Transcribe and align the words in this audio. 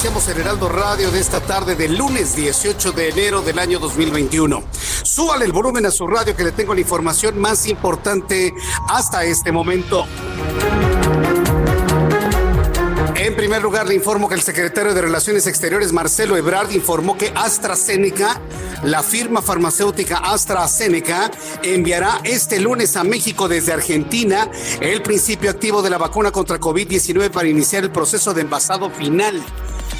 Iniciamos 0.00 0.28
el 0.28 0.40
Heraldo 0.40 0.70
Radio 0.70 1.10
de 1.10 1.20
esta 1.20 1.40
tarde 1.40 1.76
del 1.76 1.94
lunes 1.94 2.34
18 2.34 2.92
de 2.92 3.10
enero 3.10 3.42
del 3.42 3.58
año 3.58 3.78
2021. 3.78 4.62
Súbale 5.02 5.44
el 5.44 5.52
volumen 5.52 5.84
a 5.84 5.90
su 5.90 6.06
radio 6.06 6.34
que 6.34 6.42
le 6.42 6.52
tengo 6.52 6.72
la 6.72 6.80
información 6.80 7.38
más 7.38 7.66
importante 7.66 8.54
hasta 8.88 9.26
este 9.26 9.52
momento. 9.52 10.06
En 13.14 13.36
primer 13.36 13.60
lugar, 13.60 13.86
le 13.86 13.94
informo 13.94 14.26
que 14.26 14.36
el 14.36 14.40
secretario 14.40 14.94
de 14.94 15.02
Relaciones 15.02 15.46
Exteriores, 15.46 15.92
Marcelo 15.92 16.34
Ebrard, 16.34 16.70
informó 16.70 17.18
que 17.18 17.30
AstraZeneca, 17.36 18.40
la 18.84 19.02
firma 19.02 19.42
farmacéutica 19.42 20.16
AstraZeneca, 20.16 21.30
enviará 21.62 22.22
este 22.24 22.58
lunes 22.58 22.96
a 22.96 23.04
México 23.04 23.48
desde 23.48 23.74
Argentina 23.74 24.50
el 24.80 25.02
principio 25.02 25.50
activo 25.50 25.82
de 25.82 25.90
la 25.90 25.98
vacuna 25.98 26.32
contra 26.32 26.58
COVID-19 26.58 27.28
para 27.28 27.48
iniciar 27.48 27.84
el 27.84 27.90
proceso 27.90 28.32
de 28.32 28.40
envasado 28.40 28.88
final. 28.88 29.44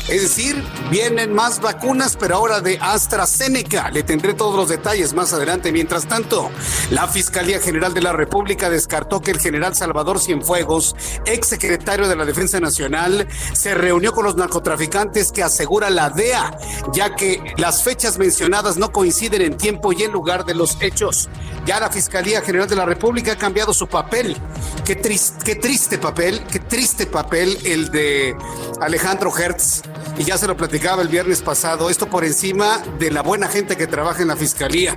Es 0.09 0.23
decir, 0.23 0.62
vienen 0.91 1.33
más 1.33 1.61
vacunas, 1.61 2.17
pero 2.17 2.37
ahora 2.37 2.61
de 2.61 2.79
AstraZeneca. 2.81 3.91
Le 3.91 4.03
tendré 4.03 4.34
todos 4.34 4.57
los 4.57 4.69
detalles 4.69 5.12
más 5.12 5.33
adelante. 5.33 5.70
Mientras 5.73 6.07
tanto, 6.07 6.51
la 6.91 7.07
Fiscalía 7.07 7.61
General 7.61 7.95
de 7.95 8.01
la 8.01 8.12
República 8.12 8.70
descartó 8.70 9.20
que 9.20 9.31
el 9.31 9.39
general 9.39 9.77
Salvador 9.77 10.19
Cienfuegos, 10.19 10.97
exsecretario 11.27 12.09
de 12.09 12.17
la 12.17 12.25
Defensa 12.25 12.59
Nacional, 12.59 13.29
se 13.53 13.75
reunió 13.75 14.12
con 14.12 14.25
los 14.25 14.37
narcotraficantes 14.37 15.31
que 15.31 15.42
asegura 15.42 15.91
la 15.91 16.11
DEA, 16.11 16.59
ya 16.92 17.14
que 17.14 17.55
las 17.57 17.83
fechas 17.83 18.19
mencionadas 18.19 18.77
no 18.77 18.91
coinciden 18.91 19.42
en 19.42 19.57
tiempo 19.57 19.92
y 19.92 20.03
en 20.03 20.13
lugar 20.13 20.45
de 20.45 20.55
los 20.55 20.77
hechos. 20.80 21.29
Ya 21.67 21.79
la 21.79 21.91
Fiscalía 21.91 22.41
General 22.41 22.69
de 22.69 22.77
la 22.77 22.86
República 22.86 23.33
ha 23.33 23.39
cambiado 23.39 23.73
su 23.73 23.86
papel. 23.86 24.36
Qué, 24.85 24.97
triste, 24.97 25.45
qué 25.45 25.55
triste 25.55 25.98
papel, 25.98 26.42
qué 26.51 26.58
triste 26.58 27.07
papel 27.07 27.58
el 27.64 27.91
de 27.91 28.35
Alejandro 28.80 29.33
Hertz 29.36 29.83
y 30.18 30.24
ya 30.24 30.36
se 30.38 30.46
lo 30.46 30.56
platicaba 30.56 31.02
el 31.02 31.08
viernes 31.08 31.42
pasado, 31.42 31.90
esto 31.90 32.08
por 32.08 32.24
encima 32.24 32.78
de 32.98 33.11
la 33.11 33.22
buena 33.22 33.48
gente 33.48 33.77
que 33.77 33.86
trabaja 33.86 34.22
en 34.22 34.28
la 34.28 34.36
fiscalía. 34.36 34.96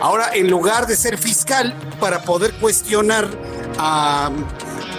Ahora, 0.00 0.30
en 0.34 0.50
lugar 0.50 0.86
de 0.86 0.96
ser 0.96 1.18
fiscal 1.18 1.74
para 2.00 2.22
poder 2.22 2.52
cuestionar 2.54 3.28
a, 3.78 4.30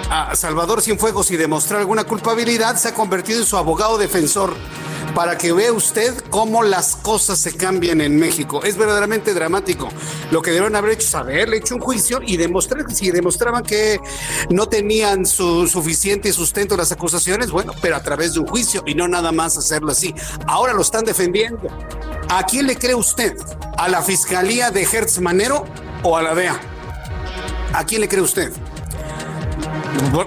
a 0.09 0.35
Salvador 0.35 0.81
Cienfuegos 0.81 1.31
y 1.31 1.38
demostrar 1.38 1.79
alguna 1.79 2.03
culpabilidad, 2.03 2.75
se 2.78 2.90
ha 2.90 2.94
convertido 2.94 3.40
en 3.40 3.45
su 3.45 3.57
abogado 3.57 3.97
defensor 3.97 4.53
para 5.13 5.38
que 5.38 5.51
vea 5.51 5.73
usted 5.73 6.16
cómo 6.29 6.63
las 6.63 6.95
cosas 6.95 7.40
se 7.40 7.56
cambian 7.56 8.01
en 8.01 8.18
México. 8.18 8.63
Es 8.63 8.78
verdaderamente 8.78 9.34
dramático. 9.34 9.90
Lo 10.31 10.41
que 10.41 10.51
debieron 10.51 10.75
haber 10.75 10.91
hecho 10.91 11.28
es 11.28 11.53
hecho 11.53 11.75
un 11.75 11.81
juicio 11.81 12.19
y 12.23 12.38
demostrar 12.38 12.85
que 12.85 12.94
si 12.94 13.09
demostraban 13.09 13.63
que 13.63 14.00
no 14.50 14.68
tenían 14.68 15.25
su 15.25 15.68
suficiente 15.68 16.31
sustento 16.31 16.78
las 16.78 16.91
acusaciones, 16.91 17.50
bueno, 17.50 17.74
pero 17.81 17.95
a 17.95 18.03
través 18.03 18.34
de 18.34 18.41
un 18.41 18.47
juicio 18.47 18.84
y 18.85 18.94
no 18.94 19.07
nada 19.07 19.31
más 19.31 19.57
hacerlo 19.57 19.91
así. 19.91 20.13
Ahora 20.45 20.74
lo 20.74 20.81
están 20.81 21.03
defendiendo. 21.03 21.68
¿A 22.29 22.45
quién 22.45 22.68
le 22.68 22.75
cree 22.75 22.95
usted? 22.95 23.35
¿A 23.78 23.89
la 23.89 24.01
fiscalía 24.01 24.69
de 24.69 24.84
Hertz 24.84 25.19
Manero 25.19 25.66
o 26.03 26.16
a 26.16 26.22
la 26.22 26.35
DEA? 26.35 26.59
¿A 27.74 27.84
quién 27.85 28.01
le 28.01 28.07
cree 28.07 28.22
usted? 28.22 28.53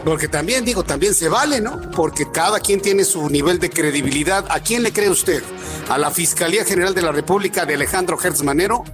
Porque 0.05 0.29
también 0.29 0.65
digo, 0.65 0.85
también 0.85 1.15
se 1.15 1.29
vale, 1.29 1.61
¿no? 1.61 1.81
Porque 1.93 2.31
cada 2.31 2.61
quien 2.61 2.81
tiene 2.81 3.05
su 3.05 3.29
nivel 3.29 3.59
de 3.59 3.71
credibilidad. 3.71 4.45
¿A 4.51 4.61
quién 4.61 4.83
le 4.83 4.93
cree 4.93 5.11
usted? 5.11 5.43
¿A 5.89 5.99
la 5.99 6.11
Fiscalía 6.11 6.65
General 6.65 6.95
de 6.95 7.03
la 7.03 7.13
República 7.13 7.67
de 7.67 7.75
Alejandro 7.75 8.19
Hertz 8.23 8.43
Manero 8.43 8.85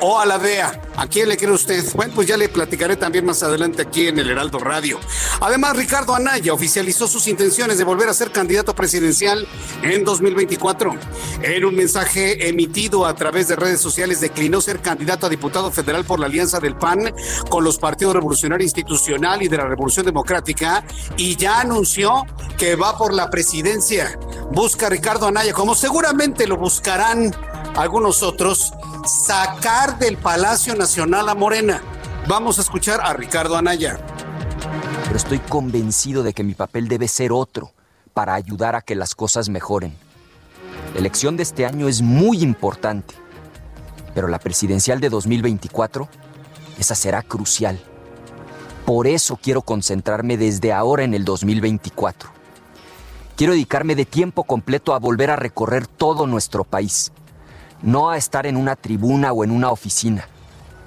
o 0.00 0.18
a 0.18 0.26
la 0.26 0.38
DEA? 0.38 0.80
¿A 0.96 1.06
quién 1.06 1.28
le 1.28 1.36
cree 1.36 1.52
usted? 1.52 1.84
Bueno, 1.94 2.12
pues 2.14 2.26
ya 2.26 2.36
le 2.36 2.48
platicaré 2.48 2.96
también 2.96 3.24
más 3.24 3.42
adelante 3.42 3.82
aquí 3.82 4.08
en 4.08 4.18
el 4.18 4.30
Heraldo 4.30 4.58
Radio. 4.58 4.98
Además, 5.40 5.76
Ricardo 5.76 6.14
Anaya 6.14 6.52
oficializó 6.52 7.06
sus 7.06 7.28
intenciones 7.28 7.78
de 7.78 7.84
volver 7.84 8.08
a 8.08 8.14
ser 8.14 8.32
candidato 8.32 8.74
presidencial 8.74 9.46
en 9.82 10.04
2024. 10.04 10.96
En 11.42 11.64
un 11.64 11.74
mensaje 11.74 12.48
emitido 12.48 13.06
a 13.06 13.14
través 13.14 13.48
de 13.48 13.56
redes 13.56 13.80
sociales, 13.80 14.20
declinó 14.20 14.60
ser 14.60 14.80
candidato 14.80 15.26
a 15.26 15.28
diputado 15.28 15.70
federal 15.70 16.04
por 16.04 16.18
la 16.18 16.26
alianza 16.26 16.58
del 16.58 16.76
PAN 16.76 17.14
con 17.48 17.62
los 17.62 17.78
partidos 17.78 18.14
Revolucionario 18.14 18.64
Institucional 18.64 19.42
y 19.42 19.48
de 19.48 19.56
la 19.56 19.66
Revolución 19.66 20.04
Democrática 20.04 20.84
y 21.16 21.36
ya 21.36 21.60
anunció 21.60 22.24
que 22.56 22.74
va 22.74 22.98
por 22.98 23.14
la 23.14 23.30
presidencia. 23.30 24.18
Busca 24.50 24.86
a 24.86 24.90
Ricardo 24.90 25.26
Anaya, 25.26 25.52
como 25.52 25.74
seguramente 25.74 26.46
lo 26.46 26.56
buscarán 26.56 27.34
algunos 27.78 28.24
otros, 28.24 28.72
sacar 29.06 30.00
del 30.00 30.16
Palacio 30.16 30.74
Nacional 30.74 31.28
a 31.28 31.36
Morena. 31.36 31.80
Vamos 32.26 32.58
a 32.58 32.62
escuchar 32.62 33.00
a 33.00 33.12
Ricardo 33.12 33.56
Anaya. 33.56 34.00
Pero 35.04 35.16
estoy 35.16 35.38
convencido 35.38 36.24
de 36.24 36.32
que 36.32 36.42
mi 36.42 36.54
papel 36.54 36.88
debe 36.88 37.06
ser 37.06 37.30
otro 37.30 37.70
para 38.14 38.34
ayudar 38.34 38.74
a 38.74 38.80
que 38.82 38.96
las 38.96 39.14
cosas 39.14 39.48
mejoren. 39.48 39.94
La 40.92 40.98
elección 40.98 41.36
de 41.36 41.44
este 41.44 41.66
año 41.66 41.86
es 41.86 42.02
muy 42.02 42.42
importante, 42.42 43.14
pero 44.12 44.26
la 44.26 44.40
presidencial 44.40 44.98
de 44.98 45.08
2024, 45.08 46.08
esa 46.80 46.96
será 46.96 47.22
crucial. 47.22 47.78
Por 48.86 49.06
eso 49.06 49.38
quiero 49.40 49.62
concentrarme 49.62 50.36
desde 50.36 50.72
ahora 50.72 51.04
en 51.04 51.14
el 51.14 51.24
2024. 51.24 52.28
Quiero 53.36 53.52
dedicarme 53.52 53.94
de 53.94 54.04
tiempo 54.04 54.42
completo 54.42 54.94
a 54.94 54.98
volver 54.98 55.30
a 55.30 55.36
recorrer 55.36 55.86
todo 55.86 56.26
nuestro 56.26 56.64
país 56.64 57.12
no 57.82 58.10
a 58.10 58.16
estar 58.16 58.46
en 58.46 58.56
una 58.56 58.76
tribuna 58.76 59.32
o 59.32 59.44
en 59.44 59.50
una 59.50 59.70
oficina, 59.70 60.28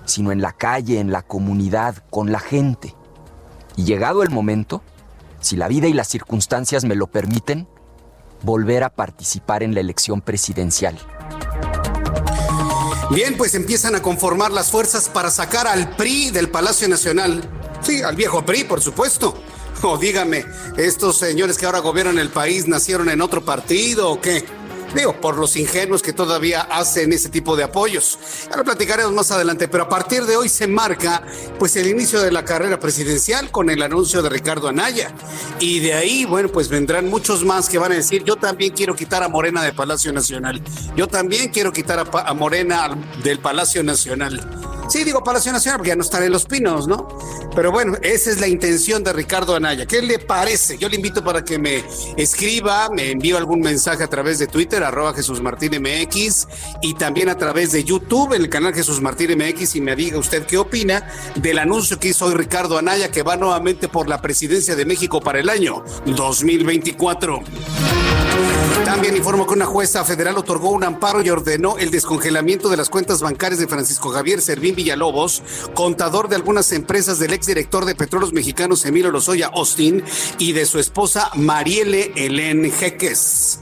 sino 0.05 0.31
en 0.31 0.41
la 0.41 0.51
calle, 0.51 0.99
en 0.99 1.11
la 1.11 1.21
comunidad, 1.21 2.03
con 2.09 2.31
la 2.31 2.39
gente. 2.39 2.95
Y 3.75 3.83
llegado 3.85 4.23
el 4.23 4.29
momento, 4.29 4.81
si 5.39 5.55
la 5.55 5.67
vida 5.67 5.87
y 5.87 5.93
las 5.93 6.07
circunstancias 6.07 6.83
me 6.83 6.95
lo 6.95 7.07
permiten, 7.07 7.67
volver 8.43 8.83
a 8.83 8.89
participar 8.89 9.63
en 9.63 9.73
la 9.73 9.79
elección 9.79 10.21
presidencial. 10.21 10.97
Bien, 13.11 13.35
pues 13.35 13.55
empiezan 13.55 13.95
a 13.95 14.01
conformar 14.01 14.51
las 14.51 14.71
fuerzas 14.71 15.09
para 15.09 15.29
sacar 15.29 15.67
al 15.67 15.95
PRI 15.95 16.31
del 16.31 16.49
Palacio 16.49 16.87
Nacional. 16.87 17.41
Sí, 17.81 18.01
al 18.01 18.15
viejo 18.15 18.45
PRI, 18.45 18.63
por 18.63 18.81
supuesto. 18.81 19.35
O 19.83 19.97
dígame, 19.97 20.45
¿estos 20.77 21.17
señores 21.17 21.57
que 21.57 21.65
ahora 21.65 21.79
gobiernan 21.79 22.19
el 22.19 22.29
país 22.29 22.67
nacieron 22.67 23.09
en 23.09 23.19
otro 23.19 23.43
partido 23.43 24.11
o 24.11 24.21
qué? 24.21 24.45
Digo, 24.95 25.19
por 25.21 25.37
los 25.37 25.55
ingenuos 25.55 26.01
que 26.01 26.11
todavía 26.11 26.61
hacen 26.61 27.13
ese 27.13 27.29
tipo 27.29 27.55
de 27.55 27.63
apoyos. 27.63 28.19
Ya 28.49 28.57
lo 28.57 28.63
platicaremos 28.63 29.13
más 29.13 29.31
adelante, 29.31 29.67
pero 29.67 29.83
a 29.83 29.89
partir 29.89 30.25
de 30.25 30.35
hoy 30.35 30.49
se 30.49 30.67
marca 30.67 31.23
pues 31.57 31.75
el 31.77 31.87
inicio 31.87 32.21
de 32.21 32.31
la 32.31 32.43
carrera 32.43 32.79
presidencial 32.79 33.51
con 33.51 33.69
el 33.69 33.81
anuncio 33.81 34.21
de 34.21 34.29
Ricardo 34.29 34.67
Anaya. 34.67 35.13
Y 35.59 35.79
de 35.79 35.93
ahí, 35.93 36.25
bueno, 36.25 36.49
pues 36.49 36.67
vendrán 36.67 37.09
muchos 37.09 37.45
más 37.45 37.69
que 37.69 37.77
van 37.77 37.93
a 37.93 37.95
decir, 37.95 38.23
yo 38.23 38.35
también 38.35 38.73
quiero 38.73 38.95
quitar 38.95 39.23
a 39.23 39.29
Morena 39.29 39.63
del 39.63 39.73
Palacio 39.73 40.11
Nacional. 40.11 40.61
Yo 40.95 41.07
también 41.07 41.51
quiero 41.51 41.71
quitar 41.71 41.99
a, 41.99 42.29
a 42.29 42.33
Morena 42.33 42.97
del 43.23 43.39
Palacio 43.39 43.83
Nacional. 43.83 44.61
Sí, 44.91 45.05
digo 45.05 45.23
Palacio 45.23 45.53
Nacional 45.53 45.77
porque 45.77 45.89
ya 45.89 45.95
no 45.95 46.01
están 46.01 46.23
en 46.23 46.33
Los 46.33 46.45
Pinos, 46.45 46.85
¿no? 46.85 47.07
Pero 47.55 47.71
bueno, 47.71 47.97
esa 48.01 48.29
es 48.29 48.41
la 48.41 48.47
intención 48.47 49.03
de 49.05 49.13
Ricardo 49.13 49.55
Anaya. 49.55 49.85
¿Qué 49.85 50.01
le 50.01 50.19
parece? 50.19 50.77
Yo 50.77 50.89
le 50.89 50.97
invito 50.97 51.23
para 51.23 51.45
que 51.45 51.57
me 51.57 51.81
escriba, 52.17 52.89
me 52.89 53.11
envíe 53.11 53.31
algún 53.31 53.61
mensaje 53.61 54.03
a 54.03 54.07
través 54.07 54.39
de 54.39 54.47
Twitter, 54.47 54.80
arroba 54.83 55.13
Jesús 55.13 55.41
Martín 55.41 55.81
MX, 55.81 56.47
y 56.81 56.93
también 56.95 57.29
a 57.29 57.37
través 57.37 57.71
de 57.71 57.83
YouTube, 57.83 58.33
en 58.33 58.43
el 58.43 58.49
canal 58.49 58.73
Jesús 58.73 59.01
Martín 59.01 59.37
MX, 59.37 59.75
y 59.75 59.81
me 59.81 59.95
diga 59.95 60.17
usted 60.17 60.45
qué 60.45 60.57
opina 60.57 61.07
del 61.35 61.59
anuncio 61.59 61.99
que 61.99 62.09
hizo 62.09 62.25
hoy 62.25 62.33
Ricardo 62.33 62.77
Anaya, 62.77 63.11
que 63.11 63.23
va 63.23 63.37
nuevamente 63.37 63.87
por 63.87 64.07
la 64.07 64.21
presidencia 64.21 64.75
de 64.75 64.85
México 64.85 65.21
para 65.21 65.39
el 65.39 65.49
año 65.49 65.83
2024. 66.05 67.41
También 68.85 69.15
informó 69.15 69.47
que 69.47 69.53
una 69.53 69.65
jueza 69.65 70.03
federal 70.03 70.37
otorgó 70.37 70.71
un 70.71 70.83
amparo 70.83 71.21
y 71.21 71.29
ordenó 71.29 71.77
el 71.77 71.91
descongelamiento 71.91 72.67
de 72.67 72.77
las 72.77 72.89
cuentas 72.89 73.21
bancarias 73.21 73.59
de 73.59 73.67
Francisco 73.67 74.09
Javier 74.09 74.41
Servín 74.41 74.75
Villalobos, 74.75 75.43
contador 75.73 76.27
de 76.27 76.35
algunas 76.35 76.71
empresas 76.71 77.19
del 77.19 77.33
exdirector 77.33 77.85
de 77.85 77.95
Petróleos 77.95 78.33
Mexicanos 78.33 78.85
Emilio 78.85 79.11
Lozoya 79.11 79.51
Austin 79.53 80.03
y 80.39 80.51
de 80.53 80.65
su 80.65 80.79
esposa 80.79 81.31
Marielle 81.35 82.11
Helen 82.15 82.71
Jeques. 82.71 83.59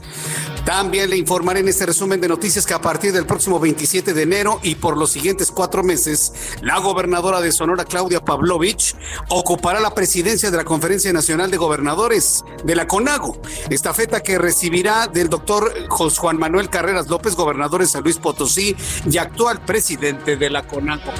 También 0.64 1.10
le 1.10 1.16
informaré 1.16 1.60
en 1.60 1.68
este 1.68 1.86
resumen 1.86 2.20
de 2.20 2.28
noticias 2.28 2.66
que 2.66 2.74
a 2.74 2.80
partir 2.80 3.12
del 3.12 3.26
próximo 3.26 3.58
27 3.58 4.14
de 4.14 4.22
enero 4.22 4.60
y 4.62 4.74
por 4.74 4.96
los 4.96 5.10
siguientes 5.10 5.50
cuatro 5.50 5.82
meses, 5.82 6.32
la 6.62 6.78
gobernadora 6.78 7.40
de 7.40 7.50
Sonora, 7.50 7.84
Claudia 7.84 8.20
Pavlovich, 8.20 8.94
ocupará 9.28 9.80
la 9.80 9.94
presidencia 9.94 10.50
de 10.50 10.56
la 10.56 10.64
Conferencia 10.64 11.12
Nacional 11.12 11.50
de 11.50 11.56
Gobernadores 11.56 12.44
de 12.64 12.74
la 12.76 12.86
CONAGO, 12.86 13.40
esta 13.70 13.94
feta 13.94 14.22
que 14.22 14.38
recibirá 14.38 15.06
del 15.06 15.28
doctor 15.28 15.72
Juan 15.88 16.38
Manuel 16.38 16.68
Carreras 16.68 17.08
López, 17.08 17.34
gobernador 17.34 17.80
de 17.80 17.86
San 17.86 18.02
Luis 18.02 18.18
Potosí 18.18 18.76
y 19.10 19.18
actual 19.18 19.64
presidente 19.64 20.36
de 20.36 20.50
la 20.50 20.66
CONAGO. 20.66 21.10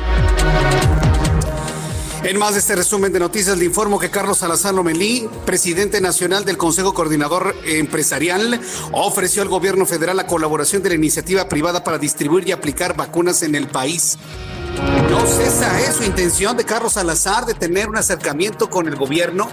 En 2.23 2.39
más 2.39 2.53
de 2.53 2.61
este 2.61 2.77
resumen 2.77 3.15
de 3.15 3.19
noticias, 3.19 3.57
le 3.57 3.65
informo 3.65 3.99
que 3.99 4.11
Carlos 4.11 4.39
Salazar 4.39 4.75
Lomelí, 4.75 5.27
presidente 5.47 6.03
nacional 6.03 6.45
del 6.45 6.59
Consejo 6.59 6.93
Coordinador 6.93 7.57
Empresarial, 7.65 8.61
ofreció 8.93 9.41
al 9.41 9.49
gobierno 9.49 9.87
federal 9.87 10.19
la 10.19 10.27
colaboración 10.27 10.83
de 10.83 10.91
la 10.91 10.97
iniciativa 10.97 11.49
privada 11.49 11.83
para 11.83 11.97
distribuir 11.97 12.47
y 12.47 12.53
aplicar 12.53 12.95
vacunas 12.95 13.43
en 13.43 13.55
el 13.55 13.69
país. 13.69 14.19
No 15.11 15.27
cesa 15.27 15.81
es 15.81 15.97
su 15.97 16.05
intención 16.05 16.57
de 16.57 16.65
Carlos 16.65 16.93
Salazar 16.95 17.45
de 17.45 17.55
tener 17.55 17.89
un 17.89 17.97
acercamiento 17.97 18.71
con 18.71 18.87
el 18.87 18.97
gobierno. 18.97 19.49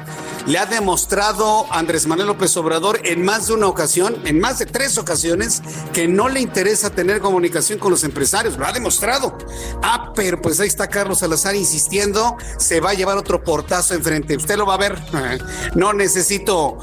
Le 0.45 0.59
ha 0.59 0.65
demostrado 0.65 1.65
Andrés 1.73 2.07
Manuel 2.07 2.27
López 2.27 2.55
Obrador 2.55 3.01
en 3.03 3.25
más 3.25 3.47
de 3.47 3.53
una 3.53 3.67
ocasión, 3.67 4.15
en 4.23 4.39
más 4.39 4.59
de 4.59 4.65
tres 4.65 4.97
ocasiones, 4.97 5.61
que 5.93 6.07
no 6.07 6.29
le 6.29 6.39
interesa 6.39 6.89
tener 6.89 7.19
comunicación 7.19 7.79
con 7.79 7.91
los 7.91 8.03
empresarios. 8.05 8.57
Lo 8.57 8.65
ha 8.65 8.71
demostrado. 8.71 9.37
Ah, 9.83 10.13
pero 10.15 10.41
pues 10.41 10.59
ahí 10.59 10.67
está 10.67 10.87
Carlos 10.87 11.19
Salazar 11.19 11.55
insistiendo. 11.55 12.37
Se 12.57 12.79
va 12.79 12.91
a 12.91 12.93
llevar 12.93 13.17
otro 13.17 13.43
portazo 13.43 13.93
enfrente. 13.93 14.37
Usted 14.37 14.57
lo 14.57 14.65
va 14.65 14.75
a 14.75 14.77
ver. 14.77 14.97
No 15.75 15.93
necesito 15.93 16.77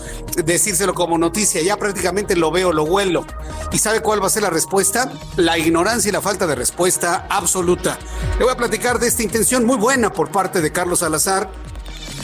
decírselo 0.44 0.94
como 0.94 1.18
noticia. 1.18 1.62
Ya 1.62 1.76
prácticamente 1.76 2.36
lo 2.36 2.50
veo, 2.50 2.72
lo 2.72 2.84
huelo. 2.84 3.24
¿Y 3.72 3.78
sabe 3.78 4.00
cuál 4.00 4.22
va 4.22 4.26
a 4.26 4.30
ser 4.30 4.42
la 4.42 4.50
respuesta? 4.50 5.10
La 5.36 5.58
ignorancia 5.58 6.08
y 6.08 6.12
la 6.12 6.20
falta 6.20 6.46
de 6.46 6.54
respuesta 6.54 7.26
absoluta. 7.28 7.98
Le 8.38 8.44
voy 8.44 8.52
a 8.52 8.56
platicar 8.56 8.98
de 8.98 9.06
esta 9.06 9.22
intención 9.22 9.64
muy 9.64 9.76
buena 9.76 10.12
por 10.12 10.30
parte 10.30 10.60
de 10.60 10.72
Carlos 10.72 11.00
Salazar, 11.00 11.50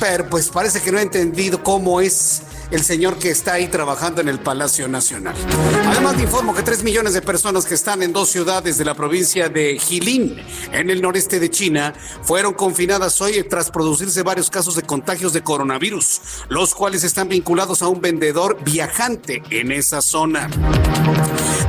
pero 0.00 0.28
pues 0.28 0.48
parece 0.48 0.80
que 0.80 0.90
no 0.90 0.98
ha 0.98 1.02
entendido 1.02 1.62
cómo 1.62 2.00
es 2.00 2.42
el 2.70 2.82
señor 2.84 3.18
que 3.18 3.30
está 3.30 3.54
ahí 3.54 3.68
trabajando 3.68 4.20
en 4.20 4.28
el 4.28 4.38
Palacio 4.38 4.88
Nacional. 4.88 5.34
Además, 5.86 6.16
te 6.16 6.22
informo 6.22 6.54
que 6.54 6.62
tres 6.62 6.82
millones 6.82 7.14
de 7.14 7.22
personas 7.22 7.66
que 7.66 7.74
están 7.74 8.02
en 8.02 8.12
dos 8.12 8.28
ciudades 8.28 8.78
de 8.78 8.84
la 8.84 8.94
provincia 8.94 9.48
de 9.48 9.78
Jilin, 9.78 10.36
en 10.72 10.90
el 10.90 11.02
noreste 11.02 11.40
de 11.40 11.50
China, 11.50 11.94
fueron 12.22 12.54
confinadas 12.54 13.20
hoy 13.20 13.44
tras 13.48 13.70
producirse 13.70 14.22
varios 14.22 14.50
casos 14.50 14.76
de 14.76 14.82
contagios 14.82 15.32
de 15.32 15.42
coronavirus, 15.42 16.20
los 16.48 16.74
cuales 16.74 17.04
están 17.04 17.28
vinculados 17.28 17.82
a 17.82 17.88
un 17.88 18.00
vendedor 18.00 18.62
viajante 18.62 19.42
en 19.50 19.72
esa 19.72 20.00
zona. 20.02 20.48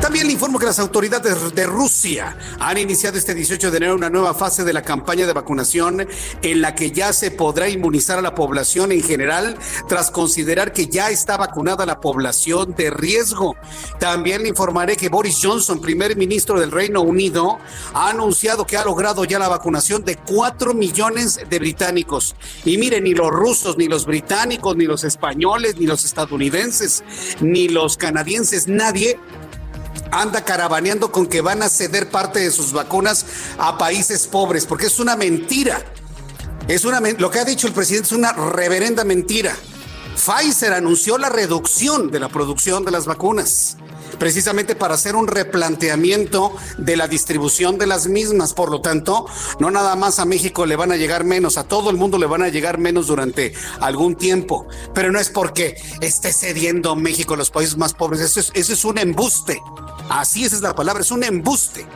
También 0.02 0.26
le 0.26 0.34
informo 0.34 0.58
que 0.58 0.66
las 0.66 0.80
autoridades 0.80 1.54
de 1.54 1.66
Rusia 1.66 2.36
han 2.60 2.78
iniciado 2.78 3.18
este 3.18 3.36
18 3.36 3.70
de 3.70 3.78
enero 3.78 3.96
una 3.96 4.10
nueva 4.10 4.34
fase 4.34 4.64
de 4.64 4.74
la 4.74 4.82
campaña 4.82 5.28
de 5.28 5.34
vacunación 5.34 6.08
en 6.42 6.62
la 6.62 6.74
que 6.74 6.92
ya 6.92 7.14
se 7.14 7.32
podrá 7.32 7.70
inmunizar 7.70 8.18
a 8.18 8.22
la 8.22 8.34
población 8.34 8.92
en 8.92 9.04
general 9.04 9.58
tras 9.88 10.10
considerar 10.10 10.74
que 10.74 10.88
ya 10.92 11.10
está 11.10 11.38
vacunada 11.38 11.86
la 11.86 12.00
población 12.00 12.76
de 12.76 12.92
riesgo. 12.92 13.56
También 14.00 14.44
le 14.44 14.50
informaré 14.50 14.96
que 14.96 15.10
Boris 15.10 15.40
Johnson, 15.42 15.82
primer 15.82 16.16
ministro 16.16 16.60
del 16.60 16.72
Reino 16.72 17.02
Unido, 17.02 17.58
ha 17.94 18.10
anunciado 18.10 18.68
que 18.68 18.78
ha 18.78 18.86
logrado 18.86 19.26
ya 19.26 19.40
la 19.40 19.48
vacunación 19.48 20.04
de 20.04 20.18
cuatro 20.18 20.74
millones 20.74 21.40
de 21.50 21.60
británicos. 21.60 22.36
Y 22.66 22.78
miren, 22.78 23.06
ni 23.06 23.14
los 23.14 23.32
rusos, 23.32 23.78
ni 23.78 23.88
los 23.88 24.06
británicos, 24.06 24.76
ni 24.76 24.86
los 24.86 25.04
españoles, 25.04 25.78
ni 25.78 25.88
los 25.88 26.06
estadounidenses, 26.06 27.04
ni 27.40 27.70
los 27.70 27.98
canadienses, 27.98 28.68
nadie 28.68 29.18
anda 30.12 30.44
caravaneando 30.44 31.12
con 31.12 31.28
que 31.28 31.42
van 31.42 31.64
a 31.64 31.70
ceder 31.70 32.10
parte 32.10 32.40
de 32.40 32.52
sus 32.52 32.74
vacunas 32.74 33.26
a 33.58 33.78
países 33.78 34.28
pobres, 34.28 34.66
porque 34.66 34.88
es 34.88 35.00
una 35.00 35.16
mentira. 35.16 35.82
Es 36.68 36.86
una 36.86 37.00
lo 37.00 37.32
que 37.32 37.40
ha 37.40 37.46
dicho 37.46 37.68
el 37.68 37.74
presidente 37.74 38.08
es 38.08 38.12
una 38.12 38.34
reverenda 38.34 39.04
mentira. 39.04 39.56
Pfizer 40.16 40.74
anunció 40.74 41.18
la 41.18 41.30
reducción 41.30 42.12
de 42.12 42.20
la 42.20 42.30
producción 42.30 42.86
de 42.86 42.92
las 42.92 43.06
vacunas 43.06 43.78
precisamente 44.22 44.76
para 44.76 44.94
hacer 44.94 45.16
un 45.16 45.26
replanteamiento 45.26 46.56
de 46.78 46.96
la 46.96 47.08
distribución 47.08 47.80
de 47.80 47.88
las 47.88 48.06
mismas. 48.06 48.54
Por 48.54 48.70
lo 48.70 48.80
tanto, 48.80 49.26
no 49.60 49.72
nada 49.72 49.96
más 49.96 50.20
a 50.20 50.26
México 50.26 50.68
le 50.68 50.76
van 50.76 50.92
a 50.92 50.96
llegar 50.96 51.24
menos, 51.24 51.58
a 51.58 51.64
todo 51.64 51.90
el 51.90 51.98
mundo 51.98 52.20
le 52.20 52.28
van 52.28 52.44
a 52.44 52.50
llegar 52.50 52.78
menos 52.78 53.08
durante 53.08 53.54
algún 53.80 54.16
tiempo. 54.16 54.68
Pero 54.94 55.12
no 55.12 55.20
es 55.20 55.30
porque 55.30 55.76
esté 56.02 56.34
cediendo 56.34 56.96
México 56.96 57.34
a 57.34 57.38
los 57.38 57.50
países 57.50 57.78
más 57.78 57.96
pobres, 57.96 58.22
eso 58.22 58.40
es, 58.40 58.52
eso 58.54 58.74
es 58.74 58.86
un 58.86 59.00
embuste. 59.00 59.60
Así 60.08 60.46
es 60.46 60.62
la 60.62 60.76
palabra, 60.76 61.02
es 61.02 61.10
un 61.10 61.24
embuste. 61.24 61.88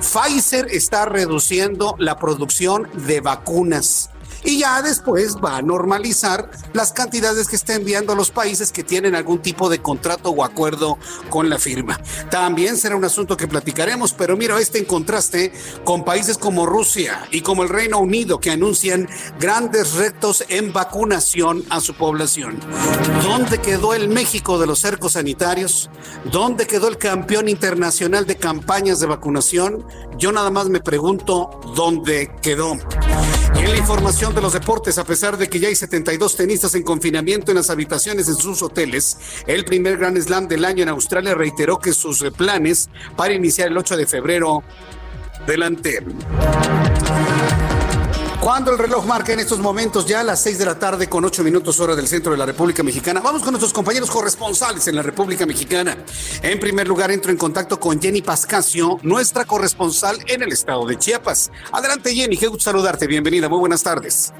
Pfizer 0.00 0.66
está 0.72 1.04
reduciendo 1.04 1.94
la 2.00 2.18
producción 2.18 2.88
de 3.06 3.20
vacunas 3.20 4.10
y 4.44 4.58
ya 4.60 4.82
después 4.82 5.36
va 5.36 5.56
a 5.56 5.62
normalizar 5.62 6.50
las 6.72 6.92
cantidades 6.92 7.48
que 7.48 7.56
está 7.56 7.74
enviando 7.74 8.12
a 8.12 8.16
los 8.16 8.30
países 8.30 8.72
que 8.72 8.84
tienen 8.84 9.14
algún 9.14 9.40
tipo 9.40 9.68
de 9.68 9.80
contrato 9.80 10.30
o 10.30 10.44
acuerdo 10.44 10.98
con 11.30 11.48
la 11.48 11.58
firma. 11.58 12.00
También 12.30 12.76
será 12.76 12.96
un 12.96 13.04
asunto 13.04 13.36
que 13.36 13.48
platicaremos, 13.48 14.12
pero 14.12 14.36
mira 14.36 14.58
este 14.58 14.78
en 14.78 14.84
contraste 14.84 15.52
con 15.84 16.04
países 16.04 16.38
como 16.38 16.66
Rusia 16.66 17.26
y 17.30 17.40
como 17.40 17.62
el 17.62 17.68
Reino 17.68 17.98
Unido 17.98 18.40
que 18.40 18.50
anuncian 18.50 19.08
grandes 19.38 19.94
retos 19.94 20.44
en 20.48 20.72
vacunación 20.72 21.64
a 21.70 21.80
su 21.80 21.94
población. 21.94 22.60
¿Dónde 23.22 23.58
quedó 23.58 23.94
el 23.94 24.08
México 24.08 24.58
de 24.58 24.66
los 24.66 24.78
cercos 24.78 25.12
sanitarios? 25.12 25.90
¿Dónde 26.30 26.66
quedó 26.66 26.88
el 26.88 26.98
campeón 26.98 27.48
internacional 27.48 28.26
de 28.26 28.36
campañas 28.36 29.00
de 29.00 29.06
vacunación? 29.06 29.86
Yo 30.16 30.32
nada 30.32 30.50
más 30.50 30.68
me 30.68 30.80
pregunto 30.80 31.60
dónde 31.74 32.30
quedó. 32.42 32.76
Y 33.54 33.58
en 33.60 33.70
la 33.70 33.76
información 33.76 34.34
de 34.34 34.40
los 34.40 34.52
deportes, 34.52 34.98
a 34.98 35.04
pesar 35.04 35.36
de 35.36 35.48
que 35.48 35.58
ya 35.58 35.68
hay 35.68 35.74
72 35.74 36.36
tenistas 36.36 36.74
en 36.74 36.82
confinamiento 36.82 37.50
en 37.50 37.56
las 37.56 37.70
habitaciones 37.70 38.28
en 38.28 38.36
sus 38.36 38.62
hoteles, 38.62 39.18
el 39.46 39.64
primer 39.64 39.98
Grand 39.98 40.18
Slam 40.18 40.48
del 40.48 40.64
año 40.64 40.82
en 40.82 40.88
Australia 40.88 41.34
reiteró 41.34 41.78
que 41.78 41.92
sus 41.92 42.22
planes 42.36 42.88
para 43.16 43.34
iniciar 43.34 43.68
el 43.68 43.76
8 43.76 43.96
de 43.96 44.06
febrero 44.06 44.62
delante. 45.46 46.04
Cuando 48.48 48.72
el 48.72 48.78
reloj 48.78 49.04
marca 49.04 49.34
en 49.34 49.40
estos 49.40 49.58
momentos 49.58 50.06
ya 50.06 50.20
a 50.20 50.24
las 50.24 50.40
6 50.40 50.58
de 50.58 50.64
la 50.64 50.78
tarde 50.78 51.06
con 51.06 51.22
8 51.22 51.44
minutos 51.44 51.80
hora 51.80 51.94
del 51.94 52.08
centro 52.08 52.32
de 52.32 52.38
la 52.38 52.46
República 52.46 52.82
Mexicana, 52.82 53.20
vamos 53.20 53.42
con 53.42 53.50
nuestros 53.50 53.74
compañeros 53.74 54.10
corresponsales 54.10 54.88
en 54.88 54.96
la 54.96 55.02
República 55.02 55.44
Mexicana. 55.44 55.98
En 56.40 56.58
primer 56.58 56.88
lugar, 56.88 57.10
entro 57.10 57.30
en 57.30 57.36
contacto 57.36 57.78
con 57.78 58.00
Jenny 58.00 58.22
Pascasio, 58.22 59.00
nuestra 59.02 59.44
corresponsal 59.44 60.16
en 60.28 60.42
el 60.42 60.50
estado 60.50 60.86
de 60.86 60.96
Chiapas. 60.96 61.52
Adelante 61.72 62.14
Jenny, 62.14 62.38
qué 62.38 62.46
gusto 62.46 62.64
saludarte, 62.64 63.06
bienvenida, 63.06 63.50
muy 63.50 63.58
buenas 63.58 63.82
tardes. 63.82 64.32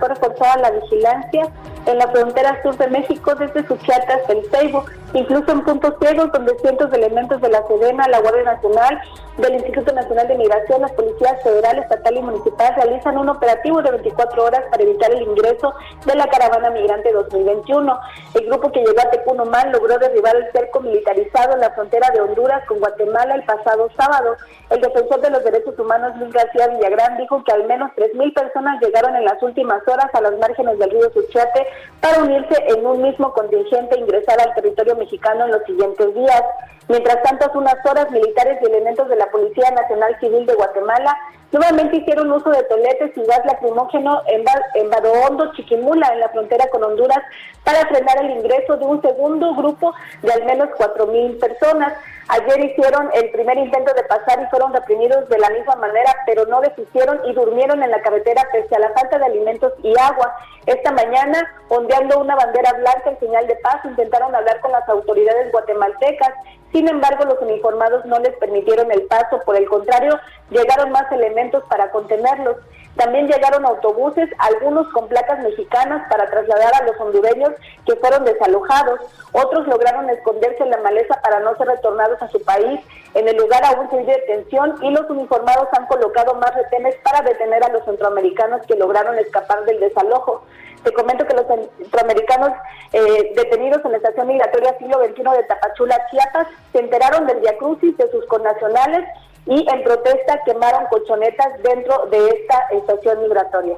Por 0.00 0.34
toda 0.34 0.56
la 0.56 0.72
vigilancia 0.72 1.52
en 1.86 1.98
la 1.98 2.08
frontera 2.08 2.60
sur 2.62 2.76
de 2.76 2.88
México 2.88 3.34
desde 3.34 3.66
Suchiate 3.66 4.12
hasta 4.12 4.32
el 4.32 4.44
Facebook 4.46 4.90
incluso 5.14 5.50
en 5.52 5.62
puntos 5.62 5.94
ciegos 6.00 6.30
donde 6.32 6.56
cientos 6.58 6.90
de 6.90 6.98
elementos 6.98 7.40
de 7.40 7.48
la 7.48 7.66
Sedena, 7.66 8.06
la 8.08 8.20
Guardia 8.20 8.44
Nacional, 8.44 9.00
del 9.38 9.54
Instituto 9.54 9.92
Nacional 9.92 10.28
de 10.28 10.36
Migración, 10.36 10.82
las 10.82 10.92
policías 10.92 11.42
federal, 11.42 11.78
estatal 11.78 12.16
y 12.16 12.22
municipal 12.22 12.74
realizan 12.76 13.18
un 13.18 13.28
operativo 13.28 13.82
de 13.82 13.90
24 13.92 14.44
horas 14.44 14.62
para 14.70 14.82
evitar 14.82 15.10
el 15.12 15.22
ingreso 15.22 15.72
de 16.04 16.14
la 16.14 16.26
caravana 16.26 16.70
migrante 16.70 17.12
2021. 17.12 17.98
El 18.32 18.46
grupo 18.46 18.70
que 18.70 18.78
llegó 18.78 19.00
a 19.00 19.10
Tecunumán 19.10 19.72
logró 19.72 19.98
derribar 19.98 20.36
el 20.36 20.52
cerco 20.52 20.80
militarizado 20.80 21.54
en 21.54 21.60
la 21.60 21.70
frontera 21.70 22.10
de 22.12 22.20
Honduras 22.20 22.64
con 22.68 22.78
Guatemala 22.78 23.34
el 23.34 23.42
pasado 23.42 23.90
sábado. 23.96 24.36
El 24.70 24.80
defensor 24.80 25.20
de 25.20 25.30
los 25.30 25.42
derechos 25.42 25.76
humanos 25.76 26.16
Luis 26.16 26.32
García 26.32 26.68
Villagrán 26.68 27.16
dijo 27.16 27.42
que 27.42 27.52
al 27.52 27.64
menos 27.64 27.90
3.000 27.96 28.32
personas 28.32 28.80
llegaron 28.80 29.16
en 29.16 29.24
las 29.24 29.42
últimas 29.42 29.82
horas 29.88 30.06
a 30.12 30.20
las 30.20 30.38
márgenes 30.38 30.78
del 30.78 30.90
río 30.90 31.10
Suchiate 31.10 31.66
para 32.00 32.22
unirse 32.22 32.54
en 32.68 32.86
un 32.86 33.02
mismo 33.02 33.32
contingente 33.32 33.96
e 33.96 34.00
ingresar 34.00 34.40
al 34.40 34.54
territorio 34.54 34.94
mexicano 34.94 35.46
en 35.46 35.50
los 35.50 35.64
siguientes 35.64 36.14
días. 36.14 36.42
Mientras 36.86 37.20
tanto, 37.24 37.46
hace 37.46 37.58
unas 37.58 37.84
horas, 37.84 38.12
militares 38.12 38.58
y 38.62 38.66
elementos 38.66 39.08
de 39.08 39.16
la 39.16 39.28
Policía 39.30 39.72
Nacional 39.72 40.16
Civil 40.20 40.46
de 40.46 40.54
Guatemala 40.54 41.16
nuevamente 41.52 41.96
hicieron 41.96 42.30
uso 42.30 42.50
de 42.50 42.62
toletes 42.64 43.16
y 43.16 43.22
gas 43.24 43.44
lacrimógeno 43.44 44.22
en, 44.26 44.44
en 44.74 44.90
Badohondo, 44.90 45.52
Chiquimula, 45.54 46.08
en 46.12 46.20
la 46.20 46.28
frontera 46.28 46.68
con 46.70 46.84
Honduras, 46.84 47.20
para 47.64 47.86
frenar 47.86 48.24
el 48.24 48.30
ingreso 48.30 48.76
de 48.76 48.84
un 48.84 49.02
segundo 49.02 49.54
grupo 49.54 49.94
de 50.22 50.32
al 50.32 50.44
menos 50.44 50.68
4.000 50.70 51.38
personas. 51.38 51.94
Ayer 52.28 52.64
hicieron 52.64 53.10
el 53.12 53.30
primer 53.30 53.58
intento 53.58 53.92
de 53.92 54.04
pasar 54.04 54.40
y 54.40 54.46
fueron 54.50 54.72
reprimidos 54.72 55.28
de 55.28 55.38
la 55.38 55.50
misma 55.50 55.74
manera, 55.74 56.14
pero 56.26 56.46
no 56.46 56.60
desistieron 56.60 57.20
y 57.26 57.32
durmieron 57.32 57.82
en 57.82 57.90
la 57.90 58.00
carretera 58.02 58.46
pese 58.52 58.76
a 58.76 58.78
la 58.78 58.90
falta 58.90 59.18
de 59.18 59.24
alimentos 59.24 59.72
y 59.82 59.92
agua. 59.98 60.32
Esta 60.66 60.92
mañana, 60.92 61.42
ondeando 61.68 62.20
una 62.20 62.36
bandera 62.36 62.72
blanca 62.74 63.10
en 63.10 63.18
señal 63.18 63.48
de 63.48 63.56
paz, 63.56 63.84
intentaron 63.84 64.32
hablar 64.32 64.60
con 64.60 64.70
las 64.70 64.88
autoridades 64.88 65.50
guatemaltecas. 65.50 66.30
Sin 66.72 66.88
embargo, 66.88 67.24
los 67.24 67.40
uniformados 67.40 68.04
no 68.04 68.18
les 68.20 68.36
permitieron 68.36 68.92
el 68.92 69.02
paso, 69.02 69.40
por 69.44 69.56
el 69.56 69.68
contrario, 69.68 70.18
llegaron 70.50 70.92
más 70.92 71.10
elementos 71.10 71.64
para 71.64 71.90
contenerlos. 71.90 72.56
También 72.96 73.28
llegaron 73.28 73.64
autobuses, 73.66 74.28
algunos 74.38 74.86
con 74.92 75.08
placas 75.08 75.40
mexicanas 75.40 76.06
para 76.08 76.28
trasladar 76.28 76.74
a 76.74 76.84
los 76.84 77.00
hondureños 77.00 77.50
que 77.86 77.96
fueron 77.96 78.24
desalojados. 78.24 79.00
Otros 79.32 79.66
lograron 79.66 80.10
esconderse 80.10 80.62
en 80.62 80.70
la 80.70 80.78
maleza 80.78 81.20
para 81.22 81.40
no 81.40 81.56
ser 81.56 81.68
retornados 81.68 82.20
a 82.22 82.28
su 82.28 82.42
país. 82.42 82.80
En 83.14 83.28
el 83.28 83.36
lugar 83.36 83.64
aún 83.64 83.88
se 83.90 83.96
de 83.96 84.04
detención 84.04 84.76
y 84.82 84.90
los 84.90 85.08
uniformados 85.08 85.68
han 85.72 85.86
colocado 85.86 86.34
más 86.34 86.54
retenes 86.54 86.94
para 87.02 87.22
detener 87.22 87.64
a 87.64 87.68
los 87.70 87.84
centroamericanos 87.84 88.66
que 88.66 88.76
lograron 88.76 89.18
escapar 89.18 89.64
del 89.64 89.80
desalojo. 89.80 90.44
Te 90.84 90.92
comento 90.92 91.26
que 91.26 91.34
los 91.34 91.46
centroamericanos 91.78 92.52
eh, 92.92 93.32
detenidos 93.36 93.84
en 93.84 93.92
la 93.92 93.96
estación 93.98 94.28
migratoria 94.28 94.78
siglo 94.78 94.98
XXI 95.04 95.22
de 95.22 95.44
Tapachula, 95.44 95.98
Chiapas, 96.10 96.46
se 96.72 96.78
enteraron 96.78 97.26
del 97.26 97.40
diacrucis 97.40 97.96
de 97.98 98.10
sus 98.10 98.24
connacionales 98.26 99.06
y 99.46 99.66
en 99.70 99.84
protesta 99.84 100.40
quemaron 100.44 100.86
colchonetas 100.86 101.62
dentro 101.62 102.06
de 102.06 102.28
esta 102.28 102.66
estación 102.72 103.22
migratoria. 103.22 103.76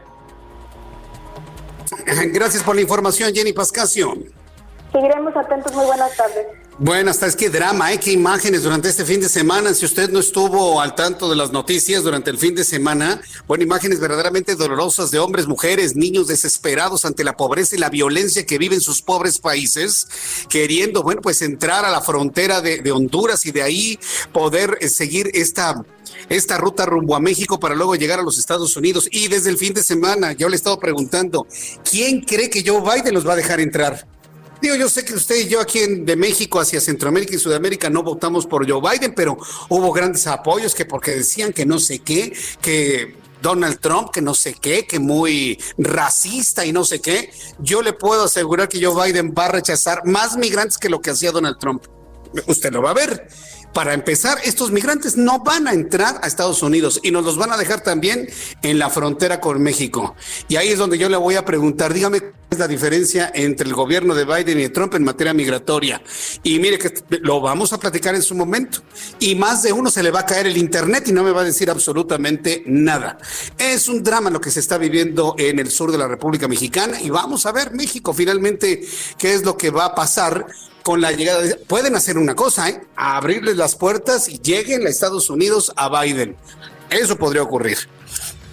Gracias 2.32 2.62
por 2.62 2.74
la 2.74 2.82
información, 2.82 3.32
Jenny 3.34 3.52
Pascasio. 3.52 4.14
Seguiremos 4.92 5.34
atentos. 5.36 5.72
Muy 5.74 5.86
buenas 5.86 6.14
tardes. 6.16 6.46
Buenas 6.84 7.20
tardes, 7.20 7.36
qué 7.36 7.48
drama, 7.48 7.92
¿eh? 7.92 8.00
qué 8.00 8.10
imágenes 8.10 8.64
durante 8.64 8.88
este 8.88 9.04
fin 9.04 9.20
de 9.20 9.28
semana. 9.28 9.72
Si 9.72 9.84
usted 9.84 10.10
no 10.10 10.18
estuvo 10.18 10.80
al 10.80 10.96
tanto 10.96 11.30
de 11.30 11.36
las 11.36 11.52
noticias 11.52 12.02
durante 12.02 12.28
el 12.28 12.38
fin 12.38 12.56
de 12.56 12.64
semana, 12.64 13.22
bueno, 13.46 13.62
imágenes 13.62 14.00
verdaderamente 14.00 14.56
dolorosas 14.56 15.12
de 15.12 15.20
hombres, 15.20 15.46
mujeres, 15.46 15.94
niños 15.94 16.26
desesperados 16.26 17.04
ante 17.04 17.22
la 17.22 17.36
pobreza 17.36 17.76
y 17.76 17.78
la 17.78 17.88
violencia 17.88 18.44
que 18.46 18.58
viven 18.58 18.80
sus 18.80 19.00
pobres 19.00 19.38
países, 19.38 20.08
queriendo, 20.48 21.04
bueno, 21.04 21.20
pues 21.22 21.40
entrar 21.42 21.84
a 21.84 21.90
la 21.92 22.00
frontera 22.00 22.60
de, 22.60 22.82
de 22.82 22.90
Honduras 22.90 23.46
y 23.46 23.52
de 23.52 23.62
ahí 23.62 24.00
poder 24.32 24.76
eh, 24.80 24.88
seguir 24.88 25.30
esta 25.34 25.84
esta 26.28 26.58
ruta 26.58 26.84
rumbo 26.84 27.14
a 27.14 27.20
México 27.20 27.60
para 27.60 27.76
luego 27.76 27.94
llegar 27.94 28.18
a 28.18 28.24
los 28.24 28.38
Estados 28.38 28.76
Unidos. 28.76 29.06
Y 29.12 29.28
desde 29.28 29.50
el 29.50 29.56
fin 29.56 29.72
de 29.72 29.84
semana 29.84 30.32
yo 30.32 30.48
le 30.48 30.56
he 30.56 30.56
estado 30.56 30.80
preguntando, 30.80 31.46
¿quién 31.88 32.22
cree 32.22 32.50
que 32.50 32.64
Joe 32.66 32.82
Biden 32.82 33.14
los 33.14 33.26
va 33.26 33.34
a 33.34 33.36
dejar 33.36 33.60
entrar? 33.60 34.04
Digo, 34.62 34.76
yo 34.76 34.88
sé 34.88 35.04
que 35.04 35.14
usted 35.14 35.34
y 35.40 35.48
yo 35.48 35.60
aquí 35.60 35.80
en, 35.80 36.06
de 36.06 36.14
México 36.14 36.60
hacia 36.60 36.80
Centroamérica 36.80 37.34
y 37.34 37.38
Sudamérica 37.38 37.90
no 37.90 38.04
votamos 38.04 38.46
por 38.46 38.70
Joe 38.70 38.80
Biden, 38.80 39.12
pero 39.12 39.36
hubo 39.68 39.92
grandes 39.92 40.28
apoyos 40.28 40.72
que 40.72 40.84
porque 40.84 41.10
decían 41.10 41.52
que 41.52 41.66
no 41.66 41.80
sé 41.80 41.98
qué, 41.98 42.32
que 42.60 43.16
Donald 43.42 43.80
Trump, 43.80 44.10
que 44.10 44.22
no 44.22 44.34
sé 44.34 44.54
qué, 44.54 44.86
que 44.86 45.00
muy 45.00 45.60
racista 45.78 46.64
y 46.64 46.72
no 46.72 46.84
sé 46.84 47.00
qué. 47.00 47.32
Yo 47.58 47.82
le 47.82 47.92
puedo 47.92 48.22
asegurar 48.22 48.68
que 48.68 48.80
Joe 48.80 49.04
Biden 49.04 49.34
va 49.36 49.46
a 49.46 49.48
rechazar 49.48 50.06
más 50.06 50.36
migrantes 50.36 50.78
que 50.78 50.88
lo 50.88 51.00
que 51.00 51.10
hacía 51.10 51.32
Donald 51.32 51.58
Trump. 51.58 51.84
Usted 52.46 52.72
lo 52.72 52.82
va 52.82 52.90
a 52.90 52.94
ver. 52.94 53.26
Para 53.74 53.94
empezar, 53.94 54.38
estos 54.44 54.70
migrantes 54.70 55.16
no 55.16 55.40
van 55.40 55.66
a 55.66 55.72
entrar 55.72 56.20
a 56.22 56.28
Estados 56.28 56.62
Unidos 56.62 57.00
y 57.02 57.10
nos 57.10 57.24
los 57.24 57.36
van 57.36 57.50
a 57.50 57.56
dejar 57.56 57.80
también 57.80 58.28
en 58.62 58.78
la 58.78 58.90
frontera 58.90 59.40
con 59.40 59.60
México. 59.60 60.14
Y 60.46 60.54
ahí 60.54 60.68
es 60.68 60.78
donde 60.78 60.98
yo 60.98 61.08
le 61.08 61.16
voy 61.16 61.34
a 61.34 61.44
preguntar, 61.44 61.92
dígame 61.92 62.20
es 62.52 62.58
la 62.58 62.68
diferencia 62.68 63.30
entre 63.34 63.66
el 63.66 63.74
gobierno 63.74 64.14
de 64.14 64.24
Biden 64.24 64.60
y 64.60 64.68
Trump 64.68 64.94
en 64.94 65.04
materia 65.04 65.34
migratoria. 65.34 66.02
Y 66.42 66.58
mire 66.58 66.78
que 66.78 66.92
lo 67.20 67.40
vamos 67.40 67.72
a 67.72 67.80
platicar 67.80 68.14
en 68.14 68.22
su 68.22 68.34
momento. 68.34 68.80
Y 69.18 69.34
más 69.34 69.62
de 69.62 69.72
uno 69.72 69.90
se 69.90 70.02
le 70.02 70.10
va 70.10 70.20
a 70.20 70.26
caer 70.26 70.46
el 70.46 70.56
Internet 70.56 71.08
y 71.08 71.12
no 71.12 71.22
me 71.22 71.32
va 71.32 71.42
a 71.42 71.44
decir 71.44 71.70
absolutamente 71.70 72.62
nada. 72.66 73.18
Es 73.58 73.88
un 73.88 74.02
drama 74.02 74.30
lo 74.30 74.40
que 74.40 74.50
se 74.50 74.60
está 74.60 74.78
viviendo 74.78 75.34
en 75.38 75.58
el 75.58 75.70
sur 75.70 75.90
de 75.90 75.98
la 75.98 76.08
República 76.08 76.48
Mexicana 76.48 77.00
y 77.00 77.10
vamos 77.10 77.46
a 77.46 77.52
ver 77.52 77.72
México 77.72 78.12
finalmente 78.12 78.86
qué 79.18 79.34
es 79.34 79.44
lo 79.44 79.56
que 79.56 79.70
va 79.70 79.86
a 79.86 79.94
pasar 79.94 80.46
con 80.82 81.00
la 81.00 81.12
llegada 81.12 81.42
de... 81.42 81.54
Pueden 81.54 81.96
hacer 81.96 82.18
una 82.18 82.34
cosa, 82.34 82.68
¿eh? 82.68 82.82
abrirles 82.96 83.56
las 83.56 83.76
puertas 83.76 84.28
y 84.28 84.40
lleguen 84.40 84.86
a 84.86 84.90
Estados 84.90 85.30
Unidos 85.30 85.72
a 85.76 85.88
Biden. 86.02 86.36
Eso 86.90 87.16
podría 87.16 87.42
ocurrir. 87.42 87.78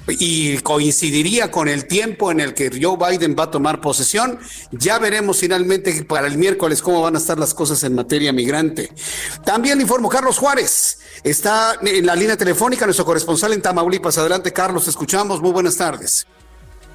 Y 0.09 0.57
coincidiría 0.59 1.51
con 1.51 1.67
el 1.67 1.85
tiempo 1.85 2.31
en 2.31 2.39
el 2.39 2.53
que 2.53 2.69
Joe 2.81 2.97
Biden 2.97 3.35
va 3.37 3.43
a 3.43 3.51
tomar 3.51 3.81
posesión. 3.81 4.39
Ya 4.71 4.99
veremos 4.99 5.39
finalmente 5.39 6.03
para 6.03 6.27
el 6.27 6.37
miércoles 6.37 6.81
cómo 6.81 7.01
van 7.01 7.15
a 7.15 7.19
estar 7.19 7.37
las 7.37 7.53
cosas 7.53 7.83
en 7.83 7.95
materia 7.95 8.33
migrante. 8.33 8.89
También 9.43 9.77
le 9.77 9.83
informo, 9.83 10.09
Carlos 10.09 10.37
Juárez 10.37 10.99
está 11.23 11.75
en 11.81 12.05
la 12.05 12.15
línea 12.15 12.37
telefónica, 12.37 12.85
nuestro 12.85 13.05
corresponsal 13.05 13.53
en 13.53 13.61
Tamaulipas. 13.61 14.17
Adelante, 14.17 14.53
Carlos, 14.53 14.87
escuchamos. 14.87 15.41
Muy 15.41 15.51
buenas 15.51 15.77
tardes. 15.77 16.27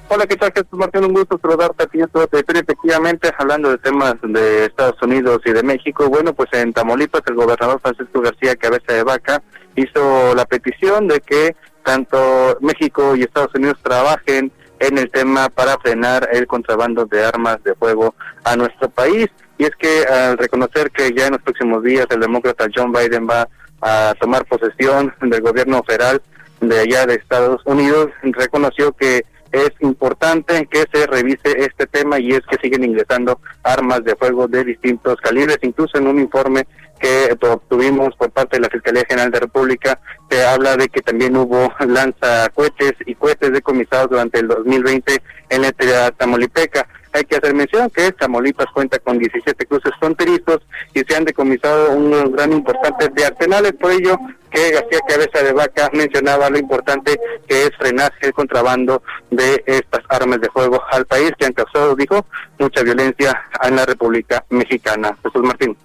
Hola, 0.07 0.27
¿qué 0.27 0.35
tal, 0.35 0.51
Jesús 0.53 0.73
Martín? 0.73 1.03
Un 1.03 1.13
gusto 1.13 1.39
saludarte 1.41 1.83
aquí 1.83 1.99
en 1.99 2.07
todo 2.09 2.27
Efectivamente, 2.31 3.31
hablando 3.39 3.71
de 3.71 3.79
temas 3.79 4.13
de 4.21 4.65
Estados 4.65 5.01
Unidos 5.01 5.41
y 5.45 5.51
de 5.51 5.63
México, 5.63 6.07
bueno, 6.09 6.31
pues 6.33 6.47
en 6.53 6.73
Tamaulipas 6.73 7.23
el 7.25 7.33
gobernador 7.33 7.81
Francisco 7.81 8.21
García 8.21 8.55
Cabeza 8.55 8.93
de 8.93 9.01
Vaca 9.01 9.41
hizo 9.75 10.35
la 10.35 10.45
petición 10.45 11.07
de 11.07 11.21
que 11.21 11.55
tanto 11.85 12.57
México 12.61 13.15
y 13.15 13.21
Estados 13.21 13.53
Unidos 13.55 13.77
trabajen 13.81 14.51
en 14.79 14.97
el 14.97 15.09
tema 15.09 15.49
para 15.49 15.77
frenar 15.77 16.27
el 16.33 16.47
contrabando 16.47 17.05
de 17.05 17.23
armas 17.23 17.63
de 17.63 17.75
fuego 17.75 18.15
a 18.43 18.55
nuestro 18.55 18.89
país. 18.89 19.27
Y 19.57 19.63
es 19.63 19.71
que 19.77 20.03
al 20.05 20.37
reconocer 20.37 20.91
que 20.91 21.13
ya 21.13 21.27
en 21.27 21.33
los 21.33 21.41
próximos 21.41 21.83
días 21.83 22.07
el 22.09 22.19
demócrata 22.19 22.67
John 22.75 22.91
Biden 22.91 23.27
va 23.29 23.47
a 23.81 24.13
tomar 24.19 24.45
posesión 24.45 25.13
del 25.21 25.41
gobierno 25.41 25.81
federal 25.83 26.21
de 26.59 26.79
allá 26.79 27.05
de 27.05 27.15
Estados 27.15 27.61
Unidos, 27.65 28.09
reconoció 28.23 28.91
que 28.93 29.23
es 29.51 29.71
importante 29.79 30.67
que 30.69 30.83
se 30.91 31.07
revise 31.07 31.59
este 31.59 31.85
tema 31.87 32.19
y 32.19 32.31
es 32.31 32.41
que 32.49 32.57
siguen 32.57 32.83
ingresando 32.83 33.39
armas 33.63 34.03
de 34.03 34.15
fuego 34.15 34.47
de 34.47 34.65
distintos 34.65 35.15
calibres, 35.21 35.59
incluso 35.61 35.97
en 35.97 36.07
un 36.07 36.19
informe 36.19 36.67
que 36.99 37.35
obtuvimos 37.41 38.15
por 38.15 38.31
parte 38.31 38.57
de 38.57 38.61
la 38.61 38.69
Fiscalía 38.69 39.03
General 39.07 39.31
de 39.31 39.39
República 39.39 39.99
se 40.29 40.45
habla 40.45 40.75
de 40.75 40.89
que 40.89 41.01
también 41.01 41.35
hubo 41.35 41.73
lanzacohetes 41.85 42.93
y 43.05 43.15
cohetes 43.15 43.51
decomisados 43.51 44.09
durante 44.09 44.39
el 44.39 44.47
2020 44.47 45.21
en 45.49 45.61
la 45.61 45.67
entidad 45.67 46.13
tamaulipeca. 46.13 46.87
Hay 47.15 47.23
que 47.23 47.37
hacer 47.37 47.53
mención 47.53 47.89
que 47.91 48.11
Tamaulipas 48.11 48.65
cuenta 48.73 48.99
con 48.99 49.17
17 49.17 49.65
cruces 49.67 49.93
fronterizos 50.01 50.59
y 50.93 50.99
se 50.99 51.15
han 51.15 51.23
decomisado 51.23 51.91
un 51.91 52.33
gran 52.33 52.51
importante 52.51 53.07
de 53.07 53.25
arsenales, 53.25 53.71
por 53.71 53.91
ello 53.93 54.17
que 54.51 54.71
García 54.71 54.99
Cabeza 55.07 55.41
de 55.41 55.53
Vaca 55.53 55.89
mencionaba 55.93 56.49
lo 56.49 56.57
importante 56.57 57.17
que 57.47 57.63
es 57.63 57.71
frenar 57.77 58.11
el 58.19 58.33
contrabando 58.33 59.01
de 59.31 59.63
estas 59.65 60.01
armas 60.09 60.41
de 60.41 60.49
fuego 60.49 60.83
al 60.91 61.05
país 61.05 61.31
que 61.37 61.45
han 61.45 61.53
causado, 61.53 61.95
dijo, 61.95 62.25
mucha 62.59 62.83
violencia 62.83 63.45
en 63.63 63.77
la 63.77 63.85
República 63.85 64.43
Mexicana. 64.49 65.17
Jesús 65.23 65.41
Martín. 65.41 65.77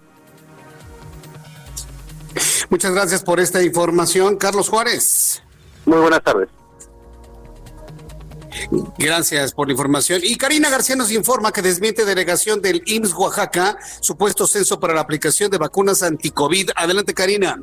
Muchas 2.70 2.94
gracias 2.94 3.22
por 3.24 3.40
esta 3.40 3.62
información, 3.62 4.36
Carlos 4.36 4.68
Juárez. 4.68 5.42
Muy 5.84 5.98
buenas 5.98 6.22
tardes. 6.22 6.48
Gracias 8.96 9.52
por 9.52 9.66
la 9.66 9.72
información. 9.72 10.20
Y 10.22 10.36
Karina 10.36 10.70
García 10.70 10.94
nos 10.94 11.10
informa 11.10 11.50
que 11.50 11.62
desmiente 11.62 12.04
delegación 12.04 12.62
del 12.62 12.82
IMSS 12.86 13.14
Oaxaca 13.14 13.76
supuesto 14.00 14.46
censo 14.46 14.78
para 14.78 14.94
la 14.94 15.00
aplicación 15.00 15.50
de 15.50 15.58
vacunas 15.58 16.02
anti-COVID. 16.02 16.70
Adelante, 16.76 17.12
Karina. 17.12 17.58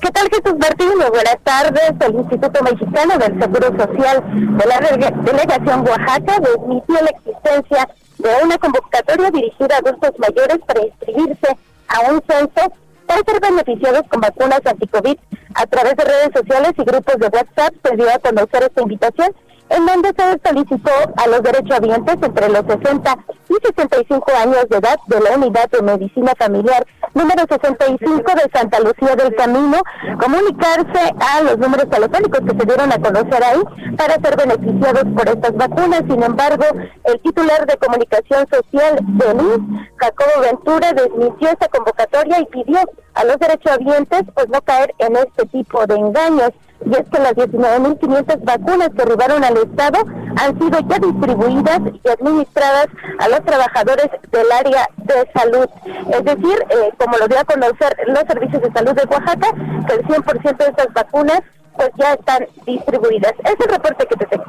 ¿Qué 0.00 0.10
tal, 0.10 0.28
Jesús 0.30 0.58
Martín? 0.58 0.88
Muy 0.96 1.10
buenas 1.10 1.36
tardes. 1.44 1.92
El 2.00 2.14
Instituto 2.14 2.62
Mexicano 2.62 3.18
del 3.18 3.38
Seguro 3.38 3.76
Social 3.78 4.24
de 4.56 4.66
la 4.66 4.80
Delegación 5.22 5.86
Oaxaca 5.86 6.40
desmitió 6.40 6.94
la 6.94 7.10
existencia 7.10 7.88
de 8.16 8.28
una 8.42 8.56
convocatoria 8.56 9.30
dirigida 9.30 9.76
a 9.76 9.78
adultos 9.78 10.12
mayores 10.18 10.58
para 10.66 10.86
inscribirse 10.86 11.56
a 11.88 12.00
un 12.10 12.22
censo 12.26 12.72
para 13.10 13.22
ser 13.26 13.40
beneficiados 13.40 14.02
con 14.08 14.20
vacunas 14.20 14.60
anti-COVID. 14.64 15.16
A 15.54 15.66
través 15.66 15.96
de 15.96 16.04
redes 16.04 16.30
sociales 16.32 16.72
y 16.78 16.84
grupos 16.84 17.16
de 17.16 17.26
WhatsApp 17.26 17.74
se 17.82 17.96
dio 17.96 18.08
a 18.08 18.18
conocer 18.20 18.62
esta 18.62 18.82
invitación 18.82 19.34
en 19.70 19.86
donde 19.86 20.12
se 20.16 20.40
solicitó 20.44 20.92
a 21.16 21.26
los 21.28 21.42
derechohabientes 21.42 22.16
entre 22.22 22.48
los 22.48 22.64
60 22.66 23.18
y 23.48 23.54
65 23.66 24.32
años 24.42 24.66
de 24.68 24.76
edad 24.76 24.98
de 25.06 25.20
la 25.20 25.36
Unidad 25.36 25.70
de 25.70 25.82
Medicina 25.82 26.32
Familiar 26.38 26.86
número 27.14 27.44
65 27.48 28.22
de 28.34 28.50
Santa 28.52 28.80
Lucía 28.80 29.16
del 29.16 29.34
Camino 29.34 29.78
comunicarse 30.20 31.14
a 31.18 31.42
los 31.42 31.58
números 31.58 31.88
telefónicos 31.88 32.40
que 32.40 32.58
se 32.58 32.66
dieron 32.66 32.92
a 32.92 32.98
conocer 32.98 33.44
ahí 33.44 33.62
para 33.96 34.14
ser 34.14 34.36
beneficiados 34.36 35.04
por 35.14 35.28
estas 35.28 35.54
vacunas. 35.54 36.02
Sin 36.08 36.22
embargo, 36.22 36.64
el 37.04 37.20
titular 37.20 37.66
de 37.66 37.76
comunicación 37.76 38.46
social 38.50 38.98
de 39.00 39.34
LIS, 39.34 39.88
Jacobo 39.96 40.42
Ventura, 40.42 40.92
desmintió 40.92 41.48
esta 41.50 41.68
convocatoria 41.68 42.40
y 42.40 42.46
pidió 42.46 42.78
a 43.14 43.24
los 43.24 43.38
derechohabientes 43.38 44.22
pues 44.34 44.48
no 44.48 44.60
caer 44.62 44.94
en 44.98 45.16
este 45.16 45.46
tipo 45.46 45.86
de 45.86 45.94
engaños 45.96 46.50
y 46.84 46.94
es 46.94 47.08
que 47.10 47.18
las 47.18 47.34
19.500 47.34 48.44
vacunas 48.44 48.90
que 48.96 49.02
arribaron 49.02 49.44
al 49.44 49.56
Estado 49.58 49.98
han 50.36 50.58
sido 50.58 50.80
ya 50.88 50.98
distribuidas 50.98 51.80
y 52.02 52.08
administradas 52.08 52.86
a 53.18 53.28
los 53.28 53.44
trabajadores 53.44 54.08
del 54.30 54.52
área 54.52 54.88
de 54.96 55.30
salud. 55.34 55.66
Es 56.10 56.24
decir, 56.24 56.64
eh, 56.70 56.90
como 56.98 57.18
lo 57.18 57.28
dio 57.28 57.38
a 57.38 57.44
conocer 57.44 57.96
los 58.06 58.24
servicios 58.26 58.62
de 58.62 58.72
salud 58.72 58.92
de 58.92 59.04
Oaxaca, 59.04 59.52
que 59.86 59.94
el 59.94 60.02
100% 60.06 60.56
de 60.56 60.70
estas 60.70 60.92
vacunas 60.94 61.40
pues 61.76 61.90
ya 61.98 62.14
están 62.14 62.46
distribuidas. 62.66 63.32
Es 63.44 63.54
el 63.58 63.72
reporte 63.72 64.06
que 64.06 64.16
te 64.16 64.26
tengo. 64.26 64.44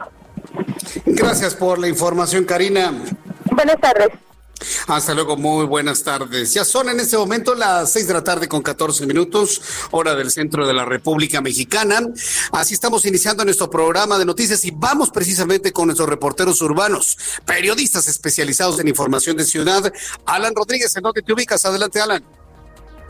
Gracias 1.05 1.55
por 1.55 1.79
la 1.79 1.88
información, 1.88 2.45
Karina. 2.45 2.91
Buenas 3.51 3.77
tardes. 3.79 4.09
Hasta 4.88 5.13
luego, 5.13 5.38
muy 5.38 5.65
buenas 5.65 6.03
tardes. 6.03 6.53
Ya 6.53 6.65
son 6.65 6.89
en 6.89 7.00
este 7.00 7.18
momento 7.18 7.56
las 7.56 7.91
seis 7.91 8.08
de 8.08 8.13
la 8.13 8.24
tarde 8.24 8.48
con 8.48 8.62
14 8.62 9.06
minutos, 9.06 9.62
hora 9.91 10.15
del 10.15 10.32
centro 10.32 10.68
de 10.68 10.74
la 10.74 10.86
República 10.86 11.41
Mexicana. 11.41 12.00
Así 12.51 12.74
estamos 12.74 13.06
iniciando 13.06 13.44
nuestro 13.46 13.70
programa 13.70 14.18
de 14.20 14.25
noticias 14.25 14.63
y 14.65 14.72
vamos 14.72 15.10
precisamente 15.10 15.72
con 15.72 15.88
nuestros 15.88 16.10
reporteros 16.10 16.62
urbanos, 16.62 17.18
periodistas 17.46 18.08
especializados 18.08 18.80
en 18.80 18.88
información 18.88 19.38
de 19.38 19.44
ciudad. 19.44 19.91
Alan 20.25 20.53
Rodríguez, 20.56 20.96
¿en 20.96 21.03
dónde 21.03 21.22
te 21.22 21.34
ubicas? 21.34 21.65
Adelante, 21.65 22.00
Alan. 22.01 22.24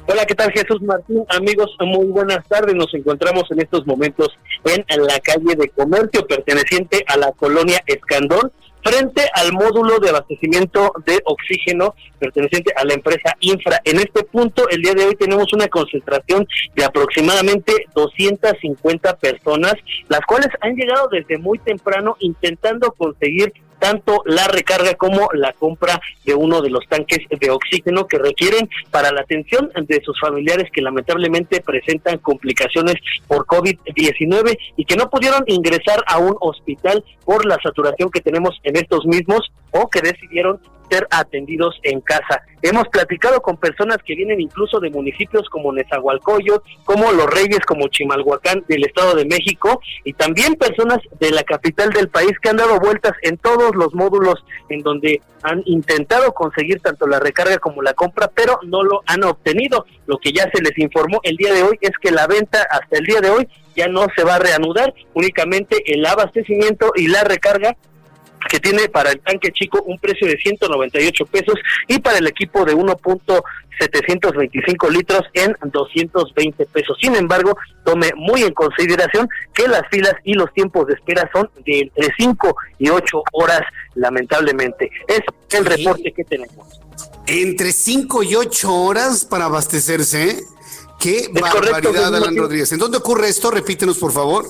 Hola, 0.07 0.25
¿qué 0.25 0.35
tal 0.35 0.51
Jesús 0.51 0.81
Martín? 0.81 1.23
Amigos, 1.29 1.69
muy 1.79 2.07
buenas 2.07 2.45
tardes. 2.47 2.75
Nos 2.75 2.93
encontramos 2.93 3.43
en 3.51 3.61
estos 3.61 3.85
momentos 3.85 4.29
en 4.65 5.03
la 5.05 5.19
calle 5.19 5.55
de 5.55 5.69
comercio 5.69 6.25
perteneciente 6.27 7.03
a 7.07 7.17
la 7.17 7.31
colonia 7.31 7.81
Escandón 7.85 8.51
frente 8.83 9.23
al 9.33 9.53
módulo 9.53 9.99
de 9.99 10.09
abastecimiento 10.09 10.93
de 11.05 11.21
oxígeno 11.25 11.95
perteneciente 12.19 12.73
a 12.75 12.85
la 12.85 12.93
empresa 12.93 13.35
Infra. 13.39 13.79
En 13.83 13.97
este 13.97 14.23
punto, 14.23 14.67
el 14.69 14.81
día 14.81 14.93
de 14.93 15.05
hoy 15.05 15.15
tenemos 15.15 15.53
una 15.53 15.67
concentración 15.67 16.47
de 16.75 16.83
aproximadamente 16.83 17.73
250 17.95 19.17
personas, 19.17 19.73
las 20.07 20.21
cuales 20.21 20.49
han 20.61 20.75
llegado 20.75 21.07
desde 21.09 21.37
muy 21.37 21.59
temprano 21.59 22.15
intentando 22.19 22.91
conseguir 22.91 23.53
tanto 23.81 24.21
la 24.25 24.47
recarga 24.47 24.93
como 24.93 25.27
la 25.33 25.53
compra 25.53 25.99
de 26.23 26.35
uno 26.35 26.61
de 26.61 26.69
los 26.69 26.87
tanques 26.87 27.19
de 27.27 27.49
oxígeno 27.49 28.05
que 28.05 28.19
requieren 28.19 28.69
para 28.91 29.11
la 29.11 29.21
atención 29.21 29.71
de 29.75 30.01
sus 30.05 30.19
familiares 30.19 30.69
que 30.71 30.83
lamentablemente 30.83 31.61
presentan 31.61 32.19
complicaciones 32.19 32.95
por 33.27 33.47
COVID-19 33.47 34.55
y 34.77 34.85
que 34.85 34.95
no 34.95 35.09
pudieron 35.09 35.43
ingresar 35.47 36.03
a 36.05 36.19
un 36.19 36.35
hospital 36.39 37.03
por 37.25 37.45
la 37.45 37.57
saturación 37.61 38.11
que 38.11 38.21
tenemos 38.21 38.59
en 38.63 38.77
estos 38.77 39.03
mismos 39.05 39.51
o 39.71 39.89
que 39.89 40.01
decidieron 40.01 40.59
ser 40.91 41.07
atendidos 41.09 41.79
en 41.83 42.01
casa. 42.01 42.43
Hemos 42.61 42.87
platicado 42.89 43.41
con 43.41 43.57
personas 43.57 43.97
que 44.05 44.15
vienen 44.15 44.41
incluso 44.41 44.79
de 44.79 44.89
municipios 44.89 45.49
como 45.49 45.71
Nezahualcóyotl, 45.71 46.63
como 46.83 47.11
Los 47.11 47.27
Reyes, 47.27 47.61
como 47.65 47.87
Chimalhuacán 47.87 48.65
del 48.67 48.83
Estado 48.83 49.15
de 49.15 49.25
México 49.25 49.81
y 50.03 50.13
también 50.13 50.55
personas 50.55 50.99
de 51.19 51.31
la 51.31 51.43
capital 51.43 51.89
del 51.91 52.09
país 52.09 52.33
que 52.41 52.49
han 52.49 52.57
dado 52.57 52.79
vueltas 52.79 53.13
en 53.21 53.37
todos 53.37 53.75
los 53.75 53.93
módulos 53.95 54.43
en 54.69 54.79
donde 54.79 55.21
han 55.43 55.63
intentado 55.65 56.33
conseguir 56.33 56.81
tanto 56.81 57.07
la 57.07 57.19
recarga 57.19 57.57
como 57.57 57.81
la 57.81 57.93
compra, 57.93 58.29
pero 58.33 58.59
no 58.63 58.83
lo 58.83 59.01
han 59.07 59.23
obtenido. 59.23 59.85
Lo 60.05 60.17
que 60.17 60.31
ya 60.31 60.49
se 60.53 60.61
les 60.61 60.77
informó 60.77 61.19
el 61.23 61.37
día 61.37 61.53
de 61.53 61.63
hoy 61.63 61.77
es 61.81 61.91
que 62.01 62.11
la 62.11 62.27
venta 62.27 62.67
hasta 62.69 62.97
el 62.97 63.05
día 63.05 63.21
de 63.21 63.29
hoy 63.31 63.47
ya 63.75 63.87
no 63.87 64.05
se 64.15 64.23
va 64.23 64.35
a 64.35 64.39
reanudar, 64.39 64.93
únicamente 65.13 65.81
el 65.93 66.05
abastecimiento 66.05 66.91
y 66.95 67.07
la 67.07 67.23
recarga 67.23 67.77
que 68.49 68.59
tiene 68.59 68.89
para 68.89 69.11
el 69.11 69.19
tanque 69.19 69.51
chico 69.51 69.83
un 69.83 69.99
precio 69.99 70.27
de 70.27 70.35
198 70.37 71.25
pesos 71.25 71.55
y 71.87 71.99
para 71.99 72.17
el 72.17 72.25
equipo 72.27 72.65
de 72.65 72.75
1.725 72.75 74.89
litros 74.89 75.21
en 75.33 75.55
220 75.63 76.65
pesos. 76.67 76.97
Sin 77.01 77.15
embargo, 77.15 77.57
tome 77.83 78.11
muy 78.15 78.43
en 78.43 78.53
consideración 78.53 79.27
que 79.53 79.67
las 79.67 79.81
filas 79.89 80.13
y 80.23 80.33
los 80.33 80.53
tiempos 80.53 80.87
de 80.87 80.93
espera 80.93 81.29
son 81.33 81.49
de 81.65 81.81
entre 81.81 82.07
5 82.17 82.55
y 82.79 82.87
8 82.89 83.23
horas, 83.33 83.61
lamentablemente. 83.95 84.89
Es 85.07 85.19
el 85.57 85.65
reporte 85.65 86.11
que 86.11 86.23
tenemos. 86.23 86.79
Entre 87.27 87.71
5 87.71 88.23
y 88.23 88.35
8 88.35 88.73
horas 88.73 89.25
para 89.25 89.45
abastecerse. 89.45 90.43
Qué 90.99 91.29
barbaridad, 91.33 92.15
Alan 92.15 92.37
Rodríguez. 92.37 92.71
¿En 92.73 92.79
dónde 92.79 92.97
ocurre 92.97 93.29
esto? 93.29 93.49
Repítenos, 93.49 93.97
por 93.97 94.11
favor 94.11 94.45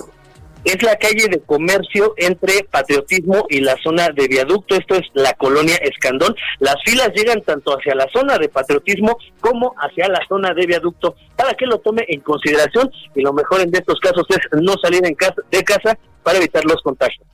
es 0.63 0.81
la 0.83 0.95
calle 0.95 1.27
de 1.27 1.41
comercio 1.41 2.13
entre 2.17 2.63
Patriotismo 2.69 3.45
y 3.49 3.61
la 3.61 3.75
zona 3.81 4.09
de 4.09 4.27
viaducto, 4.27 4.75
esto 4.75 4.95
es 4.95 5.07
la 5.13 5.33
colonia 5.33 5.75
Escandón. 5.77 6.35
Las 6.59 6.75
filas 6.85 7.09
llegan 7.15 7.41
tanto 7.41 7.77
hacia 7.77 7.95
la 7.95 8.07
zona 8.13 8.37
de 8.37 8.49
Patriotismo 8.49 9.17
como 9.39 9.73
hacia 9.77 10.07
la 10.07 10.19
zona 10.27 10.53
de 10.53 10.65
viaducto 10.65 11.15
para 11.35 11.53
que 11.53 11.65
lo 11.65 11.79
tome 11.79 12.05
en 12.07 12.21
consideración 12.21 12.91
y 13.15 13.21
lo 13.21 13.33
mejor 13.33 13.61
en 13.61 13.73
estos 13.75 13.99
casos 13.99 14.25
es 14.29 14.61
no 14.61 14.75
salir 14.81 15.05
en 15.05 15.15
casa, 15.15 15.41
de 15.49 15.63
casa 15.63 15.97
para 16.23 16.37
evitar 16.37 16.63
los 16.65 16.81
contagios. 16.81 17.25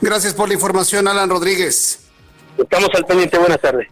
Gracias 0.00 0.34
por 0.34 0.48
la 0.48 0.54
información, 0.54 1.06
Alan 1.08 1.28
Rodríguez. 1.28 2.08
Estamos 2.56 2.88
al 2.94 3.04
pendiente, 3.04 3.38
buenas 3.38 3.60
tardes 3.60 3.88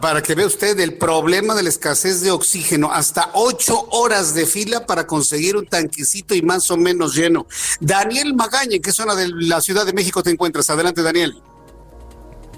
para 0.00 0.22
que 0.22 0.34
vea 0.34 0.46
usted 0.46 0.78
el 0.80 0.94
problema 0.94 1.54
de 1.54 1.62
la 1.62 1.68
escasez 1.68 2.20
de 2.20 2.30
oxígeno, 2.30 2.90
hasta 2.92 3.30
ocho 3.34 3.86
horas 3.90 4.34
de 4.34 4.46
fila 4.46 4.86
para 4.86 5.06
conseguir 5.06 5.56
un 5.56 5.66
tanquecito 5.66 6.34
y 6.34 6.42
más 6.42 6.70
o 6.70 6.76
menos 6.76 7.14
lleno. 7.14 7.46
Daniel 7.80 8.34
Magaña, 8.34 8.76
¿en 8.76 8.82
qué 8.82 8.92
zona 8.92 9.14
de 9.14 9.28
la 9.28 9.60
Ciudad 9.60 9.86
de 9.86 9.92
México 9.92 10.22
te 10.22 10.30
encuentras? 10.30 10.68
Adelante, 10.70 11.02
Daniel. 11.02 11.40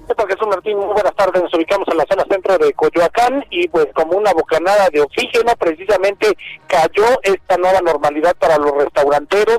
¿Qué 0.07 0.15
tal, 0.15 0.29
Jesús 0.29 0.47
Martín? 0.47 0.79
Muy 0.79 0.93
buenas 0.93 1.17
tardes. 1.17 1.43
Nos 1.43 1.53
ubicamos 1.55 1.89
en 1.89 1.97
la 1.97 2.07
zona 2.09 2.25
centro 2.31 2.57
de 2.59 2.73
Coyoacán 2.75 3.45
y 3.51 3.67
pues 3.67 3.87
como 3.93 4.17
una 4.17 4.33
bocanada 4.33 4.89
de 4.91 5.01
oxígeno 5.01 5.53
precisamente 5.59 6.29
cayó 6.69 7.19
esta 7.25 7.57
nueva 7.57 7.81
normalidad 7.81 8.37
para 8.37 8.57
los 8.57 8.71
restauranteros 8.73 9.59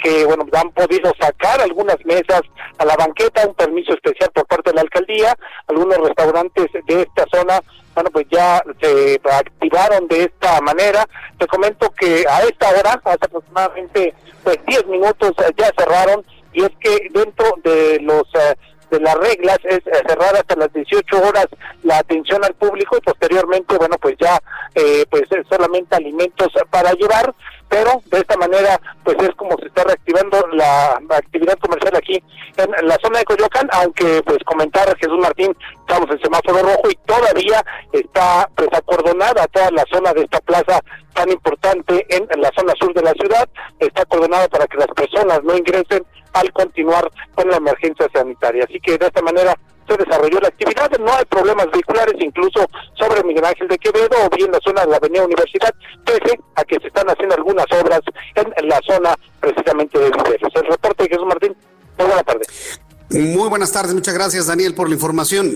que, 0.00 0.24
bueno, 0.24 0.46
han 0.52 0.70
podido 0.70 1.12
sacar 1.18 1.60
algunas 1.60 1.96
mesas 2.04 2.42
a 2.78 2.84
la 2.84 2.94
banqueta, 2.94 3.48
un 3.48 3.54
permiso 3.54 3.92
especial 3.92 4.30
por 4.32 4.46
parte 4.46 4.70
de 4.70 4.76
la 4.76 4.82
alcaldía. 4.82 5.36
Algunos 5.66 5.98
restaurantes 5.98 6.66
de 6.86 7.02
esta 7.02 7.24
zona 7.32 7.60
bueno, 7.94 8.10
pues 8.12 8.26
ya 8.30 8.62
se 8.80 9.20
activaron 9.24 10.06
de 10.06 10.22
esta 10.22 10.60
manera. 10.60 11.04
Te 11.38 11.48
comento 11.48 11.90
que 11.98 12.24
a 12.28 12.42
esta 12.42 12.68
hora, 12.68 13.00
hace 13.04 13.18
aproximadamente 13.20 14.14
pues 14.44 14.58
10 14.64 14.86
minutos, 14.86 15.32
ya 15.56 15.72
cerraron 15.76 16.24
y 16.52 16.62
es 16.62 16.70
que 16.78 17.08
dentro 17.10 17.46
de 17.64 17.98
los 18.00 18.22
eh, 18.34 18.54
de 18.90 19.00
las 19.00 19.14
reglas 19.14 19.58
es 19.64 19.78
eh, 19.78 20.02
cerrar 20.06 20.34
hasta 20.34 20.56
las 20.56 20.72
18 20.72 21.22
horas 21.22 21.46
la 21.82 21.98
atención 21.98 22.44
al 22.44 22.54
público 22.54 22.96
y 22.96 23.00
posteriormente, 23.00 23.76
bueno, 23.76 23.96
pues 24.00 24.16
ya 24.18 24.38
eh, 24.74 25.04
pues 25.10 25.24
solamente 25.48 25.96
alimentos 25.96 26.48
para 26.70 26.92
llevar, 26.92 27.34
pero 27.68 28.00
de 28.06 28.18
esta 28.18 28.36
manera 28.36 28.80
pues 29.04 29.16
es 29.20 29.34
como 29.36 29.56
se 29.58 29.66
está 29.66 29.84
reactivando 29.84 30.46
la 30.52 31.00
actividad 31.10 31.58
comercial 31.58 31.96
aquí 31.96 32.22
en 32.56 32.88
la 32.88 32.96
zona 33.02 33.20
de 33.20 33.24
Coyoacán, 33.24 33.68
aunque 33.72 34.22
pues 34.24 34.38
comentar 34.44 34.96
Jesús 34.98 35.18
Martín, 35.20 35.54
estamos 35.80 36.10
en 36.10 36.20
semáforo 36.20 36.62
rojo 36.62 36.90
y 36.90 36.96
todavía 37.06 37.64
está 37.92 38.48
pues 38.56 38.68
acordonada 38.72 39.46
toda 39.48 39.70
la 39.70 39.84
zona 39.92 40.12
de 40.12 40.22
esta 40.22 40.40
plaza 40.40 40.80
tan 41.14 41.30
importante 41.30 42.06
en 42.10 42.26
la 42.40 42.50
zona 42.56 42.74
sur 42.78 42.92
de 42.94 43.02
la 43.02 43.12
ciudad, 43.12 43.48
está 43.78 44.02
acordonada 44.02 44.48
para 44.48 44.66
que 44.66 44.76
las 44.78 44.88
personas 44.88 45.42
no 45.44 45.56
ingresen 45.56 46.04
al 46.32 46.52
continuar 46.52 47.10
con 47.34 47.48
la 47.48 47.56
emergencia 47.56 48.08
sanitaria. 48.12 48.64
Así 48.64 48.78
que 48.80 48.98
de 48.98 49.06
esta 49.06 49.22
manera 49.22 49.54
se 49.88 49.96
desarrolló 49.96 50.40
la 50.40 50.48
actividad, 50.48 50.90
no 50.98 51.12
hay 51.12 51.24
problemas 51.24 51.66
vehiculares, 51.72 52.14
incluso 52.20 52.66
sobre 52.94 53.22
Miguel 53.24 53.44
Ángel 53.44 53.68
de 53.68 53.78
Quevedo 53.78 54.16
o 54.24 54.36
bien 54.36 54.52
la 54.52 54.60
zona 54.62 54.82
de 54.82 54.88
la 54.88 54.96
Avenida 54.96 55.24
Universidad, 55.24 55.74
pese 56.04 56.38
a 56.56 56.64
que 56.64 56.76
se 56.80 56.88
están 56.88 57.08
haciendo 57.08 57.34
algunas 57.34 57.66
obras 57.72 58.00
en 58.34 58.68
la 58.68 58.80
zona 58.86 59.16
precisamente 59.40 59.98
de 59.98 60.10
Viveros. 60.10 60.52
El 60.54 60.66
reporte 60.66 61.04
de 61.04 61.08
Jesús 61.08 61.26
Martín, 61.26 61.56
muy 61.96 62.06
buenas 62.06 62.24
tardes. 62.24 62.80
Muy 63.10 63.48
buenas 63.48 63.72
tardes, 63.72 63.94
muchas 63.94 64.14
gracias 64.14 64.46
Daniel 64.46 64.74
por 64.74 64.88
la 64.88 64.94
información. 64.94 65.50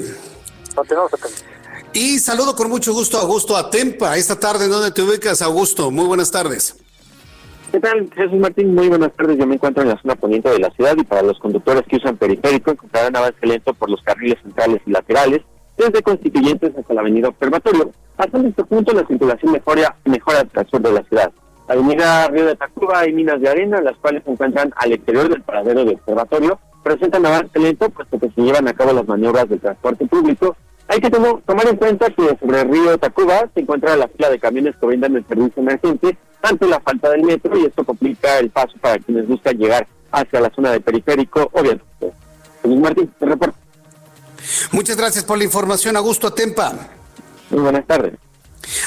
Continuamos 0.75 1.13
acá. 1.15 1.29
Y 1.93 2.19
saludo 2.19 2.57
con 2.57 2.71
mucho 2.71 2.95
gusto 2.95 3.19
a 3.19 3.21
Augusto 3.21 3.55
Atempa. 3.55 4.17
Esta 4.17 4.41
tarde, 4.41 4.65
¿en 4.65 4.71
dónde 4.71 4.93
te 4.93 5.03
ubicas, 5.03 5.43
Augusto? 5.43 5.91
Muy 5.91 6.07
buenas 6.07 6.31
tardes. 6.31 6.77
¿Qué 7.73 7.81
tal, 7.81 8.07
Jesús 8.15 8.39
Martín? 8.39 8.75
Muy 8.75 8.91
buenas 8.91 9.15
tardes. 9.15 9.39
Yo 9.39 9.47
me 9.47 9.55
encuentro 9.55 9.83
en 9.83 9.89
la 9.89 10.03
zona 10.03 10.15
poniente 10.15 10.51
de 10.51 10.59
la 10.59 10.69
ciudad 10.73 10.95
y 10.95 11.05
para 11.05 11.23
los 11.23 11.39
conductores 11.39 11.83
que 11.89 11.97
usan 11.97 12.19
periférico 12.19 12.73
encontrarán 12.73 13.17
avance 13.17 13.47
lento 13.47 13.73
por 13.73 13.89
los 13.89 14.03
carriles 14.03 14.37
centrales 14.43 14.83
y 14.85 14.91
laterales, 14.91 15.41
desde 15.79 16.03
Constituyentes 16.03 16.77
hasta 16.77 16.93
la 16.93 17.01
avenida 17.01 17.29
Observatorio. 17.29 17.91
Hasta 18.19 18.39
este 18.41 18.65
punto 18.65 18.93
la 18.93 19.07
circulación 19.07 19.53
mejora, 19.53 19.97
mejora 20.05 20.47
al 20.53 20.69
sur 20.69 20.83
de 20.83 20.93
la 20.93 21.03
ciudad. 21.05 21.33
Avenida 21.67 22.29
Río 22.29 22.45
de 22.45 22.57
Tacuba 22.57 23.09
y 23.09 23.15
Minas 23.15 23.41
de 23.41 23.49
Arena, 23.49 23.81
las 23.81 23.97
cuales 23.97 24.23
se 24.23 24.33
encuentran 24.33 24.71
al 24.77 24.93
exterior 24.93 25.31
del 25.31 25.41
paradero 25.41 25.87
de 25.87 25.95
observatorio, 25.95 26.61
presentan 26.83 27.25
avance 27.25 27.59
lento 27.59 27.89
puesto 27.89 28.19
que 28.19 28.29
se 28.33 28.43
llevan 28.43 28.69
a 28.69 28.75
cabo 28.75 28.93
las 28.93 29.09
maniobras 29.09 29.49
del 29.49 29.61
transporte 29.61 30.05
público. 30.05 30.55
Hay 30.89 31.01
que 31.01 31.09
tomar 31.09 31.67
en 31.67 31.77
cuenta 31.77 32.11
que 32.11 32.37
sobre 32.39 32.61
el 32.61 32.69
río 32.69 32.99
Tacuba 32.99 33.49
se 33.55 33.61
encuentra 33.61 33.97
la 33.97 34.09
fila 34.09 34.29
de 34.29 34.39
camiones 34.39 34.77
que 34.77 34.87
brindan 34.87 35.17
el 35.17 35.27
servicio 35.27 35.63
emergente 35.63 36.19
ante 36.43 36.67
la 36.67 36.81
falta 36.81 37.11
del 37.11 37.23
metro 37.23 37.57
y 37.57 37.67
esto 37.67 37.85
complica 37.85 38.39
el 38.39 38.51
paso 38.51 38.75
para 38.81 38.99
quienes 38.99 39.27
buscan 39.27 39.57
llegar 39.57 39.87
hacia 40.11 40.41
la 40.41 40.51
zona 40.55 40.73
del 40.73 40.83
periférico, 40.83 41.49
obviamente. 41.53 42.13
Luis 42.65 42.81
Martín, 42.81 43.13
te 43.19 43.27
reporto. 43.27 43.57
Muchas 44.73 44.97
gracias 44.97 45.25
por 45.25 45.39
la 45.39 45.45
información, 45.45 45.97
Augusto 45.97 46.27
Atempa. 46.27 46.73
Muy 47.51 47.61
buenas 47.61 47.87
tardes. 47.87 48.15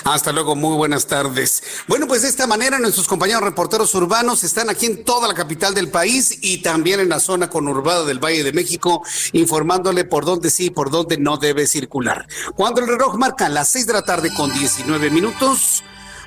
Hasta 0.04 0.32
luego, 0.32 0.56
muy 0.56 0.78
buenas 0.78 1.08
tardes. 1.08 1.64
Bueno, 1.88 2.08
pues 2.08 2.22
de 2.22 2.30
esta 2.30 2.48
manera 2.48 2.80
nuestros 2.80 3.08
compañeros 3.08 3.44
reporteros 3.44 3.94
urbanos 3.96 4.44
están 4.44 4.70
aquí 4.70 4.86
en 4.86 5.04
toda 5.04 5.28
la 5.28 5.34
capital 5.34 5.74
del 5.74 5.90
país 5.90 6.40
y 6.42 6.62
también 6.62 7.00
en 7.00 7.10
la 7.10 7.20
zona 7.20 7.50
conurbada 7.50 8.06
del 8.06 8.24
Valle 8.24 8.44
de 8.44 8.54
México, 8.54 9.04
informándole 9.34 10.06
por 10.06 10.26
dónde 10.26 10.50
sí 10.50 10.66
y 10.66 10.70
por 10.70 10.90
dónde 10.90 11.18
no 11.18 11.38
debe 11.38 11.68
circular. 11.68 12.28
Cuando 12.56 12.82
el 12.82 12.88
reloj 12.88 13.16
marca 13.18 13.50
las 13.50 13.70
seis 13.70 13.86
de 13.86 13.94
la 13.94 14.04
tarde 14.04 14.34
con 14.34 14.52
19 14.54 15.10
minutos, 15.10 15.84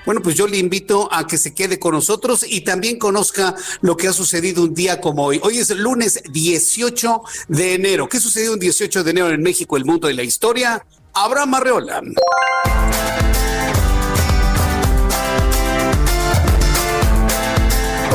bueno, 0.09 0.23
pues 0.23 0.37
yo 0.37 0.47
le 0.47 0.57
invito 0.57 1.07
a 1.12 1.27
que 1.27 1.37
se 1.37 1.53
quede 1.53 1.79
con 1.79 1.92
nosotros 1.92 2.42
y 2.49 2.62
también 2.62 2.99
conozca 2.99 3.55
lo 3.83 3.94
que 3.94 4.09
ha 4.09 4.14
sucedido 4.14 4.62
un 4.62 4.73
día 4.73 5.03
como 5.03 5.23
hoy. 5.27 5.38
Hoy 5.42 5.59
es 5.59 5.68
lunes 5.68 6.23
18 6.31 7.21
de 7.49 7.75
enero. 7.75 8.09
¿Qué 8.09 8.18
sucedió 8.18 8.55
un 8.55 8.59
18 8.59 9.05
de 9.05 9.11
enero 9.11 9.29
en 9.29 9.42
México, 9.42 9.77
el 9.77 9.85
mundo 9.85 10.09
de 10.09 10.14
la 10.14 10.23
historia? 10.23 10.83
Abraham 11.12 11.57
Arreola. 11.57 12.01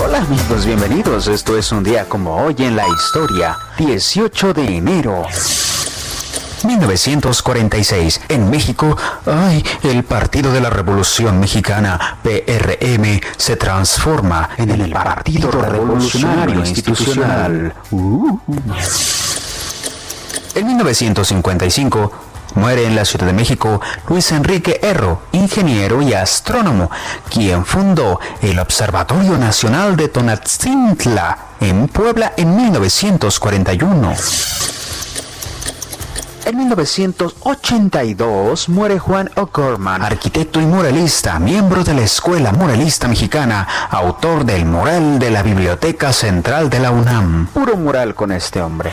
Hola 0.03 0.17
amigos, 0.17 0.65
bienvenidos. 0.65 1.27
Esto 1.27 1.55
es 1.59 1.71
un 1.71 1.83
día 1.83 2.09
como 2.09 2.43
hoy 2.43 2.55
en 2.57 2.75
la 2.75 2.87
historia, 2.87 3.55
18 3.77 4.51
de 4.55 4.65
enero. 4.77 5.27
1946. 6.65 8.21
En 8.29 8.49
México, 8.49 8.97
el 9.83 10.03
Partido 10.03 10.51
de 10.51 10.61
la 10.61 10.69
Revolución 10.69 11.39
Mexicana, 11.39 12.17
PRM, 12.23 13.21
se 13.37 13.55
transforma 13.55 14.49
en 14.57 14.71
el 14.71 14.91
Partido 14.91 15.51
Revolucionario 15.51 16.59
Institucional. 16.59 17.73
Uh. 17.91 18.39
En 20.55 20.67
1955, 20.67 22.11
Muere 22.55 22.85
en 22.85 22.95
la 22.95 23.05
Ciudad 23.05 23.25
de 23.25 23.33
México 23.33 23.81
Luis 24.07 24.31
Enrique 24.31 24.79
Erro, 24.83 25.23
ingeniero 25.31 26.01
y 26.01 26.13
astrónomo, 26.13 26.91
quien 27.29 27.65
fundó 27.65 28.19
el 28.41 28.59
Observatorio 28.59 29.37
Nacional 29.37 29.95
de 29.95 30.07
Tonatzintla 30.07 31.37
en 31.59 31.87
Puebla 31.87 32.33
en 32.37 32.55
1941. 32.55 34.13
En 36.45 36.57
1982 36.57 38.67
muere 38.67 38.99
Juan 38.99 39.31
O'Gorman, 39.35 40.01
arquitecto 40.01 40.59
y 40.59 40.65
muralista, 40.65 41.39
miembro 41.39 41.85
de 41.85 41.93
la 41.93 42.01
Escuela 42.01 42.51
Muralista 42.51 43.07
Mexicana, 43.07 43.65
autor 43.89 44.43
del 44.43 44.65
mural 44.65 45.19
de 45.19 45.31
la 45.31 45.41
Biblioteca 45.41 46.11
Central 46.11 46.69
de 46.69 46.79
la 46.79 46.91
UNAM. 46.91 47.47
Puro 47.47 47.77
mural 47.77 48.13
con 48.13 48.33
este 48.33 48.61
hombre. 48.61 48.91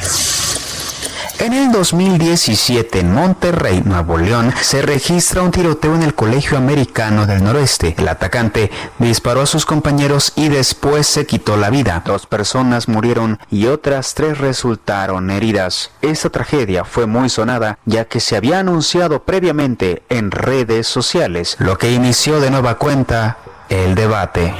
En 1.40 1.55
el 1.55 1.72
2017, 1.72 3.00
en 3.00 3.14
Monterrey, 3.14 3.81
Nuevo 3.83 4.18
León, 4.18 4.53
se 4.61 4.83
registra 4.83 5.40
un 5.40 5.50
tiroteo 5.50 5.94
en 5.94 6.03
el 6.03 6.14
Colegio 6.14 6.59
Americano 6.59 7.24
del 7.26 7.42
Noroeste. 7.42 7.94
El 7.96 8.09
atacante 8.09 8.70
disparó 8.98 9.40
a 9.40 9.46
sus 9.46 9.64
compañeros 9.64 10.35
y 10.37 10.50
después 10.50 11.07
se 11.07 11.24
quitó 11.24 11.57
la 11.57 11.70
vida. 11.70 12.03
Dos 12.05 12.26
personas 12.26 12.88
murieron 12.88 13.38
y 13.50 13.68
otras 13.68 14.12
tres 14.12 14.37
resultaron 14.37 15.31
heridas. 15.31 15.92
Esta 16.03 16.29
tragedia 16.29 16.85
fue 16.85 17.07
muy 17.07 17.31
sonada 17.31 17.79
ya 17.87 18.05
que 18.05 18.20
se 18.20 18.37
había 18.37 18.59
anunciado 18.59 19.22
previamente 19.22 20.03
en 20.11 20.33
redes 20.33 20.88
sociales, 20.88 21.57
lo 21.59 21.79
que 21.79 21.90
inició 21.90 22.38
de 22.40 22.50
nueva 22.50 22.74
cuenta 22.74 23.38
el 23.70 23.94
debate. 23.94 24.53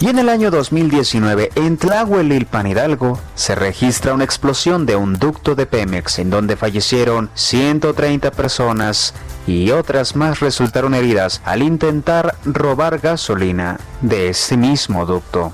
Y 0.00 0.08
en 0.08 0.18
el 0.18 0.30
año 0.30 0.50
2019, 0.50 1.50
en 1.56 1.76
Tlahuelilpan 1.76 2.66
Hidalgo, 2.66 3.20
se 3.34 3.54
registra 3.54 4.14
una 4.14 4.24
explosión 4.24 4.86
de 4.86 4.96
un 4.96 5.18
ducto 5.18 5.54
de 5.54 5.66
Pemex 5.66 6.18
en 6.20 6.30
donde 6.30 6.56
fallecieron 6.56 7.28
130 7.34 8.30
personas 8.30 9.12
y 9.46 9.70
otras 9.72 10.16
más 10.16 10.40
resultaron 10.40 10.94
heridas 10.94 11.42
al 11.44 11.62
intentar 11.62 12.34
robar 12.46 12.98
gasolina 12.98 13.78
de 14.00 14.30
ese 14.30 14.56
mismo 14.56 15.04
ducto. 15.04 15.52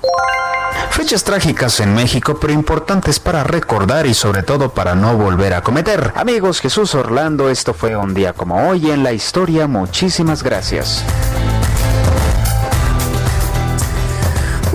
Fechas 0.91 1.25
trágicas 1.25 1.81
en 1.81 1.93
México, 1.93 2.37
pero 2.39 2.53
importantes 2.53 3.19
para 3.19 3.43
recordar 3.43 4.05
y 4.05 4.13
sobre 4.13 4.43
todo 4.43 4.69
para 4.73 4.95
no 4.95 5.17
volver 5.17 5.55
a 5.55 5.61
cometer. 5.61 6.13
Amigos, 6.15 6.61
Jesús 6.61 6.95
Orlando, 6.95 7.49
esto 7.49 7.73
fue 7.73 7.97
un 7.97 8.13
día 8.13 8.31
como 8.31 8.69
hoy 8.69 8.91
en 8.91 9.03
la 9.03 9.11
historia. 9.11 9.67
Muchísimas 9.67 10.41
gracias. 10.41 11.03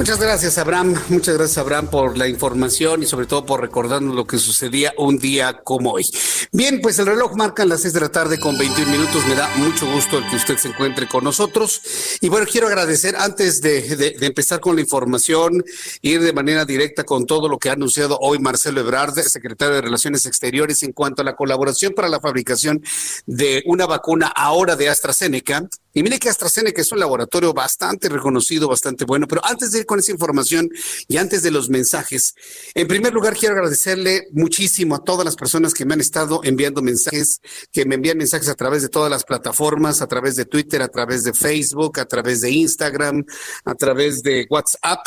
Muchas 0.02 0.18
gracias, 0.18 0.58
Abraham. 0.58 0.96
Muchas 1.10 1.36
gracias, 1.36 1.58
Abraham, 1.58 1.86
por 1.86 2.18
la 2.18 2.26
información 2.26 3.04
y 3.04 3.06
sobre 3.06 3.26
todo 3.26 3.46
por 3.46 3.60
recordarnos 3.60 4.16
lo 4.16 4.26
que 4.26 4.36
sucedía 4.36 4.92
un 4.98 5.20
día 5.20 5.62
como 5.62 5.92
hoy. 5.92 6.04
Bien, 6.50 6.80
pues 6.80 6.98
el 6.98 7.06
reloj 7.06 7.36
marca 7.36 7.64
las 7.64 7.82
seis 7.82 7.94
de 7.94 8.00
la 8.00 8.08
tarde 8.08 8.40
con 8.40 8.58
21 8.58 8.90
minutos. 8.90 9.24
Me 9.28 9.36
da 9.36 9.48
mucho 9.58 9.86
gusto 9.86 10.18
el 10.18 10.28
que 10.28 10.34
usted 10.34 10.56
se 10.56 10.66
encuentre 10.66 11.06
con 11.06 11.22
nosotros. 11.22 11.80
Y 12.20 12.28
bueno, 12.28 12.48
quiero 12.50 12.66
agradecer 12.66 13.14
antes 13.14 13.60
de, 13.60 13.94
de, 13.94 14.26
empezar 14.26 14.58
con 14.58 14.74
la 14.74 14.82
información, 14.82 15.62
ir 16.00 16.20
de 16.20 16.32
manera 16.32 16.64
directa 16.64 17.04
con 17.04 17.24
todo 17.24 17.48
lo 17.48 17.60
que 17.60 17.70
ha 17.70 17.74
anunciado 17.74 18.18
hoy 18.20 18.40
Marcelo 18.40 18.80
Ebrard, 18.80 19.14
secretario 19.14 19.76
de 19.76 19.82
Relaciones 19.82 20.26
Exteriores, 20.26 20.82
en 20.82 20.90
cuanto 20.90 21.22
a 21.22 21.24
la 21.24 21.36
colaboración 21.36 21.94
para 21.94 22.08
la 22.08 22.18
fabricación 22.18 22.82
de 23.26 23.62
una 23.66 23.86
vacuna 23.86 24.32
ahora 24.34 24.74
de 24.74 24.88
AstraZeneca 24.88 25.68
y 25.94 26.02
mire 26.02 26.18
que 26.18 26.30
AstraZeneca 26.30 26.80
es 26.80 26.90
un 26.90 27.00
laboratorio 27.00 27.52
bastante 27.52 28.08
reconocido, 28.08 28.66
bastante 28.66 29.04
bueno, 29.04 29.28
pero 29.28 29.44
antes 29.44 29.72
de 29.72 29.80
ir 29.80 29.86
con 29.92 29.98
esa 29.98 30.12
información 30.12 30.70
y 31.06 31.18
antes 31.18 31.42
de 31.42 31.50
los 31.50 31.68
mensajes, 31.68 32.34
en 32.72 32.88
primer 32.88 33.12
lugar 33.12 33.36
quiero 33.36 33.54
agradecerle 33.54 34.26
muchísimo 34.32 34.94
a 34.94 35.04
todas 35.04 35.22
las 35.22 35.36
personas 35.36 35.74
que 35.74 35.84
me 35.84 35.92
han 35.92 36.00
estado 36.00 36.40
enviando 36.44 36.80
mensajes, 36.80 37.42
que 37.70 37.84
me 37.84 37.96
envían 37.96 38.16
mensajes 38.16 38.48
a 38.48 38.54
través 38.54 38.80
de 38.80 38.88
todas 38.88 39.10
las 39.10 39.24
plataformas, 39.24 40.00
a 40.00 40.06
través 40.06 40.34
de 40.36 40.46
Twitter, 40.46 40.80
a 40.80 40.88
través 40.88 41.24
de 41.24 41.34
Facebook, 41.34 42.00
a 42.00 42.06
través 42.06 42.40
de 42.40 42.50
Instagram, 42.50 43.22
a 43.66 43.74
través 43.74 44.22
de 44.22 44.46
WhatsApp, 44.48 45.06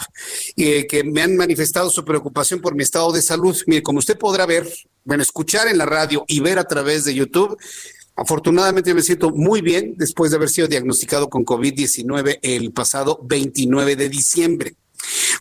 y 0.56 0.86
que 0.86 1.04
me 1.04 1.24
han 1.24 1.36
manifestado 1.36 1.90
su 1.90 2.06
preocupación 2.06 2.62
por 2.62 2.76
mi 2.76 2.84
estado 2.84 3.12
de 3.12 3.24
salud. 3.24 3.58
Mire, 3.66 3.82
como 3.82 3.98
usted 3.98 4.20
podrá 4.20 4.46
ver, 4.46 4.72
bueno, 5.04 5.24
escuchar 5.24 5.68
en 5.68 5.80
la 5.80 5.88
radio 5.88 6.26
y 6.28 6.42
ver 6.42 6.60
a 6.60 6.68
través 6.68 7.06
de 7.06 7.16
YouTube, 7.16 7.58
Afortunadamente 8.16 8.94
me 8.94 9.02
siento 9.02 9.32
muy 9.32 9.62
bien 9.62 9.96
después 9.98 10.32
de 10.32 10.38
haber 10.38 10.50
sido 10.50 10.68
diagnosticado 10.68 11.30
con 11.30 11.46
COVID-19 11.46 12.40
el 12.42 12.72
pasado 12.72 13.20
29 13.24 13.96
de 13.98 14.10
diciembre. 14.10 14.76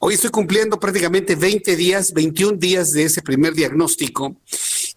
Hoy 0.00 0.14
estoy 0.14 0.30
cumpliendo 0.30 0.80
prácticamente 0.80 1.36
20 1.36 1.76
días, 1.76 2.12
21 2.12 2.58
días 2.58 2.90
de 2.90 3.04
ese 3.04 3.22
primer 3.22 3.54
diagnóstico 3.54 4.36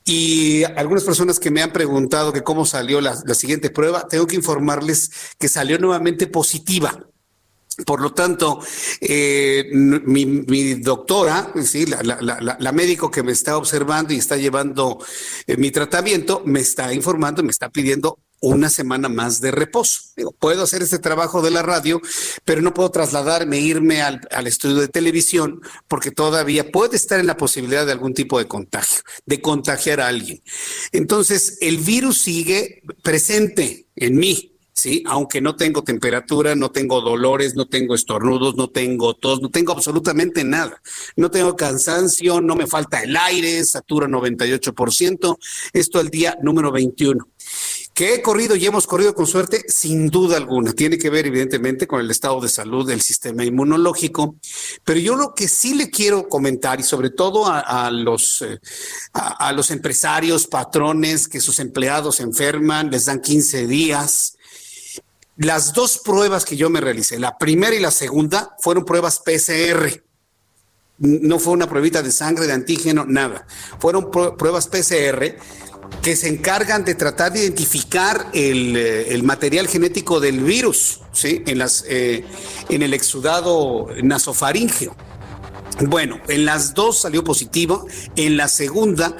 y 0.03 0.63
algunas 0.63 1.03
personas 1.03 1.39
que 1.39 1.51
me 1.51 1.61
han 1.61 1.71
preguntado 1.71 2.33
que 2.33 2.41
cómo 2.41 2.65
salió 2.65 2.99
la, 2.99 3.15
la 3.25 3.35
siguiente 3.35 3.69
prueba, 3.69 4.07
tengo 4.07 4.25
que 4.25 4.35
informarles 4.35 5.11
que 5.37 5.47
salió 5.47 5.77
nuevamente 5.77 6.25
positiva. 6.27 7.07
Por 7.85 8.01
lo 8.01 8.11
tanto, 8.11 8.59
eh, 9.01 9.69
mi, 9.71 10.73
doctora, 10.75 11.53
¿sí? 11.63 11.85
La, 11.85 12.71
médico 12.71 13.11
que 13.11 13.21
me 13.21 13.31
está 13.31 13.55
observando 13.55 14.13
y 14.13 14.17
está 14.17 14.35
llevando 14.35 14.97
eh, 15.45 15.57
mi 15.57 15.69
tratamiento, 15.69 16.41
me 16.43 16.59
está 16.59 16.91
informando, 16.91 17.43
me 17.43 17.51
está 17.51 17.69
pidiendo 17.69 18.17
una 18.39 18.71
semana 18.71 19.09
más 19.09 19.41
de 19.41 19.51
reposo. 19.51 20.01
Digo, 20.15 20.31
puedo 20.31 20.63
hacer 20.63 20.81
este 20.81 20.97
trabajo 20.97 21.43
de 21.43 21.51
la 21.51 21.61
radio, 21.61 22.01
pero 22.45 22.61
no 22.61 22.73
puedo 22.73 22.89
trasladarme, 22.89 23.59
irme 23.59 24.01
al, 24.01 24.21
al, 24.31 24.47
estudio 24.47 24.77
de 24.77 24.87
televisión, 24.87 25.61
porque 25.87 26.09
todavía 26.09 26.71
puede 26.71 26.95
estar 26.95 27.19
en 27.19 27.27
la 27.27 27.37
posibilidad 27.37 27.85
de 27.85 27.91
algún 27.91 28.15
tipo 28.15 28.39
de 28.39 28.47
contagio, 28.47 29.01
de 29.25 29.39
contagiar 29.39 30.01
a 30.01 30.07
alguien. 30.07 30.41
Entonces, 30.91 31.57
el 31.61 31.77
virus 31.77 32.21
sigue 32.21 32.81
presente 33.03 33.87
en 33.95 34.15
mí. 34.15 34.56
¿Sí? 34.77 35.03
Aunque 35.07 35.41
no 35.41 35.55
tengo 35.55 35.83
temperatura, 35.83 36.55
no 36.55 36.69
tengo 36.69 37.01
dolores, 37.01 37.55
no 37.55 37.67
tengo 37.67 37.95
estornudos, 37.95 38.55
no 38.55 38.69
tengo 38.69 39.15
tos, 39.15 39.41
no 39.41 39.49
tengo 39.49 39.73
absolutamente 39.73 40.43
nada. 40.43 40.79
No 41.15 41.31
tengo 41.31 41.55
cansancio, 41.55 42.41
no 42.41 42.55
me 42.55 42.67
falta 42.67 43.01
el 43.01 43.17
aire, 43.17 43.65
satura 43.65 44.07
98%. 44.07 45.37
Esto 45.73 45.99
el 45.99 46.09
día 46.09 46.37
número 46.43 46.71
21. 46.71 47.27
Que 47.95 48.13
he 48.13 48.21
corrido 48.21 48.55
y 48.55 48.67
hemos 48.67 48.85
corrido 48.85 49.15
con 49.15 49.25
suerte, 49.25 49.63
sin 49.67 50.09
duda 50.09 50.37
alguna. 50.37 50.73
Tiene 50.73 50.99
que 50.99 51.09
ver, 51.09 51.25
evidentemente, 51.25 51.87
con 51.87 51.99
el 51.99 52.11
estado 52.11 52.39
de 52.39 52.47
salud 52.47 52.87
del 52.87 53.01
sistema 53.01 53.43
inmunológico. 53.43 54.35
Pero 54.83 54.99
yo 54.99 55.15
lo 55.15 55.33
que 55.33 55.47
sí 55.47 55.73
le 55.73 55.89
quiero 55.89 56.29
comentar, 56.29 56.79
y 56.79 56.83
sobre 56.83 57.09
todo 57.09 57.47
a, 57.47 57.89
los, 57.89 58.43
eh, 58.43 58.59
a, 59.13 59.47
a 59.47 59.53
los 59.53 59.71
empresarios, 59.71 60.45
patrones, 60.45 61.27
que 61.27 61.39
sus 61.39 61.59
empleados 61.59 62.17
se 62.17 62.23
enferman, 62.23 62.91
les 62.91 63.05
dan 63.05 63.21
15 63.21 63.65
días, 63.65 64.36
Las 65.37 65.73
dos 65.73 65.99
pruebas 66.03 66.45
que 66.45 66.57
yo 66.57 66.69
me 66.69 66.81
realicé, 66.81 67.19
la 67.19 67.37
primera 67.37 67.75
y 67.75 67.79
la 67.79 67.91
segunda, 67.91 68.55
fueron 68.59 68.85
pruebas 68.85 69.19
PCR. 69.19 70.03
No 70.97 71.37
fue 71.37 71.53
una 71.53 71.69
pruebita 71.69 72.01
de 72.01 72.11
sangre, 72.11 72.47
de 72.47 72.53
antígeno, 72.53 73.05
nada. 73.05 73.45
Fueron 73.79 74.09
pruebas 74.09 74.67
PCR 74.67 75.37
que 76.01 76.15
se 76.15 76.27
encargan 76.27 76.83
de 76.83 76.95
tratar 76.95 77.31
de 77.33 77.41
identificar 77.41 78.31
el, 78.33 78.75
eh, 78.75 79.21
material 79.23 79.67
genético 79.67 80.19
del 80.19 80.39
virus, 80.39 81.01
¿sí? 81.13 81.43
En, 81.45 81.59
las, 81.59 81.85
eh, 81.87 82.25
en 82.69 82.81
el 82.81 82.93
exudado 82.93 83.87
nasofaringeo. 84.03 84.95
Bueno, 85.81 86.19
en 86.27 86.45
las 86.45 86.73
dos 86.73 87.01
salió 87.01 87.23
positivo, 87.23 87.85
en 88.15 88.37
la 88.37 88.47
segunda 88.47 89.15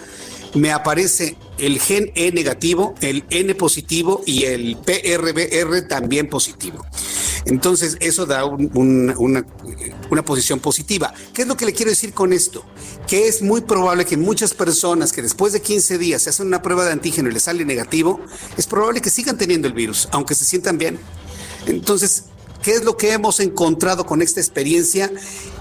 me 0.54 0.72
aparece 0.72 1.38
el 1.58 1.80
gen 1.80 2.12
E 2.16 2.32
negativo, 2.32 2.96
el 3.02 3.26
N 3.30 3.56
positivo 3.56 4.22
y 4.26 4.44
el 4.44 4.78
PRBR 4.78 5.88
también 5.88 6.30
positivo. 6.30 6.86
Entonces, 7.46 7.96
eso 8.02 8.26
da 8.26 8.44
una, 8.46 9.46
posición 10.26 10.60
positiva. 10.60 11.14
¿Qué 11.34 11.44
es 11.44 11.48
lo 11.48 11.56
que 11.56 11.66
le 11.66 11.74
quiero 11.74 11.90
decir 11.90 12.14
con 12.14 12.34
esto? 12.34 12.66
Que 13.08 13.28
es 13.28 13.42
muy 13.42 13.62
probable 13.62 14.06
que 14.06 14.18
muchas 14.18 14.54
personas 14.54 15.14
que 15.14 15.22
después 15.22 15.54
de 15.54 15.62
15 15.62 15.98
días 15.98 16.24
se 16.24 16.30
hacen 16.30 16.48
una 16.48 16.62
prueba 16.62 16.84
de 16.84 16.92
antígeno 16.92 17.30
y 17.30 17.34
les 17.34 17.44
sale 17.44 17.64
negativo, 17.64 18.20
es 18.58 18.68
probable 18.68 19.00
que 19.00 19.10
sigan 19.10 19.38
teniendo 19.38 19.68
el 19.68 19.74
virus, 19.74 20.10
aunque 20.12 20.36
se 20.36 20.44
sientan 20.44 20.78
bien. 20.78 21.00
Entonces, 21.68 22.26
¿Qué 22.62 22.72
es 22.72 22.84
lo 22.84 22.98
que 22.98 23.14
hemos 23.14 23.40
encontrado 23.40 24.06
con 24.06 24.22
esta 24.22 24.40
experiencia? 24.40 25.12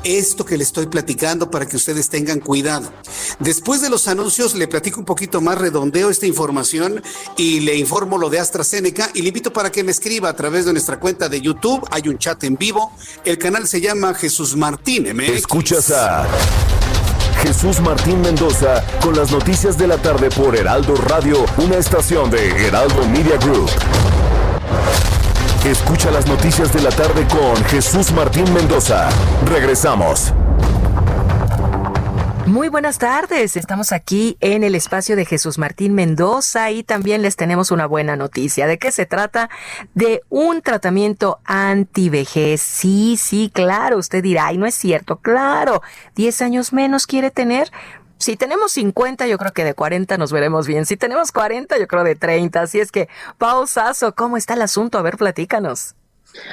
Esto 0.07 0.45
que 0.45 0.57
le 0.57 0.63
estoy 0.63 0.87
platicando 0.87 1.51
para 1.51 1.67
que 1.67 1.75
ustedes 1.75 2.09
tengan 2.09 2.39
cuidado. 2.39 2.93
Después 3.41 3.81
de 3.81 3.91
los 3.91 4.07
anuncios 4.07 4.55
le 4.55 4.69
platico 4.69 5.01
un 5.01 5.05
poquito 5.05 5.41
más, 5.41 5.59
redondeo 5.59 6.11
esta 6.11 6.27
información 6.27 7.03
y 7.37 7.59
le 7.59 7.75
informo 7.75 8.17
lo 8.17 8.31
de 8.31 8.39
AstraZeneca 8.39 9.11
y 9.15 9.23
le 9.23 9.29
invito 9.29 9.53
para 9.53 9.73
que 9.73 9.83
me 9.83 9.91
escriba 9.91 10.29
a 10.29 10.37
través 10.37 10.65
de 10.65 10.71
nuestra 10.71 11.01
cuenta 11.01 11.29
de 11.29 11.41
YouTube. 11.41 11.85
Hay 11.91 12.07
un 12.07 12.19
chat 12.19 12.45
en 12.45 12.55
vivo. 12.55 12.93
El 13.25 13.37
canal 13.37 13.67
se 13.67 13.81
llama 13.81 14.15
Jesús 14.15 14.55
Martín. 14.55 15.09
Escuchas 15.23 15.91
a 15.91 16.25
Jesús 17.43 17.81
Martín 17.81 18.21
Mendoza 18.21 18.85
con 19.03 19.17
las 19.17 19.33
noticias 19.33 19.77
de 19.77 19.89
la 19.89 19.99
tarde 19.99 20.31
por 20.31 20.55
Heraldo 20.55 20.95
Radio, 20.95 21.45
una 21.59 21.79
estación 21.79 22.31
de 22.31 22.69
Heraldo 22.69 23.09
Media 23.09 23.39
Group. 23.39 23.71
Escucha 25.67 26.13
las 26.13 26.29
noticias 26.29 26.73
de 26.73 26.81
la 26.81 26.91
tarde 26.91 27.27
con 27.27 27.57
Jesús 27.65 28.13
Martín 28.13 28.45
Mendoza. 28.55 29.09
Regresamos. 29.47 30.33
Muy 32.47 32.69
buenas 32.69 32.99
tardes, 32.99 33.57
estamos 33.57 33.91
aquí 33.91 34.37
en 34.41 34.63
el 34.63 34.77
espacio 34.77 35.17
de 35.17 35.25
Jesús 35.25 35.59
Martín 35.59 35.95
Mendoza 35.95 36.71
y 36.71 36.85
también 36.85 37.21
les 37.21 37.35
tenemos 37.35 37.73
una 37.73 37.87
buena 37.87 38.15
noticia. 38.15 38.69
¿De 38.69 38.79
qué 38.79 38.93
se 38.93 39.07
trata? 39.07 39.51
De 39.95 40.23
un 40.29 40.63
tratamiento 40.63 41.41
antivejez. 41.45 42.63
Sí, 42.63 43.17
sí, 43.21 43.51
claro, 43.53 43.99
usted 43.99 44.23
dirá, 44.23 44.47
ay, 44.47 44.59
no 44.59 44.67
es 44.67 44.77
cierto, 44.77 45.17
claro, 45.17 45.83
10 46.15 46.43
años 46.43 46.73
menos 46.73 47.09
quiere 47.09 47.33
tener. 47.33 47.73
Si 48.19 48.37
tenemos 48.37 48.73
50, 48.73 49.27
yo 49.27 49.39
creo 49.39 49.53
que 49.53 49.65
de 49.65 49.75
40 49.75 50.17
nos 50.19 50.33
veremos 50.33 50.67
bien. 50.67 50.87
Si 50.87 50.97
tenemos 50.97 51.33
40, 51.33 51.79
yo 51.79 51.87
creo 51.87 52.05
de 52.05 52.17
30. 52.17 52.63
Así 52.63 52.81
es 52.81 52.91
que, 52.91 53.09
Pau 53.39 53.67
Sasso, 53.67 54.15
¿cómo 54.15 54.37
está 54.37 54.55
el 54.55 54.63
asunto? 54.63 54.99
A 54.99 55.03
ver, 55.03 55.17
platícanos. 55.17 55.95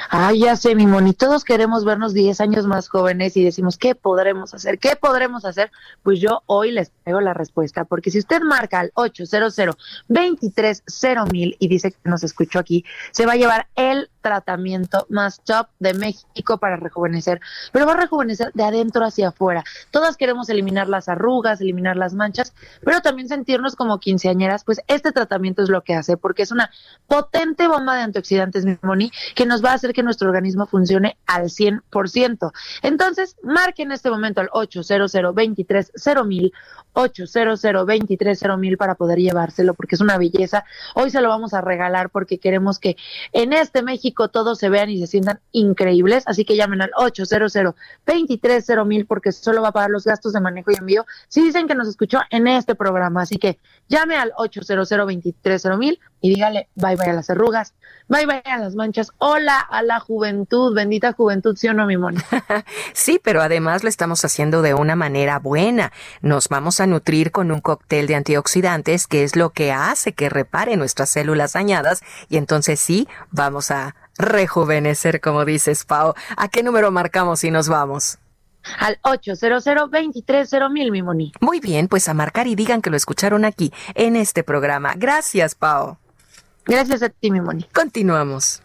Ay, 0.08 0.40
ya 0.40 0.56
sé, 0.56 0.74
mi 0.74 0.86
moni, 0.86 1.12
todos 1.12 1.44
queremos 1.44 1.84
vernos 1.84 2.14
10 2.14 2.40
años 2.40 2.66
más 2.66 2.88
jóvenes 2.88 3.36
y 3.36 3.44
decimos, 3.44 3.76
¿qué 3.76 3.94
podremos 3.94 4.54
hacer? 4.54 4.78
¿Qué 4.78 4.96
podremos 4.96 5.44
hacer? 5.44 5.70
Pues 6.02 6.20
yo 6.20 6.42
hoy 6.46 6.72
les 6.72 6.90
traigo 7.02 7.20
la 7.20 7.34
respuesta, 7.34 7.84
porque 7.84 8.10
si 8.10 8.18
usted 8.18 8.40
marca 8.40 8.80
al 8.80 8.92
800 8.94 9.54
mil 11.32 11.56
y 11.58 11.68
dice 11.68 11.92
que 11.92 11.98
nos 12.04 12.24
escuchó 12.24 12.58
aquí, 12.58 12.84
se 13.12 13.26
va 13.26 13.32
a 13.32 13.36
llevar 13.36 13.68
el 13.76 14.10
tratamiento 14.24 15.06
más 15.10 15.42
top 15.44 15.68
de 15.80 15.92
México 15.92 16.56
para 16.56 16.76
rejuvenecer, 16.76 17.42
pero 17.72 17.84
va 17.84 17.92
a 17.92 17.96
rejuvenecer 17.98 18.50
de 18.54 18.64
adentro 18.64 19.04
hacia 19.04 19.28
afuera. 19.28 19.62
Todas 19.90 20.16
queremos 20.16 20.48
eliminar 20.48 20.88
las 20.88 21.10
arrugas, 21.10 21.60
eliminar 21.60 21.98
las 21.98 22.14
manchas, 22.14 22.54
pero 22.82 23.02
también 23.02 23.28
sentirnos 23.28 23.76
como 23.76 24.00
quinceañeras, 24.00 24.64
pues 24.64 24.80
este 24.86 25.12
tratamiento 25.12 25.62
es 25.62 25.68
lo 25.68 25.82
que 25.82 25.94
hace, 25.94 26.16
porque 26.16 26.42
es 26.42 26.52
una 26.52 26.70
potente 27.06 27.68
bomba 27.68 27.96
de 27.96 28.02
antioxidantes, 28.02 28.64
mi 28.64 28.78
moni, 28.80 29.12
que 29.34 29.44
nos 29.44 29.62
va 29.62 29.72
a 29.72 29.74
hacer 29.74 29.92
que 29.92 30.02
nuestro 30.02 30.28
organismo 30.28 30.64
funcione 30.64 31.18
al 31.26 31.50
100%. 31.50 32.50
Entonces, 32.80 33.36
marque 33.42 33.82
en 33.82 33.92
este 33.92 34.08
momento 34.08 34.40
al 34.40 34.48
800 34.52 35.12
23 35.34 35.92
mil 36.24 36.50
800 36.94 37.86
23 37.86 38.42
mil 38.56 38.78
para 38.78 38.94
poder 38.94 39.18
llevárselo, 39.18 39.74
porque 39.74 39.96
es 39.96 40.00
una 40.00 40.16
belleza. 40.16 40.64
Hoy 40.94 41.10
se 41.10 41.20
lo 41.20 41.28
vamos 41.28 41.52
a 41.52 41.60
regalar 41.60 42.08
porque 42.08 42.38
queremos 42.38 42.78
que 42.78 42.96
en 43.32 43.52
este 43.52 43.82
México 43.82 44.13
todos 44.14 44.58
se 44.58 44.68
vean 44.68 44.90
y 44.90 45.00
se 45.00 45.06
sientan 45.06 45.40
increíbles. 45.52 46.24
Así 46.26 46.44
que 46.44 46.56
llamen 46.56 46.82
al 46.82 46.90
800 46.96 47.52
23 48.06 48.66
mil 48.86 49.06
porque 49.06 49.32
solo 49.32 49.62
va 49.62 49.68
a 49.68 49.72
pagar 49.72 49.90
los 49.90 50.04
gastos 50.04 50.32
de 50.32 50.40
manejo 50.40 50.70
y 50.70 50.76
envío 50.76 51.06
si 51.28 51.42
dicen 51.42 51.66
que 51.68 51.74
nos 51.74 51.88
escuchó 51.88 52.20
en 52.30 52.46
este 52.46 52.74
programa. 52.74 53.22
Así 53.22 53.36
que 53.36 53.58
llame 53.88 54.16
al 54.16 54.32
800 54.36 55.06
23 55.06 55.64
mil 55.78 56.00
y 56.20 56.30
dígale 56.30 56.68
bye 56.74 56.96
bye 56.96 57.10
a 57.10 57.12
las 57.12 57.28
arrugas, 57.28 57.74
bye 58.08 58.24
bye 58.24 58.42
a 58.46 58.58
las 58.58 58.74
manchas, 58.74 59.10
hola 59.18 59.60
a 59.60 59.82
la 59.82 60.00
juventud, 60.00 60.74
bendita 60.74 61.12
juventud, 61.12 61.54
¿sí 61.54 61.68
o 61.68 61.74
no, 61.74 61.86
mi 61.86 61.98
mona? 61.98 62.24
sí, 62.94 63.20
pero 63.22 63.42
además 63.42 63.82
lo 63.82 63.90
estamos 63.90 64.24
haciendo 64.24 64.62
de 64.62 64.72
una 64.72 64.96
manera 64.96 65.38
buena. 65.38 65.92
Nos 66.22 66.48
vamos 66.48 66.80
a 66.80 66.86
nutrir 66.86 67.30
con 67.30 67.50
un 67.50 67.60
cóctel 67.60 68.06
de 68.06 68.14
antioxidantes 68.14 69.06
que 69.06 69.22
es 69.22 69.36
lo 69.36 69.50
que 69.50 69.72
hace 69.72 70.14
que 70.14 70.30
repare 70.30 70.76
nuestras 70.76 71.10
células 71.10 71.52
dañadas 71.52 72.02
y 72.28 72.38
entonces 72.38 72.80
sí, 72.80 73.06
vamos 73.30 73.70
a 73.70 73.94
rejuvenecer, 74.18 75.20
como 75.20 75.44
dices, 75.44 75.84
Pau. 75.84 76.14
¿A 76.36 76.48
qué 76.48 76.62
número 76.62 76.90
marcamos 76.90 77.44
y 77.44 77.50
nos 77.50 77.68
vamos? 77.68 78.18
al 78.78 78.98
800 79.02 79.64
mil, 80.70 80.90
mi 80.90 81.02
moni. 81.02 81.32
Muy 81.40 81.60
bien, 81.60 81.88
pues 81.88 82.08
a 82.08 82.14
marcar 82.14 82.46
y 82.46 82.54
digan 82.54 82.80
que 82.80 82.90
lo 82.90 82.96
escucharon 82.96 83.44
aquí 83.44 83.72
en 83.94 84.16
este 84.16 84.42
programa. 84.42 84.94
Gracias, 84.96 85.54
Pau. 85.54 85.98
Gracias 86.64 87.02
a 87.02 87.10
ti, 87.10 87.30
mi 87.30 87.40
Moni. 87.42 87.66
Continuamos. 87.74 88.62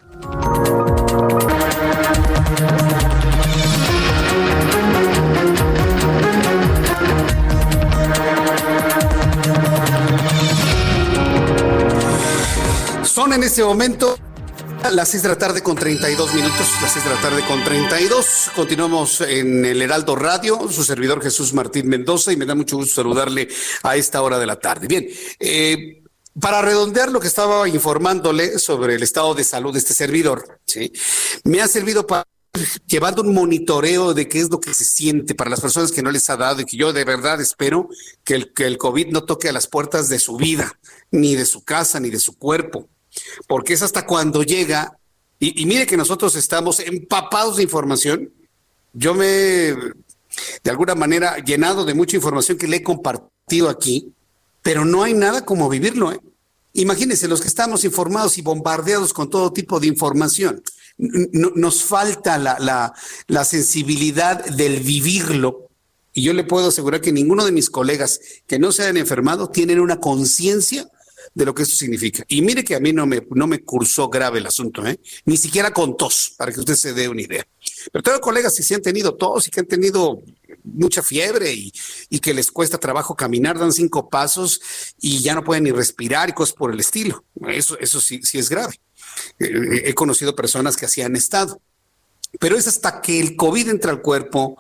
Son 13.04 13.34
en 13.34 13.44
este 13.44 13.64
momento 13.66 14.16
las 14.92 15.10
6 15.10 15.24
de 15.24 15.30
la 15.30 15.38
tarde 15.38 15.62
con 15.62 15.76
32 15.76 16.34
minutos, 16.34 16.68
las 16.82 16.92
6 16.94 17.06
de 17.06 17.12
la 17.12 17.22
tarde 17.22 17.46
con 17.46 17.64
32. 17.64 18.52
Continuamos 18.56 19.22
en 19.22 19.64
el 19.66 19.82
Heraldo 19.82 20.16
Radio, 20.16 20.68
su 20.72 20.84
servidor 20.84 21.22
Jesús 21.22 21.54
Martín 21.54 21.88
Mendoza, 21.88 22.32
y 22.32 22.38
me 22.38 22.46
da 22.46 22.56
mucho 22.56 22.78
gusto 22.78 22.96
saludarle 22.96 23.48
a 23.84 23.96
esta 23.98 24.22
hora 24.22 24.40
de 24.40 24.46
la 24.46 24.60
tarde. 24.60 24.88
Bien, 24.88 25.08
eh, 25.40 26.02
para 26.40 26.62
redondear 26.62 27.12
lo 27.12 27.20
que 27.20 27.28
estaba 27.28 27.68
informándole 27.70 28.58
sobre 28.58 28.96
el 28.96 29.04
estado 29.04 29.36
de 29.36 29.44
salud 29.44 29.74
de 29.74 29.80
este 29.80 29.94
servidor, 29.94 30.60
me 31.44 31.62
ha 31.62 31.68
servido 31.68 32.08
para 32.08 32.26
llevando 32.88 33.22
un 33.22 33.34
monitoreo 33.34 34.14
de 34.14 34.28
qué 34.28 34.40
es 34.40 34.50
lo 34.50 34.60
que 34.60 34.74
se 34.74 34.84
siente 34.84 35.36
para 35.36 35.52
las 35.52 35.62
personas 35.62 35.92
que 35.92 36.02
no 36.02 36.12
les 36.12 36.30
ha 36.30 36.36
dado 36.36 36.62
y 36.62 36.66
que 36.66 36.78
yo 36.78 36.92
de 36.92 37.06
verdad 37.06 37.40
espero 37.40 37.90
que 38.24 38.48
el 38.58 38.78
COVID 38.78 39.08
no 39.10 39.24
toque 39.24 39.50
a 39.50 39.54
las 39.54 39.68
puertas 39.68 40.10
de 40.10 40.18
su 40.18 40.36
vida, 40.36 40.80
ni 41.12 41.36
de 41.36 41.46
su 41.46 41.64
casa, 41.64 42.00
ni 42.00 42.10
de 42.10 42.20
su 42.20 42.38
cuerpo, 42.38 42.90
porque 43.48 43.74
es 43.74 43.82
hasta 43.82 44.06
cuando 44.06 44.44
llega, 44.44 44.98
y, 45.40 45.66
mire 45.66 45.86
que 45.86 45.98
nosotros 45.98 46.36
estamos 46.36 46.80
empapados 46.80 47.58
de 47.58 47.64
información, 47.64 48.32
yo 48.94 49.14
me, 49.14 49.26
de 49.26 50.70
alguna 50.70 50.96
manera, 50.96 51.38
llenado 51.38 51.86
de 51.86 51.94
mucha 51.94 52.16
información 52.16 52.58
que 52.58 52.68
le 52.68 52.78
he 52.78 52.84
compartido 52.84 53.70
aquí, 53.70 54.14
pero 54.62 54.86
no 54.86 55.04
hay 55.04 55.14
nada 55.14 55.46
como 55.46 55.70
vivirlo. 55.70 56.12
¿eh? 56.12 56.20
Imagínense 56.74 57.28
los 57.28 57.42
que 57.42 57.48
estamos 57.48 57.84
informados 57.84 58.38
y 58.38 58.42
bombardeados 58.42 59.14
con 59.14 59.30
todo 59.30 59.54
tipo 59.54 59.80
de 59.80 59.88
información. 59.88 60.62
nos 60.98 61.84
falta 61.84 62.38
la, 62.38 62.94
la, 63.28 63.46
sensibilidad 63.46 64.44
del 64.46 64.82
vivirlo. 64.82 65.70
Y 66.14 66.24
yo 66.24 66.34
le 66.34 66.44
puedo 66.44 66.68
asegurar 66.68 67.00
que 67.00 67.14
ninguno 67.14 67.46
de 67.46 67.52
mis 67.52 67.70
colegas 67.70 68.20
que 68.46 68.60
no 68.60 68.72
se 68.72 68.84
hayan 68.84 68.98
enfermado 68.98 69.50
tienen 69.50 69.80
una 69.80 70.00
conciencia 70.00 70.90
de 71.34 71.46
lo 71.46 71.54
que 71.54 71.64
eso 71.64 71.76
significa. 71.76 72.24
Y 72.28 72.42
mire 72.42 72.64
que 72.64 72.76
a 72.76 72.80
mí 72.80 72.94
no 72.94 73.06
me, 73.06 73.26
no 73.32 73.48
me 73.48 73.64
cursó 73.64 74.10
grave 74.10 74.40
el 74.40 74.48
asunto, 74.48 74.86
¿eh? 74.86 75.00
ni 75.26 75.38
siquiera 75.38 75.72
con 75.72 75.98
tos, 75.98 76.34
para 76.38 76.52
que 76.52 76.60
usted 76.60 76.76
se 76.76 76.94
dé 76.94 77.08
una 77.08 77.22
idea. 77.22 77.46
Pero 77.92 78.04
tengo 78.04 78.20
colegas 78.20 78.56
que 78.56 78.64
sí 78.64 78.74
han 78.74 78.82
tenido 78.82 79.16
tos 79.16 79.48
y 79.48 79.52
que 79.52 79.60
han 79.60 79.66
tenido 79.66 80.22
mucha 80.64 81.02
fiebre 81.02 81.54
y, 81.54 81.72
que 82.20 82.34
les 82.34 82.52
cuesta 82.52 82.78
trabajo 82.78 83.16
caminar, 83.16 83.58
dan 83.58 83.72
cinco 83.72 84.10
pasos 84.10 84.60
y 85.00 85.20
ya 85.20 85.34
no 85.34 85.44
pueden 85.44 85.64
ni 85.64 85.72
respirar 85.72 86.30
y 86.30 86.34
cosas 86.34 86.54
por 86.54 86.74
el 86.74 86.80
estilo. 86.80 87.24
Eso, 87.48 87.78
eso 87.80 88.02
sí, 88.02 88.22
sí 88.24 88.38
es 88.38 88.50
grave. 88.50 88.80
Eh, 89.40 89.84
he 89.86 89.94
conocido 89.94 90.36
personas 90.36 90.76
que 90.76 90.86
así 90.86 91.02
han 91.02 91.16
estado. 91.16 91.62
Pero 92.40 92.58
es 92.58 92.68
hasta 92.68 93.02
que 93.02 93.20
el 93.20 93.36
COVID 93.36 93.70
entra 93.70 93.92
al 93.92 94.02
cuerpo, 94.02 94.58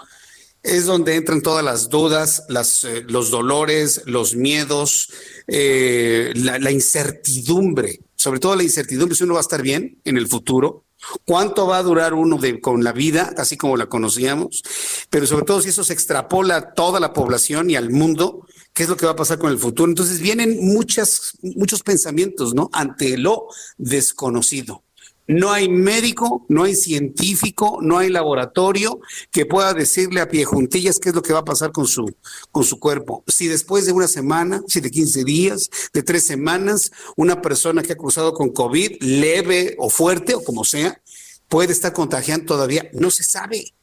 es 0.63 0.85
donde 0.85 1.15
entran 1.15 1.41
todas 1.41 1.63
las 1.63 1.89
dudas, 1.89 2.43
las, 2.49 2.83
eh, 2.83 3.03
los 3.07 3.31
dolores, 3.31 4.01
los 4.05 4.35
miedos, 4.35 5.09
eh, 5.47 6.33
la, 6.35 6.71
incertidumbre. 6.71 8.01
sobre 8.15 8.39
todo 8.39 8.55
la 8.55 8.63
incertidumbre 8.63 9.15
si 9.15 9.23
uno 9.23 9.35
va 9.35 9.39
a 9.39 9.41
estar 9.41 9.61
bien 9.61 9.99
en 10.03 10.17
el 10.17 10.27
futuro, 10.27 10.85
cuánto 11.25 11.67
va 11.67 11.77
a 11.77 11.83
durar 11.83 12.13
uno 12.13 12.37
de, 12.37 12.59
con 12.59 12.83
la 12.83 12.91
vida, 12.91 13.33
así 13.37 13.55
como 13.55 13.77
la 13.77 13.87
conocíamos, 13.87 14.63
pero 15.09 15.25
sobre 15.25 15.45
todo 15.45 15.61
si 15.61 15.69
eso 15.69 15.83
se 15.83 15.93
extrapola 15.93 16.57
a 16.57 16.73
toda 16.73 16.99
la 16.99 17.13
población 17.13 17.69
y 17.69 17.75
al 17.75 17.89
mundo, 17.89 18.45
qué 18.73 18.83
es 18.83 18.89
lo 18.89 18.97
que 18.97 19.05
va 19.05 19.13
a 19.13 19.17
pasar 19.17 19.39
con 19.39 19.51
el 19.51 19.59
futuro. 19.59 19.89
Entonces 19.89 20.19
vienen 20.19 20.57
muchas, 20.61 21.37
muchos 21.41 21.83
pensamientos, 21.83 22.53
¿no? 22.53 22.69
Ante 22.73 23.17
lo 23.17 23.47
desconocido. 23.77 24.83
No 25.29 25.51
hay 25.51 25.69
médico, 25.69 26.43
no 26.49 26.63
hay 26.63 26.73
científico, 26.73 27.77
no 27.83 27.99
hay 27.99 28.09
laboratorio 28.09 28.99
que 29.29 29.45
pueda 29.45 29.75
decirle 29.75 30.21
a 30.21 30.27
pie 30.27 30.43
juntillas 30.43 30.97
qué 30.97 31.09
es 31.09 31.15
lo 31.15 31.21
que 31.21 31.33
va 31.33 31.39
a 31.39 31.45
pasar 31.45 31.71
con 31.71 31.85
su, 31.85 32.11
con 32.51 32.63
su 32.63 32.79
cuerpo. 32.79 33.23
Si 33.27 33.45
después 33.45 33.85
de 33.85 33.91
una 33.91 34.07
semana, 34.07 34.63
si 34.67 34.81
de 34.81 34.89
15 34.89 35.23
días, 35.23 35.69
de 35.93 36.01
tres 36.01 36.25
semanas, 36.25 36.91
una 37.15 37.43
persona 37.43 37.83
que 37.83 37.93
ha 37.93 37.95
cruzado 37.95 38.33
con 38.33 38.49
COVID, 38.49 39.03
leve 39.03 39.75
o 39.77 39.91
fuerte 39.91 40.33
o 40.33 40.43
como 40.43 40.65
sea, 40.65 40.99
puede 41.47 41.73
estar 41.73 41.93
contagiando 41.93 42.47
todavía, 42.47 42.89
no 42.93 43.11
se 43.11 43.21
sabe. 43.21 43.75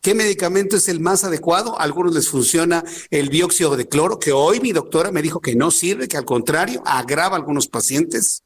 ¿Qué 0.00 0.14
medicamento 0.14 0.76
es 0.76 0.88
el 0.88 1.00
más 1.00 1.24
adecuado? 1.24 1.76
A 1.76 1.82
algunos 1.82 2.14
les 2.14 2.28
funciona 2.28 2.84
el 3.10 3.30
dióxido 3.30 3.76
de 3.76 3.88
cloro, 3.88 4.20
que 4.20 4.30
hoy 4.30 4.60
mi 4.60 4.70
doctora 4.70 5.10
me 5.10 5.22
dijo 5.22 5.40
que 5.40 5.56
no 5.56 5.72
sirve, 5.72 6.06
que 6.06 6.16
al 6.16 6.24
contrario 6.24 6.84
agrava 6.86 7.34
a 7.34 7.38
algunos 7.40 7.66
pacientes. 7.66 8.43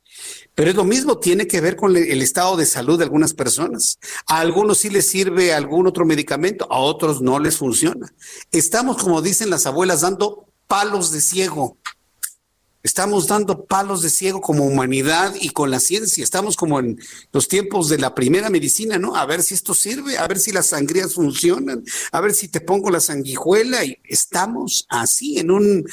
Pero 0.55 0.71
es 0.71 0.77
lo 0.77 0.85
mismo, 0.85 1.19
tiene 1.19 1.47
que 1.47 1.61
ver 1.61 1.77
con 1.77 1.97
el 1.97 2.21
estado 2.21 2.57
de 2.57 2.67
salud 2.67 2.99
de 2.99 3.05
algunas 3.05 3.33
personas. 3.33 3.99
A 4.27 4.41
algunos 4.41 4.79
sí 4.79 4.91
les 4.91 5.07
sirve 5.07 5.53
algún 5.53 5.87
otro 5.87 6.05
medicamento, 6.05 6.67
a 6.71 6.79
otros 6.79 7.21
no 7.21 7.39
les 7.39 7.57
funciona. 7.57 8.13
Estamos, 8.51 8.97
como 9.03 9.23
dicen 9.23 9.51
las 9.51 9.67
abuelas, 9.67 10.01
dando 10.01 10.49
palos 10.67 11.13
de 11.13 11.21
ciego. 11.21 11.77
Estamos 12.83 13.27
dando 13.27 13.67
palos 13.67 14.03
de 14.03 14.11
ciego 14.11 14.41
como 14.41 14.65
humanidad 14.65 15.35
y 15.41 15.51
con 15.51 15.71
la 15.71 15.79
ciencia. 15.79 16.25
Estamos 16.25 16.57
como 16.57 16.79
en 16.79 16.99
los 17.33 17.49
tiempos 17.49 17.89
de 17.89 17.99
la 17.99 18.15
primera 18.15 18.51
medicina, 18.51 18.99
¿no? 18.99 19.17
A 19.17 19.27
ver 19.27 19.43
si 19.43 19.55
esto 19.55 19.75
sirve, 19.75 20.17
a 20.17 20.27
ver 20.27 20.39
si 20.39 20.53
las 20.53 20.69
sangrías 20.69 21.15
funcionan, 21.15 21.85
a 22.13 22.21
ver 22.21 22.35
si 22.35 22.49
te 22.49 22.61
pongo 22.61 22.91
la 22.91 23.01
sanguijuela. 23.01 23.85
Y 23.85 23.99
estamos 24.05 24.87
así 24.89 25.39
en 25.39 25.51
un 25.51 25.85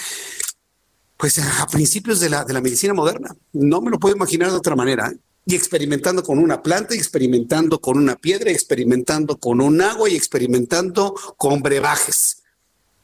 pues 1.17 1.39
a 1.39 1.67
principios 1.67 2.19
de 2.19 2.30
la, 2.30 2.43
de 2.43 2.54
la 2.54 2.62
medicina 2.62 2.93
moderna. 2.93 3.36
No 3.54 3.82
me 3.82 3.91
lo 3.91 3.99
puedo 3.99 4.15
imaginar 4.15 4.51
de 4.51 4.58
otra 4.58 4.75
manera. 4.75 5.10
¿eh? 5.10 5.17
Y 5.45 5.56
experimentando 5.56 6.23
con 6.23 6.39
una 6.39 6.62
planta, 6.62 6.95
experimentando 6.95 7.80
con 7.80 7.97
una 7.97 8.15
piedra, 8.15 8.51
experimentando 8.51 9.38
con 9.38 9.62
un 9.62 9.82
agua 9.82 10.10
y 10.10 10.15
experimentando 10.15 11.13
con 11.38 11.62
brebajes. 11.62 12.41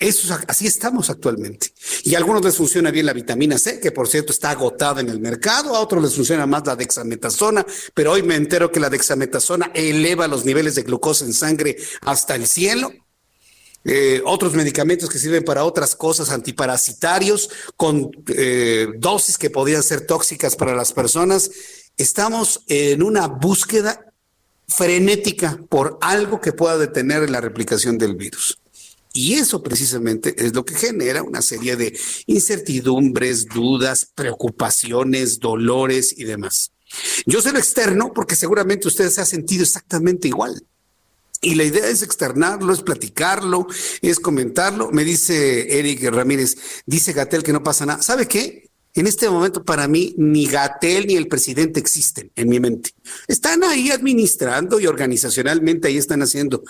Eso, 0.02 0.36
así 0.48 0.66
estamos 0.66 1.12
actualmente. 1.12 1.72
Y 2.04 2.16
a 2.16 2.18
algunos 2.18 2.44
les 2.44 2.58
funciona 2.58 2.90
bien 2.90 3.06
la 3.06 3.14
vitamina 3.14 3.60
C, 3.60 3.80
que 3.80 3.92
por 3.92 4.08
cierto 4.08 4.32
está 4.32 4.50
agotada 4.50 5.00
en 5.00 5.10
el 5.10 5.20
mercado, 5.20 5.76
a 5.76 5.80
otros 5.80 6.02
les 6.02 6.16
funciona 6.16 6.48
más 6.48 6.66
la 6.66 6.76
dexametasona, 6.76 7.64
pero 7.94 8.14
hoy 8.14 8.24
me 8.24 8.34
entero 8.34 8.72
que 8.72 8.80
la 8.80 8.90
dexametasona 8.90 9.70
eleva 9.76 10.28
los 10.28 10.44
niveles 10.44 10.74
de 10.74 10.82
glucosa 10.82 11.24
en 11.26 11.34
sangre 11.34 11.78
hasta 12.02 12.34
el 12.34 12.48
cielo. 12.48 12.92
Eh, 13.84 14.22
otros 14.26 14.54
medicamentos 14.54 15.10
que 15.10 15.18
sirven 15.18 15.44
para 15.44 15.64
otras 15.64 15.96
cosas, 15.96 16.30
antiparasitarios, 16.30 17.50
con 17.76 18.12
eh, 18.28 18.88
dosis 18.98 19.38
que 19.38 19.50
podrían 19.50 19.84
ser 19.84 20.02
tóxicas 20.06 20.56
para 20.56 20.76
las 20.76 20.94
personas. 20.94 21.52
Estamos 21.98 22.64
en 22.68 23.02
una 23.02 23.28
búsqueda 23.28 24.14
frenética 24.68 25.60
por 25.70 25.98
algo 26.02 26.40
que 26.40 26.54
pueda 26.54 26.78
detener 26.78 27.30
la 27.30 27.42
replicación 27.42 27.98
del 27.98 28.16
virus. 28.16 28.60
Y 29.14 29.34
eso 29.34 29.62
precisamente 29.62 30.34
es 30.38 30.54
lo 30.54 30.64
que 30.64 30.76
genera 30.76 31.22
una 31.22 31.42
serie 31.42 31.76
de 31.76 31.98
incertidumbres, 32.28 33.46
dudas, 33.46 34.10
preocupaciones, 34.16 35.40
dolores 35.40 36.18
y 36.18 36.24
demás. 36.24 36.72
Yo 37.26 37.42
soy 37.42 37.52
lo 37.52 37.60
externo 37.60 38.14
porque 38.14 38.36
seguramente 38.36 38.88
usted 38.88 39.10
se 39.10 39.22
ha 39.22 39.26
sentido 39.26 39.64
exactamente 39.64 40.28
igual. 40.28 40.66
Y 41.42 41.56
la 41.56 41.64
idea 41.64 41.88
es 41.88 42.04
externarlo, 42.04 42.72
es 42.72 42.84
platicarlo, 42.84 43.66
es 44.04 44.20
comentarlo. 44.20 44.92
Me 44.92 45.04
dice 45.04 45.80
Eric 45.80 46.04
Ramírez, 46.12 46.56
dice 46.86 47.14
Gatel 47.14 47.42
que 47.42 47.52
no 47.52 47.64
pasa 47.64 47.86
nada. 47.86 48.04
¿Sabe 48.04 48.28
qué? 48.28 48.70
En 48.94 49.08
este 49.08 49.28
momento 49.28 49.64
para 49.64 49.88
mí 49.88 50.14
ni 50.18 50.46
Gatel 50.46 51.08
ni 51.08 51.16
el 51.16 51.28
presidente 51.28 51.80
existen 51.80 52.32
en 52.36 52.48
mi 52.48 52.60
mente. 52.60 52.92
Están 53.28 53.64
ahí 53.64 53.90
administrando 53.90 54.80
y 54.80 54.86
organizacionalmente 54.86 55.88
ahí 55.88 55.98
están 55.98 56.22
haciendo. 56.22 56.62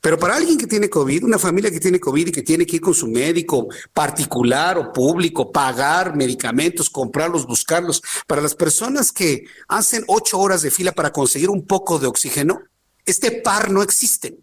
Pero 0.00 0.18
para 0.18 0.36
alguien 0.36 0.56
que 0.56 0.66
tiene 0.66 0.88
COVID, 0.88 1.24
una 1.24 1.38
familia 1.38 1.70
que 1.70 1.80
tiene 1.80 1.98
COVID 1.98 2.28
y 2.28 2.32
que 2.32 2.42
tiene 2.42 2.64
que 2.64 2.76
ir 2.76 2.82
con 2.82 2.94
su 2.94 3.08
médico 3.08 3.68
particular 3.92 4.78
o 4.78 4.92
público, 4.92 5.50
pagar 5.50 6.16
medicamentos, 6.16 6.90
comprarlos, 6.90 7.46
buscarlos, 7.46 8.02
para 8.26 8.42
las 8.42 8.54
personas 8.54 9.12
que 9.12 9.44
hacen 9.66 10.04
ocho 10.06 10.38
horas 10.38 10.62
de 10.62 10.70
fila 10.70 10.92
para 10.92 11.10
conseguir 11.10 11.50
un 11.50 11.66
poco 11.66 11.98
de 11.98 12.06
oxígeno, 12.06 12.60
este 13.04 13.30
par 13.30 13.70
no 13.70 13.82
existe. 13.82 14.38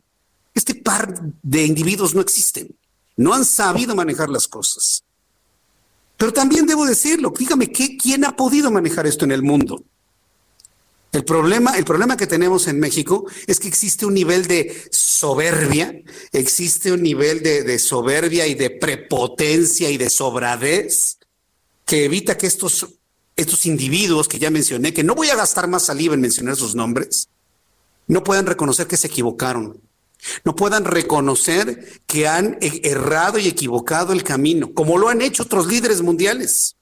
Este 0.54 0.76
par 0.76 1.14
de 1.42 1.66
individuos 1.66 2.14
no 2.14 2.22
existen. 2.22 2.76
No 3.18 3.34
han 3.34 3.46
sabido 3.46 3.96
manejar 3.96 4.30
las 4.30 4.48
cosas. 4.48 5.04
Pero 6.18 6.34
también 6.34 6.66
debo 6.66 6.86
decirlo, 6.86 7.34
dígame, 7.38 7.72
¿qué, 7.72 7.98
¿quién 7.98 8.26
ha 8.26 8.36
podido 8.36 8.70
manejar 8.70 9.08
esto 9.08 9.26
en 9.26 9.32
el 9.32 9.42
mundo? 9.42 9.84
El 11.12 11.26
problema, 11.26 11.78
el 11.78 11.84
problema 11.84 12.16
que 12.16 12.28
tenemos 12.28 12.68
en 12.68 12.80
México 12.80 13.26
es 13.48 13.60
que 13.60 13.68
existe 13.68 14.06
un 14.06 14.14
nivel 14.14 14.48
de 14.48 14.88
soberbia, 14.92 16.00
existe 16.32 16.92
un 16.92 17.02
nivel 17.02 17.42
de, 17.42 17.64
de 17.64 17.80
soberbia 17.80 18.48
y 18.48 18.54
de 18.56 18.70
prepotencia 18.70 19.90
y 19.90 19.98
de 19.98 20.10
sobradez 20.10 21.18
que 21.86 22.06
evita 22.06 22.38
que 22.38 22.48
estos, 22.48 22.88
estos 23.36 23.66
individuos 23.66 24.28
que 24.30 24.40
ya 24.40 24.50
mencioné, 24.50 24.94
que 24.94 25.04
no 25.04 25.16
voy 25.16 25.30
a 25.30 25.36
gastar 25.36 25.68
más 25.68 25.86
saliva 25.86 26.14
en 26.14 26.22
mencionar 26.22 26.56
sus 26.56 26.76
nombres, 26.76 27.28
no 28.12 28.26
puedan 28.26 28.46
reconocer 28.46 28.88
que 28.88 28.98
se 28.98 29.08
equivocaron, 29.08 29.80
no 30.44 30.54
puedan 30.54 30.84
reconocer 30.84 32.02
que 32.06 32.28
han 32.28 32.58
e-, 32.60 32.82
errado 32.84 33.40
y 33.40 33.48
equivocado 33.48 34.12
el 34.12 34.26
camino, 34.26 34.74
como 34.74 34.98
lo 34.98 35.08
han 35.08 35.22
hecho 35.22 35.44
otros 35.44 35.66
líderes 35.68 36.02
mundiales. 36.02 36.76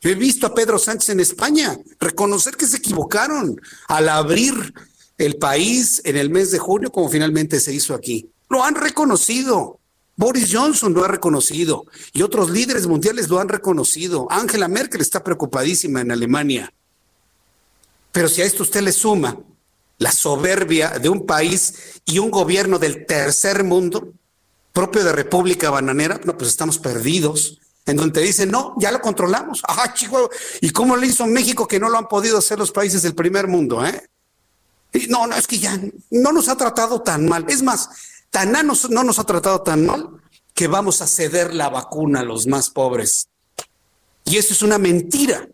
Yo 0.00 0.08
he 0.08 0.14
visto 0.14 0.46
a 0.46 0.54
Pedro 0.54 0.78
Sánchez 0.78 1.10
en 1.10 1.20
España 1.20 1.78
reconocer 2.00 2.56
que 2.56 2.66
se 2.66 2.78
equivocaron 2.78 3.60
al 3.88 4.08
abrir 4.08 4.72
el 5.18 5.36
país 5.36 6.00
en 6.06 6.16
el 6.16 6.30
mes 6.30 6.50
de 6.50 6.58
junio, 6.58 6.90
como 6.90 7.10
finalmente 7.10 7.60
se 7.60 7.74
hizo 7.74 7.94
aquí. 7.94 8.30
Lo 8.48 8.64
han 8.64 8.74
reconocido. 8.74 9.80
Boris 10.16 10.48
Johnson 10.50 10.94
lo 10.94 11.04
ha 11.04 11.08
reconocido 11.08 11.84
y 12.14 12.22
otros 12.22 12.48
líderes 12.48 12.86
mundiales 12.86 13.28
lo 13.28 13.38
han 13.38 13.50
reconocido. 13.50 14.28
Angela 14.30 14.66
Merkel 14.66 15.02
está 15.02 15.22
preocupadísima 15.22 16.00
en 16.00 16.10
Alemania. 16.10 16.72
Pero 18.12 18.28
si 18.28 18.40
a 18.40 18.46
esto 18.46 18.62
usted 18.62 18.80
le 18.80 18.92
suma 18.92 19.38
la 20.00 20.10
soberbia 20.10 20.98
de 20.98 21.10
un 21.10 21.26
país 21.26 22.00
y 22.06 22.18
un 22.18 22.30
gobierno 22.30 22.78
del 22.78 23.04
tercer 23.04 23.64
mundo, 23.64 24.14
propio 24.72 25.04
de 25.04 25.12
República 25.12 25.68
Bananera, 25.68 26.18
no, 26.24 26.36
pues 26.36 26.48
estamos 26.50 26.78
perdidos. 26.78 27.60
En 27.84 27.96
donde 27.96 28.22
dicen, 28.22 28.50
no, 28.50 28.74
ya 28.78 28.92
lo 28.92 29.00
controlamos. 29.00 29.62
Ajá, 29.68 29.92
chico, 29.92 30.30
¿y 30.62 30.70
cómo 30.70 30.96
lo 30.96 31.04
hizo 31.04 31.26
México 31.26 31.68
que 31.68 31.78
no 31.78 31.90
lo 31.90 31.98
han 31.98 32.08
podido 32.08 32.38
hacer 32.38 32.58
los 32.58 32.72
países 32.72 33.02
del 33.02 33.14
primer 33.14 33.46
mundo? 33.46 33.84
Eh? 33.84 34.02
no, 35.08 35.26
no, 35.26 35.36
es 35.36 35.46
que 35.46 35.58
ya 35.58 35.78
no 36.10 36.32
nos 36.32 36.48
ha 36.48 36.56
tratado 36.56 37.02
tan 37.02 37.28
mal. 37.28 37.44
Es 37.48 37.62
más, 37.62 37.90
tan 38.30 38.52
no 38.52 39.04
nos 39.04 39.18
ha 39.18 39.24
tratado 39.24 39.60
tan 39.60 39.84
mal 39.84 40.08
que 40.54 40.66
vamos 40.66 41.02
a 41.02 41.06
ceder 41.06 41.52
la 41.54 41.68
vacuna 41.68 42.20
a 42.20 42.24
los 42.24 42.46
más 42.46 42.70
pobres. 42.70 43.28
Y 44.24 44.38
eso 44.38 44.54
es 44.54 44.62
una 44.62 44.78
mentira. 44.78 45.46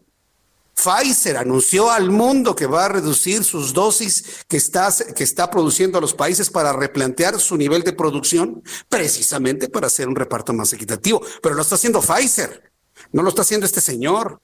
Pfizer 0.77 1.39
anunció 1.39 1.91
al 1.91 2.11
mundo 2.11 2.55
que 2.55 2.67
va 2.67 2.85
a 2.85 2.89
reducir 2.89 3.45
sus 3.45 3.73
dosis 3.73 4.45
que 4.47 4.59
está, 4.59 4.95
que 5.15 5.25
está 5.25 5.51
produciendo 5.51 5.97
a 5.97 6.01
los 6.03 6.13
países 6.13 6.51
para 6.51 6.73
replantear 6.75 7.41
su 7.41 7.57
nivel 7.57 7.83
de 7.83 7.95
producción, 7.95 8.63
precisamente 8.89 9.71
para 9.71 9.87
hacer 9.87 10.07
un 10.07 10.15
reparto 10.15 10.53
más 10.53 10.73
equitativo. 10.75 11.23
Pero 11.43 11.55
lo 11.55 11.63
está 11.63 11.77
haciendo 11.77 12.03
Pfizer, 12.03 12.71
no 13.11 13.23
lo 13.23 13.31
está 13.31 13.43
haciendo 13.43 13.65
este 13.65 13.81
señor. 13.81 14.41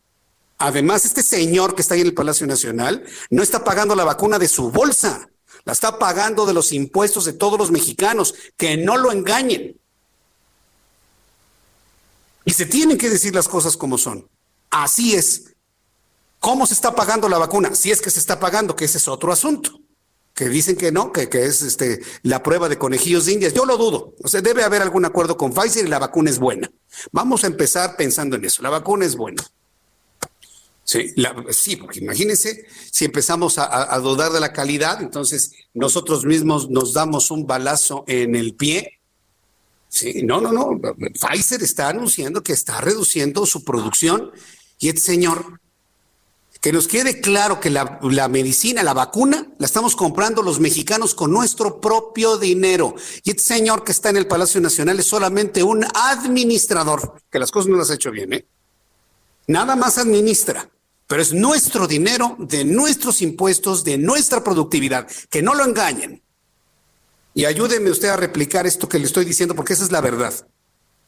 Además, 0.57 1.05
este 1.05 1.23
señor 1.23 1.75
que 1.75 1.83
está 1.83 1.95
ahí 1.95 2.01
en 2.01 2.07
el 2.07 2.15
Palacio 2.15 2.47
Nacional 2.47 3.05
no 3.29 3.43
está 3.43 3.63
pagando 3.63 3.95
la 3.95 4.05
vacuna 4.05 4.39
de 4.39 4.49
su 4.49 4.71
bolsa, 4.71 5.29
la 5.65 5.75
está 5.75 5.99
pagando 5.99 6.47
de 6.47 6.55
los 6.55 6.73
impuestos 6.73 7.27
de 7.27 7.35
todos 7.35 7.59
los 7.59 7.71
mexicanos, 7.71 8.35
que 8.57 8.79
no 8.79 8.97
lo 8.97 9.13
engañen. 9.13 9.79
Y 12.47 12.53
se 12.53 12.65
tienen 12.65 12.97
que 12.97 13.11
decir 13.11 13.35
las 13.35 13.49
cosas 13.49 13.77
como 13.77 13.99
son. 13.99 14.29
Así 14.71 15.15
es. 15.15 15.52
¿Cómo 16.43 16.67
se 16.67 16.75
está 16.75 16.93
pagando 16.97 17.29
la 17.29 17.39
vacuna? 17.39 17.73
Si 17.77 17.93
es 17.93 18.03
que 18.03 18.11
se 18.11 18.19
está 18.19 18.41
pagando, 18.41 18.75
que 18.75 18.87
ese 18.87 18.99
es 18.99 19.07
otro 19.07 19.33
asunto. 19.33 19.79
Que 20.35 20.49
dicen 20.49 20.77
que 20.77 20.91
no, 20.91 21.13
que, 21.13 21.29
que 21.29 21.45
es 21.45 21.63
este, 21.63 22.01
la 22.23 22.43
prueba 22.43 22.69
de 22.69 22.79
conejillos 22.79 23.27
de 23.27 23.35
indias. 23.35 23.55
Yo 23.55 23.65
lo 23.65 23.77
dudo. 23.77 24.17
O 24.25 24.27
sea, 24.27 24.41
debe 24.41 24.65
haber 24.65 24.83
algún 24.83 25.05
acuerdo 25.05 25.37
con 25.37 25.53
Pfizer 25.53 25.87
y 25.87 25.89
la 25.89 26.01
vacuna 26.01 26.31
es 26.31 26.41
buena. 26.41 26.69
Vamos 27.13 27.45
a 27.45 27.47
empezar 27.47 27.95
pensando 27.97 28.35
en 28.35 28.45
eso. 28.45 28.61
La 28.61 28.71
vacuna 28.71 29.07
es 29.07 29.15
buena. 29.15 29.41
Sí, 30.83 31.15
sí, 31.51 31.77
porque 31.77 32.01
imagínense, 32.01 32.67
si 32.91 33.05
empezamos 33.05 33.59
a, 33.59 33.95
a, 33.95 33.99
dudar 34.01 34.33
de 34.33 34.41
la 34.41 34.53
calidad, 34.53 35.01
entonces 35.01 35.53
nosotros 35.75 36.25
mismos 36.25 36.71
nos 36.71 36.93
damos 36.93 37.31
un 37.31 37.47
balazo 37.47 38.03
en 38.09 38.35
el 38.35 38.57
pie. 38.57 38.99
Sí, 39.89 40.23
no, 40.25 40.41
no, 40.41 40.51
no. 40.51 40.81
Pfizer 41.21 41.63
está 41.63 41.89
anunciando 41.89 42.43
que 42.43 42.53
está 42.53 42.81
reduciendo 42.81 43.47
su 43.47 43.63
producción 43.63 44.33
y 44.81 44.89
este 44.89 45.03
señor 45.03 45.62
Que 46.63 46.73
nos 46.73 46.87
quede 46.87 47.21
claro 47.21 47.59
que 47.59 47.71
la, 47.71 48.29
medicina, 48.29 48.85
la 48.85 48.95
vacuna, 48.95 49.49
la 49.59 49.67
estamos 49.67 49.97
comprando 49.97 50.43
los 50.43 50.61
mexicanos 50.61 51.13
con 51.13 51.33
nuestro 51.33 51.81
propio 51.81 52.39
dinero. 52.39 52.95
Y 53.25 53.31
este 53.31 53.43
señor 53.43 53.83
que 53.83 53.91
está 53.91 54.11
en 54.11 54.17
el 54.17 54.29
Palacio 54.29 54.61
Nacional 54.61 55.01
es 55.01 55.07
solamente 55.07 55.65
un 55.65 55.85
administrador, 55.93 57.21
que 57.29 57.41
las 57.41 57.51
cosas 57.51 57.69
no 57.69 57.79
las 57.79 57.91
ha 57.91 57.95
hecho 57.95 58.13
bien, 58.13 58.33
¿eh? 58.33 58.47
Nada 59.49 59.75
más 59.75 59.99
administra, 59.99 60.71
pero 61.09 61.21
es 61.21 61.33
nuestro 61.33 61.89
dinero, 61.89 62.37
de 62.39 62.65
nuestros 62.65 63.23
impuestos, 63.23 63.83
de 63.83 63.99
nuestra 63.99 64.45
productividad. 64.45 65.09
Que 65.31 65.43
no 65.43 65.55
lo 65.55 65.65
engañen. 65.65 66.23
Y 67.35 67.45
ayúdeme 67.45 67.91
usted 67.91 68.11
a 68.11 68.17
replicar 68.17 68.69
esto 68.69 68.89
que 68.89 69.01
le 69.01 69.07
estoy 69.07 69.25
diciendo, 69.25 69.57
porque 69.57 69.73
esa 69.73 69.83
es 69.83 69.91
la 69.91 70.01
verdad. 70.01 70.33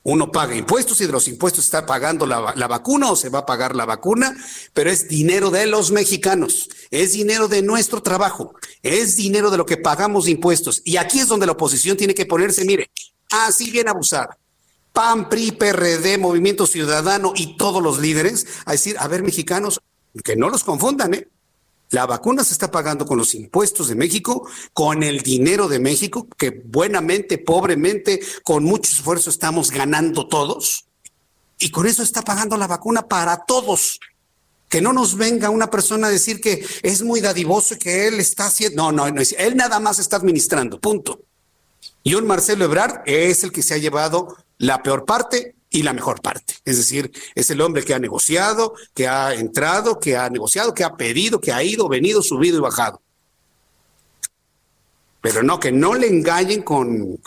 Uno 0.04 0.30
paga 0.30 0.54
impuestos 0.54 1.00
y 1.00 1.06
de 1.06 1.12
los 1.12 1.28
impuestos 1.28 1.64
está 1.64 1.86
pagando 1.86 2.26
la, 2.26 2.52
la, 2.54 2.68
vacuna 2.68 3.10
o 3.10 3.16
se 3.16 3.30
va 3.30 3.40
a 3.40 3.46
pagar 3.46 3.74
la 3.74 3.86
vacuna, 3.86 4.36
pero 4.74 4.90
es 4.90 5.08
dinero 5.08 5.50
de 5.50 5.66
los 5.66 5.92
mexicanos, 5.92 6.68
es 6.90 7.12
dinero 7.12 7.48
de 7.48 7.62
nuestro 7.62 8.02
trabajo, 8.02 8.54
es 8.82 9.16
dinero 9.16 9.50
de 9.50 9.56
lo 9.56 9.64
que 9.64 9.78
pagamos 9.78 10.28
impuestos. 10.28 10.82
Y 10.84 10.98
aquí 10.98 11.20
es 11.20 11.28
donde 11.28 11.46
la 11.46 11.52
oposición 11.52 11.96
tiene 11.96 12.14
que 12.14 12.26
ponerse, 12.26 12.66
mire, 12.66 12.90
así 13.30 13.70
bien 13.70 13.88
abusada. 13.88 14.38
PAN, 14.92 15.28
PRI, 15.30 15.52
PRD, 15.52 16.18
Movimiento 16.18 16.66
Ciudadano 16.66 17.32
y 17.34 17.56
todos 17.56 17.82
los 17.82 17.98
líderes 17.98 18.46
a 18.66 18.72
decir, 18.72 18.96
a 18.98 19.08
ver, 19.08 19.22
mexicanos, 19.22 19.80
que 20.22 20.36
no 20.36 20.50
los 20.50 20.62
confundan, 20.62 21.14
¿eh? 21.14 21.28
La 21.94 22.06
vacuna 22.06 22.42
se 22.42 22.54
está 22.54 22.72
pagando 22.72 23.06
con 23.06 23.18
los 23.18 23.36
impuestos 23.36 23.86
de 23.86 23.94
México, 23.94 24.48
con 24.72 25.04
el 25.04 25.20
dinero 25.20 25.68
de 25.68 25.78
México, 25.78 26.26
que 26.36 26.50
buenamente, 26.50 27.38
pobremente, 27.38 28.18
con 28.42 28.64
mucho 28.64 28.90
esfuerzo 28.90 29.30
estamos 29.30 29.70
ganando 29.70 30.26
todos. 30.26 30.86
Y 31.56 31.70
con 31.70 31.86
eso 31.86 32.02
está 32.02 32.22
pagando 32.22 32.56
la 32.56 32.66
vacuna 32.66 33.02
para 33.06 33.44
todos. 33.44 34.00
Que 34.68 34.80
no 34.80 34.92
nos 34.92 35.16
venga 35.16 35.50
una 35.50 35.70
persona 35.70 36.08
a 36.08 36.10
decir 36.10 36.40
que 36.40 36.66
es 36.82 37.02
muy 37.02 37.20
dadivoso 37.20 37.74
y 37.74 37.78
que 37.78 38.08
él 38.08 38.18
está 38.18 38.46
haciendo. 38.46 38.90
No, 38.90 38.90
no, 38.90 39.08
no, 39.12 39.22
él 39.38 39.56
nada 39.56 39.78
más 39.78 40.00
está 40.00 40.16
administrando, 40.16 40.80
punto. 40.80 41.20
Y 42.02 42.14
un 42.14 42.26
Marcelo 42.26 42.64
Ebrard 42.64 43.02
es 43.06 43.44
el 43.44 43.52
que 43.52 43.62
se 43.62 43.74
ha 43.74 43.78
llevado 43.78 44.36
la 44.58 44.82
peor 44.82 45.04
parte 45.04 45.53
y 45.74 45.82
la 45.82 45.92
mejor 45.92 46.22
parte. 46.22 46.54
Es 46.64 46.76
decir, 46.76 47.10
es 47.34 47.50
el 47.50 47.60
hombre 47.60 47.84
que 47.84 47.94
ha 47.94 47.98
negociado, 47.98 48.74
que 48.94 49.08
ha 49.08 49.34
entrado, 49.34 49.98
que 49.98 50.16
ha 50.16 50.30
negociado, 50.30 50.72
que 50.72 50.84
ha 50.84 50.96
pedido, 50.96 51.40
que 51.40 51.52
ha 51.52 51.64
ido, 51.64 51.88
venido, 51.88 52.22
subido 52.22 52.58
y 52.58 52.60
bajado. 52.60 53.02
Pero 55.20 55.42
no, 55.42 55.58
que 55.58 55.72
no 55.72 55.94
le 55.94 56.06
engañen 56.06 56.62
con, 56.62 57.20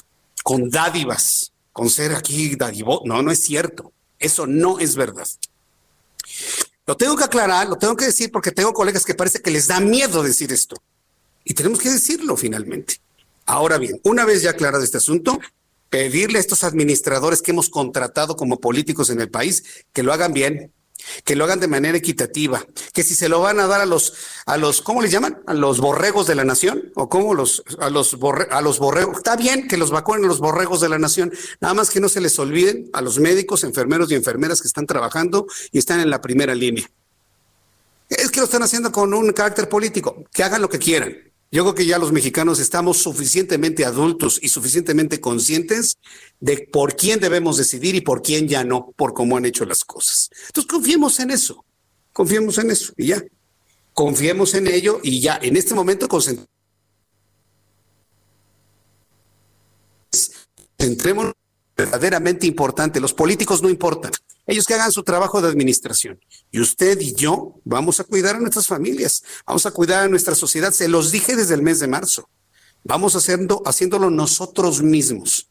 con 0.44 0.70
dádivas, 0.70 1.52
con 1.74 1.90
ser 1.90 2.16
aquí 2.16 2.56
dadivo. 2.56 3.02
No, 3.04 3.22
no 3.22 3.32
es 3.32 3.44
cierto. 3.44 3.92
Eso 4.18 4.48
no 4.48 4.80
es 4.80 4.96
verdad. 4.96 5.28
Lo 6.86 6.96
tengo 6.96 7.18
que 7.18 7.26
aclarar, 7.26 7.68
lo 7.68 7.76
tengo 7.76 7.98
que 7.98 8.06
decir 8.06 8.32
porque 8.32 8.54
tengo 8.54 8.72
colegas 8.72 9.04
que 9.04 9.14
parece 9.14 9.42
que 9.42 9.52
les 9.52 9.68
da 9.68 9.82
miedo 9.82 10.24
decir 10.24 10.54
esto. 10.54 10.78
Y 11.44 11.54
tenemos 11.54 11.80
que 11.80 11.90
decirlo 11.90 12.38
finalmente. 12.38 13.02
Ahora 13.46 13.78
bien, 13.78 14.00
una 14.06 14.24
vez 14.24 14.42
ya 14.42 14.52
aclarado 14.52 14.86
este 14.86 14.98
asunto, 14.98 15.38
pedirle 15.90 16.38
a 16.38 16.42
estos 16.42 16.64
administradores 16.64 17.42
que 17.42 17.52
hemos 17.52 17.70
contratado 17.70 18.36
como 18.36 18.60
políticos 18.60 19.10
en 19.10 19.22
el 19.22 19.30
país 19.30 19.64
que 19.94 20.04
lo 20.04 20.14
hagan 20.14 20.34
bien, 20.34 20.74
que 21.24 21.36
lo 21.36 21.46
hagan 21.46 21.60
de 21.60 21.68
manera 21.68 21.98
equitativa, 21.98 22.66
que 22.94 23.04
si 23.04 23.16
se 23.16 23.30
lo 23.30 23.40
van 23.40 23.60
a 23.60 23.68
dar 23.68 23.82
a 23.82 23.86
los, 23.86 24.14
a 24.46 24.58
los, 24.58 24.82
¿cómo 24.82 25.02
les 25.02 25.12
llaman? 25.12 25.42
A 25.46 25.54
los 25.54 25.80
borregos 25.80 26.28
de 26.28 26.36
la 26.36 26.44
nación, 26.44 26.92
o 26.96 27.08
cómo 27.10 27.34
los, 27.34 27.64
a 27.80 27.90
los 27.90 28.18
a 28.50 28.62
los 28.62 28.80
borregos, 28.80 29.18
está 29.18 29.36
bien 29.36 29.68
que 29.68 29.78
los 29.78 29.92
vacunen 29.92 30.26
a 30.26 30.28
los 30.28 30.40
borregos 30.40 30.82
de 30.82 30.90
la 30.90 31.00
nación, 31.00 31.32
nada 31.62 31.74
más 31.74 31.90
que 31.90 32.00
no 32.00 32.10
se 32.10 32.22
les 32.22 32.38
olviden 32.40 32.90
a 32.94 33.02
los 33.02 33.20
médicos, 33.20 33.64
enfermeros 33.64 34.12
y 34.12 34.16
enfermeras 34.16 34.62
que 34.62 34.68
están 34.68 34.88
trabajando 34.88 35.48
y 35.72 35.78
están 35.78 36.00
en 36.00 36.10
la 36.10 36.22
primera 36.22 36.56
línea. 36.56 36.90
Es 38.10 38.32
que 38.32 38.40
lo 38.40 38.46
están 38.46 38.64
haciendo 38.64 38.92
con 38.92 39.14
un 39.14 39.32
carácter 39.34 39.68
político, 39.68 40.24
que 40.32 40.44
hagan 40.44 40.62
lo 40.62 40.70
que 40.70 40.80
quieran. 40.80 41.27
Yo 41.50 41.64
creo 41.64 41.76
que 41.76 41.86
ya 41.86 41.98
los 41.98 42.12
mexicanos 42.12 42.60
estamos 42.60 42.98
suficientemente 42.98 43.86
adultos 43.86 44.38
y 44.42 44.50
suficientemente 44.50 45.22
conscientes 45.22 45.98
de 46.42 46.68
por 46.72 46.96
quién 46.96 47.22
debemos 47.22 47.56
decidir 47.58 47.96
y 47.96 48.02
por 48.02 48.22
quién 48.22 48.50
ya 48.50 48.66
no, 48.66 48.92
por 48.98 49.14
cómo 49.14 49.38
han 49.38 49.46
hecho 49.46 49.66
las 49.66 49.86
cosas. 49.86 50.30
Entonces 50.48 50.70
confiemos 50.70 51.20
en 51.22 51.32
eso, 51.32 51.64
confiemos 52.12 52.58
en 52.58 52.72
eso 52.72 52.94
y 52.98 53.08
ya. 53.08 53.24
Confiemos 53.94 54.54
en 54.54 54.68
ello 54.68 55.00
y 55.02 55.22
ya, 55.22 55.40
en 55.42 55.58
este 55.58 55.74
momento 55.74 56.08
concentremos 60.78 61.34
verdaderamente 61.78 62.48
importante. 62.48 63.00
Los 63.00 63.14
políticos 63.14 63.62
no 63.62 63.70
importan. 63.70 64.12
Ellos 64.48 64.66
que 64.66 64.74
hagan 64.74 64.92
su 64.92 65.04
trabajo 65.04 65.42
de 65.42 65.50
administración. 65.50 66.20
Y 66.52 66.60
usted 66.60 67.00
y 67.00 67.14
yo 67.14 67.60
vamos 67.64 68.00
a 68.00 68.06
cuidar 68.06 68.36
a 68.36 68.40
nuestras 68.40 68.66
familias, 68.66 69.24
vamos 69.46 69.66
a 69.66 69.72
cuidar 69.72 70.06
a 70.06 70.08
nuestra 70.08 70.36
sociedad. 70.36 70.72
Se 70.72 70.88
los 70.88 71.12
dije 71.12 71.36
desde 71.36 71.54
el 71.54 71.62
mes 71.62 71.80
de 71.80 71.88
marzo. 71.88 72.30
Vamos 72.84 73.16
haciendo, 73.16 73.62
haciéndolo 73.66 74.10
nosotros 74.10 74.82
mismos. 74.82 75.50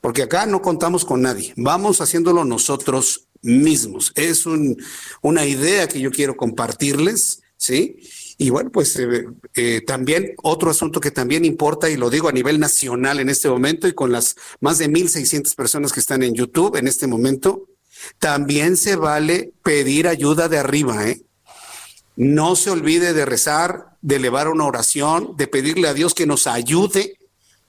Porque 0.00 0.22
acá 0.22 0.46
no 0.46 0.62
contamos 0.62 1.04
con 1.04 1.22
nadie. 1.22 1.52
Vamos 1.56 2.00
haciéndolo 2.00 2.44
nosotros 2.44 3.28
mismos. 3.42 4.12
Es 4.14 4.46
un, 4.46 4.76
una 5.20 5.44
idea 5.44 5.88
que 5.88 6.00
yo 6.00 6.12
quiero 6.12 6.36
compartirles, 6.36 7.42
¿sí? 7.56 7.96
Y 8.40 8.50
bueno, 8.50 8.70
pues 8.70 8.96
eh, 8.96 9.26
eh, 9.56 9.80
también 9.84 10.34
otro 10.44 10.70
asunto 10.70 11.00
que 11.00 11.10
también 11.10 11.44
importa, 11.44 11.90
y 11.90 11.96
lo 11.96 12.08
digo 12.08 12.28
a 12.28 12.32
nivel 12.32 12.60
nacional 12.60 13.18
en 13.18 13.28
este 13.28 13.48
momento, 13.48 13.88
y 13.88 13.94
con 13.94 14.12
las 14.12 14.36
más 14.60 14.78
de 14.78 14.88
1.600 14.88 15.56
personas 15.56 15.92
que 15.92 15.98
están 15.98 16.22
en 16.22 16.34
YouTube 16.34 16.76
en 16.76 16.86
este 16.86 17.08
momento, 17.08 17.66
también 18.20 18.76
se 18.76 18.94
vale 18.94 19.52
pedir 19.64 20.06
ayuda 20.06 20.48
de 20.48 20.58
arriba, 20.58 21.08
¿eh? 21.08 21.20
No 22.14 22.54
se 22.54 22.70
olvide 22.70 23.12
de 23.12 23.24
rezar, 23.24 23.96
de 24.02 24.16
elevar 24.16 24.48
una 24.48 24.66
oración, 24.66 25.36
de 25.36 25.48
pedirle 25.48 25.88
a 25.88 25.94
Dios 25.94 26.14
que 26.14 26.26
nos 26.26 26.46
ayude 26.46 27.18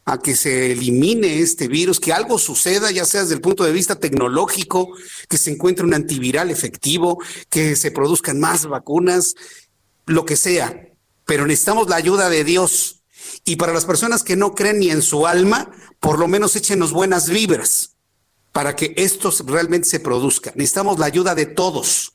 a 0.06 0.20
que 0.20 0.36
se 0.36 0.72
elimine 0.72 1.40
este 1.40 1.68
virus, 1.68 2.00
que 2.00 2.14
algo 2.14 2.40
suceda, 2.40 2.90
ya 2.90 3.06
sea 3.06 3.22
desde 3.22 3.36
el 3.36 3.42
punto 3.42 3.64
de 3.64 3.72
vista 3.72 4.00
tecnológico, 4.00 4.90
que 5.28 5.38
se 5.38 5.52
encuentre 5.52 5.86
un 5.86 5.94
antiviral 5.94 6.50
efectivo, 6.50 7.22
que 7.48 7.76
se 7.76 7.92
produzcan 7.92 8.40
más 8.40 8.66
vacunas, 8.66 9.36
lo 10.10 10.26
que 10.26 10.36
sea. 10.36 10.90
Pero 11.26 11.46
necesitamos 11.46 11.90
la 11.90 11.96
ayuda 11.96 12.30
de 12.30 12.44
Dios. 12.44 13.04
Y 13.46 13.56
para 13.56 13.74
las 13.74 13.86
personas 13.86 14.24
que 14.24 14.36
no 14.36 14.56
creen 14.56 14.80
ni 14.80 14.90
en 14.90 15.02
su 15.02 15.28
alma, 15.28 15.72
por 16.00 16.20
lo 16.20 16.28
menos 16.28 16.56
échenos 16.56 16.92
buenas 16.92 17.30
vibras 17.30 17.96
para 18.52 18.76
que 18.76 18.94
esto 18.98 19.32
realmente 19.46 19.88
se 19.88 20.00
produzca. 20.00 20.52
Necesitamos 20.56 21.00
la 21.00 21.06
ayuda 21.06 21.36
de 21.36 21.46
todos 21.46 22.14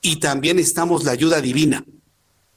y 0.00 0.20
también 0.20 0.56
necesitamos 0.56 1.04
la 1.04 1.12
ayuda 1.12 1.40
divina. 1.40 1.84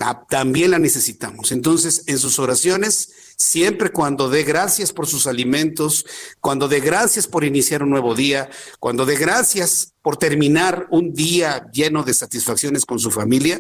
Ah, 0.01 0.25
también 0.29 0.71
la 0.71 0.79
necesitamos. 0.79 1.51
Entonces, 1.51 2.03
en 2.07 2.19
sus 2.19 2.39
oraciones, 2.39 3.11
siempre 3.35 3.91
cuando 3.91 4.29
dé 4.29 4.43
gracias 4.43 4.93
por 4.93 5.07
sus 5.07 5.27
alimentos, 5.27 6.05
cuando 6.39 6.69
dé 6.69 6.79
gracias 6.79 7.27
por 7.27 7.43
iniciar 7.43 7.83
un 7.83 7.89
nuevo 7.89 8.15
día, 8.15 8.49
cuando 8.79 9.05
dé 9.05 9.17
gracias 9.17 9.93
por 10.01 10.15
terminar 10.15 10.87
un 10.89 11.13
día 11.13 11.69
lleno 11.73 12.03
de 12.03 12.13
satisfacciones 12.13 12.85
con 12.85 12.99
su 12.99 13.11
familia, 13.11 13.59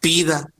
pida 0.00 0.52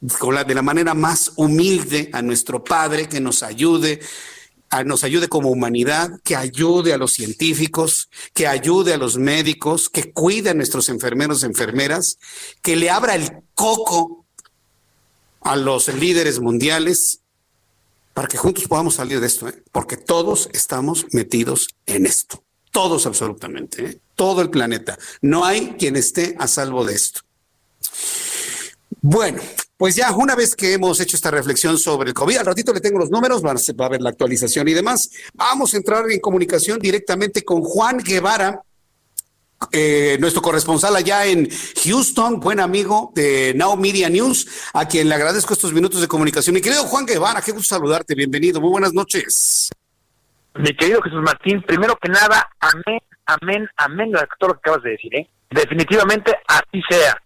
de 0.00 0.54
la 0.54 0.62
manera 0.62 0.92
más 0.92 1.32
humilde 1.36 2.10
a 2.12 2.20
nuestro 2.20 2.62
Padre 2.62 3.08
que 3.08 3.20
nos 3.20 3.42
ayude 3.42 4.00
nos 4.82 5.04
ayude 5.04 5.28
como 5.28 5.50
humanidad, 5.50 6.10
que 6.24 6.34
ayude 6.34 6.92
a 6.92 6.98
los 6.98 7.12
científicos, 7.12 8.08
que 8.32 8.48
ayude 8.48 8.94
a 8.94 8.96
los 8.96 9.16
médicos, 9.18 9.88
que 9.88 10.12
cuide 10.12 10.50
a 10.50 10.54
nuestros 10.54 10.88
enfermeros 10.88 11.42
y 11.42 11.46
enfermeras, 11.46 12.18
que 12.60 12.74
le 12.74 12.90
abra 12.90 13.14
el 13.14 13.30
coco 13.54 14.24
a 15.42 15.54
los 15.54 15.86
líderes 15.88 16.40
mundiales 16.40 17.20
para 18.14 18.26
que 18.26 18.36
juntos 18.36 18.66
podamos 18.66 18.94
salir 18.94 19.20
de 19.20 19.26
esto, 19.26 19.48
¿eh? 19.48 19.62
porque 19.70 19.96
todos 19.96 20.48
estamos 20.52 21.06
metidos 21.12 21.68
en 21.86 22.06
esto, 22.06 22.42
todos 22.70 23.06
absolutamente, 23.06 23.84
¿eh? 23.84 24.00
todo 24.14 24.40
el 24.40 24.50
planeta. 24.50 24.98
No 25.20 25.44
hay 25.44 25.74
quien 25.78 25.96
esté 25.96 26.34
a 26.38 26.48
salvo 26.48 26.84
de 26.84 26.94
esto. 26.94 27.20
Bueno, 29.06 29.42
pues 29.76 29.96
ya, 29.96 30.12
una 30.12 30.34
vez 30.34 30.56
que 30.56 30.72
hemos 30.72 30.98
hecho 30.98 31.14
esta 31.14 31.30
reflexión 31.30 31.76
sobre 31.76 32.08
el 32.08 32.14
COVID, 32.14 32.38
al 32.38 32.46
ratito 32.46 32.72
le 32.72 32.80
tengo 32.80 32.98
los 32.98 33.10
números, 33.10 33.44
va 33.44 33.84
a 33.84 33.88
ver 33.90 34.00
la 34.00 34.08
actualización 34.08 34.66
y 34.66 34.72
demás. 34.72 35.10
Vamos 35.34 35.74
a 35.74 35.76
entrar 35.76 36.10
en 36.10 36.20
comunicación 36.20 36.78
directamente 36.78 37.44
con 37.44 37.60
Juan 37.60 37.98
Guevara, 37.98 38.62
eh, 39.72 40.16
nuestro 40.20 40.40
corresponsal 40.40 40.96
allá 40.96 41.26
en 41.26 41.50
Houston, 41.84 42.40
buen 42.40 42.60
amigo 42.60 43.12
de 43.14 43.52
Now 43.54 43.76
Media 43.76 44.08
News, 44.08 44.70
a 44.72 44.88
quien 44.88 45.10
le 45.10 45.16
agradezco 45.16 45.52
estos 45.52 45.74
minutos 45.74 46.00
de 46.00 46.08
comunicación. 46.08 46.54
Mi 46.54 46.62
querido 46.62 46.84
Juan 46.84 47.04
Guevara, 47.04 47.42
qué 47.42 47.52
gusto 47.52 47.74
saludarte, 47.74 48.14
bienvenido, 48.14 48.58
muy 48.58 48.70
buenas 48.70 48.94
noches. 48.94 49.68
Mi 50.54 50.74
querido 50.74 51.02
Jesús 51.02 51.20
Martín, 51.22 51.62
primero 51.66 51.98
que 52.00 52.08
nada, 52.08 52.48
amén, 52.58 53.00
amén, 53.26 53.68
amén, 53.76 54.12
todo 54.38 54.48
lo 54.48 54.54
que 54.54 54.60
acabas 54.60 54.82
de 54.82 54.92
decir, 54.92 55.14
¿eh? 55.14 55.28
Definitivamente 55.50 56.34
así 56.48 56.80
sea. 56.88 57.20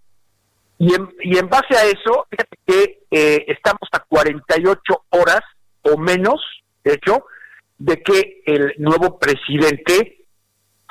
Y 0.78 0.94
en, 0.94 1.08
y 1.22 1.38
en 1.38 1.48
base 1.48 1.76
a 1.76 1.84
eso, 1.84 2.26
fíjate 2.30 2.58
que 2.66 3.00
eh, 3.10 3.44
estamos 3.48 3.88
a 3.92 4.00
48 4.00 4.80
horas 5.10 5.40
o 5.82 5.96
menos, 5.98 6.40
de 6.84 6.94
hecho, 6.94 7.24
de 7.78 8.02
que 8.02 8.42
el 8.46 8.74
nuevo 8.78 9.18
presidente 9.18 10.24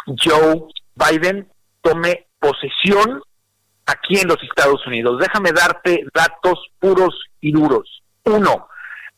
Joe 0.05 0.63
Biden 0.95 1.47
tome 1.81 2.27
posesión 2.39 3.21
aquí 3.85 4.19
en 4.19 4.27
los 4.27 4.41
Estados 4.43 4.85
Unidos. 4.87 5.19
Déjame 5.19 5.51
darte 5.51 6.05
datos 6.13 6.59
puros 6.79 7.15
y 7.41 7.51
duros. 7.51 8.03
Uno, 8.25 8.67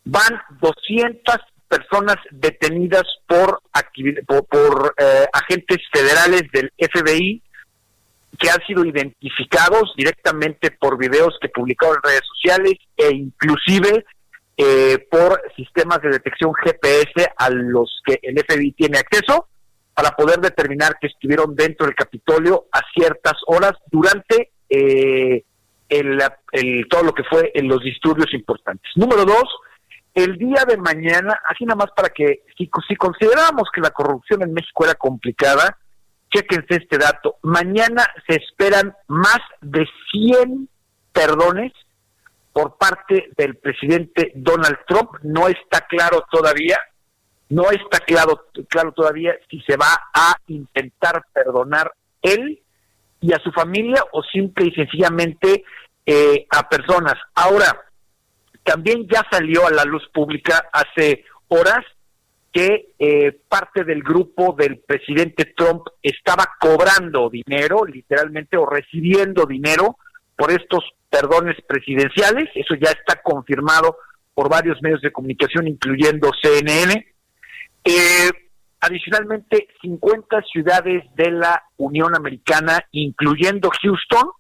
van 0.06 0.42
200 0.62 1.36
personas 1.68 2.18
detenidas 2.32 3.06
por, 3.28 3.62
por, 4.50 4.96
eh, 4.98 5.26
agentes 5.34 5.78
federales 5.92 6.44
del 6.52 6.72
FBI 6.78 7.42
que 8.40 8.50
han 8.50 8.66
sido 8.66 8.86
identificados 8.86 9.94
directamente 9.98 10.72
por 10.72 10.98
videos 10.98 11.38
que 11.42 11.50
publicaron 11.50 11.98
en 11.98 12.10
redes 12.10 12.24
sociales 12.34 12.74
e 12.96 13.14
inclusive 13.14 14.06
eh, 14.58 15.08
por 15.12 15.42
sistemas 15.56 16.02
de 16.02 16.10
detección 16.10 16.54
GPS 16.54 17.32
a 17.38 17.50
los 17.50 18.02
que 18.06 18.20
el 18.22 18.38
FBI 18.40 18.72
tiene 18.72 18.98
acceso 18.98 19.48
para 19.94 20.12
poder 20.12 20.40
determinar 20.40 20.98
que 21.00 21.08
estuvieron 21.08 21.56
dentro 21.56 21.86
del 21.86 21.96
Capitolio 21.96 22.68
a 22.72 22.80
ciertas 22.94 23.34
horas 23.48 23.74
durante 23.92 24.52
eh, 24.70 25.44
el, 25.90 26.22
todo 26.90 27.04
lo 27.04 27.14
que 27.14 27.24
fue 27.24 27.52
en 27.54 27.68
los 27.68 27.84
disturbios 27.84 28.34
importantes. 28.34 28.90
Número 28.96 29.26
dos, 29.26 29.46
el 30.14 30.38
día 30.38 30.64
de 30.68 30.78
mañana, 30.78 31.38
así 31.50 31.66
nada 31.66 31.78
más 31.78 31.92
para 31.96 32.10
que, 32.10 32.44
si, 32.58 32.70
si 32.88 32.96
consideramos 32.96 33.70
que 33.74 33.82
la 33.82 33.92
corrupción 33.92 34.42
en 34.44 34.54
México 34.54 34.86
era 34.86 34.96
complicada, 34.96 35.78
chequense 36.30 36.76
este 36.76 36.98
dato, 36.98 37.38
mañana 37.42 38.06
se 38.28 38.36
esperan 38.36 38.96
más 39.08 39.40
de 39.62 39.88
100 40.12 40.70
perdones 41.12 41.74
por 42.54 42.78
parte 42.78 43.30
del 43.38 43.56
presidente 43.58 44.32
Donald 44.36 44.78
Trump, 44.88 45.12
no 45.24 45.48
está 45.48 45.82
claro 45.88 46.26
todavía, 46.32 46.78
no 47.50 47.72
está 47.72 48.00
claro, 48.00 48.48
claro 48.68 48.92
todavía 48.92 49.34
si 49.50 49.62
se 49.62 49.76
va 49.76 50.10
a 50.14 50.36
intentar 50.48 51.24
perdonar 51.34 51.92
él 52.22 52.62
y 53.22 53.34
a 53.34 53.40
su 53.40 53.52
familia 53.52 54.04
o 54.12 54.24
simple 54.24 54.68
y 54.68 54.72
sencillamente 54.72 55.64
eh, 56.06 56.48
a 56.50 56.68
personas. 56.70 57.16
Ahora, 57.36 57.86
también 58.64 59.08
ya 59.08 59.26
salió 59.32 59.66
a 59.68 59.72
la 59.72 59.84
luz 59.84 60.08
pública 60.14 60.70
hace 60.72 61.26
horas 61.48 61.86
que 62.52 62.94
eh, 62.98 63.40
parte 63.48 63.84
del 63.84 64.02
grupo 64.02 64.56
del 64.58 64.80
presidente 64.80 65.54
Trump 65.56 65.84
estaba 66.02 66.46
cobrando 66.60 67.30
dinero, 67.30 67.86
literalmente, 67.86 68.58
o 68.58 68.66
recibiendo 68.66 69.46
dinero 69.46 69.98
por 70.36 70.52
estos 70.52 70.84
perdones 71.10 71.56
presidenciales. 71.68 72.50
Eso 72.56 72.76
ya 72.76 72.92
está 72.92 73.22
confirmado 73.22 73.98
por 74.34 74.50
varios 74.50 74.82
medios 74.82 75.02
de 75.02 75.12
comunicación, 75.12 75.68
incluyendo 75.68 76.32
CNN. 76.42 77.06
Eh, 77.84 78.30
adicionalmente, 78.82 79.68
50 79.82 80.42
ciudades 80.52 81.04
de 81.16 81.32
la 81.32 81.64
Unión 81.78 82.16
Americana, 82.16 82.80
incluyendo 82.92 83.70
Houston, 83.82 84.32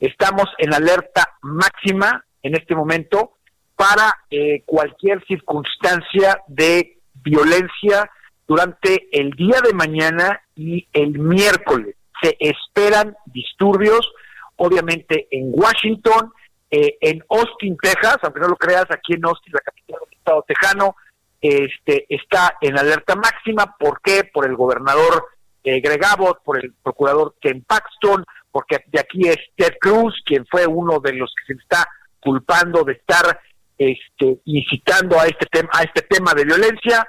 estamos 0.00 0.46
en 0.58 0.74
alerta 0.74 1.36
máxima 1.42 2.24
en 2.42 2.56
este 2.56 2.74
momento 2.74 3.34
para 3.76 4.12
eh, 4.30 4.62
cualquier 4.66 5.24
circunstancia 5.26 6.42
de 6.48 6.97
violencia 7.22 8.10
durante 8.46 9.08
el 9.12 9.30
día 9.30 9.60
de 9.64 9.74
mañana 9.74 10.40
y 10.56 10.86
el 10.92 11.18
miércoles. 11.18 11.94
Se 12.22 12.36
esperan 12.40 13.16
disturbios, 13.26 14.10
obviamente 14.56 15.28
en 15.30 15.50
Washington, 15.52 16.32
eh, 16.70 16.96
en 17.00 17.22
Austin, 17.30 17.76
Texas, 17.80 18.18
aunque 18.22 18.40
no 18.40 18.48
lo 18.48 18.56
creas, 18.56 18.86
aquí 18.90 19.14
en 19.14 19.24
Austin, 19.24 19.52
la 19.52 19.60
capital 19.60 20.00
del 20.04 20.18
estado 20.18 20.44
tejano, 20.46 20.96
este, 21.40 22.06
está 22.08 22.56
en 22.60 22.78
alerta 22.78 23.14
máxima. 23.14 23.76
¿Por 23.78 24.00
qué? 24.02 24.24
Por 24.24 24.46
el 24.46 24.56
gobernador 24.56 25.26
eh, 25.62 25.80
Greg 25.80 26.04
Abbott, 26.04 26.42
por 26.42 26.62
el 26.62 26.72
procurador 26.82 27.34
Ken 27.40 27.62
Paxton, 27.62 28.24
porque 28.50 28.78
de 28.86 29.00
aquí 29.00 29.28
es 29.28 29.38
Ted 29.56 29.74
Cruz, 29.80 30.14
quien 30.24 30.46
fue 30.46 30.66
uno 30.66 30.98
de 31.00 31.12
los 31.12 31.32
que 31.34 31.54
se 31.54 31.60
está 31.60 31.86
culpando 32.20 32.84
de 32.84 32.94
estar 32.94 33.40
este, 33.78 34.40
incitando 34.44 35.18
a 35.18 35.26
este 35.26 35.46
tema, 35.46 35.70
a 35.72 35.82
este 35.82 36.02
tema 36.02 36.34
de 36.34 36.44
violencia. 36.44 37.06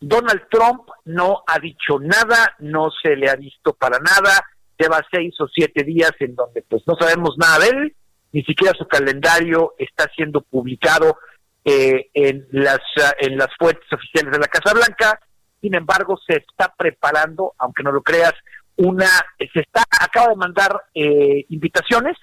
Donald 0.00 0.42
Trump 0.48 0.88
no 1.04 1.42
ha 1.46 1.58
dicho 1.58 1.98
nada, 2.00 2.54
no 2.60 2.88
se 3.02 3.16
le 3.16 3.28
ha 3.28 3.34
visto 3.34 3.74
para 3.74 3.98
nada, 3.98 4.44
lleva 4.78 5.04
seis 5.10 5.34
o 5.40 5.48
siete 5.48 5.82
días 5.82 6.12
en 6.20 6.36
donde 6.36 6.62
pues 6.62 6.82
no 6.86 6.94
sabemos 6.94 7.34
nada 7.36 7.58
de 7.58 7.68
él, 7.68 7.96
ni 8.32 8.42
siquiera 8.44 8.78
su 8.78 8.86
calendario 8.86 9.74
está 9.76 10.08
siendo 10.14 10.40
publicado 10.42 11.18
eh, 11.64 12.10
en 12.14 12.46
las 12.52 12.78
en 13.18 13.36
las 13.36 13.48
fuentes 13.58 13.92
oficiales 13.92 14.32
de 14.32 14.38
la 14.38 14.46
Casa 14.46 14.72
Blanca. 14.72 15.20
Sin 15.60 15.74
embargo, 15.74 16.16
se 16.24 16.36
está 16.36 16.72
preparando, 16.78 17.54
aunque 17.58 17.82
no 17.82 17.90
lo 17.90 18.02
creas, 18.02 18.34
una 18.76 19.08
se 19.38 19.60
está 19.60 19.82
acaba 20.00 20.28
de 20.28 20.36
mandar 20.36 20.84
eh, 20.94 21.44
invitaciones 21.48 22.16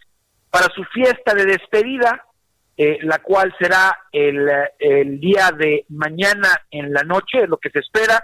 para 0.49 0.73
su 0.73 0.85
fiesta 0.85 1.33
de 1.33 1.45
despedida 1.45 2.25
eh, 2.77 2.97
la 3.03 3.19
cual 3.19 3.55
será 3.57 3.97
el, 4.11 4.49
el, 4.79 5.19
día 5.21 5.51
de 5.57 5.85
mañana 5.89 6.49
en 6.69 6.91
la 6.91 7.03
noche, 7.03 7.47
lo 7.47 7.57
que 7.57 7.69
se 7.69 7.79
espera. 7.79 8.21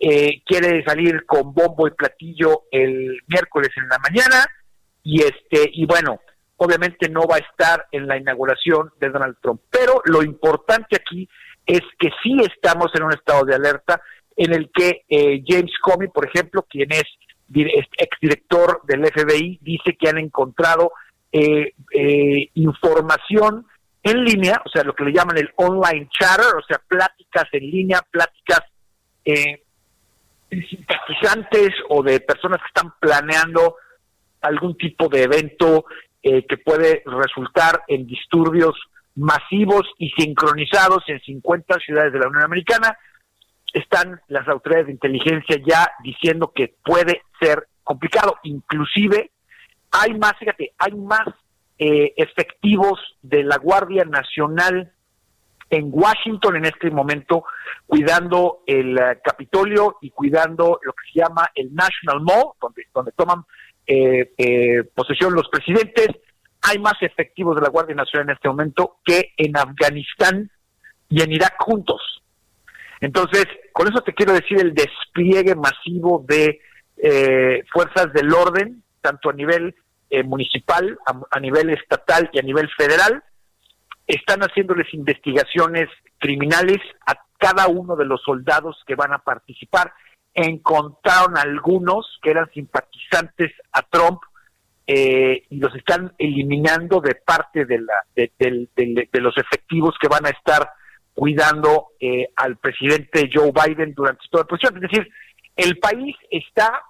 Eh, 0.00 0.42
quiere 0.44 0.82
salir 0.84 1.24
con 1.24 1.54
bombo 1.54 1.86
y 1.86 1.92
platillo 1.92 2.64
el 2.72 3.20
miércoles 3.28 3.70
en 3.76 3.88
la 3.88 3.98
mañana 4.00 4.44
y 5.04 5.22
este 5.22 5.70
y 5.72 5.86
bueno, 5.86 6.20
obviamente 6.56 7.08
no 7.08 7.22
va 7.28 7.36
a 7.36 7.38
estar 7.38 7.86
en 7.92 8.08
la 8.08 8.16
inauguración 8.16 8.90
de 8.98 9.10
Donald 9.10 9.36
Trump, 9.40 9.62
pero 9.70 10.02
lo 10.06 10.24
importante 10.24 10.96
aquí 10.96 11.28
es 11.64 11.80
que 11.98 12.10
sí 12.22 12.36
estamos 12.40 12.90
en 12.94 13.04
un 13.04 13.12
estado 13.12 13.44
de 13.44 13.54
alerta 13.54 14.02
en 14.36 14.52
el 14.52 14.68
que 14.74 15.04
eh, 15.08 15.42
James 15.46 15.72
Comey, 15.80 16.08
por 16.08 16.26
ejemplo, 16.26 16.66
quien 16.68 16.90
es 16.90 17.04
exdirector 17.96 18.80
del 18.88 19.06
FBI, 19.06 19.60
dice 19.62 19.96
que 19.96 20.08
han 20.08 20.18
encontrado 20.18 20.90
eh, 21.30 21.72
información 22.54 23.66
en 24.04 24.22
línea, 24.22 24.60
o 24.64 24.68
sea, 24.68 24.84
lo 24.84 24.94
que 24.94 25.04
le 25.04 25.12
llaman 25.12 25.38
el 25.38 25.50
online 25.56 26.08
chatter, 26.10 26.54
o 26.56 26.62
sea, 26.62 26.78
pláticas 26.86 27.44
en 27.52 27.70
línea, 27.70 28.02
pláticas 28.10 28.60
eh, 29.24 29.62
simpatizantes 30.50 31.70
o 31.88 32.02
de 32.02 32.20
personas 32.20 32.60
que 32.60 32.66
están 32.66 32.92
planeando 33.00 33.76
algún 34.42 34.76
tipo 34.76 35.08
de 35.08 35.22
evento 35.22 35.86
eh, 36.22 36.44
que 36.46 36.58
puede 36.58 37.02
resultar 37.06 37.82
en 37.88 38.06
disturbios 38.06 38.74
masivos 39.16 39.82
y 39.98 40.10
sincronizados 40.10 41.02
en 41.06 41.20
50 41.20 41.78
ciudades 41.80 42.12
de 42.12 42.18
la 42.18 42.28
Unión 42.28 42.44
Americana. 42.44 42.98
Están 43.72 44.20
las 44.28 44.46
autoridades 44.48 44.86
de 44.86 44.92
inteligencia 44.92 45.56
ya 45.66 45.90
diciendo 46.02 46.52
que 46.54 46.74
puede 46.84 47.22
ser 47.40 47.68
complicado. 47.82 48.36
Inclusive 48.42 49.30
hay 49.90 50.12
más, 50.14 50.34
fíjate, 50.38 50.72
hay 50.76 50.92
más 50.92 51.26
eh, 51.76 52.14
efectivos 52.16 53.00
de 53.20 53.42
la 53.42 53.56
Guardia 53.56 54.04
Nacional 54.04 54.92
en 55.70 55.88
Washington 55.90 56.54
en 56.54 56.66
este 56.66 56.88
momento, 56.88 57.44
cuidando 57.84 58.62
el 58.64 58.96
eh, 58.96 59.18
Capitolio 59.24 59.96
y 60.00 60.10
cuidando 60.10 60.78
lo 60.84 60.92
que 60.92 61.12
se 61.12 61.18
llama 61.18 61.50
el 61.52 61.74
National 61.74 62.20
Mall, 62.20 62.52
donde, 62.60 62.86
donde 62.94 63.10
toman 63.12 63.44
eh, 63.88 64.84
posesión 64.94 65.34
los 65.34 65.48
presidentes. 65.48 66.10
Hay 66.62 66.78
más 66.78 66.94
efectivos 67.00 67.56
de 67.56 67.62
la 67.62 67.70
Guardia 67.70 67.96
Nacional 67.96 68.28
en 68.28 68.36
este 68.36 68.48
momento 68.48 68.98
que 69.04 69.32
en 69.36 69.56
Afganistán 69.56 70.50
y 71.08 71.22
en 71.22 71.32
Irak 71.32 71.56
juntos. 71.58 72.22
Entonces, 73.00 73.46
con 73.72 73.88
eso 73.88 74.00
te 74.02 74.14
quiero 74.14 74.32
decir 74.32 74.60
el 74.60 74.74
despliegue 74.74 75.56
masivo 75.56 76.24
de 76.28 76.60
fuerzas 77.72 78.12
del 78.12 78.32
orden, 78.32 78.82
tanto 79.02 79.28
a 79.28 79.32
nivel 79.32 79.74
eh, 80.14 80.22
municipal, 80.22 80.96
a, 81.30 81.40
nivel 81.40 81.70
estatal 81.70 82.30
y 82.32 82.38
a 82.38 82.42
nivel 82.42 82.68
federal, 82.76 83.22
están 84.06 84.40
haciéndoles 84.40 84.92
investigaciones 84.94 85.88
criminales 86.18 86.78
a 87.06 87.14
cada 87.38 87.66
uno 87.66 87.96
de 87.96 88.04
los 88.04 88.22
soldados 88.22 88.80
que 88.86 88.94
van 88.94 89.12
a 89.12 89.18
participar. 89.18 89.92
Encontraron 90.32 91.36
algunos 91.36 92.18
que 92.22 92.30
eran 92.30 92.48
simpatizantes 92.52 93.52
a 93.72 93.82
Trump 93.82 94.20
eh, 94.86 95.44
y 95.50 95.56
los 95.56 95.74
están 95.74 96.12
eliminando 96.18 97.00
de 97.00 97.16
parte 97.16 97.64
de, 97.64 97.78
los 97.78 99.36
efectivos 99.36 99.96
que 100.00 100.08
van 100.08 100.26
a 100.26 100.30
estar 100.30 100.70
cuidando 101.12 101.88
eh, 101.98 102.28
al 102.36 102.56
presidente 102.58 103.30
Joe 103.32 103.50
Biden 103.52 103.94
durante 103.94 104.24
toda 104.30 104.44
la 104.44 104.48
posición. 104.48 104.76
Es 104.76 104.90
decir, 104.90 105.10
el 105.56 105.78
país 105.78 106.14
está 106.30 106.82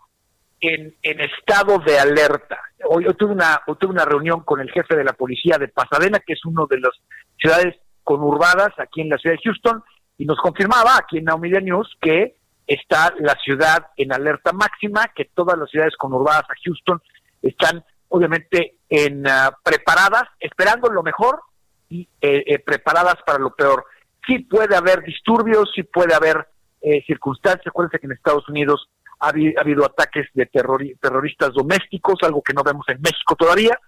en, 0.69 0.95
en 1.03 1.21
estado 1.21 1.79
de 1.79 1.99
alerta 1.99 2.59
hoy, 2.89 3.05
tuve 3.15 3.33
una 3.33 3.61
tuve 3.67 3.93
una 3.93 4.05
reunión 4.05 4.41
con 4.41 4.61
el 4.61 4.71
jefe 4.71 4.97
de 4.97 5.05
la 5.05 5.13
policía 5.13 5.59
de 5.59 5.69
Pasadena, 5.69 6.21
que 6.21 6.35
es 6.35 6.45
uno 6.45 6.67
de 6.67 6.81
las 6.81 6.93
ciudades 7.39 7.77
conurbadas 8.03 8.71
aquí 8.79 9.01
en 9.01 9.09
la 9.09 9.19
ciudad 9.19 9.37
de 9.37 9.43
Houston, 9.43 9.83
y 10.19 10.25
nos 10.27 10.39
confirmaba 10.39 10.97
aquí 10.97 11.19
en 11.19 11.25
Naomedia 11.25 11.61
News 11.61 11.97
que 12.01 12.37
está 12.67 13.15
la 13.19 13.35
ciudad 13.45 13.89
en 13.97 14.13
alerta 14.13 14.53
máxima, 14.53 15.09
que 15.15 15.27
todas 15.27 15.59
las 15.59 15.71
ciudades 15.71 15.97
conurbadas 15.97 16.45
a 16.45 16.55
Houston 16.65 17.01
están 17.43 17.85
obviamente 18.09 18.77
en 18.89 19.27
ah, 19.27 19.57
preparadas, 19.63 20.25
esperando 20.39 20.89
lo 20.91 21.03
mejor 21.03 21.41
y 21.89 22.09
eh, 22.21 22.45
eh, 22.47 22.59
preparadas 22.61 23.17
para 23.27 23.39
lo 23.39 23.51
peor. 23.51 23.85
Sí 24.27 24.39
puede 24.39 24.77
haber 24.77 25.03
disturbios, 25.03 25.71
sí 25.75 25.83
puede 25.83 26.15
haber 26.15 26.49
eh, 26.81 27.03
circunstancias, 27.07 27.67
acuérdense 27.67 27.99
que 27.99 28.07
en 28.07 28.13
Estados 28.13 28.49
Unidos 28.49 28.89
ha, 29.25 29.61
habido 29.61 29.85
ataques 29.85 30.27
de 30.35 30.47
terroristas 30.47 31.53
domésticos, 31.53 32.19
algo 32.23 32.43
que 32.43 32.55
no 32.55 32.63
vemos 32.63 32.87
en 32.89 33.01
México 33.01 33.35
todavía. 33.37 33.79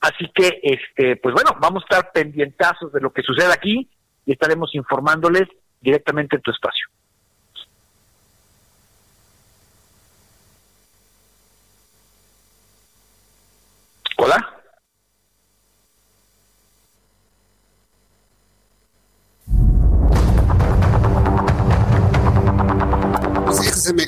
Así 0.00 0.30
que, 0.34 0.60
este, 0.62 1.16
pues 1.16 1.34
bueno, 1.34 1.56
vamos 1.60 1.82
a 1.82 1.86
estar 1.94 2.12
pendientazos 2.12 2.92
de 2.92 3.00
lo 3.00 3.12
que 3.12 3.22
sucede 3.22 3.52
aquí 3.52 3.88
y 4.26 4.32
estaremos 4.32 4.74
informándoles 4.74 5.48
directamente 5.80 6.36
en 6.36 6.42
tu 6.42 6.50
espacio. 6.50 6.88
Hola. 14.16 14.53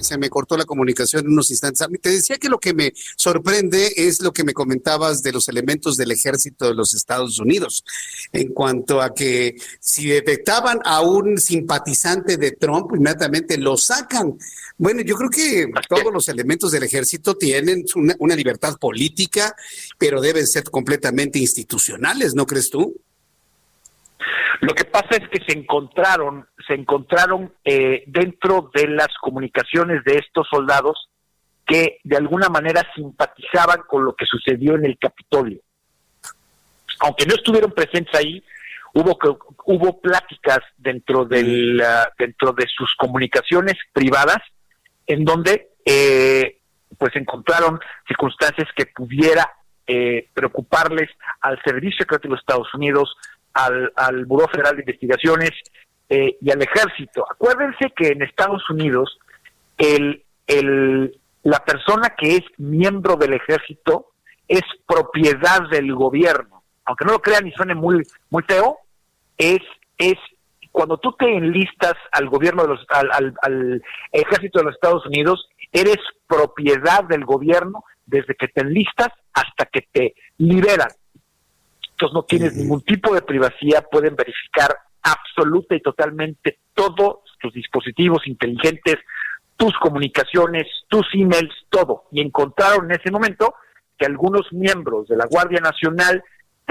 Se 0.07 0.19
me, 0.19 0.31
cortó 0.31 0.57
la 0.57 0.65
comunicación 0.65 1.25
en 1.25 1.33
unos 1.33 1.51
instantes. 1.51 1.87
Te 2.01 2.11
decía 2.11 2.39
que 2.39 2.49
lo 2.49 2.59
que 2.59 2.75
me 2.75 2.93
sorprende 3.17 3.93
es 3.97 4.21
lo 4.21 4.33
que 4.33 4.45
me 4.45 4.55
comentabas 4.55 5.23
de 5.23 5.33
los 5.33 5.49
elementos 5.49 5.97
del 5.97 6.11
ejército 6.11 6.67
de 6.67 6.75
los 6.75 6.95
Estados 6.95 7.39
Unidos, 7.39 7.85
en 8.33 8.53
cuanto 8.53 9.01
a 9.01 9.15
que 9.15 9.57
si 9.81 10.09
detectaban 10.09 10.81
a 10.85 11.01
un 11.01 11.39
simpatizante 11.39 12.37
de 12.37 12.53
Trump, 12.53 12.91
inmediatamente 12.95 13.57
lo 13.59 13.77
sacan. 13.77 14.39
Bueno, 14.79 15.03
yo 15.03 15.17
creo 15.17 15.31
que 15.31 15.67
todos 15.89 16.13
los 16.13 16.29
elementos 16.29 16.71
del 16.71 16.83
ejército 16.83 17.35
tienen 17.37 17.85
una, 17.95 18.15
una 18.19 18.37
libertad 18.37 18.77
política, 18.79 19.55
pero 19.99 20.21
deben 20.21 20.47
ser 20.47 20.65
completamente 20.65 21.39
institucionales, 21.39 22.35
¿no 22.35 22.47
crees 22.47 22.71
tú? 22.71 23.01
Lo 24.61 24.75
que 24.75 24.85
pasa 24.85 25.09
es 25.11 25.29
que 25.29 25.41
se 25.47 25.59
encontraron, 25.59 26.47
se 26.67 26.75
encontraron 26.75 27.53
eh, 27.65 28.05
dentro 28.07 28.71
de 28.75 28.89
las 28.89 29.09
comunicaciones 29.21 30.03
de 30.05 30.19
estos 30.19 30.47
soldados 30.49 31.11
que 31.67 31.99
de 32.05 32.17
alguna 32.17 32.49
manera 32.49 32.87
simpatizaban 32.95 33.83
con 33.87 34.05
lo 34.05 34.15
que 34.15 34.25
sucedió 34.25 34.77
en 34.77 34.87
el 34.87 34.99
Capitolio. 34.99 35.61
Aunque 37.01 37.27
no 37.27 37.35
estuvieron 37.35 37.73
presentes 37.73 38.15
ahí, 38.15 38.43
hubo 38.95 39.19
hubo 39.65 40.01
pláticas 40.01 40.61
dentro 40.79 41.25
del 41.25 41.83
dentro 42.19 42.53
de 42.53 42.67
sus 42.69 42.95
comunicaciones 42.97 43.75
privadas 43.93 44.39
en 45.07 45.25
donde 45.25 45.71
eh, 45.85 46.59
pues 46.99 47.15
encontraron 47.17 47.79
circunstancias 48.07 48.69
que 48.75 48.87
pudiera 48.87 49.53
eh, 49.87 50.29
preocuparles 50.35 51.11
al 51.41 51.61
Servicio 51.63 51.99
Secreto 51.99 52.29
de 52.29 52.31
los 52.31 52.41
Estados 52.41 52.73
Unidos, 52.75 53.17
al, 53.57 53.93
al 53.97 54.25
Buró 54.27 54.47
Federal 54.49 54.77
de 54.77 54.83
Investigaciones 54.83 55.51
eh, 56.09 56.37
y 56.41 56.51
al 56.51 56.63
Ejército. 56.63 57.25
Acuérdense 57.31 57.93
que 57.97 58.09
en 58.09 58.23
Estados 58.23 58.69
Unidos 58.71 59.19
el, 59.79 60.23
el, 60.47 61.19
la 61.43 61.65
persona 61.65 62.15
que 62.17 62.37
es 62.37 62.43
miembro 62.59 63.17
del 63.17 63.35
Ejército 63.35 64.13
es 64.47 64.63
propiedad 64.87 65.69
del 65.71 65.95
gobierno. 65.95 66.63
Aunque 66.85 67.05
no 67.05 67.13
lo 67.13 67.19
crean 67.21 67.47
y 67.47 67.53
suene 67.53 67.75
muy, 67.75 68.03
muy 68.31 68.43
feo, 68.45 68.79
es, 69.37 69.61
es 69.99 70.17
cuando 70.71 70.99
tú 70.99 71.13
te 71.19 71.37
enlistas 71.37 71.95
al 72.13 72.29
gobierno 72.29 72.63
de 72.63 72.69
los, 72.69 72.87
al, 72.91 73.11
al, 73.11 73.35
al, 73.43 73.83
ejército 74.13 74.59
de 74.59 74.67
los 74.67 74.75
Estados 74.75 75.07
Unidos, 75.07 75.49
eres 75.73 75.99
propiedad 76.29 77.05
del 77.05 77.25
gobierno 77.25 77.83
desde 78.05 78.35
que 78.35 78.49
te 78.49 78.61
enlistas 78.61 79.09
hasta 79.33 79.65
que 79.67 79.89
te 79.91 80.15
liberan 80.39 80.89
no 82.13 82.25
tienes 82.25 82.55
ningún 82.55 82.83
tipo 82.83 83.15
de 83.15 83.23
privacidad, 83.23 83.87
pueden 83.91 84.15
verificar 84.17 84.77
absoluta 85.03 85.75
y 85.75 85.81
totalmente 85.81 86.59
todos 86.75 87.19
tus 87.41 87.53
dispositivos 87.55 88.27
inteligentes, 88.27 88.97
tus 89.57 89.73
comunicaciones, 89.79 90.67
tus 90.89 91.07
emails, 91.15 91.55
todo. 91.71 92.05
Y 92.13 92.21
encontraron 92.21 92.91
en 92.91 93.01
ese 93.01 93.11
momento 93.11 93.55
que 93.97 94.07
algunos 94.07 94.53
miembros 94.53 95.09
de 95.09 95.17
la 95.17 95.27
Guardia 95.27 95.61
Nacional 95.61 96.23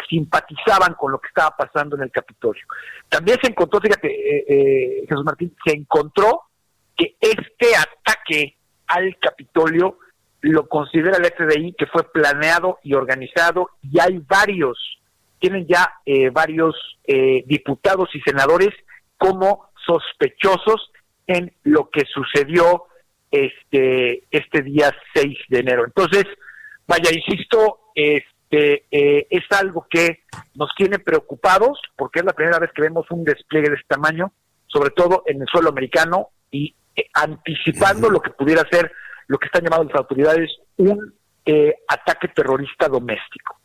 simpatizaban 0.09 0.93
con 0.95 1.11
lo 1.11 1.19
que 1.19 1.27
estaba 1.27 1.55
pasando 1.55 1.95
en 1.95 2.03
el 2.03 2.11
Capitolio. 2.11 2.65
También 3.09 3.37
se 3.41 3.49
encontró, 3.49 3.79
fíjate, 3.79 4.07
eh, 4.07 4.45
eh, 4.47 5.05
Jesús 5.07 5.23
Martín, 5.23 5.55
se 5.65 5.73
encontró 5.73 6.43
que 6.95 7.15
este 7.19 7.75
ataque 7.75 8.57
al 8.87 9.17
Capitolio 9.19 9.99
lo 10.41 10.67
considera 10.67 11.17
el 11.17 11.25
FBI 11.25 11.73
que 11.73 11.87
fue 11.87 12.03
planeado 12.11 12.79
y 12.83 12.93
organizado 12.93 13.71
y 13.81 13.99
hay 13.99 14.19
varios 14.19 14.77
tienen 15.45 15.67
ya 15.67 15.93
eh, 16.07 16.31
varios 16.31 16.75
eh, 17.03 17.43
diputados 17.45 18.09
y 18.15 18.21
senadores 18.21 18.69
como 19.15 19.69
sospechosos 19.85 20.91
en 21.27 21.53
lo 21.63 21.91
que 21.91 22.01
sucedió 22.11 22.85
este 23.29 24.23
este 24.31 24.63
día 24.63 24.91
6 25.13 25.37
de 25.49 25.59
enero. 25.59 25.85
Entonces, 25.85 26.25
vaya, 26.87 27.11
insisto, 27.13 27.91
este 27.93 28.85
eh, 28.89 29.27
es 29.29 29.43
algo 29.51 29.85
que 29.87 30.23
nos 30.55 30.71
tiene 30.75 30.97
preocupados 30.97 31.79
porque 31.95 32.21
es 32.21 32.25
la 32.25 32.33
primera 32.33 32.57
vez 32.57 32.71
que 32.73 32.81
vemos 32.81 33.05
un 33.11 33.23
despliegue 33.23 33.69
de 33.69 33.75
este 33.75 33.93
tamaño, 33.93 34.31
sobre 34.65 34.89
todo 34.89 35.21
en 35.27 35.41
el 35.41 35.47
suelo 35.47 35.69
americano 35.69 36.29
y 36.49 36.73
anticipando 37.13 38.09
lo 38.09 38.19
que 38.19 38.31
pudiera 38.31 38.67
ser 38.71 38.91
lo 39.27 39.37
que 39.37 39.45
están 39.45 39.63
llamando 39.63 39.91
las 39.91 39.99
autoridades 39.99 40.49
un 40.77 41.13
ataque 41.87 42.29
terrorista 42.29 42.87
doméstico. 42.87 43.59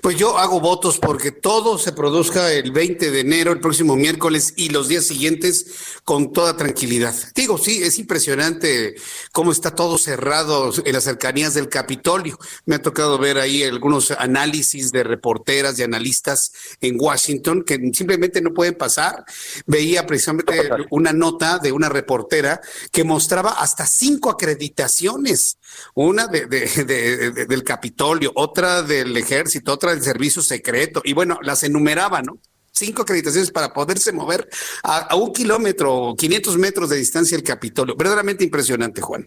Pues 0.00 0.16
yo 0.16 0.38
hago 0.38 0.60
votos 0.60 0.98
porque 0.98 1.30
todo 1.30 1.78
se 1.78 1.92
produzca 1.92 2.52
el 2.52 2.72
20 2.72 3.10
de 3.10 3.20
enero, 3.20 3.52
el 3.52 3.60
próximo 3.60 3.94
miércoles 3.94 4.54
y 4.56 4.70
los 4.70 4.88
días 4.88 5.04
siguientes 5.04 5.66
con 6.04 6.32
toda 6.32 6.56
tranquilidad. 6.56 7.14
Digo, 7.34 7.58
sí, 7.58 7.82
es 7.82 7.98
impresionante 7.98 8.94
cómo 9.32 9.52
está 9.52 9.74
todo 9.74 9.98
cerrado 9.98 10.72
en 10.84 10.92
las 10.92 11.04
cercanías 11.04 11.54
del 11.54 11.68
Capitolio. 11.68 12.38
Me 12.64 12.76
ha 12.76 12.82
tocado 12.82 13.18
ver 13.18 13.38
ahí 13.38 13.62
algunos 13.62 14.10
análisis 14.12 14.90
de 14.90 15.02
reporteras 15.02 15.78
y 15.78 15.82
analistas 15.82 16.52
en 16.80 16.96
Washington 16.98 17.62
que 17.62 17.74
simplemente 17.92 18.40
no 18.40 18.54
pueden 18.54 18.74
pasar. 18.74 19.24
Veía 19.66 20.06
precisamente 20.06 20.70
una 20.90 21.12
nota 21.12 21.58
de 21.58 21.72
una 21.72 21.88
reportera 21.88 22.60
que 22.90 23.04
mostraba 23.04 23.52
hasta 23.52 23.84
cinco 23.86 24.30
acreditaciones, 24.30 25.58
una 25.94 26.26
de, 26.26 26.46
del 26.46 27.64
Capitolio, 27.64 28.32
otra 28.34 28.82
del 28.82 29.25
ejército, 29.26 29.72
otra 29.72 29.90
del 29.90 30.02
servicio 30.02 30.40
secreto, 30.42 31.02
y 31.04 31.12
bueno, 31.12 31.38
las 31.42 31.62
enumeraba, 31.64 32.22
¿no? 32.22 32.38
Cinco 32.70 33.02
acreditaciones 33.02 33.50
para 33.50 33.72
poderse 33.72 34.12
mover 34.12 34.48
a, 34.82 35.14
un 35.16 35.32
kilómetro, 35.32 36.14
500 36.16 36.58
metros 36.58 36.90
de 36.90 36.96
distancia 36.96 37.36
del 37.36 37.46
Capitolio. 37.46 37.96
Verdaderamente 37.96 38.44
impresionante, 38.44 39.00
Juan. 39.00 39.26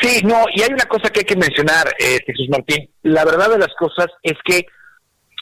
Sí, 0.00 0.22
no, 0.24 0.44
y 0.54 0.62
hay 0.62 0.72
una 0.72 0.86
cosa 0.86 1.10
que 1.10 1.20
hay 1.20 1.26
que 1.26 1.36
mencionar, 1.36 1.94
eh, 1.98 2.18
Jesús 2.26 2.48
Martín. 2.48 2.88
La 3.02 3.24
verdad 3.24 3.50
de 3.50 3.58
las 3.58 3.74
cosas 3.78 4.06
es 4.22 4.36
que 4.44 4.66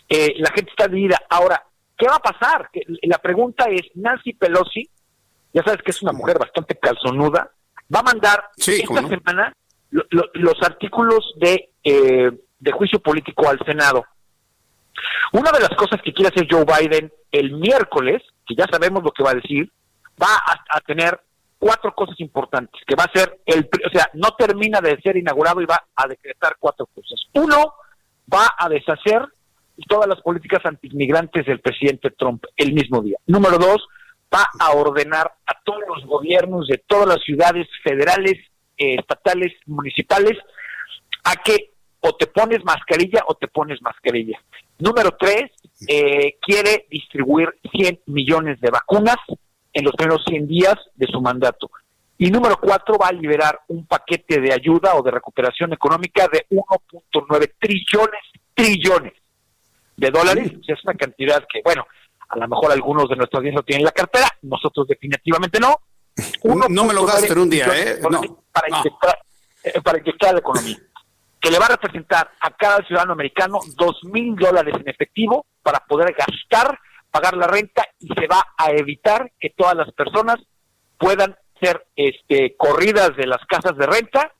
eh, 0.09 0.35
la 0.39 0.51
gente 0.51 0.71
está 0.71 0.89
dividida. 0.89 1.21
Ahora, 1.31 1.63
¿qué 1.97 2.07
va 2.07 2.17
a 2.17 2.33
pasar? 2.33 2.69
La 3.03 3.19
pregunta 3.19 3.67
es, 3.71 3.83
Nancy 3.95 4.33
Pelosi, 4.33 4.89
ya 5.53 5.63
sabes 5.63 5.83
que 5.83 5.93
es 5.93 6.03
una 6.03 6.13
mujer 6.13 6.39
bastante 6.39 6.77
calzonuda, 6.77 7.49
va 7.95 8.01
a 8.01 8.03
mandar 8.03 8.45
esta 8.57 9.09
semana 9.09 9.53
los 9.91 10.63
artículos 10.63 11.35
de 11.39 11.71
eh, 11.85 12.31
de 12.65 12.73
juicio 12.73 12.99
político 12.99 13.49
al 13.49 13.59
Senado. 13.65 14.05
Una 15.33 15.51
de 15.53 15.61
las 15.61 15.77
cosas 15.77 16.01
que 16.03 16.13
quiere 16.13 16.31
hacer 16.31 16.49
Joe 16.51 16.65
Biden 16.65 17.13
el 17.31 17.53
miércoles, 17.53 18.23
que 18.47 18.55
ya 18.55 18.67
sabemos 18.71 19.03
lo 19.03 19.11
que 19.11 19.23
va 19.23 19.33
a 19.33 19.35
decir, 19.35 19.71
va 20.21 20.35
a, 20.71 20.81
tener 20.81 21.21
cuatro 21.59 21.93
cosas 21.95 22.19
importantes, 22.21 22.81
que 22.87 22.95
va 22.95 23.05
a 23.05 23.13
ser 23.13 23.41
el, 23.45 23.69
o 23.87 23.91
sea, 23.91 24.09
no 24.15 24.31
termina 24.39 24.81
de 24.81 24.99
ser 25.03 25.17
inaugurado 25.17 25.61
y 25.61 25.67
va 25.67 25.85
a 25.95 26.07
decretar 26.09 26.57
cuatro 26.59 26.87
cosas. 26.87 27.21
Uno, 27.35 27.75
va 28.33 28.55
a 28.57 28.69
deshacer 28.69 29.23
todas 29.89 30.09
las 30.09 30.21
políticas 30.23 30.65
antiinmigrantes 30.65 31.45
del 31.45 31.61
presidente 31.61 32.11
Trump 32.11 32.45
el 32.57 32.73
mismo 32.73 33.03
día. 33.03 33.19
Número 33.27 33.59
dos, 33.59 33.87
va 34.33 34.47
a 34.59 34.73
ordenar 34.73 35.33
a 35.47 35.61
todos 35.65 35.83
los 35.89 36.07
gobiernos 36.07 36.69
de 36.69 36.79
todas 36.87 37.09
las 37.09 37.23
ciudades 37.25 37.67
federales, 37.83 38.35
eh, 38.79 38.97
estatales, 39.01 39.53
municipales, 39.67 40.39
a 41.25 41.35
que 41.43 41.74
o 42.07 42.15
te 42.15 42.27
pones 42.27 42.63
mascarilla 42.65 43.25
o 43.29 43.35
te 43.35 43.49
pones 43.49 43.81
mascarilla. 43.81 44.39
Número 44.79 45.17
tres, 45.19 45.51
eh, 45.89 46.37
quiere 46.41 46.87
distribuir 46.91 47.49
100 47.73 48.01
millones 48.07 48.61
de 48.61 48.71
vacunas 48.71 49.17
en 49.73 49.85
los 49.85 49.95
primeros 49.95 50.23
100 50.29 50.47
días 50.47 50.75
de 50.95 51.07
su 51.07 51.21
mandato. 51.23 51.71
Y 52.19 52.31
número 52.31 52.59
cuatro, 52.61 52.99
va 52.99 53.09
a 53.09 53.13
liberar 53.13 53.59
un 53.69 53.87
paquete 53.87 54.39
de 54.39 54.53
ayuda 54.53 54.95
o 54.97 55.03
de 55.03 55.13
recuperación 55.13 55.73
económica 55.73 56.29
de 56.31 56.47
1.9 56.51 57.53
trillones, 57.59 58.23
trillones 58.53 59.15
de 59.97 60.11
dólares. 60.11 60.53
es 60.69 60.85
una 60.85 60.95
cantidad 60.95 61.43
que, 61.51 61.63
bueno, 61.65 61.87
a 62.29 62.37
lo 62.37 62.49
mejor 62.49 62.71
algunos 62.71 63.09
de 63.09 63.17
nuestros 63.17 63.39
audiencia 63.39 63.61
lo 63.61 63.65
tienen 63.65 63.81
en 63.81 63.87
la 63.87 63.93
cartera, 63.93 64.29
nosotros 64.43 64.87
definitivamente 64.87 65.59
no. 65.59 65.79
no 66.69 66.85
me 66.85 66.93
lo 66.93 67.07
gasto 67.07 67.33
en 67.33 67.39
un 67.39 67.51
día, 67.51 67.67
¿eh? 67.75 67.99
No, 68.11 68.21
para, 68.53 68.69
eh, 69.65 69.81
para 69.83 69.99
inyectar 69.99 70.35
la 70.35 70.41
economía 70.41 70.79
que 71.45 71.51
le 71.51 71.59
va 71.59 71.67
a 71.67 71.77
representar 71.77 72.31
a 72.41 72.51
cada 72.53 72.79
ciudadano 72.87 73.13
americano 73.13 73.59
dos 73.77 74.03
mil 74.05 74.35
dólares 74.35 74.75
en 74.81 74.89
efectivo 74.89 75.45
para 75.63 75.79
poder 75.81 76.17
gastar, 76.17 76.79
pagar 77.11 77.37
la 77.37 77.47
renta 77.47 77.87
y 78.01 78.09
se 78.19 78.27
va 78.27 78.43
a 78.57 78.71
evitar 78.71 79.31
que 79.39 79.51
todas 79.51 79.75
las 79.75 79.93
personas 79.93 80.37
puedan 80.97 81.37
ser 81.61 81.87
este, 81.97 82.57
corridas 82.57 83.15
de 83.19 83.27
las 83.27 83.45
casas 83.45 83.77
de 83.77 83.85
renta, 83.85 84.33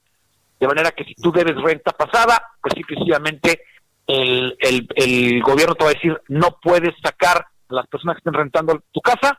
de 0.59 0.67
manera 0.67 0.93
que 0.93 1.05
si 1.05 1.15
tú 1.15 1.31
debes 1.31 1.61
renta 1.63 1.93
pasada, 1.93 2.43
pues 2.63 2.73
simplemente 2.75 3.61
el, 4.07 4.57
el, 4.59 5.43
gobierno 5.43 5.75
te 5.75 5.85
va 5.85 5.91
a 5.91 5.95
decir 5.95 6.19
no 6.29 6.59
puedes 6.63 6.95
sacar 7.03 7.37
a 7.37 7.75
las 7.75 7.87
personas 7.89 8.17
que 8.17 8.21
estén 8.21 8.33
rentando 8.33 8.83
tu 8.91 9.03
casa 9.03 9.39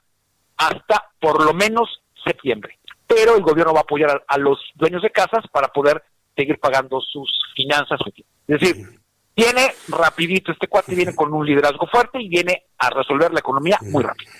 hasta 0.58 1.10
por 1.20 1.44
lo 1.44 1.56
menos 1.56 1.90
septiembre. 2.24 2.78
Pero 3.08 3.36
el 3.36 3.42
gobierno 3.42 3.74
va 3.74 3.80
a 3.80 3.84
apoyar 3.84 4.24
a, 4.28 4.38
los 4.38 4.60
dueños 4.76 5.02
de 5.02 5.10
casas 5.10 5.44
para 5.52 5.70
poder 5.70 6.04
seguir 6.36 6.60
pagando 6.60 7.00
sus 7.02 7.30
finanzas. 7.56 8.00
Es 8.48 8.60
decir, 8.60 8.88
viene 9.36 9.74
rapidito, 9.88 10.52
este 10.52 10.68
cuate 10.68 10.96
viene 10.96 11.16
con 11.16 11.34
un 11.34 11.46
liderazgo 11.46 11.88
fuerte 11.88 12.22
y 12.22 12.30
viene 12.30 12.64
a 12.78 12.90
resolver 12.90 13.32
la 13.34 13.40
economía 13.40 13.78
muy 13.82 14.04
rápido. 14.04 14.32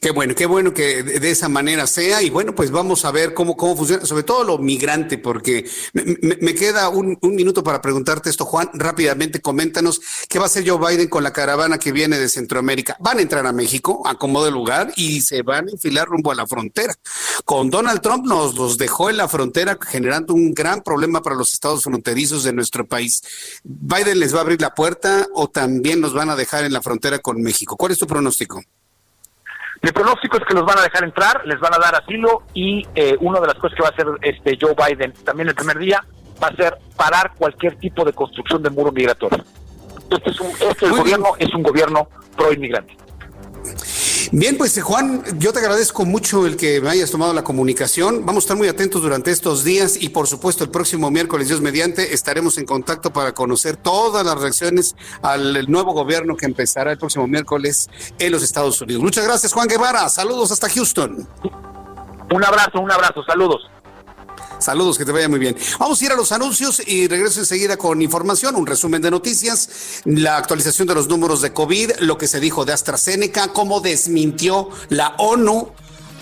Qué 0.00 0.10
bueno, 0.10 0.34
qué 0.34 0.46
bueno 0.46 0.74
que 0.74 1.02
de 1.02 1.30
esa 1.30 1.48
manera 1.48 1.86
sea. 1.86 2.22
Y 2.22 2.30
bueno, 2.30 2.54
pues 2.54 2.70
vamos 2.70 3.04
a 3.04 3.10
ver 3.10 3.34
cómo, 3.34 3.56
cómo 3.56 3.76
funciona, 3.76 4.04
sobre 4.04 4.24
todo 4.24 4.44
lo 4.44 4.58
migrante, 4.58 5.18
porque 5.18 5.68
me, 5.92 6.54
queda 6.54 6.88
un, 6.88 7.18
minuto 7.22 7.62
para 7.62 7.80
preguntarte 7.80 8.28
esto, 8.28 8.44
Juan. 8.44 8.68
Rápidamente, 8.74 9.40
coméntanos 9.40 10.00
qué 10.28 10.38
va 10.38 10.44
a 10.44 10.46
hacer 10.46 10.68
Joe 10.68 10.78
Biden 10.78 11.08
con 11.08 11.22
la 11.22 11.32
caravana 11.32 11.78
que 11.78 11.92
viene 11.92 12.18
de 12.18 12.28
Centroamérica. 12.28 12.96
Van 13.00 13.18
a 13.18 13.22
entrar 13.22 13.46
a 13.46 13.52
México, 13.52 14.02
a 14.06 14.16
como 14.16 14.44
de 14.44 14.50
lugar, 14.50 14.92
y 14.96 15.22
se 15.22 15.42
van 15.42 15.68
a 15.68 15.72
enfilar 15.72 16.08
rumbo 16.08 16.30
a 16.30 16.34
la 16.34 16.46
frontera. 16.46 16.94
Con 17.44 17.70
Donald 17.70 18.00
Trump 18.00 18.26
nos 18.26 18.54
los 18.54 18.76
dejó 18.78 19.08
en 19.08 19.16
la 19.16 19.28
frontera, 19.28 19.78
generando 19.80 20.34
un 20.34 20.52
gran 20.52 20.82
problema 20.82 21.22
para 21.22 21.36
los 21.36 21.52
estados 21.52 21.84
fronterizos 21.84 22.44
de 22.44 22.52
nuestro 22.52 22.86
país. 22.86 23.22
¿Biden 23.64 24.20
les 24.20 24.34
va 24.34 24.38
a 24.38 24.42
abrir 24.42 24.60
la 24.60 24.74
puerta 24.74 25.26
o 25.34 25.48
también 25.48 26.00
nos 26.00 26.12
van 26.12 26.30
a 26.30 26.36
dejar 26.36 26.64
en 26.64 26.72
la 26.72 26.82
frontera 26.82 27.18
con 27.18 27.40
México? 27.40 27.76
¿Cuál 27.76 27.92
es 27.92 27.98
tu 27.98 28.06
pronóstico? 28.06 28.62
Mi 29.86 29.92
pronóstico 29.92 30.36
es 30.36 30.42
que 30.44 30.52
los 30.52 30.64
van 30.64 30.80
a 30.80 30.82
dejar 30.82 31.04
entrar, 31.04 31.46
les 31.46 31.60
van 31.60 31.72
a 31.72 31.78
dar 31.78 31.94
asilo 31.94 32.42
y 32.52 32.84
eh, 32.96 33.16
una 33.20 33.38
de 33.38 33.46
las 33.46 33.54
cosas 33.54 33.76
que 33.76 33.82
va 33.84 33.90
a 33.90 33.92
hacer 33.92 34.06
este 34.20 34.58
Joe 34.60 34.74
Biden 34.74 35.12
también 35.24 35.48
el 35.48 35.54
primer 35.54 35.78
día 35.78 36.04
va 36.42 36.48
a 36.48 36.56
ser 36.56 36.76
parar 36.96 37.34
cualquier 37.38 37.76
tipo 37.76 38.04
de 38.04 38.12
construcción 38.12 38.64
de 38.64 38.70
muro 38.70 38.90
migratorio. 38.90 39.44
Este, 40.10 40.30
es 40.30 40.40
un, 40.40 40.48
este 40.48 40.88
gobierno 40.88 41.34
es 41.38 41.54
un 41.54 41.62
gobierno 41.62 42.08
pro 42.36 42.52
inmigrante. 42.52 42.96
Bien, 44.32 44.56
pues 44.56 44.80
Juan, 44.82 45.22
yo 45.38 45.52
te 45.52 45.60
agradezco 45.60 46.04
mucho 46.04 46.46
el 46.46 46.56
que 46.56 46.80
me 46.80 46.90
hayas 46.90 47.10
tomado 47.10 47.32
la 47.32 47.44
comunicación. 47.44 48.26
Vamos 48.26 48.42
a 48.42 48.46
estar 48.46 48.56
muy 48.56 48.68
atentos 48.68 49.02
durante 49.02 49.30
estos 49.30 49.62
días 49.62 49.96
y 50.00 50.08
por 50.08 50.26
supuesto 50.26 50.64
el 50.64 50.70
próximo 50.70 51.10
miércoles, 51.10 51.48
Dios 51.48 51.60
mediante, 51.60 52.12
estaremos 52.12 52.58
en 52.58 52.66
contacto 52.66 53.12
para 53.12 53.32
conocer 53.32 53.76
todas 53.76 54.26
las 54.26 54.40
reacciones 54.40 54.96
al 55.22 55.70
nuevo 55.70 55.92
gobierno 55.92 56.36
que 56.36 56.46
empezará 56.46 56.92
el 56.92 56.98
próximo 56.98 57.26
miércoles 57.26 57.88
en 58.18 58.32
los 58.32 58.42
Estados 58.42 58.80
Unidos. 58.80 59.02
Muchas 59.02 59.24
gracias, 59.24 59.52
Juan 59.52 59.68
Guevara. 59.68 60.08
Saludos 60.08 60.50
hasta 60.50 60.68
Houston. 60.68 61.28
Un 62.32 62.44
abrazo, 62.44 62.80
un 62.80 62.90
abrazo, 62.90 63.22
saludos. 63.24 63.62
Saludos, 64.58 64.98
que 64.98 65.04
te 65.04 65.12
vaya 65.12 65.28
muy 65.28 65.38
bien. 65.38 65.56
Vamos 65.78 66.00
a 66.00 66.04
ir 66.04 66.12
a 66.12 66.16
los 66.16 66.32
anuncios 66.32 66.82
y 66.86 67.08
regreso 67.08 67.40
enseguida 67.40 67.76
con 67.76 68.00
información, 68.02 68.56
un 68.56 68.66
resumen 68.66 69.02
de 69.02 69.10
noticias, 69.10 70.02
la 70.04 70.36
actualización 70.36 70.88
de 70.88 70.94
los 70.94 71.08
números 71.08 71.42
de 71.42 71.52
COVID, 71.52 71.92
lo 72.00 72.18
que 72.18 72.28
se 72.28 72.40
dijo 72.40 72.64
de 72.64 72.72
AstraZeneca, 72.72 73.52
cómo 73.52 73.80
desmintió 73.80 74.68
la 74.88 75.14
ONU 75.18 75.72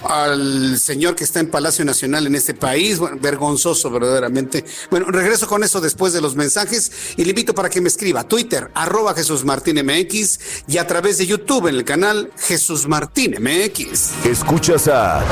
al 0.05 0.78
señor 0.78 1.14
que 1.14 1.24
está 1.24 1.41
en 1.41 1.51
Palacio 1.51 1.85
Nacional 1.85 2.26
en 2.26 2.35
este 2.35 2.55
país. 2.55 2.99
Bueno, 2.99 3.16
vergonzoso 3.20 3.91
verdaderamente. 3.91 4.64
Bueno, 4.91 5.07
regreso 5.07 5.47
con 5.47 5.64
eso 5.64 5.80
después 5.80 6.12
de 6.12 6.20
los 6.20 6.37
mensajes 6.37 6.93
y 7.16 7.24
le 7.24 7.30
invito 7.30 7.55
para 7.55 7.70
que 7.70 7.80
me 7.80 7.89
escriba 7.89 8.24
Twitter, 8.24 8.70
arroba 8.74 9.14
Jesús 9.14 9.45
Martín 9.45 9.85
MX 9.85 10.39
y 10.68 10.78
a 10.78 10.87
través 10.87 11.18
de 11.18 11.26
YouTube 11.26 11.68
en 11.68 11.76
el 11.76 11.85
canal 11.85 12.30
Jesús 12.39 12.87
Martín 12.87 13.37
MX. 13.41 14.26
Escuchas 14.26 14.89
a... 14.89 15.24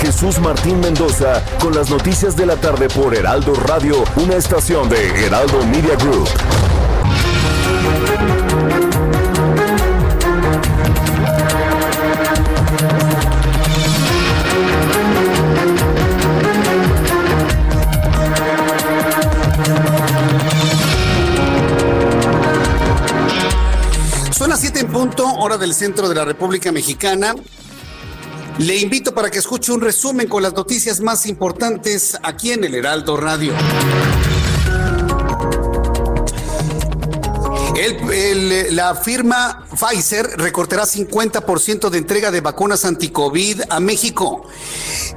Jesús 0.00 0.38
Martín 0.40 0.80
Mendoza 0.80 1.42
con 1.60 1.74
las 1.74 1.90
noticias 1.90 2.36
de 2.36 2.46
la 2.46 2.56
tarde 2.56 2.88
por 2.88 3.14
Heraldo 3.14 3.54
Radio, 3.54 4.04
una 4.16 4.36
estación 4.36 4.88
de 4.88 5.26
Heraldo 5.26 5.64
Media 5.66 5.96
Group. 5.96 6.28
Son 24.32 24.50
las 24.50 24.60
7 24.60 24.80
en 24.80 24.88
punto, 24.88 25.26
hora 25.34 25.56
del 25.56 25.74
centro 25.74 26.08
de 26.08 26.14
la 26.14 26.24
República 26.24 26.70
Mexicana. 26.70 27.34
Le 28.58 28.76
invito 28.78 29.14
para 29.14 29.30
que 29.30 29.38
escuche 29.38 29.72
un 29.72 29.80
resumen 29.80 30.28
con 30.28 30.42
las 30.42 30.54
noticias 30.54 31.00
más 31.00 31.26
importantes 31.26 32.16
aquí 32.22 32.52
en 32.52 32.64
el 32.64 32.74
Heraldo 32.74 33.16
Radio. 33.16 33.52
la 38.70 38.94
firma 38.94 39.65
Pfizer 39.76 40.26
recortará 40.38 40.84
50% 40.84 41.90
de 41.90 41.98
entrega 41.98 42.30
de 42.30 42.40
vacunas 42.40 42.84
anti-COVID 42.84 43.62
a 43.68 43.78
México. 43.78 44.46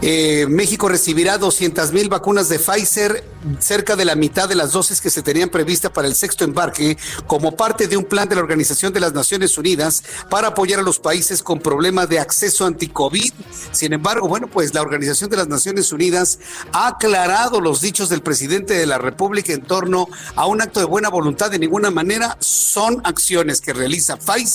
Eh, 0.01 0.47
México 0.49 0.89
recibirá 0.89 1.37
200 1.37 1.93
mil 1.93 2.09
vacunas 2.09 2.49
de 2.49 2.59
Pfizer, 2.59 3.23
cerca 3.59 3.95
de 3.95 4.03
la 4.03 4.15
mitad 4.15 4.49
de 4.49 4.55
las 4.55 4.73
dosis 4.73 4.99
que 4.99 5.09
se 5.09 5.21
tenían 5.21 5.49
previstas 5.49 5.91
para 5.91 6.09
el 6.09 6.15
sexto 6.15 6.43
embarque, 6.43 6.97
como 7.25 7.55
parte 7.55 7.87
de 7.87 7.95
un 7.95 8.03
plan 8.03 8.27
de 8.27 8.35
la 8.35 8.41
Organización 8.41 8.91
de 8.91 8.99
las 8.99 9.13
Naciones 9.13 9.57
Unidas 9.57 10.03
para 10.29 10.49
apoyar 10.49 10.79
a 10.79 10.83
los 10.83 10.99
países 10.99 11.41
con 11.41 11.59
problemas 11.59 12.09
de 12.09 12.19
acceso 12.19 12.65
anti-COVID. 12.65 13.31
Sin 13.71 13.93
embargo, 13.93 14.27
bueno, 14.27 14.47
pues 14.47 14.73
la 14.73 14.81
Organización 14.81 15.29
de 15.29 15.37
las 15.37 15.47
Naciones 15.47 15.91
Unidas 15.93 16.39
ha 16.73 16.87
aclarado 16.87 17.61
los 17.61 17.79
dichos 17.79 18.09
del 18.09 18.21
presidente 18.21 18.73
de 18.73 18.85
la 18.85 18.97
República 18.97 19.53
en 19.53 19.61
torno 19.61 20.07
a 20.35 20.45
un 20.47 20.61
acto 20.61 20.81
de 20.81 20.85
buena 20.85 21.07
voluntad. 21.07 21.49
De 21.49 21.59
ninguna 21.59 21.91
manera 21.91 22.37
son 22.41 23.01
acciones 23.05 23.61
que 23.61 23.71
realiza 23.71 24.17
Pfizer 24.17 24.48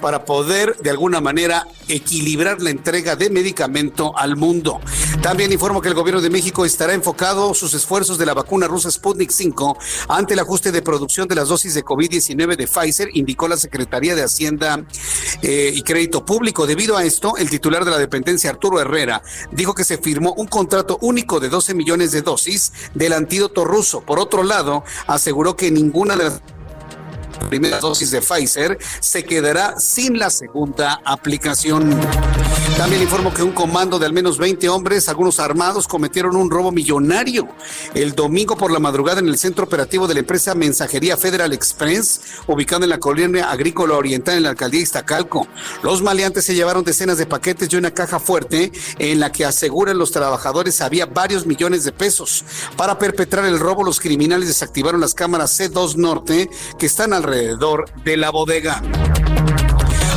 para 0.00 0.24
poder 0.24 0.76
de 0.78 0.90
alguna 0.90 1.20
manera 1.20 1.66
equilibrar 1.88 2.60
la 2.60 2.70
entrega 2.70 3.16
de 3.16 3.30
medicamento 3.30 4.16
al 4.16 4.36
mundo. 4.36 4.80
También 5.22 5.52
informo 5.52 5.80
que 5.80 5.88
el 5.88 5.94
gobierno 5.94 6.20
de 6.20 6.30
México 6.30 6.64
estará 6.64 6.94
enfocado 6.94 7.54
sus 7.54 7.74
esfuerzos 7.74 8.18
de 8.18 8.26
la 8.26 8.34
vacuna 8.34 8.66
rusa 8.66 8.90
Sputnik 8.90 9.30
5 9.30 9.78
ante 10.08 10.34
el 10.34 10.40
ajuste 10.40 10.72
de 10.72 10.82
producción 10.82 11.28
de 11.28 11.34
las 11.34 11.48
dosis 11.48 11.74
de 11.74 11.84
COVID-19 11.84 12.56
de 12.56 12.66
Pfizer, 12.66 13.08
indicó 13.14 13.48
la 13.48 13.56
Secretaría 13.56 14.14
de 14.14 14.22
Hacienda 14.22 14.84
eh, 15.42 15.72
y 15.74 15.82
Crédito 15.82 16.24
Público. 16.24 16.66
Debido 16.66 16.96
a 16.96 17.04
esto, 17.04 17.36
el 17.36 17.50
titular 17.50 17.84
de 17.84 17.90
la 17.90 17.98
dependencia, 17.98 18.50
Arturo 18.50 18.80
Herrera, 18.80 19.22
dijo 19.52 19.74
que 19.74 19.84
se 19.84 19.98
firmó 19.98 20.32
un 20.34 20.46
contrato 20.46 20.98
único 21.00 21.40
de 21.40 21.48
12 21.48 21.74
millones 21.74 22.12
de 22.12 22.22
dosis 22.22 22.72
del 22.94 23.12
antídoto 23.12 23.64
ruso. 23.64 24.00
Por 24.00 24.18
otro 24.18 24.42
lado, 24.42 24.84
aseguró 25.06 25.56
que 25.56 25.70
ninguna 25.70 26.16
de 26.16 26.24
las 26.24 26.42
primera 27.48 27.78
dosis 27.80 28.10
de 28.10 28.20
Pfizer 28.20 28.78
se 29.00 29.24
quedará 29.24 29.78
sin 29.78 30.18
la 30.18 30.30
segunda 30.30 31.00
aplicación. 31.04 31.98
También 32.76 33.00
informo 33.00 33.32
que 33.32 33.42
un 33.42 33.52
comando 33.52 33.98
de 33.98 34.04
al 34.04 34.12
menos 34.12 34.36
20 34.36 34.68
hombres, 34.68 35.08
algunos 35.08 35.40
armados, 35.40 35.88
cometieron 35.88 36.36
un 36.36 36.50
robo 36.50 36.72
millonario 36.72 37.48
el 37.94 38.14
domingo 38.14 38.56
por 38.56 38.70
la 38.70 38.78
madrugada 38.78 39.20
en 39.20 39.28
el 39.28 39.38
centro 39.38 39.64
operativo 39.64 40.06
de 40.06 40.12
la 40.12 40.20
empresa 40.20 40.54
Mensajería 40.54 41.16
Federal 41.16 41.54
Express, 41.54 42.20
ubicado 42.46 42.84
en 42.84 42.90
la 42.90 42.98
colonia 42.98 43.50
agrícola 43.50 43.94
oriental 43.94 44.36
en 44.36 44.42
la 44.42 44.50
alcaldía 44.50 44.82
Iztacalco. 44.82 45.48
Los 45.82 46.02
maleantes 46.02 46.44
se 46.44 46.54
llevaron 46.54 46.84
decenas 46.84 47.16
de 47.16 47.24
paquetes 47.24 47.72
y 47.72 47.76
una 47.76 47.92
caja 47.92 48.20
fuerte 48.20 48.70
en 48.98 49.20
la 49.20 49.32
que 49.32 49.46
aseguran 49.46 49.96
los 49.96 50.10
trabajadores 50.10 50.80
había 50.82 51.06
varios 51.06 51.46
millones 51.46 51.84
de 51.84 51.92
pesos. 51.92 52.44
Para 52.76 52.98
perpetrar 52.98 53.46
el 53.46 53.58
robo, 53.58 53.84
los 53.84 54.00
criminales 54.00 54.48
desactivaron 54.48 55.00
las 55.00 55.14
cámaras 55.14 55.58
C2 55.58 55.96
Norte 55.96 56.50
que 56.78 56.84
están 56.84 57.14
al 57.14 57.22
alrededor 57.26 57.90
de 58.04 58.16
la 58.16 58.30
bodega. 58.30 58.80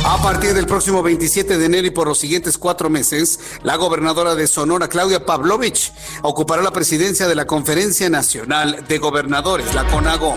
A 0.04 0.22
partir 0.22 0.54
del 0.54 0.66
próximo 0.66 1.02
27 1.02 1.58
de 1.58 1.66
enero 1.66 1.86
y 1.86 1.90
por 1.90 2.06
los 2.06 2.18
siguientes 2.18 2.56
cuatro 2.56 2.88
meses, 2.88 3.40
la 3.62 3.76
gobernadora 3.76 4.34
de 4.34 4.46
Sonora, 4.46 4.88
Claudia 4.88 5.26
Pavlovich, 5.26 5.92
ocupará 6.22 6.62
la 6.62 6.70
presidencia 6.70 7.26
de 7.26 7.34
la 7.34 7.46
Conferencia 7.46 8.08
Nacional 8.08 8.84
de 8.88 8.98
Gobernadores, 8.98 9.74
la 9.74 9.84
CONAGO. 9.88 10.36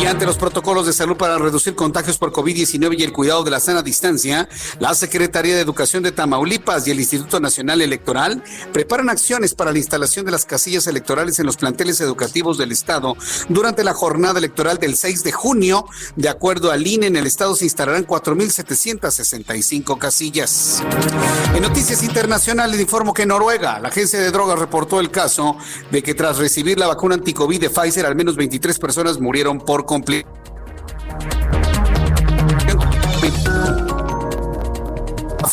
Y 0.00 0.06
ante 0.06 0.26
los 0.26 0.36
protocolos 0.36 0.86
de 0.86 0.92
salud 0.92 1.16
para 1.16 1.38
reducir 1.38 1.74
contagios 1.74 2.18
por 2.18 2.32
COVID-19 2.32 2.98
y 2.98 3.04
el 3.04 3.12
cuidado 3.12 3.44
de 3.44 3.50
la 3.50 3.60
sana 3.60 3.82
distancia, 3.82 4.48
la 4.78 4.94
Secretaría 4.94 5.54
de 5.54 5.60
Educación 5.60 6.02
de 6.02 6.12
Tamaulipas 6.12 6.86
y 6.86 6.90
el 6.90 7.00
Instituto 7.00 7.40
Nacional 7.40 7.80
Electoral 7.80 8.42
preparan 8.72 9.08
acciones 9.08 9.54
para 9.54 9.72
la 9.72 9.78
instalación 9.78 10.26
de 10.26 10.32
las 10.32 10.44
casillas 10.44 10.86
electorales 10.86 11.38
en 11.38 11.46
los 11.46 11.56
planteles 11.56 12.00
educativos 12.00 12.58
del 12.58 12.72
Estado 12.72 13.16
durante 13.48 13.84
la 13.84 13.94
jornada 13.94 14.38
electoral 14.38 14.78
del 14.78 14.96
6 14.96 15.24
de 15.24 15.32
junio. 15.32 15.86
De 16.16 16.28
acuerdo 16.28 16.70
al 16.70 16.86
INE, 16.86 17.06
en 17.06 17.16
el 17.16 17.26
Estado 17.26 17.54
se 17.54 17.64
instalarán 17.64 18.06
4.765 18.06 19.98
casillas. 19.98 20.82
En 21.54 21.62
noticias 21.62 22.02
internacionales 22.02 22.80
informo 22.80 23.14
que 23.14 23.26
Noruega, 23.26 23.78
la 23.78 23.88
agencia 23.88 24.18
de 24.18 24.30
drogas, 24.30 24.58
reportó 24.58 25.00
el 25.00 25.10
caso 25.10 25.56
de 25.90 26.02
que 26.02 26.14
tras 26.14 26.38
recibir 26.38 26.78
la 26.78 26.88
vacuna 26.88 27.14
anticovid 27.14 27.60
de 27.60 27.70
Pfizer, 27.70 28.06
al 28.06 28.16
menos 28.16 28.36
23 28.36 28.78
personas 28.78 29.20
murieron 29.20 29.60
por 29.60 29.83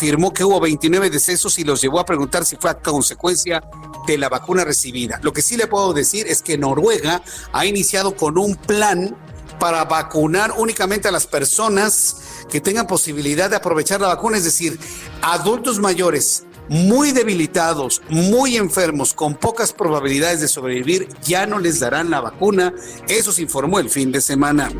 afirmó 0.01 0.34
que 0.34 0.43
hubo 0.43 0.59
29 0.59 1.11
decesos 1.11 1.59
y 1.59 1.63
los 1.63 1.79
llevó 1.79 1.99
a 1.99 2.05
preguntar 2.05 2.43
si 2.43 2.55
fue 2.55 2.71
a 2.71 2.79
consecuencia 2.79 3.61
de 4.07 4.17
la 4.17 4.29
vacuna 4.29 4.63
recibida. 4.65 5.19
Lo 5.21 5.32
que 5.32 5.43
sí 5.43 5.57
le 5.57 5.67
puedo 5.67 5.93
decir 5.93 6.25
es 6.27 6.41
que 6.41 6.57
Noruega 6.57 7.21
ha 7.53 7.65
iniciado 7.67 8.15
con 8.15 8.39
un 8.39 8.55
plan 8.55 9.15
para 9.59 9.86
vacunar 9.86 10.53
únicamente 10.57 11.07
a 11.07 11.11
las 11.11 11.27
personas 11.27 12.15
que 12.49 12.59
tengan 12.59 12.88
posibilidad 12.88 13.47
de 13.47 13.57
aprovechar 13.57 14.01
la 14.01 14.07
vacuna, 14.07 14.38
es 14.38 14.43
decir, 14.43 14.79
adultos 15.21 15.77
mayores 15.77 16.45
muy 16.72 17.11
debilitados, 17.11 18.01
muy 18.07 18.55
enfermos, 18.55 19.13
con 19.13 19.36
pocas 19.36 19.74
probabilidades 19.74 20.39
de 20.39 20.47
sobrevivir, 20.47 21.09
ya 21.22 21.45
no 21.45 21.59
les 21.59 21.82
darán 21.82 22.09
la 22.09 22.22
vacuna. 22.22 22.74
Eso 23.09 23.34
se 23.34 23.41
informó 23.41 23.80
el 23.80 23.89
fin 23.89 24.09
de 24.09 24.22
semana. 24.22 24.72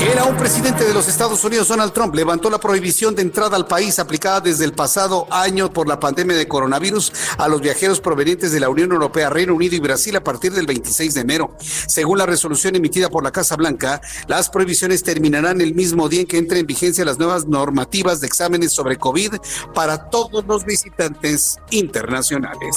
Era 0.00 0.24
un 0.24 0.36
presidente 0.36 0.84
de 0.84 0.92
los 0.92 1.08
Estados 1.08 1.42
Unidos, 1.44 1.68
Donald 1.68 1.92
Trump, 1.92 2.14
levantó 2.14 2.50
la 2.50 2.58
prohibición 2.58 3.14
de 3.14 3.22
entrada 3.22 3.56
al 3.56 3.66
país 3.66 3.98
aplicada 3.98 4.40
desde 4.40 4.64
el 4.64 4.72
pasado 4.72 5.26
año 5.30 5.72
por 5.72 5.86
la 5.86 6.00
pandemia 6.00 6.36
de 6.36 6.48
coronavirus 6.48 7.12
a 7.38 7.48
los 7.48 7.60
viajeros 7.60 8.00
provenientes 8.00 8.52
de 8.52 8.60
la 8.60 8.68
Unión 8.68 8.92
Europea, 8.92 9.30
Reino 9.30 9.54
Unido 9.54 9.76
y 9.76 9.80
Brasil 9.80 10.16
a 10.16 10.24
partir 10.24 10.52
del 10.52 10.66
26 10.66 11.14
de 11.14 11.20
enero. 11.20 11.56
Según 11.60 12.18
la 12.18 12.26
resolución 12.26 12.74
emitida 12.74 13.08
por 13.08 13.22
la 13.22 13.30
Casa 13.30 13.56
Blanca, 13.56 14.00
las 14.26 14.48
prohibiciones 14.48 15.02
terminarán 15.02 15.60
el 15.60 15.74
mismo 15.74 16.08
día 16.08 16.20
en 16.20 16.26
que 16.26 16.38
entre 16.38 16.60
en 16.60 16.66
vigencia 16.66 17.04
las 17.04 17.18
nuevas 17.18 17.46
normativas 17.46 18.20
de 18.20 18.26
exámenes 18.26 18.72
sobre 18.72 18.96
COVID 18.96 19.34
para 19.74 20.10
todos 20.10 20.44
los 20.46 20.64
visitantes 20.64 21.58
internacionales. 21.70 22.76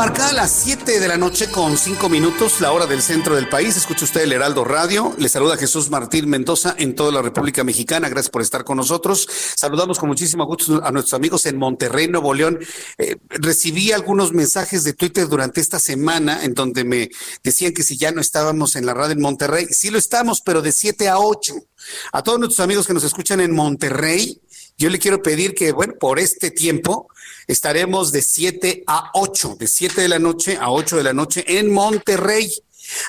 Marca 0.00 0.32
las 0.32 0.50
7 0.64 0.98
de 0.98 1.08
la 1.08 1.18
noche 1.18 1.50
con 1.50 1.76
5 1.76 2.08
minutos, 2.08 2.62
la 2.62 2.72
hora 2.72 2.86
del 2.86 3.02
centro 3.02 3.34
del 3.34 3.50
país. 3.50 3.76
Escucha 3.76 4.06
usted 4.06 4.22
el 4.22 4.32
Heraldo 4.32 4.64
Radio. 4.64 5.14
Le 5.18 5.28
saluda 5.28 5.58
Jesús 5.58 5.90
Martín 5.90 6.26
Mendoza 6.26 6.74
en 6.78 6.94
toda 6.94 7.12
la 7.12 7.20
República 7.20 7.64
Mexicana. 7.64 8.08
Gracias 8.08 8.30
por 8.30 8.40
estar 8.40 8.64
con 8.64 8.78
nosotros. 8.78 9.28
Saludamos 9.56 9.98
con 9.98 10.08
muchísimo 10.08 10.46
gusto 10.46 10.82
a 10.82 10.90
nuestros 10.90 11.12
amigos 11.12 11.44
en 11.44 11.58
Monterrey, 11.58 12.08
Nuevo 12.08 12.32
León. 12.32 12.58
Eh, 12.96 13.16
recibí 13.28 13.92
algunos 13.92 14.32
mensajes 14.32 14.84
de 14.84 14.94
Twitter 14.94 15.28
durante 15.28 15.60
esta 15.60 15.78
semana 15.78 16.44
en 16.44 16.54
donde 16.54 16.84
me 16.84 17.10
decían 17.44 17.74
que 17.74 17.82
si 17.82 17.98
ya 17.98 18.10
no 18.10 18.22
estábamos 18.22 18.76
en 18.76 18.86
la 18.86 18.94
radio 18.94 19.12
en 19.12 19.20
Monterrey. 19.20 19.66
Sí 19.68 19.90
lo 19.90 19.98
estamos, 19.98 20.40
pero 20.40 20.62
de 20.62 20.72
7 20.72 21.10
a 21.10 21.18
8. 21.18 21.52
A 22.12 22.22
todos 22.22 22.38
nuestros 22.38 22.60
amigos 22.60 22.86
que 22.86 22.94
nos 22.94 23.04
escuchan 23.04 23.42
en 23.42 23.54
Monterrey, 23.54 24.40
yo 24.78 24.88
le 24.88 24.98
quiero 24.98 25.22
pedir 25.22 25.54
que, 25.54 25.72
bueno, 25.72 25.92
por 26.00 26.18
este 26.18 26.50
tiempo 26.50 27.08
estaremos 27.50 28.12
de 28.12 28.22
7 28.22 28.84
a 28.86 29.10
8, 29.14 29.56
de 29.58 29.66
7 29.66 30.02
de 30.02 30.08
la 30.08 30.18
noche 30.18 30.56
a 30.60 30.70
8 30.70 30.96
de 30.96 31.02
la 31.02 31.12
noche 31.12 31.44
en 31.46 31.72
Monterrey. 31.72 32.50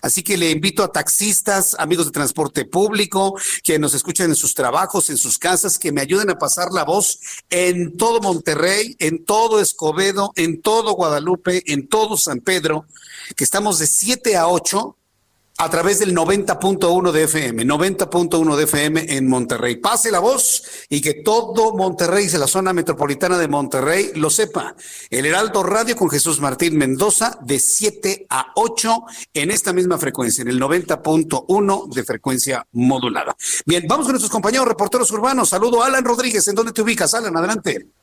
Así 0.02 0.24
que 0.24 0.38
le 0.38 0.52
invito 0.52 0.84
a 0.84 0.92
taxistas, 0.92 1.76
amigos 1.80 2.06
de 2.06 2.12
transporte 2.12 2.66
público, 2.66 3.36
que 3.64 3.80
nos 3.80 3.94
escuchen 3.94 4.30
en 4.30 4.36
sus 4.36 4.54
trabajos, 4.54 5.10
en 5.10 5.18
sus 5.18 5.38
casas, 5.38 5.80
que 5.80 5.92
me 5.92 6.02
ayuden 6.02 6.30
a 6.30 6.38
pasar 6.38 6.72
la 6.72 6.84
voz 6.84 7.20
en 7.50 7.98
todo 7.98 8.20
Monterrey, 8.20 8.96
en 9.00 9.26
todo 9.26 9.60
Escobedo, 9.60 10.34
en 10.36 10.62
todo 10.62 10.94
Guadalupe, 10.94 11.64
en 11.72 11.88
todo 11.88 12.18
San 12.18 12.40
Pedro, 12.40 12.86
que 13.36 13.44
estamos 13.44 13.80
de 13.80 13.88
7 13.88 14.38
a 14.38 14.48
8 14.48 14.98
a 15.62 15.70
través 15.70 16.00
del 16.00 16.16
90.1 16.16 17.12
de 17.12 17.24
FM, 17.26 17.68
90.1 17.68 18.56
de 18.56 18.64
FM 18.64 19.16
en 19.16 19.28
Monterrey. 19.28 19.76
Pase 19.76 20.10
la 20.10 20.18
voz 20.18 20.64
y 20.90 21.02
que 21.02 21.14
todo 21.14 21.78
Monterrey, 21.78 22.28
la 22.30 22.48
zona 22.48 22.74
metropolitana 22.74 23.38
de 23.38 23.48
Monterrey, 23.48 24.10
lo 24.16 24.32
sepa. 24.32 24.76
El 25.12 25.28
Heraldo 25.28 25.62
Radio 25.62 25.96
con 25.96 26.10
Jesús 26.10 26.40
Martín 26.40 26.80
Mendoza 26.80 27.38
de 27.44 27.60
7 27.60 28.26
a 28.28 28.54
8 28.56 29.04
en 29.36 29.52
esta 29.52 29.72
misma 29.72 30.00
frecuencia, 30.00 30.42
en 30.42 30.48
el 30.48 30.60
90.1 30.60 31.94
de 31.94 32.04
frecuencia 32.06 32.66
modulada. 32.72 33.36
Bien, 33.64 33.86
vamos 33.88 34.08
con 34.08 34.14
nuestros 34.14 34.32
compañeros 34.32 34.68
reporteros 34.68 35.12
urbanos. 35.12 35.50
Saludo 35.50 35.84
a 35.84 35.86
Alan 35.86 36.04
Rodríguez. 36.04 36.48
¿En 36.48 36.56
dónde 36.56 36.72
te 36.72 36.82
ubicas, 36.82 37.14
Alan? 37.14 37.38
Adelante. 37.38 38.01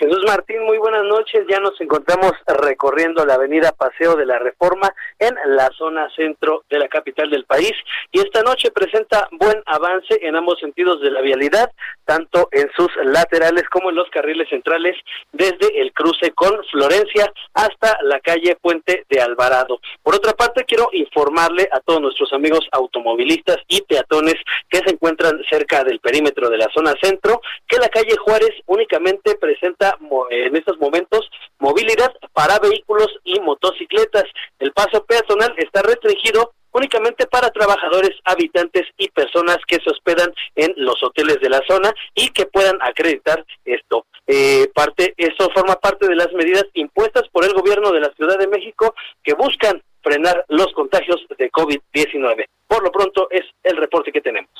Jesús 0.00 0.24
Martín, 0.26 0.64
muy 0.64 0.78
buenas 0.78 1.04
noches. 1.04 1.44
Ya 1.46 1.60
nos 1.60 1.78
encontramos 1.78 2.32
recorriendo 2.46 3.26
la 3.26 3.34
avenida 3.34 3.72
Paseo 3.72 4.16
de 4.16 4.24
la 4.24 4.38
Reforma 4.38 4.94
en 5.18 5.34
la 5.54 5.68
zona 5.76 6.08
centro 6.16 6.64
de 6.70 6.78
la 6.78 6.88
capital 6.88 7.28
del 7.28 7.44
país 7.44 7.72
y 8.10 8.20
esta 8.20 8.40
noche 8.40 8.70
presenta 8.70 9.28
buen 9.32 9.62
avance 9.66 10.18
en 10.22 10.36
ambos 10.36 10.58
sentidos 10.58 11.02
de 11.02 11.10
la 11.10 11.20
vialidad, 11.20 11.70
tanto 12.06 12.48
en 12.50 12.70
sus 12.74 12.88
laterales 13.04 13.64
como 13.68 13.90
en 13.90 13.96
los 13.96 14.08
carriles 14.08 14.48
centrales, 14.48 14.96
desde 15.32 15.82
el 15.82 15.92
cruce 15.92 16.30
con 16.30 16.64
Florencia 16.70 17.30
hasta 17.52 17.98
la 18.00 18.20
calle 18.20 18.56
Puente 18.56 19.04
de 19.06 19.20
Alvarado. 19.20 19.80
Por 20.02 20.14
otra 20.14 20.32
parte, 20.32 20.64
quiero 20.64 20.88
informarle 20.92 21.68
a 21.70 21.80
todos 21.80 22.00
nuestros 22.00 22.32
amigos 22.32 22.66
automovilistas 22.72 23.58
y 23.68 23.82
peatones 23.82 24.36
que 24.70 24.78
se 24.78 24.94
encuentran 24.94 25.42
cerca 25.50 25.84
del 25.84 26.00
perímetro 26.00 26.48
de 26.48 26.56
la 26.56 26.70
zona 26.72 26.94
centro 27.02 27.42
que 27.68 27.76
la 27.76 27.90
calle 27.90 28.16
Juárez 28.16 28.52
únicamente 28.66 29.34
presenta 29.34 29.89
en 30.30 30.56
estos 30.56 30.78
momentos 30.78 31.28
movilidad 31.58 32.12
para 32.32 32.58
vehículos 32.58 33.08
y 33.24 33.40
motocicletas. 33.40 34.24
El 34.58 34.72
paso 34.72 35.04
peatonal 35.04 35.54
está 35.58 35.82
restringido 35.82 36.52
únicamente 36.72 37.26
para 37.26 37.50
trabajadores, 37.50 38.10
habitantes 38.24 38.84
y 38.96 39.08
personas 39.10 39.58
que 39.66 39.78
se 39.82 39.90
hospedan 39.90 40.32
en 40.54 40.72
los 40.76 41.02
hoteles 41.02 41.40
de 41.40 41.48
la 41.48 41.60
zona 41.68 41.92
y 42.14 42.28
que 42.30 42.46
puedan 42.46 42.78
acreditar 42.82 43.44
esto. 43.64 44.06
Eh, 44.26 44.70
parte, 44.74 45.14
eso 45.16 45.50
forma 45.54 45.74
parte 45.76 46.06
de 46.06 46.14
las 46.14 46.32
medidas 46.32 46.64
impuestas 46.74 47.24
por 47.32 47.44
el 47.44 47.52
gobierno 47.52 47.90
de 47.90 48.00
la 48.00 48.12
Ciudad 48.14 48.38
de 48.38 48.46
México 48.46 48.94
que 49.22 49.34
buscan 49.34 49.82
frenar 50.02 50.44
los 50.48 50.72
contagios 50.72 51.20
de 51.36 51.50
COVID-19. 51.50 52.46
Por 52.66 52.84
lo 52.84 52.92
pronto 52.92 53.28
es 53.30 53.42
el 53.64 53.76
reporte 53.76 54.12
que 54.12 54.20
tenemos. 54.20 54.50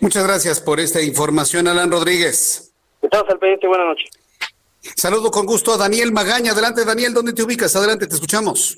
Muchas 0.00 0.26
gracias 0.26 0.60
por 0.60 0.80
esta 0.80 1.02
información, 1.02 1.68
Alan 1.68 1.90
Rodríguez. 1.90 2.73
Estamos 3.14 3.32
al 3.32 3.38
pendiente, 3.38 3.68
buenas 3.68 3.86
noches. 3.86 4.10
Saludo 4.96 5.30
con 5.30 5.46
gusto 5.46 5.72
a 5.72 5.76
Daniel 5.76 6.10
Magaña. 6.10 6.50
Adelante, 6.50 6.84
Daniel, 6.84 7.14
¿dónde 7.14 7.32
te 7.32 7.44
ubicas? 7.44 7.76
Adelante, 7.76 8.08
te 8.08 8.14
escuchamos. 8.16 8.76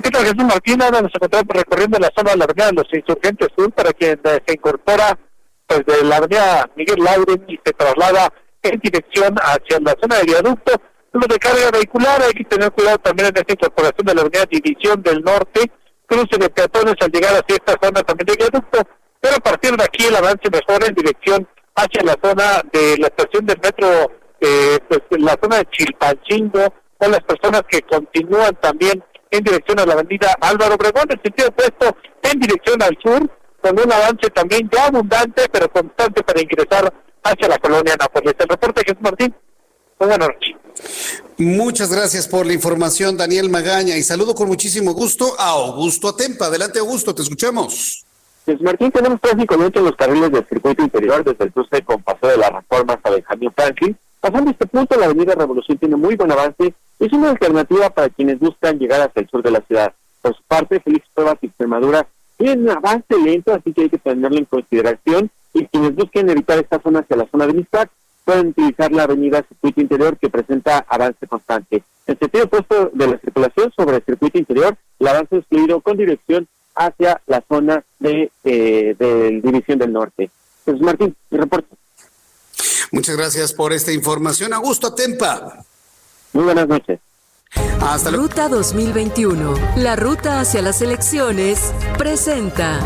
¿Qué 0.00 0.08
tal, 0.08 0.22
Jesús 0.22 0.44
Martín? 0.44 0.80
Ahora 0.80 1.02
nos 1.02 1.10
encontramos 1.12 1.48
recorriendo 1.48 1.98
la 1.98 2.12
zona 2.16 2.30
de 2.30 2.36
la 2.36 2.44
avenida 2.44 2.66
de 2.66 2.72
los 2.74 2.94
Insurgentes 2.94 3.48
Sur 3.56 3.72
para 3.72 3.92
quien 3.92 4.20
eh, 4.22 4.40
se 4.46 4.54
incorpora 4.54 5.18
pues 5.66 5.84
de 5.84 6.04
la 6.04 6.18
avenida 6.18 6.70
Miguel 6.76 7.00
Lauren 7.02 7.44
y 7.48 7.58
se 7.64 7.72
traslada 7.72 8.32
en 8.62 8.78
dirección 8.78 9.34
hacia 9.42 9.80
la 9.80 9.96
zona 10.00 10.18
de 10.18 10.24
viaducto. 10.26 10.72
Lo 11.10 11.26
de 11.26 11.38
carga 11.40 11.72
vehicular, 11.72 12.22
hay 12.22 12.34
que 12.34 12.44
tener 12.44 12.70
cuidado 12.70 12.98
también 12.98 13.30
en 13.30 13.36
esta 13.38 13.52
incorporación 13.52 14.06
de 14.06 14.14
la 14.14 14.20
avenida 14.20 14.46
División 14.48 15.02
del 15.02 15.22
Norte, 15.24 15.72
cruce 16.06 16.38
de 16.38 16.50
peatones 16.50 16.94
al 17.00 17.10
llegar 17.10 17.34
hacia 17.34 17.56
esta 17.56 17.74
zona 17.82 18.00
también 18.04 18.26
de 18.26 18.36
viaducto, 18.36 18.78
pero 19.20 19.34
a 19.34 19.40
partir 19.40 19.76
de 19.76 19.82
aquí 19.82 20.04
el 20.04 20.14
avance 20.14 20.48
mejora 20.52 20.86
en 20.86 20.94
dirección 20.94 21.48
hacia 21.74 22.02
la 22.04 22.16
zona 22.22 22.62
de 22.72 22.96
la 22.98 23.08
estación 23.08 23.46
del 23.46 23.58
metro, 23.62 24.12
eh, 24.40 24.78
pues 24.88 25.00
la 25.20 25.36
zona 25.42 25.58
de 25.58 25.68
Chilpancingo, 25.70 26.72
con 26.98 27.10
las 27.10 27.20
personas 27.20 27.62
que 27.68 27.82
continúan 27.82 28.54
también 28.60 29.02
en 29.30 29.44
dirección 29.44 29.80
a 29.80 29.86
la 29.86 29.94
avenida 29.94 30.34
Álvaro 30.40 30.74
Obregón, 30.76 31.06
en 31.10 31.20
sentido 31.22 31.48
opuesto 31.48 31.96
en 32.22 32.40
dirección 32.40 32.82
al 32.82 32.96
sur, 33.02 33.28
con 33.60 33.78
un 33.78 33.92
avance 33.92 34.30
también 34.30 34.68
ya 34.72 34.86
abundante, 34.86 35.48
pero 35.50 35.68
constante 35.70 36.22
para 36.22 36.40
ingresar 36.40 36.92
hacia 37.22 37.48
la 37.48 37.58
colonia 37.58 37.96
Nápoles. 37.98 38.34
El 38.38 38.48
reporte 38.48 38.82
Jesús 38.86 39.00
Martín. 39.00 39.34
Buenas 39.98 40.18
noches. 40.18 40.56
Muchas 41.38 41.92
gracias 41.92 42.28
por 42.28 42.46
la 42.46 42.52
información, 42.52 43.16
Daniel 43.16 43.48
Magaña, 43.48 43.96
y 43.96 44.02
saludo 44.02 44.34
con 44.34 44.48
muchísimo 44.48 44.92
gusto 44.92 45.34
a 45.38 45.50
Augusto 45.50 46.08
Atempa. 46.08 46.46
Adelante, 46.46 46.78
Augusto, 46.78 47.14
te 47.14 47.22
escuchamos. 47.22 48.04
Pues 48.44 48.60
Martín, 48.60 48.90
tenemos 48.90 49.22
tráfico 49.22 49.56
lento 49.56 49.78
en 49.78 49.86
los 49.86 49.96
carriles 49.96 50.30
del 50.30 50.44
circuito 50.46 50.82
interior 50.82 51.24
desde 51.24 51.44
el 51.44 51.52
cruce 51.52 51.80
con 51.82 52.02
Paseo 52.02 52.28
de 52.28 52.36
la 52.36 52.50
Reforma 52.50 52.92
hasta 52.92 53.10
Benjamín 53.10 53.50
Franklin. 53.56 53.96
Pasando 54.20 54.50
este 54.50 54.66
punto, 54.66 55.00
la 55.00 55.06
avenida 55.06 55.34
Revolución 55.34 55.78
tiene 55.78 55.96
muy 55.96 56.14
buen 56.14 56.30
avance. 56.30 56.74
Es 56.98 57.12
una 57.14 57.30
alternativa 57.30 57.88
para 57.88 58.10
quienes 58.10 58.38
buscan 58.38 58.78
llegar 58.78 59.00
hacia 59.00 59.22
el 59.22 59.30
sur 59.30 59.42
de 59.42 59.50
la 59.50 59.62
ciudad. 59.62 59.94
Por 60.20 60.36
su 60.36 60.42
parte, 60.42 60.78
Félix 60.80 61.06
Pruebas 61.14 61.38
y 61.40 61.46
Extremadura 61.46 62.06
tienen 62.36 62.64
un 62.64 62.70
avance 62.70 63.16
lento, 63.18 63.54
así 63.54 63.72
que 63.72 63.82
hay 63.82 63.88
que 63.88 63.98
tenerlo 63.98 64.36
en 64.36 64.44
consideración. 64.44 65.30
Y 65.54 65.66
quienes 65.66 65.94
busquen 65.94 66.28
evitar 66.28 66.58
esta 66.58 66.80
zona 66.80 67.00
hacia 67.00 67.16
la 67.16 67.26
zona 67.30 67.46
de 67.46 67.54
Mistac, 67.54 67.90
pueden 68.26 68.48
utilizar 68.48 68.92
la 68.92 69.04
avenida 69.04 69.42
Circuito 69.48 69.80
Interior 69.80 70.18
que 70.18 70.28
presenta 70.28 70.84
avance 70.86 71.26
constante. 71.26 71.82
En 72.06 72.18
sentido 72.18 72.44
opuesto 72.44 72.90
de 72.92 73.06
la 73.06 73.18
circulación 73.18 73.72
sobre 73.74 73.96
el 73.96 74.04
circuito 74.04 74.36
interior, 74.36 74.76
el 74.98 75.08
avance 75.08 75.38
es 75.38 75.46
fluido 75.46 75.80
con 75.80 75.96
dirección 75.96 76.46
hacia 76.74 77.20
la 77.26 77.42
zona 77.48 77.84
de, 77.98 78.30
eh, 78.44 79.40
División 79.42 79.78
del 79.78 79.92
Norte. 79.92 80.30
Pues 80.64 80.80
Martín, 80.80 81.14
mi 81.30 81.38
reporte. 81.38 81.68
Muchas 82.92 83.16
gracias 83.16 83.52
por 83.52 83.72
esta 83.72 83.92
información. 83.92 84.52
Augusto 84.52 84.94
Tempa. 84.94 85.64
Muy 86.32 86.44
buenas 86.44 86.68
noches. 86.68 87.00
Hasta 87.80 88.10
la 88.10 88.16
Ruta 88.16 88.48
2021, 88.48 89.54
la 89.76 89.94
ruta 89.94 90.40
hacia 90.40 90.62
las 90.62 90.82
elecciones, 90.82 91.72
presenta. 91.96 92.80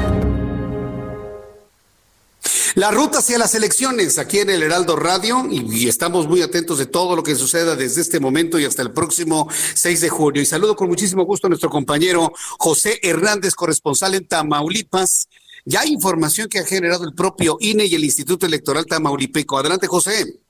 La 2.75 2.91
ruta 2.91 3.19
hacia 3.19 3.39
las 3.39 3.55
elecciones 3.55 4.19
aquí 4.19 4.39
en 4.39 4.51
el 4.51 4.63
Heraldo 4.63 4.97
Radio 4.97 5.47
y, 5.51 5.89
estamos 5.89 6.27
muy 6.29 6.43
atentos 6.43 6.79
de 6.79 6.87
todo 6.87 7.17
lo 7.17 7.23
que 7.23 7.35
suceda 7.35 7.77
desde 7.77 8.01
este 8.01 8.21
momento 8.21 8.59
y 8.59 8.65
hasta 8.65 8.83
el 8.83 8.93
próximo 8.93 9.49
6 9.75 10.01
de 10.01 10.09
junio. 10.09 10.43
Y 10.43 10.47
saludo 10.47 10.77
con 10.77 10.89
muchísimo 10.89 11.25
gusto 11.25 11.47
a 11.47 11.51
nuestro 11.51 11.71
compañero 11.71 12.33
José 12.59 13.01
Hernández, 13.03 13.55
corresponsal 13.55 14.15
en 14.15 14.27
Tamaulipas. 14.27 15.29
Ya 15.65 15.81
hay 15.81 15.93
información 15.93 16.49
que 16.49 16.59
ha 16.59 16.65
generado 16.65 17.05
el 17.05 17.15
propio 17.15 17.57
INE 17.61 17.87
y 17.87 17.95
el 17.95 18.05
Instituto 18.05 18.47
Electoral 18.47 18.87
Tamaulipeco. 18.87 19.59
Adelante, 19.59 19.87
José. 19.87 20.41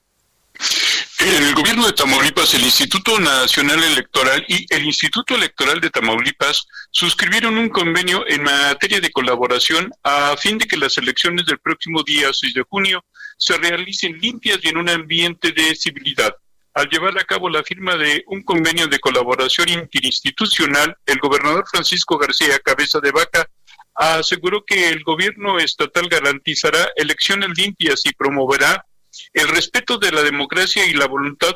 El 1.19 1.53
gobierno 1.53 1.85
de 1.85 1.91
Tamaulipas, 1.91 2.53
el 2.53 2.63
Instituto 2.63 3.19
Nacional 3.19 3.83
Electoral 3.83 4.45
y 4.47 4.65
el 4.73 4.85
Instituto 4.85 5.35
Electoral 5.35 5.81
de 5.81 5.89
Tamaulipas 5.89 6.65
suscribieron 6.91 7.57
un 7.57 7.67
convenio 7.67 8.23
en 8.25 8.43
materia 8.43 9.01
de 9.01 9.11
colaboración 9.11 9.91
a 10.03 10.37
fin 10.37 10.57
de 10.57 10.65
que 10.65 10.77
las 10.77 10.97
elecciones 10.97 11.45
del 11.45 11.59
próximo 11.59 12.03
día 12.03 12.31
6 12.31 12.53
de 12.53 12.63
junio 12.63 13.03
se 13.37 13.57
realicen 13.57 14.17
limpias 14.17 14.59
y 14.63 14.69
en 14.69 14.77
un 14.77 14.87
ambiente 14.87 15.51
de 15.51 15.75
civilidad. 15.75 16.33
Al 16.73 16.87
llevar 16.87 17.19
a 17.19 17.25
cabo 17.25 17.49
la 17.49 17.63
firma 17.63 17.97
de 17.97 18.23
un 18.27 18.41
convenio 18.43 18.87
de 18.87 18.99
colaboración 18.99 19.67
interinstitucional, 19.67 20.95
el 21.05 21.19
gobernador 21.19 21.65
Francisco 21.69 22.17
García 22.17 22.59
Cabeza 22.59 23.01
de 23.01 23.11
Vaca 23.11 23.45
aseguró 23.93 24.63
que 24.65 24.87
el 24.87 25.03
gobierno 25.03 25.59
estatal 25.59 26.07
garantizará 26.07 26.87
elecciones 26.95 27.49
limpias 27.57 28.05
y 28.05 28.13
promoverá 28.13 28.85
el 29.33 29.47
respeto 29.47 29.97
de 29.97 30.11
la 30.11 30.23
democracia 30.23 30.85
y 30.85 30.93
la 30.93 31.07
voluntad 31.07 31.55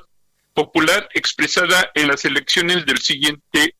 popular 0.54 1.10
expresada 1.14 1.92
en 1.96 2.08
las 2.08 2.26
elecciones 2.26 2.86
del 2.86 3.00
siguiente 3.00 3.76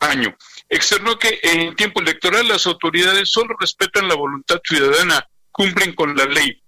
año. 0.00 0.36
Externó 0.68 1.18
que 1.18 1.38
en 1.42 1.76
tiempo 1.76 2.00
electoral 2.00 2.48
las 2.48 2.66
autoridades 2.66 3.30
solo 3.30 3.54
respetan 3.58 4.08
la 4.08 4.14
voluntad 4.14 4.60
ciudadana, 4.64 5.26
cumplen 5.52 5.94
con 5.94 6.16
la 6.16 6.24
ley. 6.24 6.62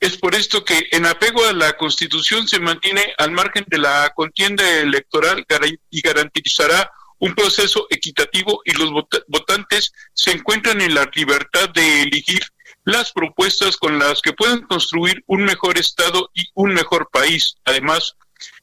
Es 0.00 0.16
por 0.16 0.34
esto 0.34 0.64
que 0.64 0.88
en 0.92 1.06
apego 1.06 1.44
a 1.44 1.52
la 1.52 1.76
Constitución 1.76 2.46
se 2.46 2.60
mantiene 2.60 3.14
al 3.18 3.32
margen 3.32 3.64
de 3.66 3.78
la 3.78 4.12
contienda 4.14 4.64
electoral 4.80 5.44
y 5.90 6.00
garantizará 6.00 6.90
un 7.18 7.34
proceso 7.34 7.86
equitativo 7.90 8.62
y 8.64 8.72
los 8.72 8.92
votantes 9.26 9.92
se 10.14 10.30
encuentran 10.30 10.80
en 10.80 10.94
la 10.94 11.10
libertad 11.14 11.68
de 11.70 12.02
elegir 12.02 12.42
las 12.88 13.12
propuestas 13.12 13.76
con 13.76 13.98
las 13.98 14.22
que 14.22 14.32
pueden 14.32 14.62
construir 14.62 15.22
un 15.26 15.44
mejor 15.44 15.76
Estado 15.76 16.30
y 16.32 16.48
un 16.54 16.72
mejor 16.72 17.10
país. 17.12 17.56
Además, 17.66 18.14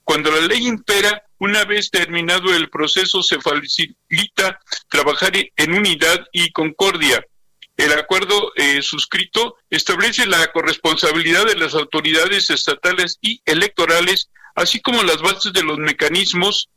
cuando 0.04 0.32
la 0.32 0.42
ley 0.48 0.66
impera, 0.66 1.22
una 1.38 1.64
vez 1.64 1.92
terminado 1.92 2.52
el 2.52 2.72
proceso, 2.72 3.22
se 3.22 3.40
facilita 3.40 4.60
trabajar 4.90 5.32
en 5.36 5.74
unidad 5.74 6.26
y 6.32 6.52
concordia. 6.54 7.24
El 7.78 7.92
acuerdo 7.94 8.52
eh, 8.56 8.82
suscrito 8.82 9.58
establece 9.70 10.26
la 10.26 10.52
corresponsabilidad 10.52 11.46
de 11.46 11.58
las 11.58 11.76
autoridades 11.76 12.50
estatales 12.50 13.20
y 13.22 13.44
electorales, 13.46 14.32
así 14.56 14.82
como 14.82 15.04
las 15.04 15.22
bases 15.22 15.54
de 15.54 15.62
los 15.62 15.78
mecanismos 15.78 16.70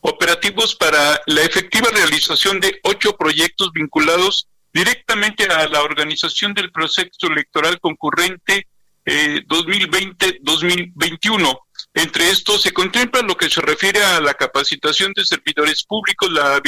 operativos 0.00 0.74
para 0.74 1.22
la 1.26 1.42
efectiva 1.42 1.88
realización 1.92 2.58
de 2.58 2.80
ocho 2.82 3.16
proyectos 3.16 3.70
vinculados 3.72 4.48
directamente 4.72 5.44
a 5.44 5.68
la 5.68 5.82
organización 5.82 6.54
del 6.54 6.72
proceso 6.72 7.26
electoral 7.28 7.78
concurrente 7.80 8.66
2020-2021. 9.04 11.52
Eh, 11.52 11.56
Entre 11.94 12.30
estos 12.30 12.62
se 12.62 12.72
contempla 12.72 13.20
lo 13.22 13.36
que 13.36 13.50
se 13.50 13.60
refiere 13.60 14.02
a 14.02 14.20
la 14.20 14.34
capacitación 14.34 15.12
de 15.14 15.24
servidores 15.24 15.84
públicos, 15.84 16.32
la 16.32 16.60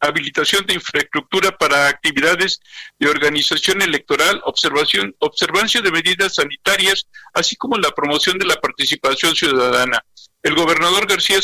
habilitación 0.00 0.66
de 0.66 0.74
infraestructura 0.74 1.56
para 1.56 1.88
actividades 1.88 2.60
de 2.98 3.08
organización 3.08 3.80
electoral, 3.80 4.42
observación, 4.44 5.14
observancia 5.20 5.80
de 5.80 5.90
medidas 5.90 6.34
sanitarias, 6.34 7.06
así 7.32 7.56
como 7.56 7.78
la 7.78 7.92
promoción 7.92 8.38
de 8.38 8.46
la 8.46 8.56
participación 8.56 9.34
ciudadana. 9.34 10.04
El 10.42 10.54
gobernador 10.54 11.06
García 11.06 11.40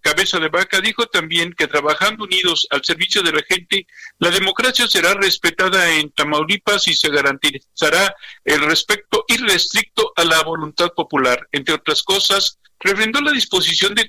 Cabeza 0.00 0.38
de 0.38 0.48
Vaca 0.48 0.80
dijo 0.80 1.06
también 1.06 1.52
que 1.52 1.66
trabajando 1.66 2.24
unidos 2.24 2.66
al 2.70 2.84
servicio 2.84 3.22
de 3.22 3.32
la 3.32 3.42
gente, 3.48 3.86
la 4.18 4.30
democracia 4.30 4.86
será 4.86 5.14
respetada 5.14 5.90
en 5.90 6.10
Tamaulipas 6.10 6.88
y 6.88 6.94
se 6.94 7.10
garantizará 7.10 8.14
el 8.44 8.60
respeto 8.60 9.24
irrestricto 9.28 10.12
a 10.16 10.24
la 10.24 10.42
voluntad 10.42 10.88
popular. 10.94 11.46
Entre 11.52 11.74
otras 11.74 12.02
cosas, 12.02 12.58
refrendó 12.80 13.20
la 13.20 13.32
disposición 13.32 13.94
de, 13.94 14.06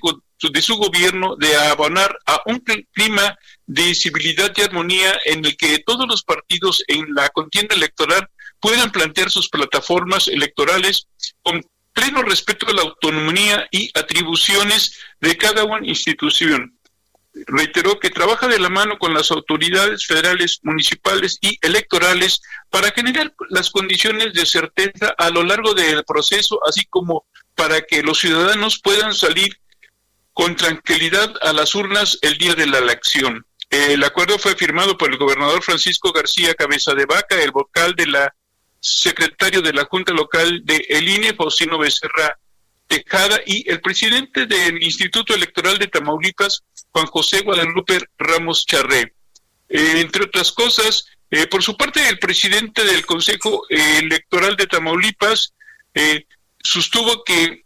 de 0.50 0.62
su 0.62 0.76
gobierno 0.76 1.36
de 1.36 1.54
abonar 1.56 2.18
a 2.26 2.40
un 2.46 2.58
clima 2.92 3.38
de 3.66 3.94
civilidad 3.94 4.52
y 4.56 4.62
armonía 4.62 5.18
en 5.26 5.44
el 5.44 5.56
que 5.56 5.78
todos 5.80 6.06
los 6.08 6.24
partidos 6.24 6.82
en 6.88 7.14
la 7.14 7.28
contienda 7.28 7.74
electoral 7.74 8.28
puedan 8.60 8.90
plantear 8.92 9.30
sus 9.30 9.48
plataformas 9.48 10.28
electorales 10.28 11.08
con 11.42 11.62
pleno 11.92 12.22
respeto 12.22 12.66
a 12.68 12.72
la 12.72 12.82
autonomía 12.82 13.66
y 13.70 13.90
atribuciones 13.98 14.98
de 15.20 15.36
cada 15.36 15.64
una 15.64 15.86
institución. 15.86 16.78
Reiteró 17.46 17.98
que 17.98 18.10
trabaja 18.10 18.46
de 18.46 18.58
la 18.58 18.68
mano 18.68 18.98
con 18.98 19.14
las 19.14 19.30
autoridades 19.30 20.06
federales, 20.06 20.60
municipales 20.62 21.38
y 21.40 21.58
electorales 21.62 22.42
para 22.68 22.90
generar 22.90 23.32
las 23.48 23.70
condiciones 23.70 24.34
de 24.34 24.44
certeza 24.44 25.14
a 25.16 25.30
lo 25.30 25.42
largo 25.42 25.72
del 25.74 26.04
proceso, 26.04 26.60
así 26.66 26.84
como 26.90 27.26
para 27.54 27.80
que 27.82 28.02
los 28.02 28.18
ciudadanos 28.18 28.80
puedan 28.82 29.14
salir 29.14 29.58
con 30.34 30.56
tranquilidad 30.56 31.32
a 31.42 31.52
las 31.52 31.74
urnas 31.74 32.18
el 32.22 32.36
día 32.38 32.54
de 32.54 32.66
la 32.66 32.78
elección. 32.78 33.46
El 33.70 34.04
acuerdo 34.04 34.38
fue 34.38 34.54
firmado 34.54 34.98
por 34.98 35.10
el 35.10 35.16
gobernador 35.16 35.62
Francisco 35.62 36.12
García 36.12 36.54
Cabeza 36.54 36.94
de 36.94 37.06
Vaca, 37.06 37.40
el 37.40 37.52
vocal 37.52 37.94
de 37.94 38.06
la 38.06 38.34
secretario 38.82 39.62
de 39.62 39.72
la 39.72 39.84
Junta 39.84 40.12
Local 40.12 40.62
de 40.64 40.84
el 40.88 41.08
INE, 41.08 41.34
Faustino 41.34 41.78
Becerra 41.78 42.36
Tejada, 42.88 43.40
y 43.46 43.70
el 43.70 43.80
presidente 43.80 44.46
del 44.46 44.82
Instituto 44.82 45.34
Electoral 45.34 45.78
de 45.78 45.86
Tamaulipas, 45.86 46.64
Juan 46.90 47.06
José 47.06 47.42
Guadalupe 47.42 48.00
Ramos 48.18 48.66
Charré. 48.66 49.14
Eh, 49.68 50.00
entre 50.00 50.24
otras 50.24 50.50
cosas, 50.52 51.06
eh, 51.30 51.46
por 51.46 51.62
su 51.62 51.76
parte, 51.76 52.06
el 52.08 52.18
presidente 52.18 52.84
del 52.84 53.06
Consejo 53.06 53.62
Electoral 53.70 54.56
de 54.56 54.66
Tamaulipas 54.66 55.54
eh, 55.94 56.26
sostuvo 56.58 57.22
que 57.24 57.64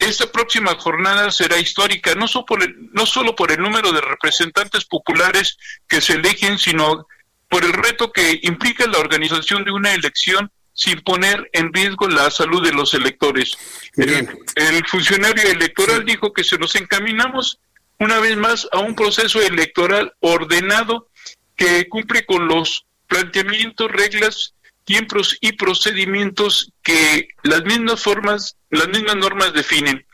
esta 0.00 0.30
próxima 0.32 0.74
jornada 0.74 1.30
será 1.30 1.58
histórica, 1.58 2.14
no 2.14 2.26
solo, 2.26 2.44
por 2.46 2.62
el, 2.62 2.74
no 2.92 3.06
solo 3.06 3.36
por 3.36 3.52
el 3.52 3.60
número 3.60 3.92
de 3.92 4.00
representantes 4.00 4.84
populares 4.84 5.56
que 5.86 6.00
se 6.00 6.14
eligen, 6.14 6.58
sino 6.58 7.06
por 7.50 7.64
el 7.64 7.72
reto 7.72 8.12
que 8.12 8.38
implica 8.44 8.86
la 8.86 8.98
organización 8.98 9.64
de 9.64 9.72
una 9.72 9.92
elección 9.92 10.50
sin 10.72 11.00
poner 11.00 11.50
en 11.52 11.74
riesgo 11.74 12.08
la 12.08 12.30
salud 12.30 12.64
de 12.64 12.72
los 12.72 12.94
electores. 12.94 13.58
El, 13.96 14.86
funcionario 14.86 15.50
electoral 15.50 16.04
dijo 16.06 16.32
que 16.32 16.44
se 16.44 16.56
nos 16.56 16.74
encaminamos 16.76 17.58
una 17.98 18.18
vez 18.20 18.36
más 18.36 18.68
a 18.72 18.78
un 18.78 18.94
proceso 18.94 19.42
electoral 19.42 20.14
ordenado 20.20 21.08
que 21.56 21.86
cumple 21.88 22.24
con 22.24 22.46
los 22.48 22.86
planteamientos, 23.08 23.90
reglas, 23.90 24.54
tiempos 24.84 25.36
y 25.40 25.52
procedimientos 25.52 26.72
que 26.82 27.28
las 27.42 27.64
mismas 27.64 28.00
formas, 28.00 28.56
las 28.70 28.88
mismas 28.88 29.16
normas 29.16 29.52
definen 29.52 30.06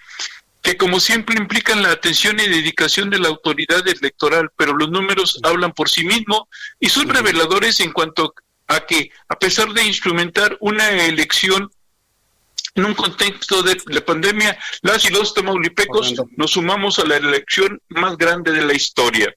que 0.67 0.77
como 0.77 0.99
siempre 0.99 1.37
implican 1.39 1.81
la 1.81 1.93
atención 1.93 2.41
y 2.41 2.49
dedicación 2.49 3.09
de 3.09 3.21
la 3.21 3.29
autoridad 3.29 3.87
electoral, 3.87 4.51
pero 4.57 4.77
los 4.77 4.91
números 4.91 5.39
hablan 5.45 5.71
por 5.71 5.89
sí 5.89 6.05
mismos 6.05 6.43
y 6.81 6.89
son 6.89 7.09
reveladores 7.09 7.79
en 7.79 7.93
cuanto 7.93 8.35
a 8.67 8.81
que, 8.81 9.13
a 9.29 9.39
pesar 9.39 9.69
de 9.69 9.85
instrumentar 9.85 10.57
una 10.59 10.91
elección 11.05 11.71
en 12.75 12.85
un 12.85 12.95
contexto 12.95 13.63
de 13.63 13.81
la 13.87 14.05
pandemia, 14.05 14.59
las 14.83 15.05
y 15.05 15.11
los 15.11 15.35
tamaulipecos 15.35 16.15
nos 16.37 16.51
sumamos 16.51 16.99
a 16.99 17.05
la 17.05 17.19
elección 17.19 17.81
más 17.91 18.19
grande 18.19 18.51
de 18.51 18.65
la 18.65 18.75
historia. 18.75 19.33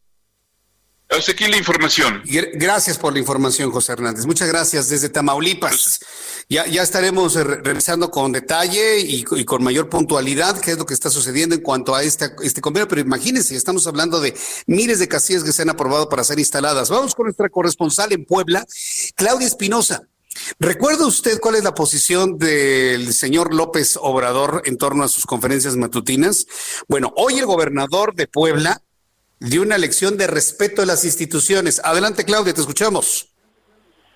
Hasta 1.10 1.32
aquí 1.32 1.48
la 1.48 1.58
información. 1.58 2.22
Gracias 2.54 3.00
por 3.00 3.14
la 3.14 3.20
información, 3.20 3.72
José 3.72 3.94
Hernández. 3.94 4.28
Muchas 4.28 4.48
gracias 4.48 4.90
desde 4.90 5.10
Tamaulipas. 5.10 6.00
Ya, 6.48 6.68
ya 6.68 6.84
estaremos 6.84 7.34
revisando 7.34 8.12
con 8.12 8.32
detalle 8.32 9.00
y, 9.00 9.24
con 9.24 9.64
mayor 9.64 9.90
puntualidad 9.90 10.60
qué 10.62 10.72
es 10.72 10.78
lo 10.78 10.86
que 10.86 10.94
está 10.94 11.10
sucediendo 11.10 11.56
en 11.56 11.62
cuanto 11.62 11.96
a 11.96 12.04
este, 12.04 12.32
este 12.44 12.62
convenio. 12.62 12.88
Pero 12.88 13.02
imagínense, 13.02 13.56
estamos 13.56 13.88
hablando 13.88 14.20
de 14.22 14.38
miles 14.68 15.00
de 15.00 15.08
casillas 15.08 15.44
que 15.44 15.52
se 15.52 15.64
han 15.64 15.72
aprobado 15.72 16.10
para 16.10 16.24
ser 16.24 16.38
instaladas. 16.38 16.92
Vamos 16.92 17.16
con 17.16 17.26
nuestra 17.26 17.50
corresponsal 17.50 18.14
en 18.14 18.24
Puebla, 18.26 18.68
Claudia 19.16 19.48
Espinosa. 19.48 20.04
¿Recuerda 20.60 21.08
usted 21.08 21.40
cuál 21.40 21.56
es 21.56 21.64
la 21.64 21.74
posición 21.74 22.38
del 22.38 23.14
señor 23.16 23.54
López 23.54 23.98
Obrador 24.00 24.62
en 24.66 24.78
torno 24.78 25.04
a 25.04 25.08
sus 25.08 25.26
conferencias 25.26 25.76
matutinas? 25.76 26.46
Bueno, 26.88 27.12
hoy 27.16 27.40
el 27.40 27.48
gobernador 27.48 28.14
de 28.14 28.28
Puebla 28.28 28.84
de 29.40 29.60
una 29.60 29.78
lección 29.78 30.18
de 30.18 30.28
respeto 30.28 30.82
a 30.82 30.86
las 30.86 31.06
instituciones. 31.06 31.82
Adelante, 31.84 32.26
Claudia, 32.26 32.54
te 32.54 32.62
escuchamos. 32.62 33.29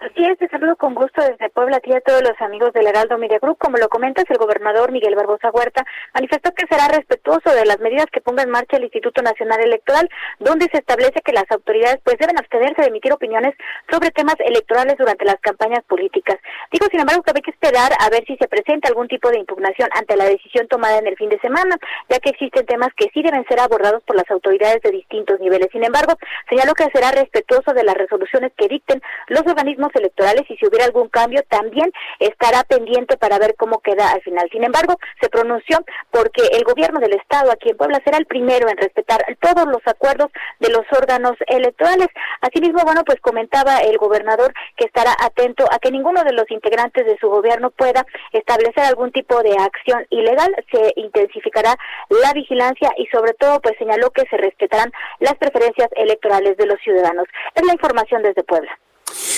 Así 0.03 0.21
es, 0.25 0.37
te 0.37 0.49
saludo 0.49 0.75
con 0.75 0.95
gusto 0.95 1.21
desde 1.21 1.49
Puebla 1.51 1.77
a 1.77 1.95
a 1.95 2.01
todos 2.01 2.21
los 2.21 2.41
amigos 2.41 2.73
del 2.73 2.87
Heraldo 2.87 3.17
Media 3.17 3.39
Group. 3.39 3.57
Como 3.57 3.77
lo 3.77 3.87
comentas, 3.87 4.25
el 4.27 4.37
gobernador 4.37 4.91
Miguel 4.91 5.15
Barbosa 5.15 5.49
Huerta 5.49 5.85
manifestó 6.13 6.51
que 6.51 6.67
será 6.67 6.89
respetuoso 6.89 7.55
de 7.55 7.65
las 7.65 7.79
medidas 7.79 8.07
que 8.11 8.19
ponga 8.19 8.43
en 8.43 8.49
marcha 8.49 8.75
el 8.75 8.83
Instituto 8.83 9.21
Nacional 9.21 9.61
Electoral, 9.61 10.09
donde 10.39 10.67
se 10.73 10.79
establece 10.79 11.21
que 11.23 11.31
las 11.31 11.49
autoridades 11.51 12.01
pues 12.03 12.17
deben 12.17 12.37
abstenerse 12.37 12.81
de 12.81 12.89
emitir 12.89 13.13
opiniones 13.13 13.55
sobre 13.89 14.11
temas 14.11 14.35
electorales 14.39 14.97
durante 14.97 15.23
las 15.23 15.39
campañas 15.39 15.85
políticas. 15.85 16.37
Digo, 16.69 16.87
sin 16.91 16.99
embargo, 16.99 17.23
que 17.23 17.31
hay 17.33 17.41
que 17.41 17.51
esperar 17.51 17.93
a 17.97 18.09
ver 18.09 18.25
si 18.25 18.35
se 18.35 18.49
presenta 18.49 18.89
algún 18.89 19.07
tipo 19.07 19.29
de 19.29 19.39
impugnación 19.39 19.87
ante 19.93 20.17
la 20.17 20.25
decisión 20.25 20.67
tomada 20.67 20.97
en 20.97 21.07
el 21.07 21.15
fin 21.15 21.29
de 21.29 21.39
semana, 21.39 21.77
ya 22.09 22.19
que 22.19 22.31
existen 22.31 22.65
temas 22.65 22.89
que 22.97 23.09
sí 23.13 23.21
deben 23.21 23.45
ser 23.45 23.61
abordados 23.61 24.03
por 24.03 24.17
las 24.17 24.29
autoridades 24.29 24.81
de 24.81 24.91
distintos 24.91 25.39
niveles. 25.39 25.69
Sin 25.71 25.85
embargo, 25.85 26.15
señaló 26.49 26.73
que 26.73 26.89
será 26.91 27.11
respetuoso 27.11 27.71
de 27.71 27.85
las 27.85 27.95
resoluciones 27.95 28.51
que 28.57 28.67
dicten 28.67 29.01
los 29.27 29.43
organismos 29.47 29.92
electorales 29.95 30.43
y 30.49 30.57
si 30.57 30.67
hubiera 30.67 30.85
algún 30.85 31.09
cambio 31.09 31.43
también 31.49 31.91
estará 32.19 32.63
pendiente 32.63 33.17
para 33.17 33.39
ver 33.39 33.55
cómo 33.55 33.79
queda 33.79 34.11
al 34.11 34.21
final. 34.21 34.47
Sin 34.51 34.63
embargo, 34.63 34.97
se 35.21 35.29
pronunció 35.29 35.79
porque 36.11 36.43
el 36.53 36.63
gobierno 36.63 36.99
del 36.99 37.13
estado 37.13 37.51
aquí 37.51 37.69
en 37.69 37.77
Puebla 37.77 38.01
será 38.03 38.17
el 38.17 38.25
primero 38.25 38.69
en 38.69 38.77
respetar 38.77 39.23
todos 39.39 39.67
los 39.67 39.81
acuerdos 39.85 40.31
de 40.59 40.69
los 40.69 40.83
órganos 40.91 41.33
electorales. 41.47 42.07
Asimismo, 42.41 42.83
bueno, 42.83 43.03
pues 43.05 43.19
comentaba 43.21 43.79
el 43.79 43.97
gobernador 43.97 44.53
que 44.77 44.85
estará 44.85 45.15
atento 45.19 45.65
a 45.71 45.79
que 45.79 45.91
ninguno 45.91 46.23
de 46.23 46.33
los 46.33 46.49
integrantes 46.49 47.05
de 47.05 47.17
su 47.19 47.29
gobierno 47.29 47.71
pueda 47.71 48.05
establecer 48.31 48.83
algún 48.83 49.11
tipo 49.11 49.41
de 49.41 49.55
acción 49.57 50.05
ilegal. 50.09 50.53
Se 50.71 50.93
intensificará 50.95 51.75
la 52.09 52.33
vigilancia 52.33 52.91
y 52.97 53.07
sobre 53.07 53.33
todo 53.33 53.59
pues 53.61 53.75
señaló 53.77 54.09
que 54.11 54.25
se 54.29 54.37
respetarán 54.37 54.91
las 55.19 55.35
preferencias 55.35 55.89
electorales 55.95 56.57
de 56.57 56.65
los 56.65 56.79
ciudadanos. 56.81 57.27
Es 57.55 57.65
la 57.65 57.73
información 57.73 58.21
desde 58.23 58.43
Puebla. 58.43 58.77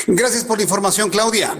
Gracias 0.08 0.44
por 0.44 0.58
la 0.58 0.64
información, 0.64 1.10
Claudia. 1.10 1.56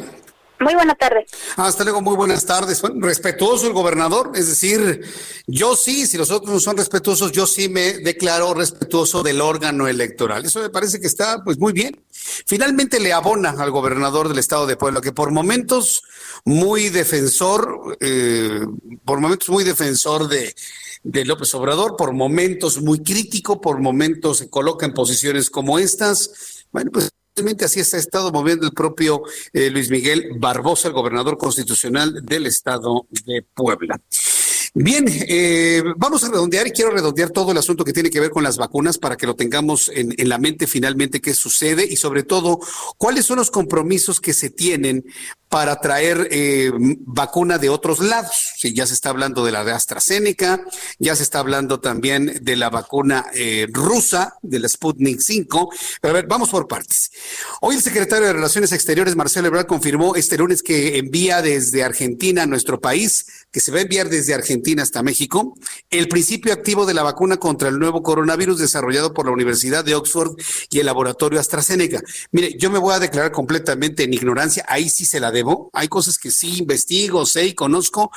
Muy 0.60 0.74
buenas 0.74 0.98
tardes. 0.98 1.30
Hasta 1.58 1.84
luego, 1.84 2.02
muy 2.02 2.16
buenas 2.16 2.46
tardes. 2.46 2.82
Respetuoso 2.82 3.68
el 3.68 3.74
gobernador, 3.74 4.32
es 4.36 4.48
decir, 4.48 5.02
yo 5.48 5.76
sí, 5.76 6.08
si 6.08 6.18
los 6.18 6.32
otros 6.32 6.54
no 6.54 6.60
son 6.62 6.78
respetuosos, 6.78 7.34
yo 7.34 7.46
sí 7.46 7.68
me 7.68 7.94
declaro 8.00 8.54
respetuoso 8.54 9.22
del 9.22 9.42
órgano 9.42 9.88
electoral. 9.88 10.46
Eso 10.46 10.62
me 10.62 10.70
parece 10.70 11.02
que 11.02 11.08
está 11.08 11.44
pues 11.44 11.60
muy 11.60 11.74
bien. 11.74 12.02
Finalmente 12.12 13.02
le 13.02 13.12
abona 13.12 13.50
al 13.50 13.72
gobernador 13.72 14.30
del 14.30 14.40
estado 14.40 14.66
de 14.66 14.78
Puebla, 14.78 15.02
que 15.02 15.12
por 15.12 15.32
momentos 15.32 16.04
muy 16.46 16.88
defensor, 16.90 17.98
eh, 18.00 18.62
por 19.04 19.20
momentos 19.20 19.50
muy 19.50 19.66
defensor 19.66 20.30
de, 20.30 20.56
de 21.04 21.26
López 21.26 21.54
Obrador, 21.54 21.98
por 21.98 22.14
momentos 22.14 22.82
muy 22.82 23.04
crítico, 23.04 23.60
por 23.60 23.82
momentos 23.82 24.38
se 24.38 24.50
coloca 24.50 24.86
en 24.86 24.94
posiciones 24.94 25.50
como 25.50 25.80
estas. 25.80 26.66
Bueno, 26.72 26.92
pues 26.94 27.12
así 27.66 27.84
se 27.84 27.98
ha 27.98 28.00
estado 28.00 28.32
moviendo 28.32 28.66
el 28.66 28.72
propio 28.72 29.22
eh, 29.52 29.70
Luis 29.70 29.90
Miguel 29.90 30.30
Barbosa, 30.38 30.88
el 30.88 30.94
gobernador 30.94 31.38
constitucional 31.38 32.26
del 32.26 32.46
estado 32.46 33.08
de 33.26 33.46
Puebla. 33.54 34.00
Bien, 34.78 35.06
eh, 35.08 35.82
vamos 35.96 36.26
a 36.26 36.30
redondear 36.30 36.68
y 36.68 36.72
quiero 36.72 36.92
redondear 36.92 37.30
todo 37.30 37.54
el 37.54 37.58
asunto 37.58 37.86
que 37.86 37.94
tiene 37.94 38.10
que 38.10 38.20
ver 38.20 38.30
con 38.30 38.44
las 38.44 38.58
vacunas 38.58 38.98
para 38.98 39.16
que 39.16 39.26
lo 39.26 39.34
tengamos 39.34 39.90
en, 39.94 40.14
la 40.28 40.38
mente 40.38 40.68
finalmente 40.68 41.22
qué 41.22 41.34
sucede 41.34 41.88
y 41.90 41.96
sobre 41.96 42.24
todo 42.24 42.60
cuáles 42.98 43.26
son 43.26 43.38
los 43.38 43.52
compromisos 43.52 44.20
que 44.20 44.34
se 44.34 44.50
tienen 44.50 45.06
para 45.48 45.80
traer 45.80 46.28
eh, 46.30 46.72
vacuna 47.06 47.58
de 47.58 47.70
otros 47.70 48.00
lados. 48.00 48.56
Sí, 48.58 48.74
ya 48.74 48.86
se 48.86 48.94
está 48.94 49.12
hablando 49.12 49.46
de 49.46 49.54
la 49.54 49.64
de 49.64 49.72
AstraZeneca, 49.72 50.66
ya 51.00 51.16
se 51.16 51.24
está 51.24 51.40
hablando 51.40 51.80
también 51.80 52.40
de 52.42 52.58
la 52.58 52.70
vacuna 52.70 53.28
eh, 53.34 53.68
rusa, 53.72 54.36
de 54.42 54.60
la 54.60 54.68
Sputnik 54.68 55.22
5. 55.22 55.70
Pero 56.02 56.12
a 56.12 56.16
ver, 56.16 56.28
vamos 56.28 56.50
por 56.50 56.68
partes. 56.68 57.12
Hoy 57.62 57.76
el 57.76 57.82
secretario 57.82 58.28
de 58.28 58.34
Relaciones 58.34 58.74
Exteriores, 58.74 59.16
Marcelo 59.16 59.48
Ebrard, 59.48 59.68
confirmó 59.68 60.18
este 60.18 60.38
lunes 60.38 60.62
que 60.62 60.98
envía 60.98 61.42
desde 61.42 61.86
Argentina 61.86 62.44
a 62.44 62.48
nuestro 62.48 62.82
país, 62.82 63.26
que 63.56 63.62
se 63.62 63.72
va 63.72 63.78
a 63.78 63.84
enviar 63.84 64.10
desde 64.10 64.34
Argentina 64.34 64.84
hasta 64.84 65.02
México, 65.02 65.58
el 65.90 66.10
principio 66.10 66.52
activo 66.52 66.86
de 66.86 66.94
la 66.94 67.04
vacuna 67.04 67.38
contra 67.38 67.70
el 67.70 67.80
nuevo 67.80 68.04
coronavirus 68.04 68.60
desarrollado 68.60 69.14
por 69.14 69.28
la 69.28 69.32
Universidad 69.32 69.86
de 69.86 69.96
Oxford 69.96 70.36
y 70.70 70.80
el 70.80 70.88
laboratorio 70.88 71.40
AstraZeneca. 71.40 72.02
Mire, 72.34 72.58
yo 72.58 72.70
me 72.70 72.80
voy 72.80 72.94
a 72.94 73.00
declarar 73.00 73.32
completamente 73.32 74.04
en 74.04 74.14
ignorancia, 74.14 74.66
ahí 74.68 74.90
sí 74.90 75.06
se 75.06 75.22
la 75.22 75.32
debo. 75.32 75.70
Hay 75.72 75.88
cosas 75.88 76.18
que 76.18 76.32
sí 76.32 76.58
investigo, 76.58 77.26
sé 77.26 77.46
y 77.46 77.54
conozco, 77.54 78.12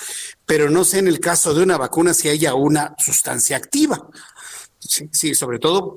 pero 0.45 0.71
no 0.71 0.83
sé 0.83 0.99
en 0.99 1.07
el 1.07 1.21
caso 1.21 1.55
de 1.55 1.63
una 1.63 1.79
vacuna 1.79 2.15
si 2.15 2.29
haya 2.29 2.55
una 2.55 2.97
sustancia 2.99 3.57
activa. 3.57 4.11
Sí, 4.81 5.09
sí, 5.13 5.37
sobre 5.37 5.61
todo 5.61 5.95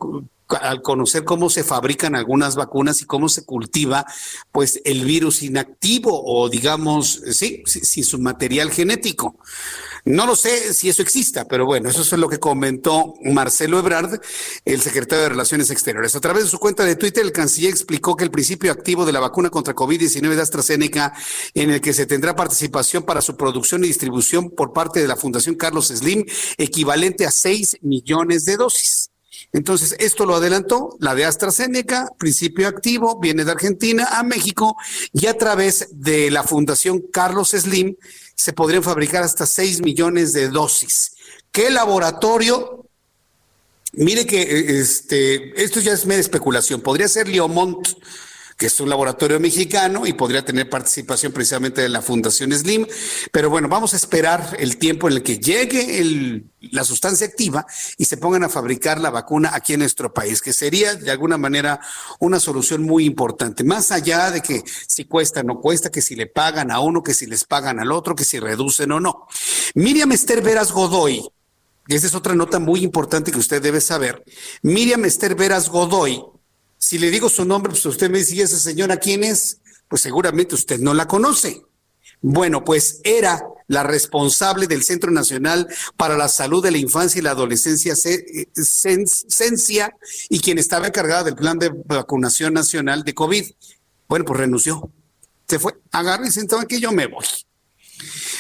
al 0.59 0.81
conocer 0.81 1.23
cómo 1.23 1.49
se 1.49 1.63
fabrican 1.63 2.15
algunas 2.15 2.55
vacunas 2.55 3.01
y 3.01 3.05
cómo 3.05 3.29
se 3.29 3.45
cultiva, 3.45 4.05
pues 4.51 4.81
el 4.85 5.05
virus 5.05 5.43
inactivo 5.43 6.23
o 6.25 6.49
digamos, 6.49 7.21
sí, 7.31 7.63
sin 7.65 8.03
su 8.03 8.19
material 8.19 8.71
genético. 8.71 9.37
No 10.03 10.25
lo 10.25 10.35
sé 10.35 10.73
si 10.73 10.89
eso 10.89 11.03
exista, 11.03 11.45
pero 11.45 11.65
bueno, 11.65 11.87
eso 11.89 12.01
es 12.01 12.11
lo 12.13 12.27
que 12.27 12.39
comentó 12.39 13.13
Marcelo 13.23 13.77
Ebrard, 13.77 14.19
el 14.65 14.81
secretario 14.81 15.23
de 15.23 15.29
Relaciones 15.29 15.69
Exteriores. 15.69 16.15
A 16.15 16.19
través 16.19 16.45
de 16.45 16.49
su 16.49 16.57
cuenta 16.57 16.83
de 16.83 16.95
Twitter, 16.95 17.23
el 17.23 17.31
canciller 17.31 17.69
explicó 17.69 18.15
que 18.15 18.23
el 18.23 18.31
principio 18.31 18.71
activo 18.71 19.05
de 19.05 19.11
la 19.11 19.19
vacuna 19.19 19.51
contra 19.51 19.75
COVID-19 19.75 20.35
de 20.35 20.41
AstraZeneca, 20.41 21.13
en 21.53 21.69
el 21.69 21.81
que 21.81 21.93
se 21.93 22.07
tendrá 22.07 22.35
participación 22.35 23.03
para 23.03 23.21
su 23.21 23.37
producción 23.37 23.83
y 23.83 23.87
distribución 23.87 24.49
por 24.49 24.73
parte 24.73 25.01
de 25.01 25.07
la 25.07 25.15
Fundación 25.15 25.55
Carlos 25.55 25.89
Slim, 25.89 26.25
equivalente 26.57 27.27
a 27.27 27.31
6 27.31 27.77
millones 27.81 28.45
de 28.45 28.57
dosis. 28.57 29.10
Entonces, 29.53 29.95
esto 29.99 30.25
lo 30.25 30.35
adelantó 30.35 30.95
la 30.99 31.13
de 31.13 31.25
AstraZeneca, 31.25 32.09
principio 32.17 32.67
activo, 32.67 33.19
viene 33.19 33.43
de 33.43 33.51
Argentina 33.51 34.07
a 34.11 34.23
México 34.23 34.77
y 35.11 35.27
a 35.27 35.37
través 35.37 35.89
de 35.91 36.31
la 36.31 36.43
Fundación 36.43 37.01
Carlos 37.11 37.49
Slim 37.49 37.95
se 38.35 38.53
podrían 38.53 38.83
fabricar 38.83 39.23
hasta 39.23 39.45
6 39.45 39.81
millones 39.81 40.31
de 40.33 40.49
dosis. 40.49 41.15
¿Qué 41.51 41.69
laboratorio? 41.69 42.85
Mire 43.93 44.25
que 44.25 44.41
eh, 44.41 44.79
este, 44.79 45.61
esto 45.61 45.81
ya 45.81 45.91
es 45.91 46.05
mera 46.05 46.21
especulación. 46.21 46.79
Podría 46.79 47.09
ser 47.09 47.27
Liomont 47.27 47.87
que 48.61 48.67
es 48.67 48.79
un 48.79 48.89
laboratorio 48.89 49.39
mexicano 49.39 50.05
y 50.05 50.13
podría 50.13 50.45
tener 50.45 50.69
participación 50.69 51.31
precisamente 51.31 51.81
de 51.81 51.89
la 51.89 52.03
Fundación 52.03 52.51
Slim. 52.51 52.85
Pero 53.31 53.49
bueno, 53.49 53.67
vamos 53.67 53.95
a 53.95 53.97
esperar 53.97 54.55
el 54.59 54.77
tiempo 54.77 55.07
en 55.07 55.15
el 55.15 55.23
que 55.23 55.39
llegue 55.39 56.43
la 56.59 56.83
sustancia 56.83 57.25
activa 57.25 57.65
y 57.97 58.05
se 58.05 58.17
pongan 58.17 58.43
a 58.43 58.49
fabricar 58.49 59.01
la 59.01 59.09
vacuna 59.09 59.49
aquí 59.51 59.73
en 59.73 59.79
nuestro 59.79 60.13
país, 60.13 60.43
que 60.43 60.53
sería 60.53 60.93
de 60.93 61.09
alguna 61.09 61.39
manera 61.39 61.79
una 62.19 62.39
solución 62.39 62.83
muy 62.83 63.05
importante. 63.05 63.63
Más 63.63 63.91
allá 63.91 64.29
de 64.29 64.41
que 64.41 64.61
si 64.87 65.05
cuesta 65.05 65.39
o 65.39 65.43
no 65.43 65.59
cuesta, 65.59 65.89
que 65.89 66.03
si 66.03 66.15
le 66.15 66.27
pagan 66.27 66.69
a 66.69 66.81
uno, 66.81 67.01
que 67.01 67.15
si 67.15 67.25
les 67.25 67.45
pagan 67.45 67.79
al 67.79 67.91
otro, 67.91 68.13
que 68.13 68.25
si 68.25 68.37
reducen 68.37 68.91
o 68.91 68.99
no. 68.99 69.25
Miriam 69.73 70.11
Esther 70.11 70.43
Veras 70.43 70.71
Godoy, 70.71 71.27
y 71.87 71.95
esa 71.95 72.05
es 72.05 72.13
otra 72.13 72.35
nota 72.35 72.59
muy 72.59 72.83
importante 72.83 73.31
que 73.31 73.39
usted 73.39 73.59
debe 73.59 73.81
saber. 73.81 74.23
Miriam 74.61 75.03
Esther 75.03 75.33
Veras 75.33 75.67
Godoy 75.67 76.23
si 76.81 76.97
le 76.97 77.11
digo 77.11 77.29
su 77.29 77.45
nombre, 77.45 77.69
pues 77.69 77.85
usted 77.85 78.09
me 78.09 78.17
dice, 78.17 78.35
¿y 78.35 78.41
esa 78.41 78.57
señora 78.57 78.97
quién 78.97 79.23
es? 79.23 79.61
Pues 79.87 80.01
seguramente 80.01 80.55
usted 80.55 80.79
no 80.79 80.95
la 80.95 81.07
conoce. 81.07 81.61
Bueno, 82.21 82.65
pues 82.65 83.01
era 83.03 83.43
la 83.67 83.83
responsable 83.83 84.65
del 84.65 84.83
Centro 84.83 85.11
Nacional 85.11 85.67
para 85.95 86.17
la 86.17 86.27
Salud 86.27 86.63
de 86.63 86.71
la 86.71 86.79
Infancia 86.79 87.19
y 87.19 87.21
la 87.21 87.31
Adolescencia, 87.31 87.93
CENCIA, 87.95 89.95
y 90.27 90.39
quien 90.39 90.57
estaba 90.57 90.87
encargada 90.87 91.23
del 91.23 91.35
plan 91.35 91.59
de 91.59 91.71
vacunación 91.85 92.55
nacional 92.55 93.03
de 93.03 93.13
COVID. 93.13 93.45
Bueno, 94.09 94.25
pues 94.25 94.39
renunció. 94.39 94.91
Se 95.47 95.59
fue, 95.59 95.73
agarré 95.91 96.29
y 96.29 96.31
sentó 96.31 96.57
que 96.67 96.79
yo 96.79 96.91
me 96.91 97.05
voy. 97.05 97.25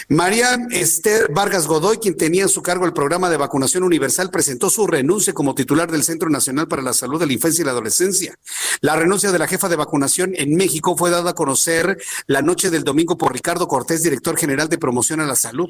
María 0.09 0.57
Esther 0.71 1.31
Vargas 1.31 1.67
Godoy, 1.67 1.97
quien 1.97 2.17
tenía 2.17 2.43
en 2.43 2.49
su 2.49 2.61
cargo 2.61 2.85
el 2.85 2.93
programa 2.93 3.29
de 3.29 3.37
vacunación 3.37 3.83
universal, 3.83 4.29
presentó 4.29 4.69
su 4.69 4.87
renuncia 4.87 5.33
como 5.33 5.55
titular 5.55 5.91
del 5.91 6.03
Centro 6.03 6.29
Nacional 6.29 6.67
para 6.67 6.81
la 6.81 6.93
Salud 6.93 7.19
de 7.19 7.27
la 7.27 7.33
Infancia 7.33 7.61
y 7.61 7.65
la 7.65 7.71
Adolescencia. 7.71 8.37
La 8.81 8.95
renuncia 8.95 9.31
de 9.31 9.39
la 9.39 9.47
jefa 9.47 9.69
de 9.69 9.75
vacunación 9.75 10.33
en 10.35 10.55
México 10.55 10.95
fue 10.97 11.09
dada 11.09 11.31
a 11.31 11.35
conocer 11.35 11.97
la 12.27 12.41
noche 12.41 12.69
del 12.69 12.83
domingo 12.83 13.17
por 13.17 13.33
Ricardo 13.33 13.67
Cortés, 13.67 14.03
director 14.03 14.37
general 14.37 14.69
de 14.69 14.77
promoción 14.77 15.21
a 15.21 15.25
la 15.25 15.35
salud, 15.35 15.69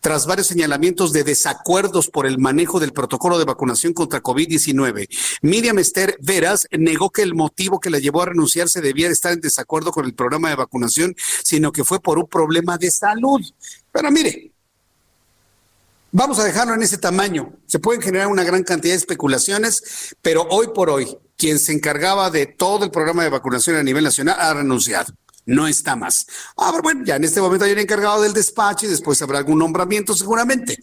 tras 0.00 0.26
varios 0.26 0.46
señalamientos 0.46 1.12
de 1.12 1.24
desacuerdos 1.24 2.08
por 2.08 2.26
el 2.26 2.38
manejo 2.38 2.80
del 2.80 2.92
protocolo 2.92 3.38
de 3.38 3.44
vacunación 3.44 3.92
contra 3.92 4.22
COVID-19. 4.22 5.08
Miriam 5.42 5.78
Esther 5.78 6.16
Veras 6.20 6.66
negó 6.70 7.10
que 7.10 7.22
el 7.22 7.34
motivo 7.34 7.80
que 7.80 7.90
la 7.90 7.98
llevó 7.98 8.22
a 8.22 8.26
renunciar 8.26 8.68
se 8.68 8.80
debía 8.80 9.06
de 9.06 9.14
estar 9.14 9.32
en 9.32 9.40
desacuerdo 9.40 9.90
con 9.92 10.04
el 10.04 10.14
programa 10.14 10.48
de 10.48 10.56
vacunación, 10.56 11.14
sino 11.44 11.72
que 11.72 11.84
fue 11.84 12.00
por 12.00 12.18
un 12.18 12.26
problema 12.26 12.78
de 12.78 12.90
salud. 12.90 13.29
Pero 13.92 14.10
mire, 14.10 14.52
vamos 16.12 16.38
a 16.38 16.44
dejarlo 16.44 16.74
en 16.74 16.82
ese 16.82 16.98
tamaño. 16.98 17.52
Se 17.66 17.78
pueden 17.78 18.02
generar 18.02 18.28
una 18.28 18.44
gran 18.44 18.62
cantidad 18.62 18.92
de 18.92 18.98
especulaciones, 18.98 20.14
pero 20.22 20.46
hoy 20.50 20.68
por 20.74 20.90
hoy, 20.90 21.16
quien 21.36 21.58
se 21.58 21.72
encargaba 21.72 22.30
de 22.30 22.46
todo 22.46 22.84
el 22.84 22.90
programa 22.90 23.22
de 23.22 23.30
vacunación 23.30 23.76
a 23.76 23.82
nivel 23.82 24.04
nacional 24.04 24.36
ha 24.38 24.54
renunciado. 24.54 25.14
No 25.46 25.66
está 25.66 25.96
más. 25.96 26.26
Ah, 26.56 26.72
bueno, 26.82 27.02
ya 27.04 27.16
en 27.16 27.24
este 27.24 27.40
momento 27.40 27.64
hay 27.64 27.72
un 27.72 27.78
encargado 27.78 28.22
del 28.22 28.32
despacho 28.32 28.86
y 28.86 28.90
después 28.90 29.20
habrá 29.22 29.38
algún 29.38 29.58
nombramiento 29.58 30.14
seguramente. 30.14 30.78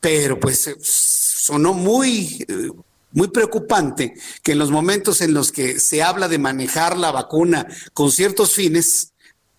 Pero 0.00 0.40
pues 0.40 0.74
sonó 0.80 1.74
muy, 1.74 2.44
eh, 2.48 2.70
muy 3.12 3.28
preocupante 3.28 4.14
que 4.42 4.52
en 4.52 4.58
los 4.58 4.70
momentos 4.70 5.20
en 5.20 5.34
los 5.34 5.52
que 5.52 5.78
se 5.78 6.02
habla 6.02 6.28
de 6.28 6.38
manejar 6.38 6.96
la 6.96 7.12
vacuna 7.12 7.66
con 7.92 8.10
ciertos 8.10 8.52
fines, 8.54 9.09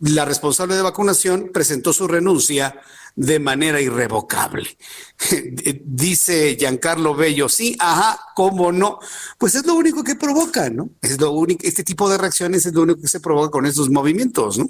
la 0.01 0.25
responsable 0.25 0.75
de 0.75 0.81
vacunación 0.81 1.51
presentó 1.53 1.93
su 1.93 2.07
renuncia 2.07 2.81
de 3.15 3.39
manera 3.39 3.81
irrevocable. 3.81 4.77
Dice 5.83 6.55
Giancarlo 6.57 7.15
Bello, 7.15 7.49
sí, 7.49 7.75
ajá, 7.79 8.19
cómo 8.35 8.71
no. 8.71 8.99
Pues 9.37 9.55
es 9.55 9.65
lo 9.65 9.75
único 9.75 10.03
que 10.03 10.15
provoca, 10.15 10.69
¿no? 10.69 10.89
Es 11.01 11.19
lo 11.19 11.31
único, 11.31 11.65
este 11.65 11.83
tipo 11.83 12.09
de 12.09 12.17
reacciones 12.17 12.65
es 12.65 12.73
lo 12.73 12.83
único 12.83 13.01
que 13.01 13.07
se 13.07 13.19
provoca 13.19 13.51
con 13.51 13.65
estos 13.65 13.89
movimientos, 13.89 14.57
¿no? 14.57 14.69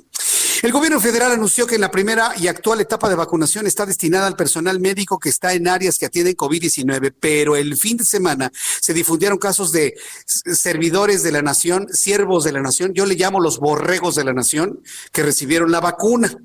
El 0.61 0.71
gobierno 0.71 1.01
federal 1.01 1.31
anunció 1.31 1.65
que 1.65 1.73
en 1.73 1.81
la 1.81 1.89
primera 1.89 2.35
y 2.37 2.47
actual 2.47 2.81
etapa 2.81 3.09
de 3.09 3.15
vacunación 3.15 3.65
está 3.65 3.87
destinada 3.87 4.27
al 4.27 4.35
personal 4.35 4.79
médico 4.79 5.17
que 5.17 5.29
está 5.29 5.53
en 5.53 5.67
áreas 5.67 5.97
que 5.97 6.05
atienden 6.05 6.35
COVID-19, 6.35 7.15
pero 7.19 7.55
el 7.55 7.75
fin 7.77 7.97
de 7.97 8.05
semana 8.05 8.51
se 8.79 8.93
difundieron 8.93 9.39
casos 9.39 9.71
de 9.71 9.95
servidores 10.25 11.23
de 11.23 11.31
la 11.31 11.41
nación, 11.41 11.87
siervos 11.91 12.43
de 12.43 12.51
la 12.51 12.61
nación, 12.61 12.93
yo 12.93 13.07
le 13.07 13.15
llamo 13.15 13.39
los 13.39 13.57
borregos 13.57 14.13
de 14.13 14.23
la 14.23 14.33
nación, 14.33 14.83
que 15.11 15.23
recibieron 15.23 15.71
la 15.71 15.79
vacuna. 15.79 16.37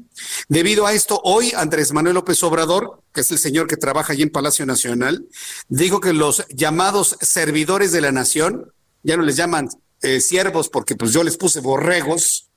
Debido 0.48 0.86
a 0.86 0.92
esto, 0.92 1.20
hoy 1.24 1.52
Andrés 1.56 1.92
Manuel 1.92 2.14
López 2.14 2.42
Obrador, 2.42 3.02
que 3.12 3.20
es 3.20 3.30
el 3.30 3.38
señor 3.38 3.66
que 3.66 3.76
trabaja 3.76 4.12
allí 4.12 4.22
en 4.22 4.30
Palacio 4.30 4.66
Nacional, 4.66 5.26
dijo 5.68 6.00
que 6.00 6.12
los 6.12 6.46
llamados 6.48 7.16
servidores 7.20 7.92
de 7.92 8.00
la 8.00 8.12
nación, 8.12 8.72
ya 9.02 9.16
no 9.16 9.22
les 9.22 9.36
llaman 9.36 9.68
eh, 10.02 10.20
siervos 10.20 10.68
porque 10.68 10.96
pues 10.96 11.12
yo 11.12 11.22
les 11.22 11.36
puse 11.36 11.60
borregos, 11.60 12.48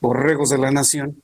borregos 0.00 0.50
de 0.50 0.58
la 0.58 0.70
nación. 0.70 1.22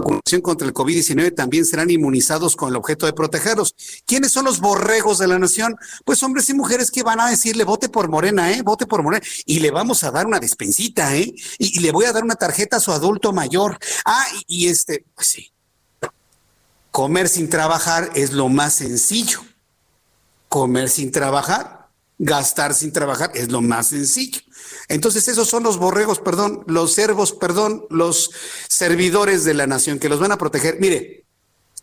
Vacunación 0.00 0.40
contra 0.40 0.66
el 0.66 0.74
COVID-19 0.74 1.34
también 1.34 1.64
serán 1.64 1.90
inmunizados 1.90 2.56
con 2.56 2.70
el 2.70 2.76
objeto 2.76 3.06
de 3.06 3.12
protegerlos. 3.12 3.74
¿Quiénes 4.06 4.32
son 4.32 4.44
los 4.44 4.60
borregos 4.60 5.18
de 5.18 5.28
la 5.28 5.38
nación? 5.38 5.76
Pues 6.04 6.22
hombres 6.22 6.48
y 6.48 6.54
mujeres 6.54 6.90
que 6.90 7.02
van 7.02 7.20
a 7.20 7.30
decirle, 7.30 7.64
vote 7.64 7.88
por 7.88 8.08
Morena, 8.08 8.52
¿eh? 8.52 8.62
Vote 8.62 8.86
por 8.86 9.02
Morena. 9.02 9.24
Y 9.46 9.60
le 9.60 9.70
vamos 9.70 10.02
a 10.04 10.10
dar 10.10 10.26
una 10.26 10.40
despensita, 10.40 11.16
¿eh? 11.16 11.32
Y, 11.58 11.80
le 11.80 11.92
voy 11.92 12.04
a 12.04 12.12
dar 12.12 12.24
una 12.24 12.34
tarjeta 12.34 12.76
a 12.76 12.80
su 12.80 12.92
adulto 12.92 13.32
mayor. 13.32 13.78
Ah, 14.04 14.26
y, 14.46 14.66
y 14.66 14.68
este, 14.68 15.04
pues 15.14 15.28
sí. 15.28 15.52
Comer 16.90 17.28
sin 17.28 17.48
trabajar 17.48 18.10
es 18.14 18.32
lo 18.32 18.48
más 18.48 18.74
sencillo. 18.74 19.40
Comer 20.48 20.88
sin 20.88 21.12
trabajar, 21.12 21.79
gastar 22.22 22.74
sin 22.74 22.92
trabajar 22.92 23.32
es 23.34 23.50
lo 23.50 23.62
más 23.62 23.88
sencillo. 23.88 24.40
Entonces 24.88 25.26
esos 25.26 25.48
son 25.48 25.62
los 25.62 25.78
borregos, 25.78 26.20
perdón, 26.20 26.62
los 26.66 26.92
servos, 26.92 27.32
perdón, 27.32 27.86
los 27.88 28.30
servidores 28.68 29.44
de 29.44 29.54
la 29.54 29.66
nación 29.66 29.98
que 29.98 30.10
los 30.10 30.20
van 30.20 30.30
a 30.30 30.38
proteger. 30.38 30.78
Mire, 30.80 31.24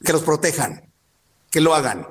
que 0.04 0.14
los 0.14 0.22
protejan, 0.22 0.94
que 1.50 1.60
lo 1.60 1.74
hagan. 1.74 2.08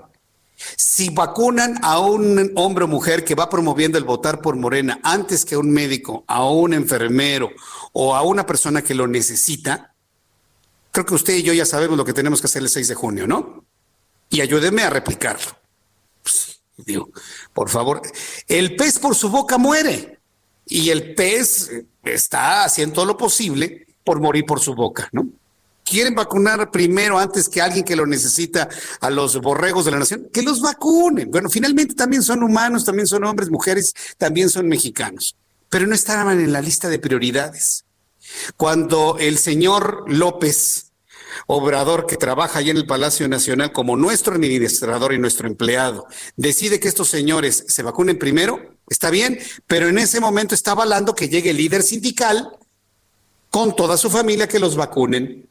Si 0.77 1.11
vacunan 1.11 1.78
a 1.82 2.01
un 2.01 2.51
hombre 2.57 2.85
o 2.85 2.89
mujer 2.89 3.24
que 3.24 3.36
va 3.36 3.48
promoviendo 3.48 3.97
el 3.97 4.05
votar 4.05 4.40
por 4.40 4.57
Morena 4.57 4.98
antes 5.05 5.44
que 5.44 5.55
a 5.55 5.59
un 5.59 5.70
médico, 5.70 6.24
a 6.27 6.48
un 6.51 6.74
enfermero 6.74 7.51
o 7.93 8.16
a 8.16 8.23
una 8.23 8.44
persona 8.44 8.82
que 8.82 8.94
lo 8.94 9.07
necesita, 9.07 9.94
creo 10.90 11.07
que 11.07 11.15
usted 11.15 11.35
y 11.35 11.43
yo 11.44 11.53
ya 11.53 11.66
sabemos 11.66 11.97
lo 11.97 12.05
que 12.05 12.12
tenemos 12.12 12.40
que 12.40 12.48
hacer 12.48 12.62
el 12.62 12.70
6 12.70 12.89
de 12.89 12.94
junio, 12.97 13.27
¿no? 13.28 13.65
Y 14.31 14.40
ayúdeme 14.40 14.82
a 14.82 14.90
replicarlo. 14.90 15.65
Digo, 16.77 17.11
por 17.55 17.70
favor, 17.70 18.03
el 18.48 18.77
pez 18.77 18.98
por 18.98 19.15
su 19.15 19.31
boca 19.31 19.57
muere 19.57 20.19
y 20.66 20.90
el 20.90 21.15
pez 21.15 21.70
está 22.05 22.65
haciendo 22.65 22.97
todo 22.97 23.07
lo 23.07 23.16
posible 23.16 23.86
por 24.05 24.20
morir 24.20 24.44
por 24.44 24.61
su 24.61 24.74
boca, 24.74 25.09
¿no? 25.12 25.27
Quieren 25.85 26.15
vacunar 26.16 26.70
primero 26.70 27.19
antes 27.19 27.48
que 27.48 27.62
alguien 27.62 27.85
que 27.85 27.94
lo 27.94 28.07
necesita 28.07 28.69
a 29.01 29.09
los 29.09 29.40
borregos 29.40 29.85
de 29.85 29.93
la 29.93 30.01
nación, 30.01 30.28
que 30.32 30.43
los 30.43 30.61
vacunen. 30.61 31.31
Bueno, 31.31 31.48
finalmente 31.48 31.94
también 31.94 32.23
son 32.23 32.43
humanos, 32.43 32.85
también 32.85 33.07
son 33.07 33.24
hombres, 33.24 33.51
mujeres, 33.51 33.94
también 34.19 34.51
son 34.51 34.69
mexicanos, 34.69 35.36
pero 35.69 35.86
no 35.86 35.94
estaban 35.94 36.40
en 36.40 36.53
la 36.53 36.61
lista 36.61 36.89
de 36.89 36.98
prioridades. 36.98 37.85
Cuando 38.57 39.16
el 39.20 39.39
señor 39.39 40.05
López 40.09 40.85
Obrador, 41.46 42.06
que 42.06 42.16
trabaja 42.16 42.58
allí 42.58 42.70
en 42.70 42.76
el 42.76 42.86
Palacio 42.86 43.28
Nacional 43.28 43.72
como 43.72 43.96
nuestro 43.96 44.34
administrador 44.34 45.12
y 45.12 45.18
nuestro 45.18 45.48
empleado, 45.48 46.06
decide 46.36 46.80
que 46.80 46.88
estos 46.88 47.08
señores 47.08 47.64
se 47.68 47.82
vacunen 47.82 48.18
primero, 48.18 48.76
está 48.88 49.10
bien, 49.10 49.38
pero 49.66 49.88
en 49.88 49.98
ese 49.98 50.20
momento 50.20 50.54
está 50.54 50.72
avalando 50.72 51.14
que 51.14 51.28
llegue 51.28 51.50
el 51.50 51.56
líder 51.56 51.82
sindical 51.82 52.50
con 53.50 53.74
toda 53.74 53.96
su 53.96 54.10
familia 54.10 54.48
que 54.48 54.58
los 54.58 54.76
vacunen. 54.76 55.48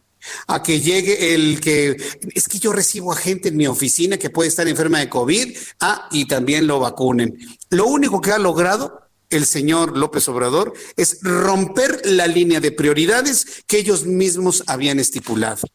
A 0.48 0.64
que 0.64 0.80
llegue 0.80 1.36
el 1.36 1.60
que 1.60 1.96
es 2.34 2.48
que 2.48 2.58
yo 2.58 2.74
recibo 2.74 3.12
a 3.12 3.16
gente 3.16 3.50
en 3.50 3.58
mi 3.58 3.68
oficina 3.68 4.18
que 4.18 4.32
puede 4.32 4.50
estar 4.50 4.68
enferma 4.68 4.98
de 4.98 5.10
COVID, 5.10 5.56
ah, 5.82 6.08
y 6.12 6.26
también 6.26 6.66
lo 6.66 6.80
vacunen. 6.80 7.38
Lo 7.70 7.86
único 7.86 8.22
que 8.22 8.32
ha 8.32 8.40
logrado 8.40 9.05
el 9.36 9.46
señor 9.46 9.98
López 9.98 10.28
Obrador 10.28 10.74
es 10.96 11.20
romper 11.22 12.02
la 12.06 12.28
línea 12.28 12.60
de 12.60 12.72
prioridades 12.72 13.64
que 13.68 13.78
ellos 13.78 14.06
mismos 14.06 14.64
habían 14.68 15.00
estipulado. 15.00 15.68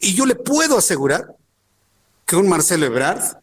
Y 0.00 0.14
yo 0.14 0.26
le 0.26 0.34
puedo 0.34 0.78
asegurar 0.78 1.34
que 2.26 2.36
un 2.36 2.48
Marcelo 2.48 2.86
Ebrard, 2.86 3.38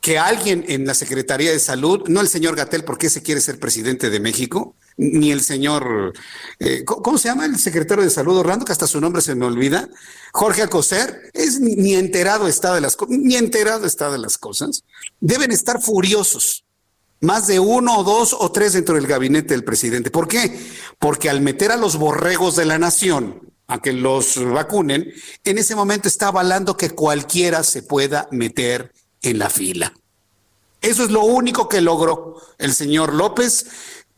que 0.00 0.18
alguien 0.18 0.64
en 0.68 0.86
la 0.86 0.94
Secretaría 0.94 1.50
de 1.50 1.58
Salud, 1.58 2.08
no 2.08 2.20
el 2.20 2.28
señor 2.28 2.56
Gatel, 2.56 2.84
porque 2.84 3.08
ese 3.08 3.22
quiere 3.22 3.40
ser 3.40 3.58
presidente 3.58 4.08
de 4.08 4.20
México, 4.20 4.74
ni 4.96 5.30
el 5.30 5.42
señor, 5.42 6.14
eh, 6.58 6.84
¿cómo 6.84 7.18
se 7.18 7.28
llama 7.28 7.46
el 7.46 7.58
secretario 7.58 8.04
de 8.04 8.10
Salud 8.10 8.38
Orlando? 8.38 8.64
Que 8.64 8.72
hasta 8.72 8.86
su 8.86 9.00
nombre 9.00 9.20
se 9.22 9.34
me 9.34 9.46
olvida. 9.46 9.88
Jorge 10.32 10.62
Alcocer, 10.62 11.30
es 11.34 11.60
ni 11.60 11.94
enterado 11.94 12.48
está 12.48 12.74
de 12.74 12.80
las 12.80 12.96
ni 13.08 13.36
enterado 13.36 13.86
está 13.86 14.10
de 14.10 14.18
las 14.18 14.38
cosas. 14.38 14.84
Deben 15.20 15.52
estar 15.52 15.82
furiosos 15.82 16.64
más 17.20 17.46
de 17.46 17.60
uno 17.60 18.02
dos 18.02 18.34
o 18.38 18.50
tres 18.50 18.72
dentro 18.72 18.94
del 18.94 19.06
gabinete 19.06 19.54
del 19.54 19.64
presidente. 19.64 20.10
¿Por 20.10 20.28
qué? 20.28 20.58
Porque 20.98 21.30
al 21.30 21.40
meter 21.40 21.70
a 21.70 21.76
los 21.76 21.96
borregos 21.96 22.56
de 22.56 22.64
la 22.64 22.78
nación 22.78 23.52
a 23.66 23.80
que 23.80 23.92
los 23.92 24.42
vacunen, 24.52 25.12
en 25.44 25.58
ese 25.58 25.76
momento 25.76 26.08
está 26.08 26.28
avalando 26.28 26.76
que 26.76 26.90
cualquiera 26.90 27.62
se 27.62 27.82
pueda 27.82 28.28
meter 28.32 28.92
en 29.22 29.38
la 29.38 29.50
fila. 29.50 29.94
Eso 30.80 31.04
es 31.04 31.10
lo 31.10 31.22
único 31.22 31.68
que 31.68 31.80
logró 31.80 32.36
el 32.58 32.72
señor 32.72 33.14
López 33.14 33.66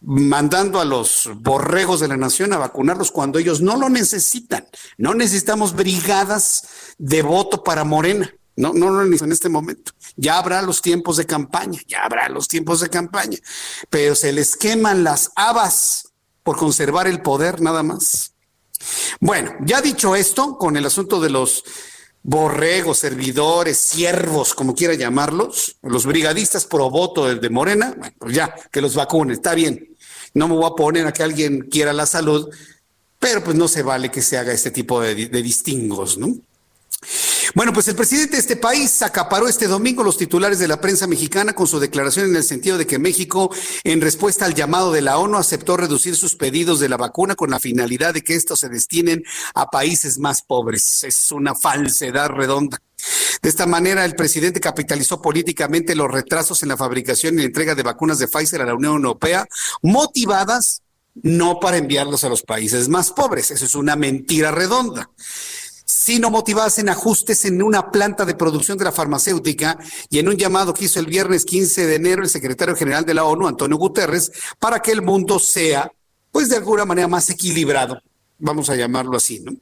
mandando 0.00 0.80
a 0.80 0.84
los 0.84 1.28
borregos 1.36 2.00
de 2.00 2.08
la 2.08 2.16
nación 2.16 2.52
a 2.52 2.58
vacunarlos 2.58 3.10
cuando 3.10 3.38
ellos 3.38 3.60
no 3.60 3.76
lo 3.76 3.88
necesitan. 3.88 4.66
No 4.96 5.14
necesitamos 5.14 5.74
brigadas 5.74 6.94
de 6.98 7.22
voto 7.22 7.62
para 7.62 7.84
Morena. 7.84 8.32
No, 8.56 8.72
no 8.72 8.90
lo 8.90 9.02
en 9.02 9.32
este 9.32 9.48
momento. 9.48 9.92
Ya 10.16 10.38
habrá 10.38 10.60
los 10.62 10.82
tiempos 10.82 11.16
de 11.16 11.26
campaña, 11.26 11.80
ya 11.88 12.04
habrá 12.04 12.28
los 12.28 12.48
tiempos 12.48 12.80
de 12.80 12.90
campaña, 12.90 13.38
pero 13.88 14.14
se 14.14 14.32
les 14.32 14.56
queman 14.56 15.04
las 15.04 15.30
habas 15.36 16.12
por 16.42 16.56
conservar 16.56 17.06
el 17.06 17.22
poder 17.22 17.60
nada 17.60 17.82
más. 17.82 18.34
Bueno, 19.20 19.52
ya 19.64 19.80
dicho 19.80 20.16
esto, 20.16 20.58
con 20.58 20.76
el 20.76 20.84
asunto 20.84 21.20
de 21.20 21.30
los 21.30 21.64
borregos, 22.22 22.98
servidores, 22.98 23.78
siervos, 23.78 24.54
como 24.54 24.74
quiera 24.74 24.94
llamarlos, 24.94 25.76
los 25.82 26.06
brigadistas 26.06 26.66
pro 26.66 26.90
voto 26.90 27.34
de 27.34 27.50
Morena, 27.50 27.94
bueno, 27.96 28.14
pues 28.18 28.34
ya, 28.34 28.54
que 28.70 28.80
los 28.80 28.94
vacunen, 28.94 29.32
está 29.32 29.54
bien. 29.54 29.96
No 30.34 30.48
me 30.48 30.54
voy 30.54 30.66
a 30.66 30.74
poner 30.74 31.06
a 31.06 31.12
que 31.12 31.22
alguien 31.22 31.68
quiera 31.70 31.92
la 31.92 32.06
salud, 32.06 32.48
pero 33.18 33.42
pues 33.42 33.56
no 33.56 33.68
se 33.68 33.82
vale 33.82 34.10
que 34.10 34.22
se 34.22 34.38
haga 34.38 34.52
este 34.52 34.70
tipo 34.70 35.00
de, 35.00 35.14
de 35.14 35.42
distingos, 35.42 36.18
¿no? 36.18 36.34
Bueno, 37.54 37.72
pues 37.74 37.86
el 37.88 37.96
presidente 37.96 38.36
de 38.36 38.40
este 38.40 38.56
país 38.56 39.02
acaparó 39.02 39.46
este 39.46 39.66
domingo 39.66 40.02
los 40.02 40.16
titulares 40.16 40.58
de 40.58 40.68
la 40.68 40.80
prensa 40.80 41.06
mexicana 41.06 41.52
con 41.52 41.66
su 41.66 41.78
declaración 41.80 42.30
en 42.30 42.36
el 42.36 42.44
sentido 42.44 42.78
de 42.78 42.86
que 42.86 42.98
México, 42.98 43.54
en 43.84 44.00
respuesta 44.00 44.46
al 44.46 44.54
llamado 44.54 44.90
de 44.90 45.02
la 45.02 45.18
ONU, 45.18 45.36
aceptó 45.36 45.76
reducir 45.76 46.16
sus 46.16 46.34
pedidos 46.34 46.80
de 46.80 46.88
la 46.88 46.96
vacuna 46.96 47.34
con 47.34 47.50
la 47.50 47.60
finalidad 47.60 48.14
de 48.14 48.22
que 48.22 48.36
estos 48.36 48.60
se 48.60 48.70
destinen 48.70 49.22
a 49.54 49.66
países 49.66 50.18
más 50.18 50.40
pobres. 50.42 51.04
Es 51.04 51.30
una 51.30 51.54
falsedad 51.54 52.30
redonda. 52.30 52.80
De 53.42 53.48
esta 53.48 53.66
manera, 53.66 54.04
el 54.04 54.14
presidente 54.14 54.60
capitalizó 54.60 55.20
políticamente 55.20 55.94
los 55.94 56.10
retrasos 56.10 56.62
en 56.62 56.70
la 56.70 56.76
fabricación 56.76 57.38
y 57.38 57.42
entrega 57.42 57.74
de 57.74 57.82
vacunas 57.82 58.18
de 58.18 58.28
Pfizer 58.28 58.62
a 58.62 58.66
la 58.66 58.74
Unión 58.74 58.94
Europea, 58.94 59.46
motivadas 59.82 60.80
no 61.14 61.60
para 61.60 61.76
enviarlos 61.76 62.24
a 62.24 62.30
los 62.30 62.42
países 62.42 62.88
más 62.88 63.10
pobres. 63.10 63.50
Eso 63.50 63.66
es 63.66 63.74
una 63.74 63.96
mentira 63.96 64.52
redonda 64.52 65.10
sino 65.84 66.30
motivadas 66.30 66.78
en 66.78 66.88
ajustes 66.88 67.44
en 67.44 67.62
una 67.62 67.90
planta 67.90 68.24
de 68.24 68.34
producción 68.34 68.78
de 68.78 68.84
la 68.84 68.92
farmacéutica 68.92 69.78
y 70.10 70.18
en 70.18 70.28
un 70.28 70.36
llamado 70.36 70.74
que 70.74 70.86
hizo 70.86 71.00
el 71.00 71.06
viernes 71.06 71.44
15 71.44 71.86
de 71.86 71.94
enero 71.94 72.22
el 72.22 72.28
secretario 72.28 72.76
general 72.76 73.04
de 73.04 73.14
la 73.14 73.24
ONU, 73.24 73.46
Antonio 73.46 73.76
Guterres, 73.76 74.32
para 74.58 74.80
que 74.80 74.92
el 74.92 75.02
mundo 75.02 75.38
sea, 75.38 75.90
pues 76.30 76.48
de 76.48 76.56
alguna 76.56 76.84
manera, 76.84 77.08
más 77.08 77.28
equilibrado. 77.30 78.00
Vamos 78.38 78.70
a 78.70 78.76
llamarlo 78.76 79.16
así, 79.16 79.40
¿no? 79.40 79.52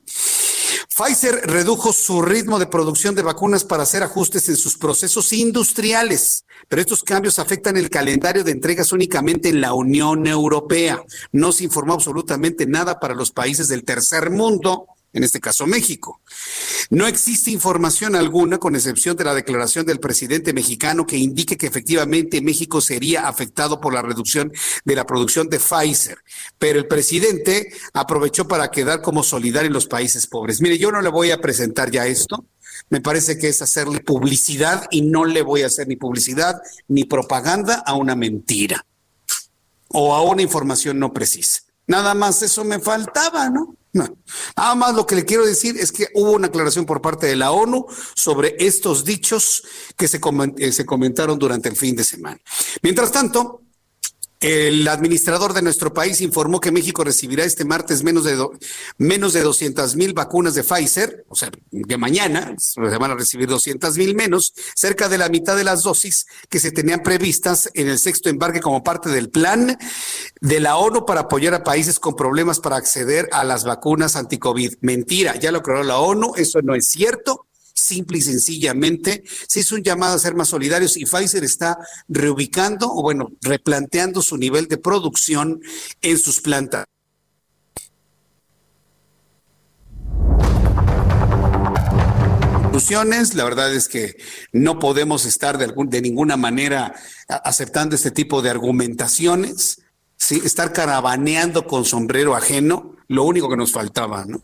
Pfizer 0.89 1.47
redujo 1.47 1.93
su 1.93 2.21
ritmo 2.21 2.59
de 2.59 2.67
producción 2.67 3.15
de 3.15 3.23
vacunas 3.23 3.65
para 3.65 3.85
hacer 3.85 4.03
ajustes 4.03 4.49
en 4.49 4.57
sus 4.57 4.77
procesos 4.77 5.33
industriales, 5.33 6.45
pero 6.69 6.83
estos 6.83 7.03
cambios 7.03 7.39
afectan 7.39 7.77
el 7.77 7.89
calendario 7.89 8.45
de 8.45 8.51
entregas 8.51 8.93
únicamente 8.93 9.49
en 9.49 9.61
la 9.61 9.73
Unión 9.73 10.27
Europea. 10.27 11.03
No 11.33 11.53
se 11.53 11.65
informó 11.65 11.95
absolutamente 11.95 12.67
nada 12.67 13.01
para 13.01 13.15
los 13.15 13.31
países 13.31 13.69
del 13.69 13.85
tercer 13.85 14.31
mundo 14.31 14.89
en 15.13 15.25
este 15.25 15.41
caso 15.41 15.67
México. 15.67 16.21
No 16.91 17.07
existe 17.07 17.51
información 17.51 18.15
alguna, 18.15 18.59
con 18.59 18.75
excepción 18.75 19.17
de 19.17 19.25
la 19.25 19.35
declaración 19.35 19.87
del 19.87 20.01
presidente 20.01 20.53
mexicano, 20.53 21.07
que 21.07 21.17
indique 21.17 21.57
que 21.57 21.67
efectivamente 21.67 22.41
México 22.41 22.81
sería 22.81 23.29
afectado 23.29 23.81
por 23.81 23.93
la 23.93 24.03
reducción 24.03 24.53
de 24.85 24.95
la 24.95 25.07
producción 25.07 25.49
de 25.49 25.59
Pfizer. 25.59 26.19
Pero 26.59 26.79
el 26.79 26.87
presidente 26.87 27.73
aprovechó 27.93 28.47
para 28.47 28.71
quedar 28.71 29.03
como 29.03 29.23
solidario 29.23 29.69
en 29.69 29.75
los 29.75 29.87
países 29.87 30.27
pobres. 30.27 30.61
Mire, 30.61 30.79
yo 30.79 30.93
no 30.93 31.03
le 31.03 31.09
voy 31.09 31.31
a 31.31 31.41
presentar 31.41 31.91
ya 31.91 32.07
esto. 32.07 32.45
Me 32.89 33.01
parece 33.01 33.39
que 33.39 33.49
es 33.49 33.63
hacerle 33.63 34.01
publicidad 34.01 34.87
y 34.91 35.03
no 35.03 35.25
le 35.25 35.43
voy 35.43 35.63
a 35.63 35.67
hacer 35.67 35.87
ni 35.87 35.97
publicidad 35.97 36.61
ni 36.89 37.05
propaganda 37.05 37.83
a 37.87 37.95
una 37.95 38.17
mentira 38.17 38.87
o 39.89 40.15
a 40.15 40.23
una 40.23 40.43
información 40.43 40.99
no 40.99 41.13
precisa. 41.13 41.63
Nada 41.87 42.15
más 42.15 42.43
eso 42.43 42.65
me 42.65 42.79
faltaba, 42.79 43.51
¿no? 43.51 43.77
Nada 43.93 44.75
más 44.77 44.95
lo 44.95 45.07
que 45.07 45.17
le 45.17 45.25
quiero 45.25 45.45
decir 45.45 45.77
es 45.77 45.91
que 45.91 46.09
hubo 46.15 46.33
una 46.33 46.47
aclaración 46.47 46.87
por 46.87 47.01
parte 47.01 47.27
de 47.27 47.37
la 47.37 47.51
ONU 47.51 47.87
sobre 48.15 48.55
estos 48.59 49.05
dichos 49.05 49.63
que 49.97 50.07
se, 50.07 50.21
eh, 50.59 50.73
se 50.73 50.87
comentaron 50.87 51.39
durante 51.39 51.69
el 51.69 51.77
fin 51.77 51.97
de 51.97 52.05
semana. 52.05 52.39
Mientras 52.83 53.11
tanto, 53.11 53.63
el 54.41 54.89
administrador 54.89 55.53
de 55.53 55.61
nuestro 55.61 55.93
país 55.93 56.23
informó 56.23 56.61
que 56.61 56.73
México 56.73 57.05
recibirá 57.05 57.45
este 57.45 57.67
martes 57.67 58.03
menos 58.03 58.25
de, 58.25 58.43
menos 58.97 59.35
de 59.35 59.43
200 59.43 59.97
mil 59.97 60.15
vacunas 60.15 60.55
de 60.55 60.65
Pfizer, 60.65 61.27
o 61.29 61.37
sea, 61.37 61.51
que 61.87 61.99
mañana 61.99 62.55
se 62.57 62.81
van 62.81 63.11
a 63.11 63.15
recibir 63.15 63.49
200 63.49 63.99
mil 63.99 64.15
menos, 64.15 64.55
cerca 64.75 65.11
de 65.11 65.19
la 65.19 65.29
mitad 65.29 65.57
de 65.57 65.65
las 65.65 65.83
dosis 65.83 66.27
que 66.49 66.59
se 66.59 66.73
tenían 66.73 67.03
previstas 67.03 67.71
en 67.75 67.89
el 67.89 67.99
sexto 67.99 68.31
embarque 68.31 68.61
como 68.61 68.83
parte 68.83 69.11
del 69.11 69.29
plan 69.29 69.77
de 70.41 70.61
la 70.61 70.77
ONU 70.79 71.05
para 71.05 71.23
apoyar 71.23 71.53
a 71.53 71.63
países 71.63 72.01
con 72.01 72.17
problemas 72.17 72.61
para 72.61 72.77
acceder 72.77 73.29
a 73.33 73.45
las 73.45 73.65
vacunas 73.65 74.17
anti-COVID. 74.17 74.77
Mentira, 74.81 75.37
ya 75.37 75.53
lo 75.53 75.63
creó 75.63 75.83
la 75.83 75.99
ONU, 75.99 76.33
eso 76.37 76.63
no 76.63 76.75
es 76.75 76.89
cierto 76.89 77.50
simple 77.81 78.19
y 78.19 78.23
sencillamente 78.23 79.25
se 79.49 79.61
hizo 79.61 79.75
un 79.75 79.83
llamado 79.83 80.17
a 80.17 80.19
ser 80.19 80.35
más 80.35 80.49
solidarios 80.49 80.97
y 80.97 81.05
Pfizer 81.05 81.45
está 81.45 81.79
reubicando 82.09 82.89
o 82.93 83.03
bueno, 83.03 83.31
replanteando 83.43 84.23
su 84.23 84.37
nivel 84.37 84.69
de 84.69 84.79
producción 84.79 85.61
en 86.03 86.19
sus 86.19 86.41
plantas. 86.41 86.85
La 93.35 93.45
verdad 93.45 93.73
es 93.73 93.89
que 93.89 94.17
no 94.53 94.79
podemos 94.79 95.25
estar 95.25 95.59
de, 95.59 95.73
de 95.77 96.03
ninguna 96.03 96.37
manera 96.37 96.95
aceptando 97.29 97.95
este 97.95 98.11
tipo 98.11 98.43
de 98.43 98.51
argumentaciones, 98.51 99.83
¿sí? 100.17 100.41
estar 100.45 100.73
caravaneando 100.73 101.67
con 101.67 101.85
sombrero 101.85 102.35
ajeno, 102.35 102.97
lo 103.07 103.25
único 103.25 103.49
que 103.49 103.57
nos 103.57 103.71
faltaba, 103.71 104.25
¿no? 104.25 104.43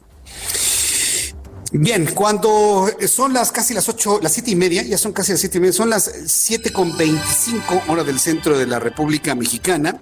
Bien, 1.72 2.06
cuando 2.14 2.88
son 3.08 3.32
las 3.32 3.50
casi 3.50 3.74
las 3.74 3.88
ocho, 3.88 4.20
las 4.22 4.32
siete 4.32 4.52
y 4.52 4.56
media, 4.56 4.82
ya 4.82 4.96
son 4.96 5.12
casi 5.12 5.32
las 5.32 5.40
siete 5.40 5.58
y 5.58 5.60
media, 5.60 5.72
son 5.72 5.90
las 5.90 6.10
siete 6.26 6.72
con 6.72 6.96
veinticinco 6.96 7.82
hora 7.88 8.04
del 8.04 8.20
centro 8.20 8.56
de 8.56 8.66
la 8.66 8.78
República 8.78 9.34
Mexicana. 9.34 10.00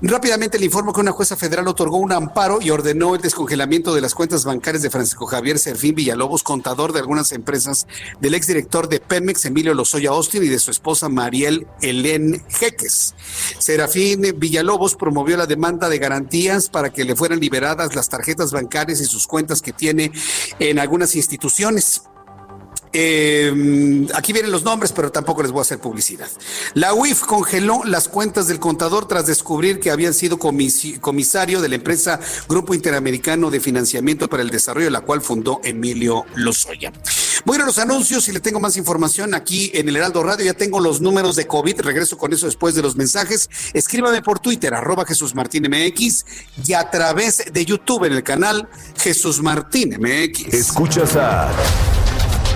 Rápidamente 0.00 0.58
le 0.58 0.66
informo 0.66 0.92
que 0.92 1.00
una 1.00 1.12
jueza 1.12 1.36
federal 1.36 1.66
otorgó 1.68 1.98
un 1.98 2.12
amparo 2.12 2.60
y 2.60 2.70
ordenó 2.70 3.14
el 3.14 3.20
descongelamiento 3.20 3.94
de 3.94 4.00
las 4.00 4.14
cuentas 4.14 4.44
bancarias 4.44 4.82
de 4.82 4.90
Francisco 4.90 5.26
Javier 5.26 5.58
Serfín 5.58 5.94
Villalobos, 5.94 6.42
contador 6.42 6.92
de 6.92 7.00
algunas 7.00 7.32
empresas, 7.32 7.86
del 8.20 8.34
exdirector 8.34 8.88
de 8.88 9.00
Pemex, 9.00 9.44
Emilio 9.44 9.74
Lozoya 9.74 10.10
Austin, 10.10 10.44
y 10.44 10.48
de 10.48 10.58
su 10.58 10.70
esposa 10.70 11.08
Mariel 11.08 11.66
Helen 11.80 12.42
Jeques. 12.48 13.14
Serafín 13.58 14.34
Villalobos 14.36 14.94
promovió 14.94 15.36
la 15.36 15.46
demanda 15.46 15.88
de 15.88 15.98
garantías 15.98 16.68
para 16.68 16.90
que 16.90 17.04
le 17.04 17.16
fueran 17.16 17.40
liberadas 17.40 17.94
las 17.94 18.08
tarjetas 18.08 18.52
bancarias 18.52 19.00
y 19.00 19.04
sus 19.04 19.26
cuentas 19.26 19.62
que 19.62 19.72
tiene 19.72 20.12
en 20.58 20.78
algunas 20.78 21.14
instituciones. 21.16 22.02
Eh, 22.92 24.06
aquí 24.14 24.32
vienen 24.32 24.52
los 24.52 24.64
nombres, 24.64 24.92
pero 24.92 25.10
tampoco 25.10 25.42
les 25.42 25.50
voy 25.50 25.60
a 25.60 25.62
hacer 25.62 25.78
publicidad. 25.78 26.28
La 26.74 26.94
UIF 26.94 27.22
congeló 27.22 27.82
las 27.84 28.08
cuentas 28.08 28.46
del 28.48 28.58
contador 28.58 29.08
tras 29.08 29.26
descubrir 29.26 29.80
que 29.80 29.90
habían 29.90 30.14
sido 30.14 30.38
comisario 30.38 31.60
de 31.60 31.68
la 31.68 31.74
empresa 31.74 32.20
Grupo 32.48 32.74
Interamericano 32.74 33.50
de 33.50 33.60
Financiamiento 33.60 34.28
para 34.28 34.42
el 34.42 34.50
Desarrollo, 34.50 34.90
la 34.90 35.00
cual 35.00 35.22
fundó 35.22 35.60
Emilio 35.64 36.24
Lozoya. 36.34 36.92
Voy 37.44 37.58
a 37.58 37.64
los 37.64 37.78
anuncios 37.78 38.28
y 38.28 38.32
le 38.32 38.40
tengo 38.40 38.60
más 38.60 38.76
información 38.76 39.34
aquí 39.34 39.70
en 39.74 39.88
el 39.88 39.96
Heraldo 39.96 40.22
Radio. 40.22 40.44
Ya 40.44 40.54
tengo 40.54 40.78
los 40.78 41.00
números 41.00 41.34
de 41.34 41.46
COVID. 41.46 41.80
Regreso 41.80 42.16
con 42.16 42.32
eso 42.32 42.46
después 42.46 42.74
de 42.74 42.82
los 42.82 42.96
mensajes. 42.96 43.50
Escríbame 43.72 44.22
por 44.22 44.38
Twitter, 44.38 44.74
arroba 44.74 45.04
Jesús 45.04 45.34
Martín 45.34 45.64
MX 45.68 46.24
y 46.66 46.72
a 46.74 46.90
través 46.90 47.44
de 47.52 47.64
YouTube 47.64 48.04
en 48.04 48.12
el 48.12 48.22
canal 48.22 48.68
Jesús 48.96 49.42
Martín 49.42 49.96
MX. 49.98 50.54
Escuchas 50.54 51.16
a 51.16 51.50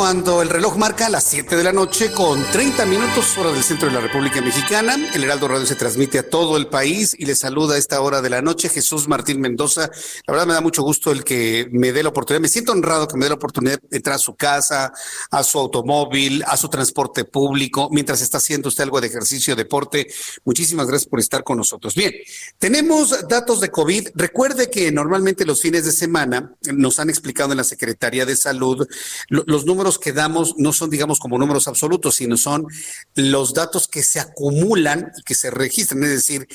Cuando 0.00 0.40
el 0.40 0.48
reloj 0.48 0.78
marca 0.78 1.10
las 1.10 1.24
7 1.24 1.56
de 1.56 1.62
la 1.62 1.74
noche 1.74 2.10
con 2.10 2.42
30 2.42 2.86
minutos 2.86 3.36
hora 3.36 3.52
del 3.52 3.62
centro 3.62 3.88
de 3.88 3.94
la 3.94 4.00
República 4.00 4.40
Mexicana. 4.40 4.96
El 5.12 5.24
Heraldo 5.24 5.46
Radio 5.46 5.66
se 5.66 5.74
transmite 5.74 6.18
a 6.18 6.26
todo 6.26 6.56
el 6.56 6.68
país 6.68 7.14
y 7.18 7.26
le 7.26 7.34
saluda 7.34 7.74
a 7.74 7.78
esta 7.78 8.00
hora 8.00 8.22
de 8.22 8.30
la 8.30 8.40
noche 8.40 8.70
Jesús 8.70 9.08
Martín 9.08 9.42
Mendoza. 9.42 9.90
La 10.26 10.32
verdad 10.32 10.46
me 10.46 10.54
da 10.54 10.62
mucho 10.62 10.82
gusto 10.82 11.12
el 11.12 11.22
que 11.22 11.68
me 11.70 11.92
dé 11.92 12.02
la 12.02 12.08
oportunidad. 12.08 12.40
Me 12.40 12.48
siento 12.48 12.72
honrado 12.72 13.06
que 13.08 13.18
me 13.18 13.26
dé 13.26 13.28
la 13.28 13.34
oportunidad 13.34 13.78
de 13.78 13.98
entrar 13.98 14.16
a 14.16 14.18
su 14.18 14.36
casa, 14.36 14.90
a 15.30 15.42
su 15.42 15.58
automóvil, 15.58 16.44
a 16.46 16.56
su 16.56 16.70
transporte 16.70 17.26
público, 17.26 17.90
mientras 17.92 18.22
está 18.22 18.38
haciendo 18.38 18.70
usted 18.70 18.84
algo 18.84 19.02
de 19.02 19.08
ejercicio, 19.08 19.54
deporte. 19.54 20.10
Muchísimas 20.46 20.86
gracias 20.86 21.10
por 21.10 21.20
estar 21.20 21.44
con 21.44 21.58
nosotros. 21.58 21.94
Bien, 21.94 22.14
tenemos 22.58 23.28
datos 23.28 23.60
de 23.60 23.70
COVID. 23.70 24.08
Recuerde 24.14 24.70
que 24.70 24.90
normalmente 24.92 25.44
los 25.44 25.60
fines 25.60 25.84
de 25.84 25.92
semana 25.92 26.54
nos 26.72 26.98
han 26.98 27.10
explicado 27.10 27.50
en 27.50 27.58
la 27.58 27.64
Secretaría 27.64 28.24
de 28.24 28.34
Salud 28.34 28.88
los 29.28 29.66
números 29.66 29.89
números 29.90 29.98
que 29.98 30.12
damos 30.12 30.54
no 30.56 30.72
son, 30.72 30.90
digamos, 30.90 31.18
como 31.18 31.38
números 31.38 31.66
absolutos, 31.66 32.16
sino 32.16 32.36
son 32.36 32.66
los 33.14 33.54
datos 33.54 33.88
que 33.88 34.02
se 34.02 34.20
acumulan 34.20 35.10
y 35.18 35.22
que 35.22 35.34
se 35.34 35.50
registran. 35.50 36.04
Es 36.04 36.10
decir, 36.10 36.46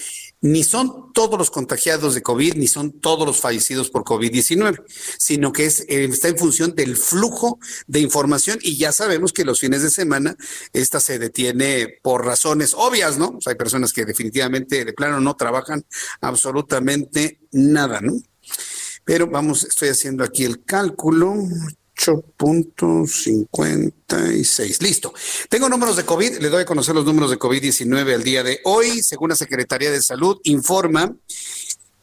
ni 0.41 0.63
son 0.63 1.11
todos 1.13 1.37
los 1.37 1.51
contagiados 1.51 2.13
de 2.13 2.21
COVID, 2.21 2.55
ni 2.55 2.67
son 2.67 2.99
todos 3.01 3.25
los 3.25 3.39
fallecidos 3.39 3.89
por 3.89 4.03
COVID-19, 4.03 4.83
sino 5.17 5.51
que 5.51 5.65
eh, 5.65 6.07
está 6.11 6.29
en 6.29 6.37
función 6.37 6.75
del 6.75 6.95
flujo 6.95 7.59
de 7.87 7.99
información 7.99 8.59
y 8.61 8.77
ya 8.77 8.91
sabemos 8.91 9.33
que 9.33 9.43
los 9.43 9.59
fines 9.59 9.81
de 9.81 9.89
semana 9.89 10.35
esta 10.71 10.99
se 10.99 11.19
detiene 11.19 11.99
por 12.03 12.25
razones 12.25 12.73
obvias, 12.75 13.17
¿no? 13.17 13.37
hay 13.45 13.55
personas 13.55 13.91
que 13.91 14.05
definitivamente 14.05 14.85
de 14.85 14.93
plano 14.93 15.19
no 15.19 15.35
trabajan 15.35 15.83
absolutamente 16.21 17.39
nada, 17.51 18.01
¿no? 18.01 18.13
Pero 19.03 19.27
vamos, 19.27 19.63
estoy 19.63 19.89
haciendo 19.89 20.23
aquí 20.23 20.45
el 20.45 20.63
cálculo. 20.63 21.35
8.56. 21.95 24.81
Listo. 24.81 25.13
Tengo 25.49 25.69
números 25.69 25.95
de 25.95 26.03
COVID. 26.03 26.39
Le 26.39 26.49
doy 26.49 26.63
a 26.63 26.65
conocer 26.65 26.93
los 26.95 27.05
números 27.05 27.31
de 27.31 27.39
COVID-19 27.39 28.13
al 28.13 28.23
día 28.23 28.43
de 28.43 28.59
hoy. 28.63 29.01
Según 29.01 29.29
la 29.29 29.35
Secretaría 29.35 29.91
de 29.91 30.01
Salud, 30.01 30.41
informa 30.43 31.15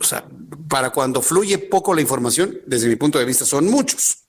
O 0.00 0.04
sea, 0.04 0.26
para 0.68 0.90
cuando 0.90 1.22
fluye 1.22 1.58
poco 1.58 1.94
la 1.94 2.00
información, 2.00 2.60
desde 2.66 2.88
mi 2.88 2.96
punto 2.96 3.16
de 3.18 3.24
vista, 3.24 3.44
son 3.44 3.66
muchos. 3.66 4.24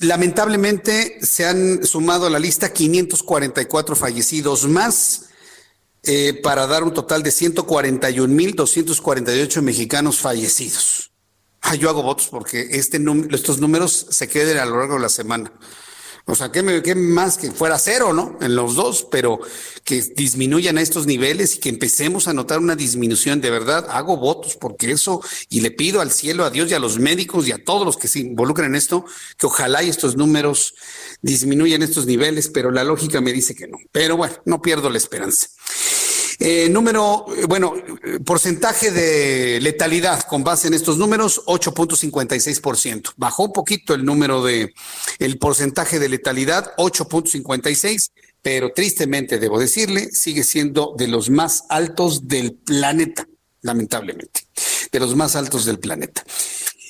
Lamentablemente 0.00 1.18
se 1.20 1.46
han 1.46 1.84
sumado 1.84 2.26
a 2.26 2.30
la 2.30 2.38
lista 2.38 2.72
544 2.72 3.96
fallecidos 3.96 4.66
más 4.66 5.26
eh, 6.02 6.40
para 6.42 6.66
dar 6.66 6.82
un 6.84 6.92
total 6.92 7.22
de 7.22 7.30
141.248 7.30 9.62
mexicanos 9.62 10.18
fallecidos. 10.18 11.12
Ah, 11.60 11.76
yo 11.76 11.88
hago 11.88 12.02
votos 12.02 12.26
porque 12.28 12.68
este 12.72 13.02
estos 13.30 13.58
números 13.58 14.06
se 14.10 14.28
queden 14.28 14.58
a 14.58 14.66
lo 14.66 14.78
largo 14.78 14.94
de 14.94 15.00
la 15.00 15.08
semana. 15.08 15.50
O 16.26 16.34
sea, 16.34 16.50
¿qué, 16.50 16.62
más 16.94 17.36
que 17.36 17.50
fuera 17.50 17.78
cero, 17.78 18.14
¿no? 18.14 18.38
En 18.40 18.56
los 18.56 18.76
dos, 18.76 19.06
pero 19.10 19.40
que 19.84 20.00
disminuyan 20.00 20.78
a 20.78 20.80
estos 20.80 21.06
niveles 21.06 21.56
y 21.56 21.58
que 21.58 21.68
empecemos 21.68 22.28
a 22.28 22.32
notar 22.32 22.60
una 22.60 22.76
disminución. 22.76 23.42
De 23.42 23.50
verdad, 23.50 23.86
hago 23.90 24.16
votos 24.16 24.56
porque 24.56 24.90
eso, 24.90 25.20
y 25.50 25.60
le 25.60 25.70
pido 25.70 26.00
al 26.00 26.10
cielo, 26.10 26.44
a 26.44 26.50
Dios 26.50 26.70
y 26.70 26.74
a 26.74 26.78
los 26.78 26.98
médicos 26.98 27.46
y 27.46 27.52
a 27.52 27.62
todos 27.62 27.84
los 27.84 27.98
que 27.98 28.08
se 28.08 28.20
involucran 28.20 28.70
en 28.70 28.76
esto, 28.76 29.04
que 29.36 29.46
ojalá 29.46 29.82
estos 29.82 30.16
números 30.16 30.74
disminuyan 31.20 31.82
estos 31.82 32.06
niveles, 32.06 32.48
pero 32.48 32.70
la 32.70 32.84
lógica 32.84 33.20
me 33.20 33.32
dice 33.32 33.54
que 33.54 33.68
no. 33.68 33.76
Pero 33.92 34.16
bueno, 34.16 34.34
no 34.46 34.62
pierdo 34.62 34.88
la 34.88 34.96
esperanza. 34.96 35.48
Eh, 36.38 36.68
número, 36.68 37.26
eh, 37.36 37.46
bueno, 37.46 37.74
porcentaje 38.24 38.90
de 38.90 39.60
letalidad 39.60 40.22
con 40.22 40.42
base 40.42 40.68
en 40.68 40.74
estos 40.74 40.98
números, 40.98 41.42
8.56%. 41.46 43.12
Bajó 43.16 43.44
un 43.44 43.52
poquito 43.52 43.94
el 43.94 44.04
número 44.04 44.42
de, 44.42 44.74
el 45.18 45.38
porcentaje 45.38 45.98
de 45.98 46.08
letalidad, 46.08 46.74
8.56, 46.76 48.10
pero 48.42 48.72
tristemente 48.72 49.38
debo 49.38 49.58
decirle, 49.58 50.10
sigue 50.12 50.44
siendo 50.44 50.94
de 50.96 51.08
los 51.08 51.30
más 51.30 51.64
altos 51.68 52.28
del 52.28 52.54
planeta, 52.54 53.26
lamentablemente, 53.62 54.40
de 54.90 55.00
los 55.00 55.14
más 55.16 55.36
altos 55.36 55.64
del 55.64 55.78
planeta. 55.78 56.24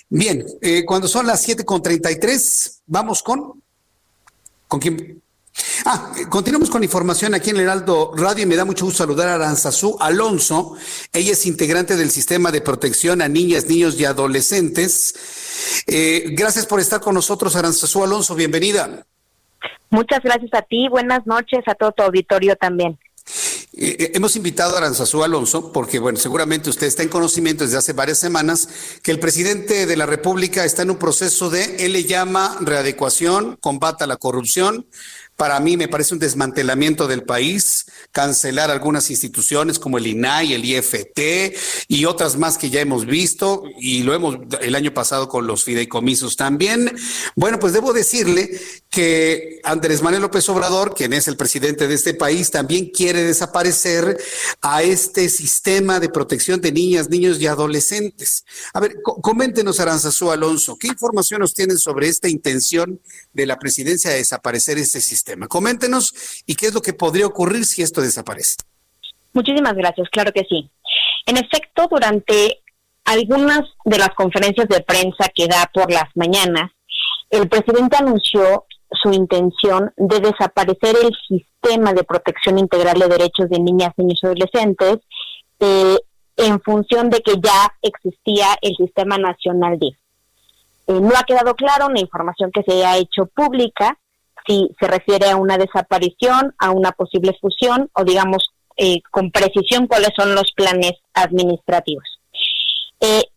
Bien, 0.08 0.44
eh, 0.60 0.84
cuando 0.84 1.08
son 1.08 1.26
las 1.26 1.46
7.33, 1.46 2.80
vamos 2.86 3.22
con, 3.22 3.62
¿con 4.68 4.80
quién? 4.80 5.23
Ah, 5.86 6.12
continuamos 6.31 6.70
con 6.70 6.82
información 6.82 7.35
aquí 7.35 7.51
en 7.51 7.56
el 7.56 7.65
Heraldo 7.65 8.12
Radio 8.16 8.44
y 8.44 8.47
me 8.47 8.56
da 8.56 8.65
mucho 8.65 8.86
gusto 8.86 8.98
saludar 8.98 9.28
a 9.28 9.35
Aranzazú 9.35 9.98
Alonso. 10.01 10.77
Ella 11.12 11.32
es 11.32 11.44
integrante 11.44 11.94
del 11.97 12.11
sistema 12.11 12.51
de 12.51 12.62
protección 12.62 13.20
a 13.20 13.28
niñas, 13.28 13.66
niños 13.66 14.01
y 14.01 14.06
adolescentes. 14.06 15.85
Eh, 15.86 16.31
gracias 16.31 16.65
por 16.65 16.81
estar 16.81 17.02
con 17.02 17.15
nosotros, 17.15 17.55
Aranzazú 17.55 18.02
Alonso. 18.02 18.35
Bienvenida. 18.35 19.05
Muchas 19.90 20.20
gracias 20.23 20.55
a 20.55 20.62
ti. 20.62 20.89
Buenas 20.89 21.27
noches 21.27 21.62
a 21.66 21.74
todo 21.74 21.93
tu 21.93 22.02
auditorio 22.02 22.56
también. 22.56 22.98
Eh, 23.77 23.97
eh, 23.98 24.12
hemos 24.15 24.36
invitado 24.36 24.77
a 24.77 24.78
Aranzazú 24.78 25.24
Alonso 25.24 25.73
porque, 25.73 25.98
bueno, 25.98 26.19
seguramente 26.19 26.70
usted 26.70 26.86
está 26.86 27.02
en 27.02 27.09
conocimiento 27.09 27.65
desde 27.65 27.77
hace 27.77 27.93
varias 27.93 28.19
semanas 28.19 28.69
que 29.02 29.11
el 29.11 29.19
presidente 29.19 29.86
de 29.86 29.97
la 29.97 30.06
República 30.06 30.65
está 30.65 30.82
en 30.82 30.90
un 30.90 30.97
proceso 30.97 31.51
de, 31.51 31.85
él 31.85 31.93
le 31.93 32.05
llama 32.05 32.56
readecuación, 32.61 33.56
combata 33.61 34.06
la 34.06 34.16
corrupción, 34.16 34.86
para 35.36 35.59
mí 35.59 35.77
me 35.77 35.89
parece 35.89 36.15
un 36.15 36.20
desmantelamiento 36.20 37.09
del 37.09 37.24
país, 37.24 37.86
cancelar 38.12 38.70
algunas 38.70 39.11
instituciones 39.11 39.78
como 39.78 39.98
el 39.98 40.06
INAI, 40.06 40.55
el 40.55 40.65
IFT 40.65 41.56
y 41.89 42.05
otras 42.05 42.36
más 42.36 42.56
que 42.56 42.70
ya 42.70 42.81
hemos 42.81 43.06
visto 43.06 43.65
y 43.78 44.02
lo 44.02 44.15
hemos 44.15 44.39
el 44.61 44.74
año 44.74 44.94
pasado 44.94 45.28
con 45.28 45.47
los 45.47 45.65
fideicomisos 45.65 46.36
también. 46.36 46.94
Bueno, 47.35 47.59
pues 47.59 47.73
debo 47.73 47.93
decirle 47.93 48.61
que 48.90 49.61
Andrés 49.65 50.02
Manuel 50.02 50.23
López 50.23 50.48
Obrador, 50.48 50.94
quien 50.94 51.12
es 51.12 51.27
el 51.27 51.36
presidente 51.36 51.89
de 51.89 51.94
este 51.94 52.15
país, 52.15 52.51
también 52.51 52.90
quiere 52.90 53.24
desaparecer 53.24 54.16
a 54.61 54.82
este 54.85 55.28
sistema 55.28 55.98
de 55.98 56.09
protección 56.09 56.61
de 56.61 56.70
niñas, 56.70 57.11
niños 57.11 57.40
y 57.40 57.48
adolescentes. 57.48 58.44
A 58.73 58.78
ver, 58.78 59.02
coméntenos, 59.02 59.81
Aranzazú 59.81 60.31
Alonso, 60.31 60.77
¿qué 60.78 60.89
información 60.89 61.40
nos 61.40 61.55
tienen 61.55 61.78
sobre 61.78 62.09
esta 62.09 62.28
intención 62.28 63.01
de 63.32 63.47
la 63.47 63.59
presidencia 63.59 64.11
de 64.11 64.19
desaparecer 64.19 64.78
este 64.78 65.01
sistema? 65.01 65.23
Coméntenos 65.48 66.42
y 66.46 66.55
qué 66.55 66.66
es 66.66 66.74
lo 66.74 66.82
que 66.82 66.92
podría 66.92 67.26
ocurrir 67.26 67.64
si 67.64 67.82
esto 67.82 68.01
desaparece. 68.01 68.56
Muchísimas 69.32 69.74
gracias, 69.74 70.09
claro 70.10 70.32
que 70.32 70.44
sí. 70.48 70.70
En 71.26 71.36
efecto, 71.36 71.88
durante 71.90 72.62
algunas 73.05 73.62
de 73.84 73.98
las 73.98 74.10
conferencias 74.10 74.68
de 74.68 74.80
prensa 74.80 75.30
que 75.34 75.46
da 75.46 75.70
por 75.72 75.90
las 75.90 76.09
mañanas, 76.14 76.70
el 77.30 77.48
presidente 77.48 77.96
anunció 77.96 78.64
su 79.02 79.12
intención 79.12 79.92
de 79.96 80.20
desaparecer 80.20 80.96
el 81.02 81.12
sistema 81.26 81.92
de 81.92 82.05
protección 82.05 82.59
integral 82.59 82.98
de 82.98 83.09
derechos 83.09 83.48
de 83.51 83.59
niñas, 83.59 83.92
niños 83.96 84.20
y 84.22 84.26
adolescentes 84.26 84.98
eh, 85.60 85.96
en 86.36 86.60
función 86.60 87.10
de 87.10 87.20
que 87.20 87.34
ya 87.42 87.74
existía 87.82 88.56
el 88.60 88.74
Sistema 88.76 89.18
Nacional 89.18 89.78
de 89.78 89.88
eh, 90.86 91.01
no 91.01 91.12
ha 91.16 91.24
quedado 91.24 91.55
claro 91.55 91.88
la 91.88 92.01
información 92.01 92.51
que 92.52 92.62
se 92.62 92.84
ha 92.84 92.98
hecho 92.98 93.26
pública, 93.34 93.98
si 94.46 94.68
se 94.80 94.86
refiere 94.86 95.30
a 95.30 95.36
una 95.36 95.58
desaparición, 95.58 96.54
a 96.58 96.70
una 96.70 96.92
posible 96.92 97.36
fusión 97.40 97.90
o 97.94 98.04
digamos 98.04 98.50
eh, 98.76 99.00
con 99.10 99.30
precisión 99.30 99.86
cuáles 99.86 100.10
son 100.16 100.34
los 100.34 100.52
planes 100.54 100.94
administrativos. 101.14 102.04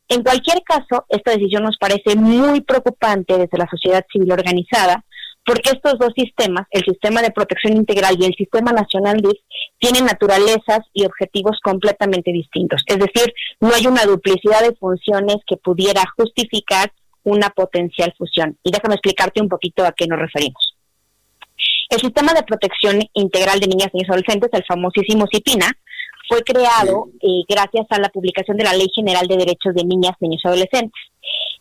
en 0.09 0.23
cualquier 0.23 0.63
caso, 0.63 1.05
esta 1.09 1.31
decisión 1.31 1.63
nos 1.63 1.77
parece 1.77 2.15
muy 2.15 2.61
preocupante 2.61 3.37
desde 3.37 3.57
la 3.57 3.67
sociedad 3.69 4.05
civil 4.09 4.31
organizada, 4.31 5.03
porque 5.47 5.71
estos 5.71 5.97
dos 5.97 6.11
sistemas, 6.15 6.67
el 6.71 6.83
sistema 6.83 7.21
de 7.21 7.31
protección 7.31 7.77
integral 7.77 8.17
y 8.19 8.25
el 8.25 8.35
sistema 8.35 8.73
nacional 8.73 9.17
DIF, 9.17 9.39
tienen 9.79 10.05
naturalezas 10.05 10.81
y 10.93 11.05
objetivos 11.05 11.57
completamente 11.63 12.33
distintos. 12.33 12.83
Es 12.85 12.97
decir, 12.99 13.33
no 13.61 13.73
hay 13.73 13.87
una 13.87 14.03
duplicidad 14.03 14.61
de 14.61 14.75
funciones 14.75 15.37
que 15.47 15.55
pudiera 15.55 16.03
justificar 16.17 16.91
una 17.23 17.49
potencial 17.49 18.13
fusión. 18.17 18.57
Y 18.61 18.71
déjame 18.71 18.95
explicarte 18.95 19.41
un 19.41 19.47
poquito 19.47 19.85
a 19.85 19.93
qué 19.93 20.05
nos 20.07 20.19
referimos. 20.19 20.76
El 21.89 21.99
sistema 21.99 22.33
de 22.33 22.43
protección 22.43 22.99
integral 23.13 23.59
de 23.59 23.67
niñas, 23.67 23.89
niños 23.93 24.09
y 24.09 24.11
adolescentes, 24.11 24.49
el 24.51 24.65
famosísimo 24.65 25.25
CIPINA, 25.31 25.71
fue 26.27 26.43
creado 26.43 27.07
eh, 27.21 27.43
gracias 27.47 27.85
a 27.89 27.99
la 27.99 28.09
publicación 28.09 28.57
de 28.57 28.65
la 28.65 28.73
Ley 28.73 28.87
General 28.93 29.25
de 29.27 29.37
Derechos 29.37 29.73
de 29.73 29.85
Niñas, 29.85 30.13
Niños 30.19 30.41
y 30.43 30.47
Adolescentes. 30.47 31.01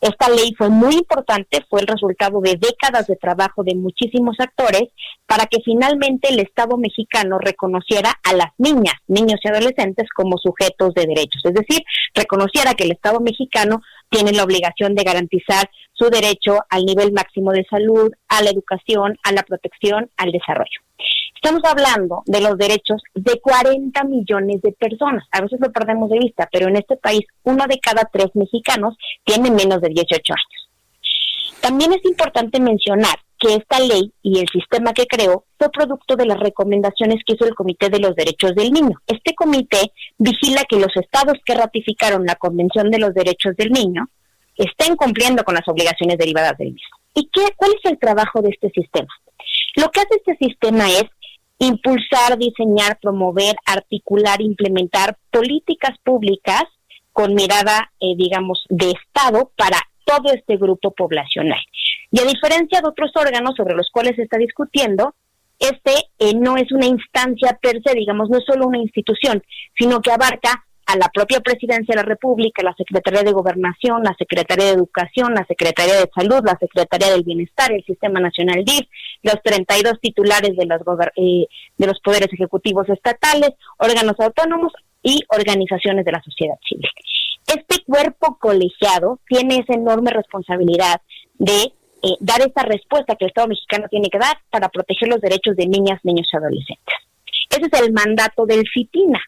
Esta 0.00 0.28
ley 0.28 0.54
fue 0.56 0.68
muy 0.68 0.94
importante, 0.94 1.64
fue 1.70 1.80
el 1.80 1.86
resultado 1.86 2.40
de 2.40 2.56
décadas 2.56 3.06
de 3.06 3.16
trabajo 3.16 3.64
de 3.64 3.74
muchísimos 3.74 4.36
actores 4.38 4.84
para 5.26 5.46
que 5.46 5.58
finalmente 5.64 6.28
el 6.28 6.40
Estado 6.40 6.76
mexicano 6.76 7.38
reconociera 7.38 8.12
a 8.22 8.34
las 8.34 8.48
niñas, 8.58 8.94
niños 9.08 9.40
y 9.42 9.48
adolescentes 9.48 10.08
como 10.14 10.36
sujetos 10.38 10.92
de 10.94 11.06
derechos, 11.06 11.42
es 11.44 11.54
decir, 11.54 11.82
reconociera 12.14 12.74
que 12.74 12.84
el 12.84 12.92
Estado 12.92 13.20
mexicano 13.20 13.80
tiene 14.10 14.32
la 14.32 14.44
obligación 14.44 14.94
de 14.94 15.04
garantizar 15.04 15.68
su 15.92 16.10
derecho 16.10 16.60
al 16.68 16.84
nivel 16.84 17.12
máximo 17.12 17.52
de 17.52 17.64
salud, 17.68 18.12
a 18.28 18.42
la 18.42 18.50
educación, 18.50 19.18
a 19.22 19.32
la 19.32 19.42
protección, 19.42 20.10
al 20.16 20.32
desarrollo. 20.32 20.80
Estamos 21.34 21.62
hablando 21.64 22.22
de 22.26 22.40
los 22.40 22.56
derechos 22.58 23.02
de 23.14 23.40
40 23.40 24.02
millones 24.04 24.62
de 24.62 24.72
personas. 24.72 25.24
A 25.30 25.42
veces 25.42 25.60
lo 25.60 25.70
perdemos 25.70 26.10
de 26.10 26.18
vista, 26.18 26.48
pero 26.50 26.68
en 26.68 26.76
este 26.76 26.96
país 26.96 27.20
uno 27.44 27.66
de 27.68 27.78
cada 27.78 28.08
tres 28.12 28.28
mexicanos 28.34 28.96
tiene 29.24 29.50
menos 29.50 29.80
de 29.80 29.90
18 29.90 30.32
años. 30.32 31.60
También 31.60 31.92
es 31.92 32.04
importante 32.04 32.60
mencionar 32.60 33.16
que 33.46 33.54
esta 33.54 33.78
ley 33.78 34.12
y 34.22 34.40
el 34.40 34.48
sistema 34.48 34.92
que 34.92 35.06
creó 35.06 35.44
fue 35.58 35.70
producto 35.70 36.16
de 36.16 36.26
las 36.26 36.38
recomendaciones 36.40 37.22
que 37.24 37.34
hizo 37.34 37.46
el 37.46 37.54
Comité 37.54 37.88
de 37.88 38.00
los 38.00 38.16
Derechos 38.16 38.54
del 38.54 38.72
Niño. 38.72 38.96
Este 39.06 39.34
comité 39.34 39.92
vigila 40.18 40.64
que 40.68 40.78
los 40.78 40.94
estados 40.96 41.34
que 41.44 41.54
ratificaron 41.54 42.26
la 42.26 42.34
Convención 42.34 42.90
de 42.90 42.98
los 42.98 43.14
Derechos 43.14 43.54
del 43.56 43.70
Niño 43.70 44.08
estén 44.56 44.96
cumpliendo 44.96 45.44
con 45.44 45.54
las 45.54 45.68
obligaciones 45.68 46.18
derivadas 46.18 46.58
del 46.58 46.72
mismo. 46.72 46.96
¿Y 47.14 47.28
qué, 47.32 47.42
cuál 47.56 47.72
es 47.72 47.90
el 47.90 47.98
trabajo 47.98 48.42
de 48.42 48.50
este 48.50 48.70
sistema? 48.70 49.08
Lo 49.76 49.90
que 49.90 50.00
hace 50.00 50.16
este 50.16 50.36
sistema 50.44 50.88
es 50.88 51.04
impulsar, 51.58 52.36
diseñar, 52.38 52.98
promover, 53.00 53.54
articular, 53.64 54.40
implementar 54.40 55.16
políticas 55.30 55.96
públicas 56.02 56.64
con 57.12 57.34
mirada, 57.34 57.92
eh, 58.00 58.14
digamos, 58.16 58.64
de 58.68 58.90
Estado 58.90 59.52
para 59.56 59.78
todo 60.04 60.32
este 60.32 60.56
grupo 60.56 60.90
poblacional. 60.90 61.60
Y 62.16 62.20
a 62.20 62.24
diferencia 62.24 62.80
de 62.80 62.88
otros 62.88 63.10
órganos 63.14 63.54
sobre 63.58 63.74
los 63.74 63.90
cuales 63.90 64.16
se 64.16 64.22
está 64.22 64.38
discutiendo, 64.38 65.14
este 65.58 65.92
eh, 66.18 66.32
no 66.34 66.56
es 66.56 66.72
una 66.72 66.86
instancia 66.86 67.58
per 67.60 67.82
se, 67.84 67.92
digamos, 67.92 68.30
no 68.30 68.38
es 68.38 68.44
solo 68.46 68.68
una 68.68 68.78
institución, 68.78 69.42
sino 69.78 70.00
que 70.00 70.12
abarca 70.12 70.64
a 70.86 70.96
la 70.96 71.10
propia 71.12 71.40
Presidencia 71.40 71.92
de 71.92 71.96
la 71.96 72.08
República, 72.08 72.62
la 72.62 72.74
Secretaría 72.74 73.22
de 73.22 73.32
Gobernación, 73.32 74.02
la 74.02 74.14
Secretaría 74.18 74.64
de 74.64 74.72
Educación, 74.72 75.34
la 75.34 75.44
Secretaría 75.44 75.92
de 75.92 76.10
Salud, 76.14 76.40
la 76.42 76.56
Secretaría 76.58 77.10
del 77.10 77.22
Bienestar, 77.22 77.70
el 77.70 77.84
Sistema 77.84 78.18
Nacional 78.18 78.64
DIF, 78.64 78.88
los 79.22 79.36
32 79.42 80.00
titulares 80.00 80.56
de 80.56 80.64
los, 80.64 80.80
eh, 81.16 81.46
de 81.76 81.86
los 81.86 82.00
poderes 82.00 82.32
ejecutivos 82.32 82.88
estatales, 82.88 83.50
órganos 83.76 84.18
autónomos 84.20 84.72
y 85.02 85.22
organizaciones 85.28 86.06
de 86.06 86.12
la 86.12 86.22
sociedad 86.22 86.56
civil. 86.66 86.88
Este 87.46 87.84
cuerpo 87.84 88.38
colegiado 88.40 89.20
tiene 89.28 89.58
esa 89.58 89.74
enorme 89.74 90.12
responsabilidad 90.12 91.02
de 91.38 91.72
eh, 92.02 92.16
dar 92.20 92.40
esta 92.40 92.62
respuesta 92.62 93.16
que 93.16 93.24
el 93.24 93.30
Estado 93.30 93.48
mexicano 93.48 93.86
tiene 93.90 94.08
que 94.10 94.18
dar 94.18 94.38
para 94.50 94.68
proteger 94.68 95.08
los 95.08 95.20
derechos 95.20 95.56
de 95.56 95.66
niñas, 95.66 96.00
niños 96.02 96.28
y 96.32 96.36
adolescentes. 96.36 96.94
Ese 97.50 97.68
es 97.72 97.80
el 97.80 97.92
mandato 97.92 98.44
del 98.44 98.64
CITINA, 98.72 99.20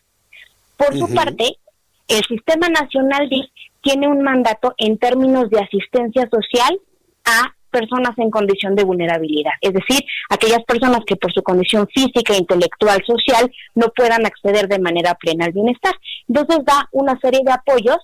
por 0.78 0.96
su 0.96 1.12
parte, 1.12 1.58
el 2.06 2.24
Sistema 2.24 2.68
Nacional 2.68 3.28
DIF 3.28 3.46
tiene 3.82 4.06
un 4.06 4.22
mandato 4.22 4.74
en 4.78 4.96
términos 4.96 5.50
de 5.50 5.60
asistencia 5.60 6.28
social 6.30 6.78
a 7.24 7.52
personas 7.70 8.16
en 8.16 8.30
condición 8.30 8.76
de 8.76 8.84
vulnerabilidad, 8.84 9.52
es 9.60 9.74
decir, 9.74 10.02
aquellas 10.30 10.64
personas 10.64 11.00
que 11.04 11.16
por 11.16 11.32
su 11.34 11.42
condición 11.42 11.86
física, 11.88 12.34
intelectual, 12.34 13.04
social 13.04 13.52
no 13.74 13.92
puedan 13.94 14.24
acceder 14.24 14.68
de 14.68 14.78
manera 14.78 15.14
plena 15.16 15.44
al 15.44 15.52
bienestar. 15.52 15.92
Entonces 16.28 16.64
da 16.64 16.88
una 16.92 17.18
serie 17.20 17.40
de 17.44 17.52
apoyos, 17.52 17.98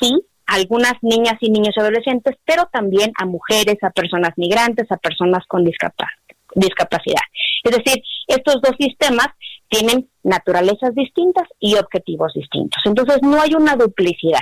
sí, 0.00 0.14
algunas 0.48 0.94
niñas 1.02 1.34
y 1.40 1.50
niños 1.50 1.76
adolescentes, 1.76 2.36
pero 2.44 2.68
también 2.72 3.12
a 3.20 3.26
mujeres, 3.26 3.76
a 3.82 3.90
personas 3.90 4.32
migrantes, 4.36 4.90
a 4.90 4.96
personas 4.96 5.46
con 5.46 5.64
discapacidad. 5.64 7.22
Es 7.62 7.76
decir, 7.76 8.02
estos 8.26 8.60
dos 8.62 8.72
sistemas 8.78 9.28
tienen 9.68 10.08
naturalezas 10.22 10.94
distintas 10.94 11.46
y 11.60 11.76
objetivos 11.76 12.32
distintos. 12.34 12.82
Entonces 12.86 13.18
no 13.22 13.40
hay 13.40 13.54
una 13.54 13.76
duplicidad. 13.76 14.40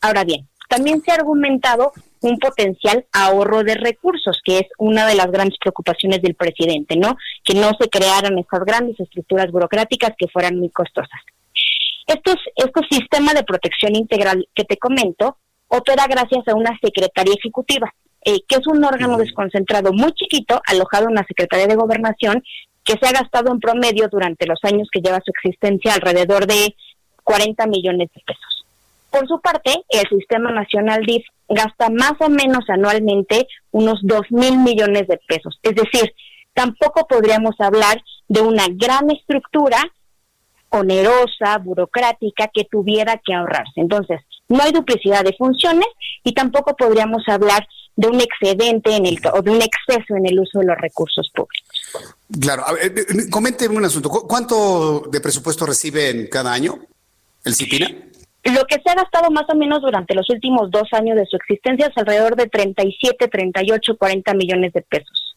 Ahora 0.00 0.24
bien, 0.24 0.48
también 0.68 1.00
se 1.02 1.12
ha 1.12 1.14
argumentado 1.14 1.92
un 2.22 2.38
potencial 2.38 3.06
ahorro 3.12 3.62
de 3.62 3.76
recursos, 3.76 4.40
que 4.44 4.58
es 4.58 4.66
una 4.78 5.06
de 5.06 5.14
las 5.14 5.30
grandes 5.30 5.58
preocupaciones 5.60 6.22
del 6.22 6.34
presidente, 6.34 6.96
¿no? 6.96 7.16
Que 7.44 7.54
no 7.54 7.70
se 7.78 7.88
crearan 7.88 8.36
estas 8.38 8.64
grandes 8.64 8.98
estructuras 8.98 9.50
burocráticas 9.52 10.10
que 10.18 10.26
fueran 10.26 10.58
muy 10.58 10.70
costosas. 10.70 11.20
Estos, 12.06 12.36
este 12.54 12.80
sistema 12.90 13.34
de 13.34 13.42
protección 13.42 13.96
integral 13.96 14.48
que 14.54 14.64
te 14.64 14.76
comento 14.76 15.38
opera 15.68 16.06
gracias 16.06 16.46
a 16.46 16.54
una 16.54 16.78
secretaría 16.80 17.34
ejecutiva, 17.34 17.92
eh, 18.24 18.40
que 18.48 18.56
es 18.56 18.66
un 18.66 18.84
órgano 18.84 19.16
desconcentrado 19.16 19.92
muy 19.92 20.12
chiquito, 20.12 20.60
alojado 20.66 21.08
en 21.08 21.16
la 21.16 21.24
Secretaría 21.24 21.66
de 21.66 21.74
Gobernación, 21.74 22.42
que 22.84 22.94
se 23.00 23.08
ha 23.08 23.12
gastado 23.12 23.52
en 23.52 23.58
promedio 23.58 24.08
durante 24.08 24.46
los 24.46 24.60
años 24.62 24.88
que 24.92 25.00
lleva 25.00 25.20
su 25.24 25.32
existencia 25.32 25.94
alrededor 25.94 26.46
de 26.46 26.74
40 27.24 27.66
millones 27.66 28.08
de 28.14 28.22
pesos. 28.24 28.64
Por 29.10 29.26
su 29.26 29.40
parte, 29.40 29.72
el 29.88 30.08
Sistema 30.08 30.52
Nacional 30.52 31.02
DIF 31.04 31.24
gasta 31.48 31.88
más 31.90 32.12
o 32.20 32.28
menos 32.28 32.64
anualmente 32.68 33.48
unos 33.72 33.98
2 34.02 34.20
mil 34.30 34.58
millones 34.58 35.08
de 35.08 35.18
pesos. 35.26 35.58
Es 35.62 35.74
decir, 35.74 36.12
tampoco 36.54 37.06
podríamos 37.08 37.56
hablar 37.58 38.00
de 38.28 38.40
una 38.40 38.66
gran 38.70 39.10
estructura 39.10 39.82
onerosa, 40.70 41.58
burocrática, 41.62 42.48
que 42.52 42.64
tuviera 42.64 43.20
que 43.24 43.34
ahorrarse. 43.34 43.80
Entonces, 43.80 44.20
no 44.48 44.62
hay 44.62 44.72
duplicidad 44.72 45.24
de 45.24 45.34
funciones 45.36 45.88
y 46.22 46.32
tampoco 46.32 46.76
podríamos 46.76 47.22
hablar 47.28 47.66
de 47.96 48.08
un 48.08 48.20
excedente 48.20 48.94
en 48.94 49.06
el, 49.06 49.18
o 49.32 49.42
de 49.42 49.50
un 49.50 49.62
exceso 49.62 50.16
en 50.16 50.26
el 50.26 50.38
uso 50.38 50.60
de 50.60 50.66
los 50.66 50.76
recursos 50.76 51.30
públicos. 51.34 51.66
Claro, 52.40 52.64
eh, 52.76 52.92
eh, 52.94 53.30
coménteme 53.30 53.76
un 53.76 53.84
asunto. 53.84 54.10
¿Cuánto 54.10 55.04
de 55.10 55.20
presupuesto 55.20 55.64
reciben 55.64 56.28
cada 56.30 56.52
año 56.52 56.78
el 57.44 57.54
CIPINA? 57.54 57.88
Lo 58.44 58.64
que 58.66 58.76
se 58.76 58.90
ha 58.90 58.94
gastado 58.94 59.30
más 59.30 59.46
o 59.48 59.56
menos 59.56 59.80
durante 59.80 60.14
los 60.14 60.28
últimos 60.30 60.70
dos 60.70 60.88
años 60.92 61.16
de 61.16 61.26
su 61.26 61.36
existencia 61.36 61.86
es 61.86 61.96
alrededor 61.96 62.36
de 62.36 62.46
37, 62.46 63.26
38, 63.26 63.96
40 63.96 64.34
millones 64.34 64.72
de 64.72 64.82
pesos. 64.82 65.36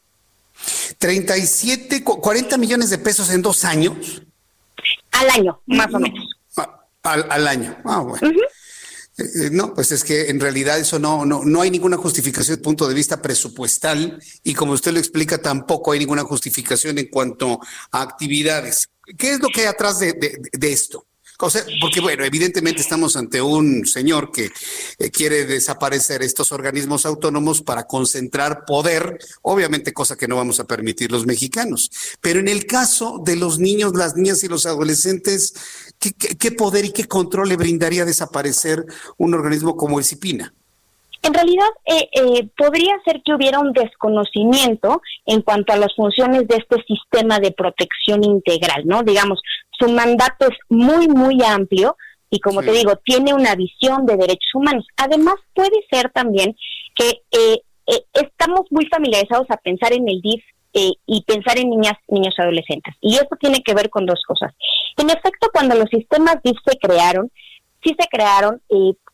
37, 0.97 2.03
40 2.03 2.57
millones 2.57 2.89
de 2.89 2.97
pesos 2.97 3.31
en 3.31 3.41
dos 3.41 3.64
años. 3.64 4.22
Al 5.11 5.30
año, 5.30 5.61
más 5.68 5.93
o 5.93 5.99
menos. 5.99 6.26
Ah, 6.57 6.85
al, 7.03 7.47
año. 7.47 7.77
Ah, 7.85 7.99
bueno. 7.99 8.30
Eh, 9.18 9.23
eh, 9.23 9.49
no, 9.51 9.73
pues 9.73 9.91
es 9.91 10.03
que 10.03 10.30
en 10.30 10.39
realidad 10.39 10.80
eso 10.80 10.99
no, 10.99 11.26
no, 11.26 11.43
no 11.43 11.61
hay 11.61 11.72
ninguna 11.72 11.97
justificación 11.97 12.56
desde 12.56 12.60
el 12.60 12.64
punto 12.64 12.88
de 12.88 12.93
vista 12.93 13.22
presupuestal 13.22 14.22
y 14.43 14.53
como 14.53 14.73
usted 14.73 14.93
lo 14.93 14.99
explica, 14.99 15.41
tampoco 15.41 15.91
hay 15.91 15.99
ninguna 15.99 16.23
justificación 16.23 16.97
en 16.97 17.07
cuanto 17.10 17.60
a 17.91 18.01
actividades. 18.01 18.89
¿Qué 19.18 19.34
es 19.34 19.39
lo 19.39 19.49
que 19.49 19.61
hay 19.61 19.68
atrás 19.68 19.99
de 19.99 20.39
esto? 20.61 21.09
Porque 21.80 22.02
bueno, 22.02 22.26
evidentemente 22.26 22.82
estamos 22.82 23.16
ante 23.16 23.41
un 23.41 23.86
señor 23.86 24.30
que 24.32 24.52
eh, 24.99 25.10
quiere 25.10 25.45
desaparecer 25.45 26.22
estos 26.22 26.52
organismos 26.52 27.06
autónomos 27.06 27.61
para 27.61 27.88
concentrar 27.88 28.66
poder, 28.66 29.18
obviamente 29.41 29.94
cosa 29.94 30.18
que 30.18 30.28
no 30.28 30.36
vamos 30.36 30.60
a 30.60 30.66
permitir 30.66 31.11
los 31.11 31.26
mexicanos. 31.26 31.91
Pero 32.20 32.41
en 32.41 32.49
el 32.49 32.66
caso 32.66 33.22
de 33.24 33.38
los 33.38 33.57
niños, 33.57 33.94
las 33.95 34.18
niñas 34.18 34.44
y 34.44 34.49
los 34.49 34.66
adolescentes, 34.66 35.53
¿qué, 35.98 36.52
poder 36.52 36.86
y 36.86 36.91
qué 36.91 37.06
control 37.06 37.48
le 37.48 37.56
brindaría 37.56 38.03
desaparecer 38.03 38.86
un 39.18 39.34
organismo 39.34 39.78
como 39.78 39.98
el 39.99 40.06
CIPINA? 40.06 40.53
En 41.22 41.34
realidad, 41.34 41.68
eh, 41.86 42.10
eh, 42.14 42.48
podría 42.57 42.95
ser 43.03 43.22
que 43.24 43.34
hubiera 43.34 43.60
un 43.60 43.74
desconocimiento 43.74 45.02
en 45.26 45.41
cuanto 45.41 45.74
a 45.74 45.78
las 45.78 45.94
funciones 45.95 46.48
de 46.48 46.57
este 46.57 46.82
sistema 46.84 47.40
de 47.40 47.52
protección 47.52 48.24
integral, 48.24 48.84
¿no? 48.86 49.03
Digamos, 49.03 49.41
su 49.80 49.89
mandato 49.89 50.47
es 50.47 50.57
muy, 50.69 51.07
muy 51.07 51.38
amplio 51.43 51.95
y 52.30 52.39
como 52.39 52.61
te 52.61 52.72
digo, 52.72 52.95
tiene 53.03 53.34
una 53.34 53.56
visión 53.56 54.06
de 54.06 54.15
derechos 54.15 54.53
humanos. 54.53 54.85
Además, 54.97 55.35
puede 55.53 55.84
ser 55.89 56.11
también 56.11 56.56
que 56.95 57.22
eh, 57.31 57.61
eh, 57.88 58.06
estamos 58.14 58.61
muy 58.69 58.85
familiarizados 58.88 59.47
a 59.49 59.57
pensar 59.57 59.93
en 59.93 60.07
el 60.07 60.22
DIF 60.22 60.43
eh, 60.73 60.91
y 61.07 61.23
pensar 61.23 61.57
en 61.57 61.72
niñas, 61.72 61.95
niños 62.07 62.35
adolescentes. 62.38 62.93
Y 63.01 63.15
eso 63.15 63.35
tiene 63.39 63.64
que 63.64 63.73
ver 63.73 63.89
con 63.89 64.06
dos 64.06 64.22
cosas. 64.27 64.53
En 64.97 65.10
efecto, 65.10 65.49
cuando 65.51 65.76
los 65.76 65.89
sistemas 65.89 66.38
DIF 66.43 66.57
se 66.65 66.77
crearon, 66.77 67.31
sí 67.84 67.95
se 67.99 68.07
crearon 68.07 68.61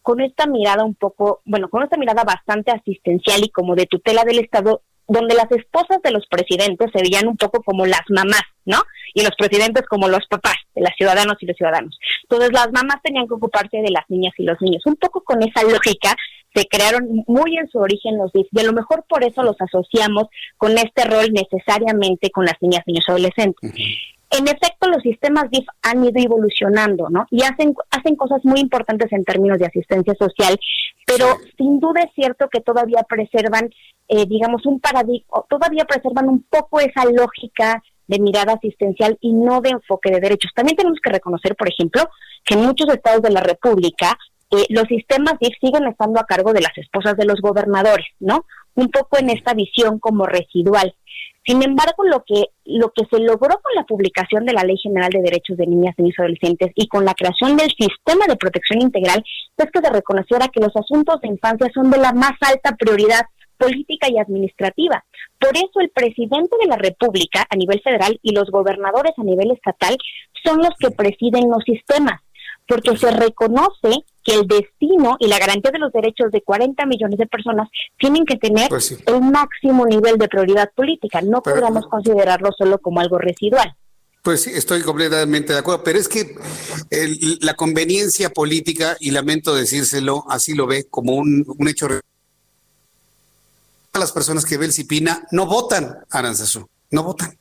con 0.02 0.20
esta 0.20 0.46
mirada 0.46 0.84
un 0.84 0.96
poco, 0.96 1.42
bueno, 1.46 1.70
con 1.70 1.84
esta 1.84 1.98
mirada 1.98 2.24
bastante 2.24 2.72
asistencial 2.72 3.44
y 3.44 3.50
como 3.50 3.76
de 3.76 3.86
tutela 3.86 4.24
del 4.24 4.40
Estado 4.40 4.82
donde 5.08 5.36
las 5.36 5.52
esposas 5.52 6.02
de 6.04 6.12
los 6.12 6.26
presidentes 6.28 6.90
se 6.94 7.02
veían 7.02 7.28
un 7.28 7.38
poco 7.38 7.62
como 7.64 7.86
las 7.86 8.02
mamás, 8.10 8.44
¿no? 8.66 8.82
Y 9.14 9.24
los 9.24 9.36
presidentes 9.38 9.86
como 9.88 10.08
los 10.08 10.26
papás 10.28 10.56
de 10.74 10.82
las 10.82 10.96
ciudadanos 10.96 11.38
y 11.40 11.46
los 11.46 11.56
ciudadanos. 11.56 11.98
Entonces 12.24 12.52
las 12.52 12.72
mamás 12.72 13.02
tenían 13.04 13.28
que 13.28 13.36
ocuparse 13.36 13.78
de 13.78 13.92
las 13.92 14.04
niñas 14.10 14.34
y 14.38 14.44
los 14.44 14.60
niños. 14.62 14.84
Un 14.86 14.96
poco 14.96 15.22
con 15.24 15.42
esa 15.44 15.64
lógica 15.64 16.16
se 16.54 16.66
crearon 16.66 17.24
muy 17.28 17.58
en 17.58 17.70
su 17.70 17.80
origen 17.80 18.18
los 18.18 18.32
DIF 18.32 18.48
y 18.52 18.60
a 18.62 18.64
lo 18.64 18.74
mejor 18.74 19.04
por 19.08 19.24
eso 19.24 19.44
los 19.44 19.60
asociamos 19.60 20.28
con 20.58 20.78
este 20.78 21.04
rol 21.04 21.32
necesariamente 21.34 22.32
con 22.32 22.46
las 22.46 22.56
niñas, 22.62 22.84
niños, 22.88 23.06
adolescentes. 23.08 23.72
En 24.38 24.48
efecto, 24.48 24.90
los 24.90 25.02
sistemas 25.02 25.50
DIF 25.50 25.66
han 25.82 26.04
ido 26.04 26.22
evolucionando, 26.22 27.10
¿no? 27.10 27.26
Y 27.32 27.44
hacen, 27.44 27.74
hacen 27.92 28.16
cosas 28.16 28.44
muy 28.44 28.60
importantes 28.60 29.12
en 29.14 29.24
términos 29.24 29.60
de 29.60 29.68
asistencia 29.68 30.14
social, 30.20 30.58
pero 31.06 31.38
sin 31.58 31.80
duda 31.80 32.02
es 32.02 32.12
cierto 32.16 32.50
que 32.50 32.60
todavía 32.60 33.04
preservan, 33.08 33.70
eh, 34.10 34.26
digamos, 34.26 34.66
un 34.66 34.80
paradigma, 34.82 35.44
todavía 35.50 35.86
preservan 35.86 36.28
un 36.28 36.44
poco 36.50 36.82
esa 36.82 37.06
lógica 37.06 37.82
de 38.08 38.20
mirada 38.20 38.54
asistencial 38.54 39.18
y 39.22 39.32
no 39.34 39.62
de 39.62 39.70
enfoque 39.70 40.12
de 40.12 40.20
derechos. 40.20 40.52
También 40.54 40.76
tenemos 40.76 41.00
que 41.02 41.12
reconocer, 41.12 41.56
por 41.56 41.70
ejemplo, 41.70 42.02
que 42.44 42.56
en 42.56 42.66
muchos 42.66 42.90
estados 42.90 43.22
de 43.22 43.32
la 43.32 43.42
República 43.42 44.18
eh, 44.52 44.66
los 44.70 44.88
sistemas 44.88 45.36
DIF 45.40 45.56
siguen 45.62 45.88
estando 45.88 46.20
a 46.20 46.26
cargo 46.26 46.54
de 46.54 46.62
las 46.62 46.78
esposas 46.78 47.16
de 47.16 47.26
los 47.26 47.40
gobernadores, 47.42 48.08
¿no? 48.20 48.46
Un 48.76 48.90
poco 48.90 49.18
en 49.18 49.30
esta 49.30 49.54
visión 49.54 50.00
como 50.00 50.26
residual. 50.26 50.94
Sin 51.46 51.62
embargo, 51.62 52.04
lo 52.06 52.24
que, 52.26 52.46
lo 52.66 52.92
que 52.92 53.06
se 53.06 53.20
logró 53.22 53.60
con 53.62 53.76
la 53.76 53.84
publicación 53.84 54.46
de 54.46 54.54
la 54.54 54.64
Ley 54.64 54.78
General 54.78 55.12
de 55.12 55.22
Derechos 55.22 55.58
de 55.58 55.68
Niñas, 55.68 55.94
Niños 55.98 56.16
y 56.18 56.22
Adolescentes 56.22 56.72
y 56.76 56.88
con 56.88 57.06
la 57.06 57.14
creación 57.14 57.56
del 57.56 57.70
Sistema 57.70 58.26
de 58.28 58.36
Protección 58.36 58.82
Integral 58.82 59.24
es 59.58 59.72
que 59.72 59.80
se 59.80 59.94
reconociera 59.94 60.48
que 60.48 60.60
los 60.60 60.76
asuntos 60.76 61.22
de 61.22 61.28
infancia 61.28 61.70
son 61.74 61.92
de 61.92 62.00
la 62.00 62.14
más 62.14 62.34
alta 62.42 62.76
prioridad 62.76 63.22
política 63.58 64.08
y 64.10 64.18
administrativa. 64.18 65.06
Por 65.40 65.56
eso 65.56 65.80
el 65.80 65.90
presidente 65.90 66.56
de 66.60 66.68
la 66.68 66.78
República 66.78 67.46
a 67.50 67.56
nivel 67.56 67.80
federal 67.82 68.20
y 68.24 68.34
los 68.34 68.50
gobernadores 68.50 69.14
a 69.18 69.24
nivel 69.24 69.52
estatal 69.52 69.96
son 70.44 70.58
los 70.58 70.72
que 70.80 70.92
presiden 70.92 71.50
los 71.50 71.64
sistemas 71.64 72.25
porque 72.68 72.98
se 72.98 73.12
reconoce 73.12 74.06
que 74.24 74.34
el 74.34 74.48
destino 74.48 75.18
y 75.20 75.28
la 75.28 75.38
garantía 75.38 75.72
de 75.72 75.80
los 75.80 75.92
derechos 75.92 76.32
de 76.32 76.42
40 76.42 76.86
millones 76.86 77.20
de 77.20 77.28
personas 77.28 77.70
tienen 77.98 78.26
que 78.26 78.38
tener 78.38 78.70
pues 78.70 78.98
el 79.06 79.22
máximo 79.22 79.86
nivel 79.86 80.18
de 80.18 80.28
prioridad 80.28 80.72
política. 80.76 81.22
No 81.22 81.42
podemos 81.42 81.86
considerarlo 81.88 82.50
solo 82.58 82.80
como 82.80 83.00
algo 83.00 83.20
residual. 83.20 83.76
Pues 84.24 84.42
sí, 84.42 84.50
estoy 84.52 84.82
completamente 84.82 85.54
de 85.54 85.60
acuerdo, 85.60 85.84
pero 85.84 86.00
es 86.00 86.08
que 86.08 86.36
la 87.42 87.54
conveniencia 87.54 88.32
política, 88.32 88.98
y 89.00 89.12
lamento 89.12 89.54
decírselo, 89.54 90.26
así 90.28 90.56
lo 90.56 90.66
ve 90.66 90.88
como 90.90 91.14
un, 91.14 91.46
un 91.46 91.68
hecho. 91.68 91.88
Las 93.94 94.12
personas 94.12 94.44
que 94.44 94.58
ven 94.58 94.74
Cipina 94.74 95.28
no 95.30 95.46
votan, 95.46 96.00
Aranzazú, 96.10 96.68
no 96.90 97.04
votan. 97.04 97.38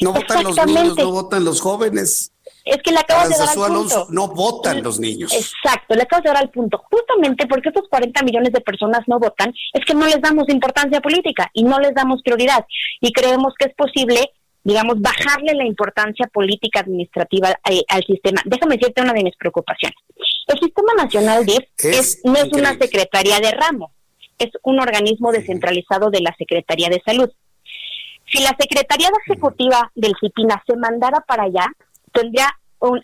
No 0.00 0.12
votan 0.12 0.44
los 0.44 0.56
niños, 0.64 0.96
no 0.96 1.10
votan 1.10 1.44
los 1.44 1.60
jóvenes. 1.60 2.30
Es 2.64 2.78
que 2.82 2.92
le 2.92 2.98
acabas 2.98 3.28
de 3.28 3.38
dar 3.38 3.48
al 3.48 3.54
punto. 3.54 4.06
no 4.10 4.28
votan 4.28 4.82
los 4.82 5.00
niños. 5.00 5.32
Exacto, 5.32 5.94
le 5.94 6.02
acabas 6.02 6.24
de 6.24 6.30
dar 6.30 6.42
al 6.42 6.50
punto. 6.50 6.82
Justamente 6.90 7.46
porque 7.46 7.68
estos 7.68 7.88
40 7.88 8.22
millones 8.22 8.52
de 8.52 8.60
personas 8.60 9.00
no 9.06 9.18
votan, 9.18 9.52
es 9.72 9.84
que 9.84 9.94
no 9.94 10.06
les 10.06 10.20
damos 10.20 10.48
importancia 10.48 11.00
política 11.00 11.50
y 11.52 11.64
no 11.64 11.78
les 11.78 11.94
damos 11.94 12.22
prioridad. 12.22 12.64
Y 13.00 13.12
creemos 13.12 13.54
que 13.58 13.68
es 13.68 13.74
posible, 13.74 14.30
digamos, 14.62 15.00
bajarle 15.00 15.54
la 15.54 15.64
importancia 15.64 16.26
política 16.26 16.80
administrativa 16.80 17.50
eh, 17.70 17.82
al, 17.88 18.04
sistema. 18.04 18.42
Déjame 18.44 18.76
decirte 18.76 19.02
una 19.02 19.12
de 19.12 19.24
mis 19.24 19.36
preocupaciones. 19.36 19.98
El 20.46 20.58
Sistema 20.58 20.94
Nacional 20.96 21.44
DIF 21.44 21.64
es, 21.78 22.20
no 22.24 22.36
es 22.36 22.52
una 22.52 22.76
secretaría 22.78 23.38
de 23.40 23.50
ramo, 23.50 23.92
es 24.38 24.50
un 24.62 24.80
organismo 24.80 25.32
descentralizado 25.32 26.10
de 26.10 26.20
la 26.20 26.34
Secretaría 26.38 26.88
de 26.88 27.02
Salud. 27.04 27.30
Si 28.30 28.42
la 28.42 28.54
Secretaría 28.58 29.08
Ejecutiva 29.26 29.90
del 29.94 30.14
CIPINA 30.20 30.62
se 30.66 30.76
mandara 30.76 31.20
para 31.20 31.44
allá, 31.44 31.66
tendría 32.20 32.48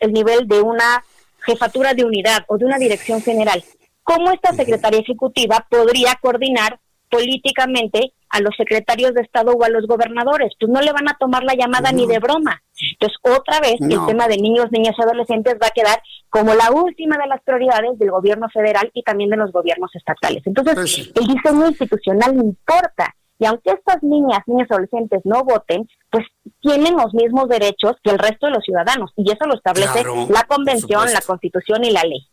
el 0.00 0.12
nivel 0.12 0.46
de 0.46 0.60
una 0.60 1.04
jefatura 1.44 1.94
de 1.94 2.04
unidad 2.04 2.44
o 2.48 2.56
de 2.56 2.64
una 2.64 2.78
dirección 2.78 3.20
general, 3.20 3.62
¿cómo 4.02 4.30
esta 4.32 4.52
Secretaría 4.52 5.00
Ejecutiva 5.00 5.66
podría 5.68 6.14
coordinar 6.20 6.78
políticamente 7.10 8.12
a 8.34 8.40
los 8.40 8.54
secretarios 8.56 9.14
de 9.14 9.20
Estado 9.20 9.52
o 9.52 9.62
a 9.62 9.68
los 9.68 9.86
gobernadores. 9.86 10.52
Pues 10.58 10.70
no 10.70 10.80
le 10.80 10.92
van 10.92 11.08
a 11.08 11.16
tomar 11.18 11.44
la 11.44 11.54
llamada 11.54 11.92
ni 11.92 12.06
de 12.06 12.18
broma. 12.18 12.60
Entonces, 12.92 13.16
otra 13.22 13.60
vez, 13.60 13.76
el 13.80 14.04
tema 14.06 14.26
de 14.26 14.38
niños, 14.38 14.66
niñas 14.72 14.96
y 14.98 15.02
adolescentes 15.02 15.54
va 15.62 15.68
a 15.68 15.70
quedar 15.70 16.02
como 16.30 16.52
la 16.54 16.72
última 16.72 17.16
de 17.16 17.28
las 17.28 17.40
prioridades 17.42 17.96
del 17.98 18.10
gobierno 18.10 18.48
federal 18.52 18.90
y 18.92 19.04
también 19.04 19.30
de 19.30 19.36
los 19.36 19.52
gobiernos 19.52 19.94
estatales. 19.94 20.42
Entonces, 20.44 20.74
pues 20.74 20.98
el 21.14 21.26
diseño 21.28 21.68
institucional 21.68 22.34
importa. 22.34 23.14
Y 23.38 23.46
aunque 23.46 23.72
estas 23.72 24.02
niñas, 24.02 24.40
niños 24.46 24.68
y 24.70 24.72
adolescentes 24.72 25.22
no 25.24 25.42
voten, 25.44 25.88
pues 26.10 26.24
tienen 26.60 26.96
los 26.96 27.12
mismos 27.14 27.48
derechos 27.48 27.92
que 28.02 28.10
el 28.10 28.18
resto 28.18 28.46
de 28.46 28.52
los 28.52 28.64
ciudadanos. 28.64 29.12
Y 29.16 29.30
eso 29.30 29.46
lo 29.46 29.54
establece 29.54 30.04
la 30.30 30.44
Convención, 30.44 31.12
la 31.12 31.20
Constitución 31.20 31.84
y 31.84 31.90
la 31.90 32.02
ley. 32.02 32.28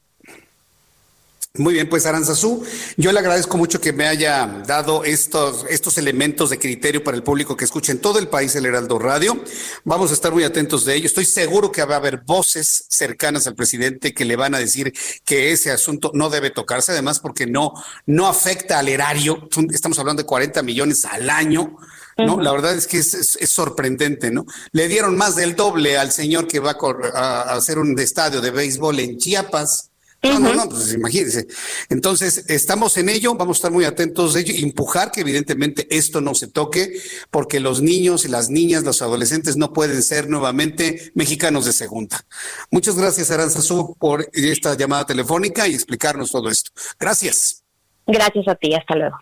Muy 1.58 1.74
bien, 1.74 1.90
pues 1.90 2.06
Aranzazú, 2.06 2.64
yo 2.96 3.12
le 3.12 3.20
agradezco 3.20 3.58
mucho 3.58 3.82
que 3.82 3.92
me 3.92 4.08
haya 4.08 4.64
dado 4.66 5.04
estos, 5.04 5.66
estos 5.70 5.98
elementos 5.98 6.50
de 6.50 6.58
criterio 6.58 7.04
para 7.04 7.18
el 7.18 7.24
público 7.24 7.58
que 7.58 7.66
escucha 7.66 7.92
en 7.92 8.00
todo 8.00 8.20
el 8.20 8.30
país 8.30 8.56
el 8.56 8.66
Heraldo 8.66 8.98
Radio. 9.00 9.38
Vamos 9.84 10.12
a 10.12 10.14
estar 10.14 10.32
muy 10.32 10.46
atentos 10.46 10.86
de 10.86 10.96
ello. 10.96 11.08
Estoy 11.08 11.26
seguro 11.26 11.70
que 11.70 11.84
va 11.84 11.96
a 11.96 11.98
haber 11.98 12.22
voces 12.22 12.86
cercanas 12.88 13.48
al 13.48 13.56
presidente 13.56 14.14
que 14.14 14.24
le 14.24 14.38
van 14.38 14.56
a 14.56 14.60
decir 14.60 14.94
que 15.26 15.52
ese 15.52 15.72
asunto 15.72 16.12
no 16.14 16.30
debe 16.30 16.52
tocarse, 16.52 16.94
además 16.94 17.20
porque 17.20 17.46
no, 17.48 17.74
no 18.06 18.28
afecta 18.28 18.80
al 18.80 18.88
erario. 18.88 19.50
Estamos 19.74 20.00
hablando 20.00 20.24
de 20.24 20.28
40 20.28 20.64
millones 20.64 21.04
al 21.04 21.30
año. 21.30 21.76
¿no? 22.18 22.40
La 22.40 22.54
verdad 22.54 22.76
es 22.76 22.88
que 22.88 23.00
es, 23.00 23.38
sorprendente, 23.50 24.32
¿no? 24.32 24.46
Le 24.72 24.88
dieron 24.88 25.18
más 25.18 25.36
del 25.36 25.58
doble 25.58 25.98
al 25.98 26.14
señor 26.14 26.48
que 26.48 26.62
va 26.62 26.78
a, 27.14 27.42
a 27.42 27.56
hacer 27.56 27.78
un 27.78 28.00
estadio 28.00 28.40
de 28.40 28.52
béisbol 28.52 29.00
en 29.02 29.18
Chiapas. 29.18 29.91
No, 30.24 30.40
no, 30.40 30.54
no, 30.54 30.70
pues 30.70 30.94
imagínense. 30.94 31.48
Entonces, 31.90 32.46
estamos 32.48 32.96
en 32.98 33.10
ello, 33.10 33.34
vamos 33.34 33.58
a 33.58 33.60
estar 33.60 33.72
muy 33.72 33.86
atentos 33.86 34.36
de 34.36 34.42
ello, 34.42 34.54
empujar 34.56 35.12
que 35.12 35.22
evidentemente 35.22 35.88
esto 35.90 36.22
no 36.22 36.36
se 36.36 36.48
toque, 36.48 36.94
porque 37.32 37.60
los 37.60 37.82
niños 37.82 38.24
y 38.26 38.28
las 38.28 38.52
niñas, 38.52 38.84
los 38.84 39.02
adolescentes 39.02 39.58
no 39.58 39.74
pueden 39.74 40.04
ser 40.04 40.30
nuevamente 40.30 41.12
mexicanos 41.16 41.66
de 41.66 41.74
segunda. 41.74 42.24
Muchas 42.70 42.96
gracias, 42.96 43.32
Aranzazú, 43.32 43.96
por 43.98 44.30
esta 44.34 44.78
llamada 44.78 45.08
telefónica 45.08 45.68
y 45.68 45.74
explicarnos 45.74 46.32
todo 46.32 46.50
esto. 46.50 46.70
Gracias. 47.00 47.64
Gracias 48.06 48.48
a 48.48 48.56
ti, 48.56 48.76
hasta 48.76 48.96
luego. 48.96 49.18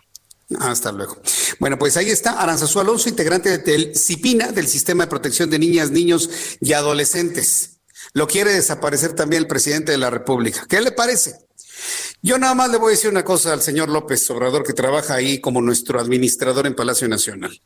Hasta 0.58 0.92
luego. 0.92 1.16
Bueno, 1.60 1.78
pues 1.78 1.96
ahí 1.96 2.10
está 2.10 2.40
Aranzazú 2.42 2.80
Alonso, 2.80 3.08
integrante 3.08 3.58
del 3.58 3.96
CIPINA, 3.96 4.52
del 4.52 4.66
Sistema 4.66 5.04
de 5.04 5.10
Protección 5.10 5.48
de 5.48 5.58
Niñas, 5.58 5.90
Niños 5.90 6.28
y 6.60 6.72
Adolescentes. 6.74 7.79
Lo 8.12 8.26
quiere 8.26 8.52
desaparecer 8.52 9.14
también 9.14 9.42
el 9.42 9.48
presidente 9.48 9.92
de 9.92 9.98
la 9.98 10.10
República. 10.10 10.66
¿Qué 10.68 10.80
le 10.80 10.92
parece? 10.92 11.34
Yo 12.22 12.38
nada 12.38 12.54
más 12.54 12.70
le 12.70 12.76
voy 12.76 12.88
a 12.88 12.96
decir 12.96 13.10
una 13.10 13.24
cosa 13.24 13.52
al 13.52 13.62
señor 13.62 13.88
López 13.88 14.28
Obrador, 14.30 14.64
que 14.64 14.72
trabaja 14.72 15.14
ahí 15.14 15.40
como 15.40 15.62
nuestro 15.62 16.00
administrador 16.00 16.66
en 16.66 16.74
Palacio 16.74 17.08
Nacional. 17.08 17.60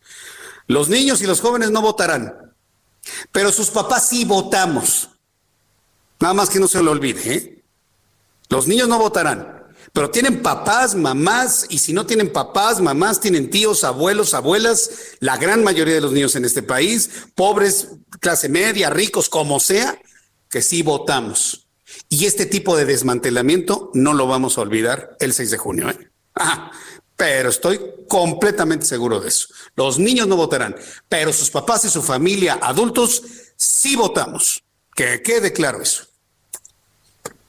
Los 0.67 0.89
niños 0.89 1.21
y 1.23 1.27
los 1.27 1.41
jóvenes 1.41 1.71
no 1.71 1.83
votarán, 1.83 2.55
pero 3.33 3.51
sus 3.53 3.71
papás 3.71 4.09
sí 4.09 4.25
votamos. 4.25 5.11
Nada 6.21 6.35
más 6.35 6.49
que 6.49 6.61
no 6.61 6.69
se 6.69 6.83
lo 6.83 6.93
olvide. 6.93 7.35
¿eh? 7.35 7.65
Los 8.49 8.69
niños 8.69 8.89
no 8.89 8.99
votarán, 8.99 9.65
pero 9.93 10.11
tienen 10.11 10.43
papás, 10.43 10.95
mamás, 10.95 11.67
y 11.69 11.79
si 11.79 11.93
no 11.93 12.07
tienen 12.07 12.33
papás, 12.33 12.81
mamás, 12.81 13.21
tienen 13.21 13.51
tíos, 13.51 13.85
abuelos, 13.85 14.35
abuelas, 14.35 14.91
la 15.21 15.37
gran 15.37 15.65
mayoría 15.65 15.95
de 15.95 16.01
los 16.01 16.13
niños 16.13 16.37
en 16.37 16.45
este 16.45 16.63
país, 16.63 17.11
pobres, 17.35 17.89
clase 18.21 18.49
media, 18.49 18.91
ricos, 18.91 19.29
como 19.29 19.59
sea, 19.59 19.99
que 20.55 20.63
sí 20.63 20.85
votamos. 20.85 21.67
Y 22.09 22.27
este 22.27 22.47
tipo 22.47 22.77
de 22.77 22.85
desmantelamiento 22.85 23.91
no 23.93 24.13
lo 24.13 24.29
vamos 24.29 24.57
a 24.57 24.61
olvidar 24.61 25.17
el 25.19 25.33
6 25.33 25.51
de 25.51 25.59
junio. 25.59 25.91
¿eh? 25.91 26.11
pero 27.17 27.49
estoy 27.49 27.81
completamente 28.07 28.87
seguro 28.87 29.19
de 29.19 29.31
eso. 29.31 29.49
Los 29.75 29.99
niños 29.99 30.29
no 30.29 30.37
votarán, 30.37 30.77
pero 31.09 31.33
sus 31.33 31.51
papás 31.51 31.85
y 31.87 31.89
su 31.89 32.05
familia, 32.05 32.61
adultos, 32.63 33.25
sí 33.57 33.97
votamos. 33.97 34.63
Que 34.95 35.23
quede 35.23 35.53
claro 35.53 35.83
eso. 35.83 36.07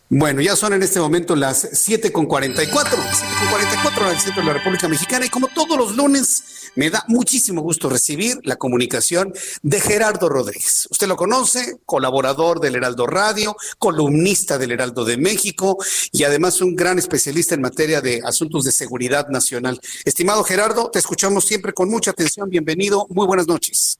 Bueno, 0.09 0.39
ya 0.39 0.55
son 0.55 0.73
en 0.73 0.83
este 0.83 0.99
momento 0.99 1.35
las 1.35 1.67
7 1.71 2.11
con 2.11 2.27
44, 2.27 2.95
7 3.11 3.33
con 3.39 3.49
44 3.49 4.05
en 4.05 4.11
el 4.11 4.19
centro 4.19 4.43
de 4.43 4.47
la 4.47 4.53
República 4.53 4.87
Mexicana 4.87 5.25
y 5.25 5.29
como 5.29 5.47
todos 5.47 5.75
los 5.79 5.95
lunes 5.95 6.71
me 6.75 6.91
da 6.91 7.03
muchísimo 7.07 7.63
gusto 7.63 7.89
recibir 7.89 8.35
la 8.43 8.57
comunicación 8.57 9.33
de 9.63 9.79
Gerardo 9.79 10.29
Rodríguez. 10.29 10.87
Usted 10.91 11.07
lo 11.07 11.15
conoce, 11.15 11.77
colaborador 11.87 12.59
del 12.59 12.75
Heraldo 12.75 13.07
Radio, 13.07 13.55
columnista 13.79 14.59
del 14.59 14.73
Heraldo 14.73 15.05
de 15.05 15.17
México 15.17 15.77
y 16.11 16.23
además 16.23 16.61
un 16.61 16.75
gran 16.75 16.99
especialista 16.99 17.55
en 17.55 17.61
materia 17.61 17.99
de 17.99 18.21
asuntos 18.23 18.63
de 18.63 18.73
seguridad 18.73 19.29
nacional. 19.29 19.79
Estimado 20.05 20.43
Gerardo, 20.43 20.91
te 20.91 20.99
escuchamos 20.99 21.45
siempre 21.45 21.73
con 21.73 21.89
mucha 21.89 22.11
atención. 22.11 22.47
Bienvenido, 22.47 23.07
muy 23.09 23.25
buenas 23.25 23.47
noches. 23.47 23.99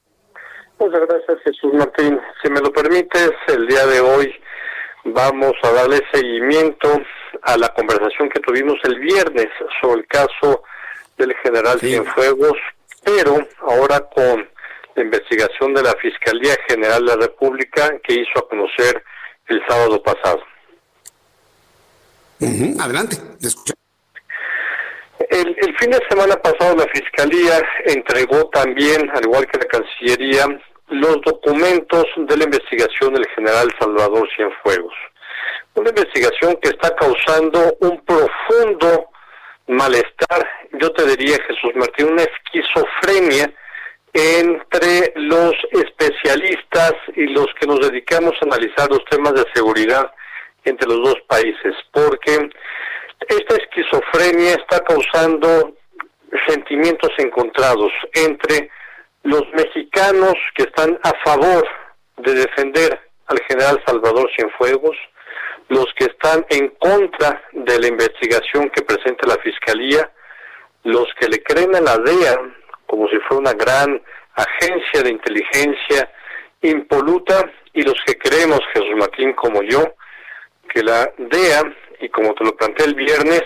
Muchas 0.78 1.00
gracias, 1.08 1.38
Jesús 1.42 1.72
Martín. 1.72 2.20
Si 2.44 2.48
me 2.48 2.60
lo 2.60 2.70
permites, 2.72 3.32
el 3.48 3.66
día 3.66 3.86
de 3.86 3.98
hoy 3.98 4.30
vamos 5.12 5.52
a 5.62 5.70
darle 5.70 6.02
seguimiento 6.12 7.00
a 7.42 7.56
la 7.56 7.68
conversación 7.68 8.28
que 8.28 8.40
tuvimos 8.40 8.76
el 8.84 8.98
viernes 8.98 9.48
sobre 9.80 10.00
el 10.00 10.06
caso 10.06 10.62
del 11.16 11.34
general 11.42 11.78
Cienfuegos, 11.80 12.58
pero 13.04 13.46
ahora 13.60 14.00
con 14.00 14.48
la 14.94 15.02
investigación 15.02 15.74
de 15.74 15.82
la 15.82 15.92
Fiscalía 16.00 16.54
General 16.68 17.04
de 17.04 17.16
la 17.16 17.26
República 17.26 17.92
que 18.02 18.14
hizo 18.14 18.38
a 18.38 18.48
conocer 18.48 19.02
el 19.48 19.62
sábado 19.68 20.02
pasado. 20.02 20.42
Adelante, 22.80 23.16
El, 25.30 25.56
el 25.58 25.76
fin 25.78 25.90
de 25.90 26.00
semana 26.08 26.36
pasado 26.36 26.76
la 26.76 26.86
Fiscalía 26.88 27.62
entregó 27.86 28.48
también, 28.48 29.10
al 29.14 29.24
igual 29.24 29.46
que 29.46 29.58
la 29.58 29.66
Cancillería, 29.66 30.46
los 30.88 31.20
documentos 31.22 32.04
de 32.16 32.36
la 32.36 32.44
investigación 32.44 33.14
del 33.14 33.26
general 33.34 33.68
Salvador 33.78 34.28
Cienfuegos. 34.36 34.94
Una 35.74 35.90
investigación 35.90 36.56
que 36.62 36.70
está 36.70 36.94
causando 36.94 37.76
un 37.80 38.00
profundo 38.04 39.10
malestar, 39.66 40.48
yo 40.80 40.90
te 40.92 41.04
diría, 41.06 41.36
Jesús 41.48 41.72
Martín, 41.74 42.12
una 42.12 42.22
esquizofrenia 42.22 43.52
entre 44.12 45.12
los 45.16 45.52
especialistas 45.72 46.94
y 47.14 47.26
los 47.26 47.46
que 47.60 47.66
nos 47.66 47.80
dedicamos 47.80 48.32
a 48.40 48.46
analizar 48.46 48.88
los 48.88 49.04
temas 49.10 49.34
de 49.34 49.44
seguridad 49.54 50.10
entre 50.64 50.88
los 50.88 51.02
dos 51.02 51.16
países, 51.28 51.74
porque 51.92 52.48
esta 53.28 53.56
esquizofrenia 53.56 54.54
está 54.54 54.80
causando 54.84 55.74
sentimientos 56.48 57.10
encontrados 57.18 57.92
entre 58.14 58.70
los 59.26 59.42
mexicanos 59.54 60.34
que 60.54 60.62
están 60.62 60.98
a 61.02 61.12
favor 61.24 61.66
de 62.18 62.32
defender 62.32 63.00
al 63.26 63.40
general 63.48 63.82
Salvador 63.84 64.30
Cienfuegos, 64.36 64.96
los 65.68 65.86
que 65.98 66.04
están 66.04 66.46
en 66.48 66.68
contra 66.78 67.42
de 67.52 67.80
la 67.80 67.88
investigación 67.88 68.70
que 68.70 68.82
presenta 68.82 69.26
la 69.26 69.36
Fiscalía, 69.42 70.12
los 70.84 71.08
que 71.18 71.28
le 71.28 71.42
creen 71.42 71.74
a 71.74 71.80
la 71.80 71.98
DEA 71.98 72.38
como 72.86 73.08
si 73.08 73.16
fuera 73.26 73.40
una 73.40 73.52
gran 73.52 74.00
agencia 74.34 75.02
de 75.02 75.10
inteligencia 75.10 76.08
impoluta 76.62 77.50
y 77.72 77.82
los 77.82 77.96
que 78.06 78.16
creemos, 78.16 78.60
Jesús 78.74 78.94
Martín 78.96 79.32
como 79.32 79.60
yo, 79.62 79.82
que 80.72 80.84
la 80.84 81.10
DEA, 81.18 81.62
y 82.00 82.08
como 82.10 82.32
te 82.34 82.44
lo 82.44 82.56
planteé 82.56 82.86
el 82.86 82.94
viernes, 82.94 83.42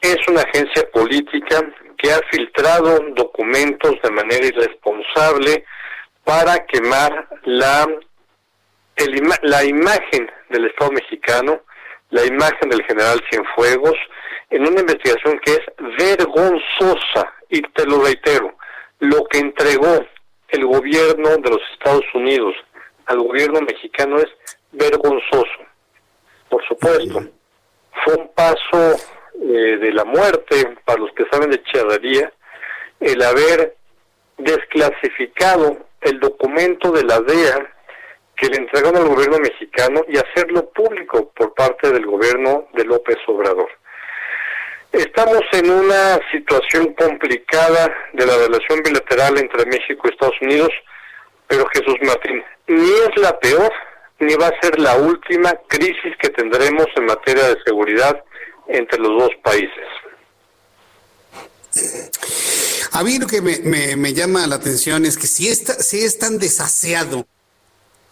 es 0.00 0.16
una 0.28 0.42
agencia 0.42 0.88
política 0.92 1.60
que 1.96 2.12
ha 2.12 2.20
filtrado 2.30 3.00
documentos 3.14 3.94
de 4.02 4.10
manera 4.10 4.46
irresponsable 4.46 5.64
para 6.24 6.64
quemar 6.66 7.28
la, 7.44 7.86
la 9.42 9.64
imagen 9.64 10.30
del 10.50 10.66
Estado 10.66 10.92
mexicano, 10.92 11.60
la 12.10 12.24
imagen 12.24 12.70
del 12.70 12.82
general 12.84 13.22
Cienfuegos, 13.30 13.96
en 14.50 14.66
una 14.66 14.80
investigación 14.80 15.38
que 15.40 15.52
es 15.52 15.62
vergonzosa, 15.98 17.32
y 17.48 17.60
te 17.62 17.86
lo 17.86 18.02
reitero, 18.02 18.56
lo 19.00 19.24
que 19.26 19.38
entregó 19.38 20.06
el 20.48 20.66
gobierno 20.66 21.30
de 21.38 21.50
los 21.50 21.60
Estados 21.72 22.04
Unidos 22.14 22.54
al 23.06 23.18
gobierno 23.18 23.60
mexicano 23.60 24.18
es 24.18 24.28
vergonzoso. 24.72 25.60
Por 26.48 26.64
supuesto, 26.66 27.24
fue 28.04 28.14
un 28.14 28.28
paso 28.34 28.96
eh, 29.40 29.78
de 29.80 29.92
la 29.92 30.04
muerte, 30.04 30.76
para 30.84 31.00
los 31.00 31.12
que 31.12 31.24
saben 31.30 31.50
de 31.50 31.62
charrería, 31.64 32.32
el 33.00 33.22
haber 33.22 33.76
desclasificado 34.38 35.76
el 36.00 36.20
documento 36.20 36.90
de 36.92 37.04
la 37.04 37.20
DEA 37.20 37.70
que 38.36 38.48
le 38.48 38.56
entregaron 38.56 38.96
al 38.96 39.08
gobierno 39.08 39.38
mexicano 39.38 40.04
y 40.08 40.16
hacerlo 40.16 40.68
público 40.70 41.30
por 41.36 41.54
parte 41.54 41.90
del 41.92 42.06
gobierno 42.06 42.68
de 42.74 42.84
López 42.84 43.16
Obrador. 43.26 43.68
Estamos 44.92 45.42
en 45.52 45.70
una 45.70 46.20
situación 46.30 46.94
complicada 46.94 47.92
de 48.12 48.26
la 48.26 48.36
relación 48.36 48.80
bilateral 48.84 49.38
entre 49.38 49.66
México 49.66 50.02
y 50.04 50.10
Estados 50.10 50.40
Unidos, 50.40 50.70
pero 51.48 51.66
Jesús 51.72 51.96
Martín, 52.02 52.44
ni 52.68 52.90
es 52.90 53.16
la 53.16 53.38
peor 53.38 53.72
ni 54.20 54.34
va 54.36 54.46
a 54.46 54.60
ser 54.60 54.78
la 54.78 54.96
última 54.96 55.52
crisis 55.68 56.16
que 56.20 56.30
tendremos 56.30 56.86
en 56.96 57.06
materia 57.06 57.48
de 57.48 57.62
seguridad 57.64 58.22
entre 58.68 58.98
los 58.98 59.22
dos 59.22 59.30
países. 59.42 59.86
A 62.92 63.02
mí 63.02 63.18
lo 63.18 63.26
que 63.26 63.42
me, 63.42 63.58
me, 63.96 64.12
llama 64.14 64.46
la 64.46 64.56
atención 64.56 65.04
es 65.04 65.18
que 65.18 65.26
si, 65.26 65.48
está, 65.48 65.74
si 65.74 66.04
es 66.04 66.18
tan 66.18 66.38
desaseado, 66.38 67.26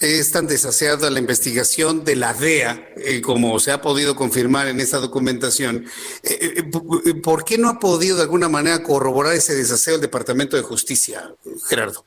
es 0.01 0.33
tan 0.33 0.49
desaseada 0.49 1.11
la 1.11 1.21
investigación 1.21 2.05
de 2.05 2.17
la 2.17 2.35
DEA, 2.35 2.89
eh, 2.97 3.21
como 3.23 3.61
se 3.61 3.71
ha 3.71 3.81
podido 3.81 4.17
confirmar 4.17 4.67
en 4.67 4.81
esta 4.81 4.99
documentación, 4.99 5.87
eh, 6.25 6.55
eh, 6.57 7.15
¿por 7.23 7.45
qué 7.45 7.59
no 7.59 7.69
ha 7.69 7.79
podido 7.79 8.17
de 8.17 8.23
alguna 8.23 8.49
manera 8.49 8.83
corroborar 8.83 9.35
ese 9.35 9.55
desaseo 9.55 9.95
el 9.95 10.01
Departamento 10.01 10.57
de 10.57 10.63
Justicia, 10.63 11.31
Gerardo? 11.69 12.05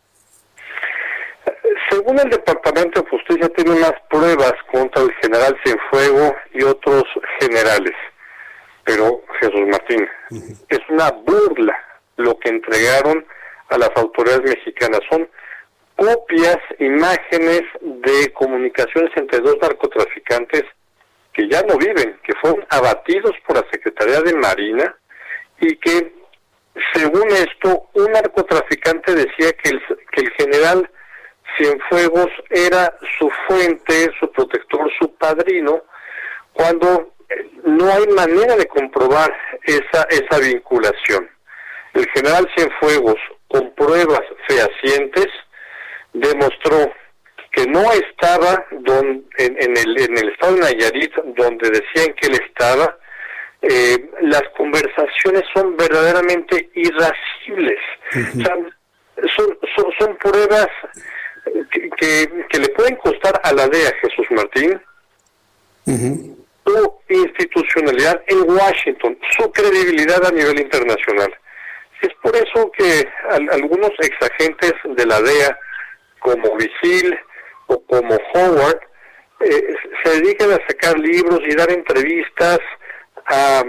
Según 1.89 2.19
el 2.19 2.29
Departamento 2.29 3.01
de 3.01 3.09
Justicia, 3.09 3.47
tiene 3.55 3.79
más 3.79 3.93
pruebas 4.09 4.53
contra 4.69 5.01
el 5.01 5.13
general 5.21 5.55
Cienfuego 5.63 6.35
y 6.53 6.63
otros 6.63 7.03
generales. 7.39 7.93
Pero, 8.85 9.23
Jesús 9.39 9.67
Martín, 9.67 10.07
es 10.69 10.79
una 10.89 11.11
burla 11.11 11.75
lo 12.17 12.37
que 12.39 12.49
entregaron 12.49 13.25
a 13.69 13.77
las 13.77 13.89
autoridades 13.95 14.43
mexicanas. 14.43 15.01
Son 15.09 15.27
copias, 15.95 16.57
imágenes 16.79 17.63
de 17.81 18.31
comunicaciones 18.33 19.11
entre 19.15 19.39
dos 19.39 19.57
narcotraficantes 19.61 20.63
que 21.33 21.49
ya 21.49 21.61
no 21.63 21.77
viven, 21.77 22.17
que 22.23 22.33
fueron 22.41 22.65
abatidos 22.69 23.33
por 23.45 23.57
la 23.57 23.65
Secretaría 23.71 24.21
de 24.21 24.35
Marina 24.35 24.95
y 25.59 25.75
que, 25.77 26.13
según 26.93 27.27
esto, 27.31 27.89
un 27.93 28.11
narcotraficante 28.11 29.15
decía 29.15 29.51
que 29.53 29.69
el, 29.69 29.81
que 30.11 30.21
el 30.21 30.31
general 30.31 30.89
Cienfuegos 31.57 32.29
era 32.49 32.97
su 33.17 33.29
fuente, 33.47 34.11
su 34.19 34.29
protector, 34.31 34.91
su 34.99 35.13
padrino, 35.15 35.83
cuando 36.53 37.14
no 37.63 37.91
hay 37.91 38.07
manera 38.07 38.55
de 38.55 38.67
comprobar 38.67 39.35
esa, 39.63 40.03
esa 40.09 40.39
vinculación. 40.39 41.29
El 41.93 42.07
general 42.09 42.47
Cienfuegos, 42.55 43.17
con 43.47 43.73
pruebas 43.75 44.21
fehacientes, 44.47 45.27
demostró 46.13 46.91
que 47.51 47.65
no 47.67 47.89
estaba 47.93 48.65
don, 48.71 49.25
en, 49.37 49.77
el, 49.77 50.01
en 50.01 50.17
el 50.17 50.29
estado 50.29 50.55
de 50.55 50.61
Nayarit 50.61 51.13
donde 51.37 51.69
decían 51.69 52.13
que 52.19 52.27
él 52.27 52.39
estaba, 52.47 52.97
eh, 53.61 54.09
las 54.21 54.43
conversaciones 54.57 55.43
son 55.53 55.75
verdaderamente 55.77 56.69
irascibles. 56.75 57.79
son, 59.35 59.57
son, 59.97 60.17
pruebas 60.17 60.67
que, 61.71 62.45
que, 62.49 62.59
le 62.59 62.67
pueden 62.69 62.97
costar 62.97 63.39
a 63.43 63.53
la 63.53 63.67
DEA, 63.67 63.91
Jesús 64.01 64.27
Martín, 64.31 64.81
su 66.65 67.01
institucionalidad 67.09 68.21
en 68.27 68.49
Washington, 68.49 69.17
su 69.37 69.51
credibilidad 69.51 70.25
a 70.25 70.31
nivel 70.31 70.59
internacional. 70.59 71.33
Es 72.01 72.09
por 72.21 72.35
eso 72.35 72.71
que 72.71 73.07
algunos 73.51 73.91
exagentes 73.99 74.73
de 74.83 75.05
la 75.05 75.21
DEA, 75.21 75.57
como 76.19 76.55
Visil 76.57 77.17
o 77.67 77.81
como 77.85 78.17
Howard, 78.33 78.79
eh, 79.41 79.75
se 80.03 80.21
dedican 80.21 80.51
a 80.51 80.67
sacar 80.67 80.97
libros 80.97 81.39
y 81.45 81.55
dar 81.55 81.71
entrevistas 81.71 82.59
a, 83.27 83.63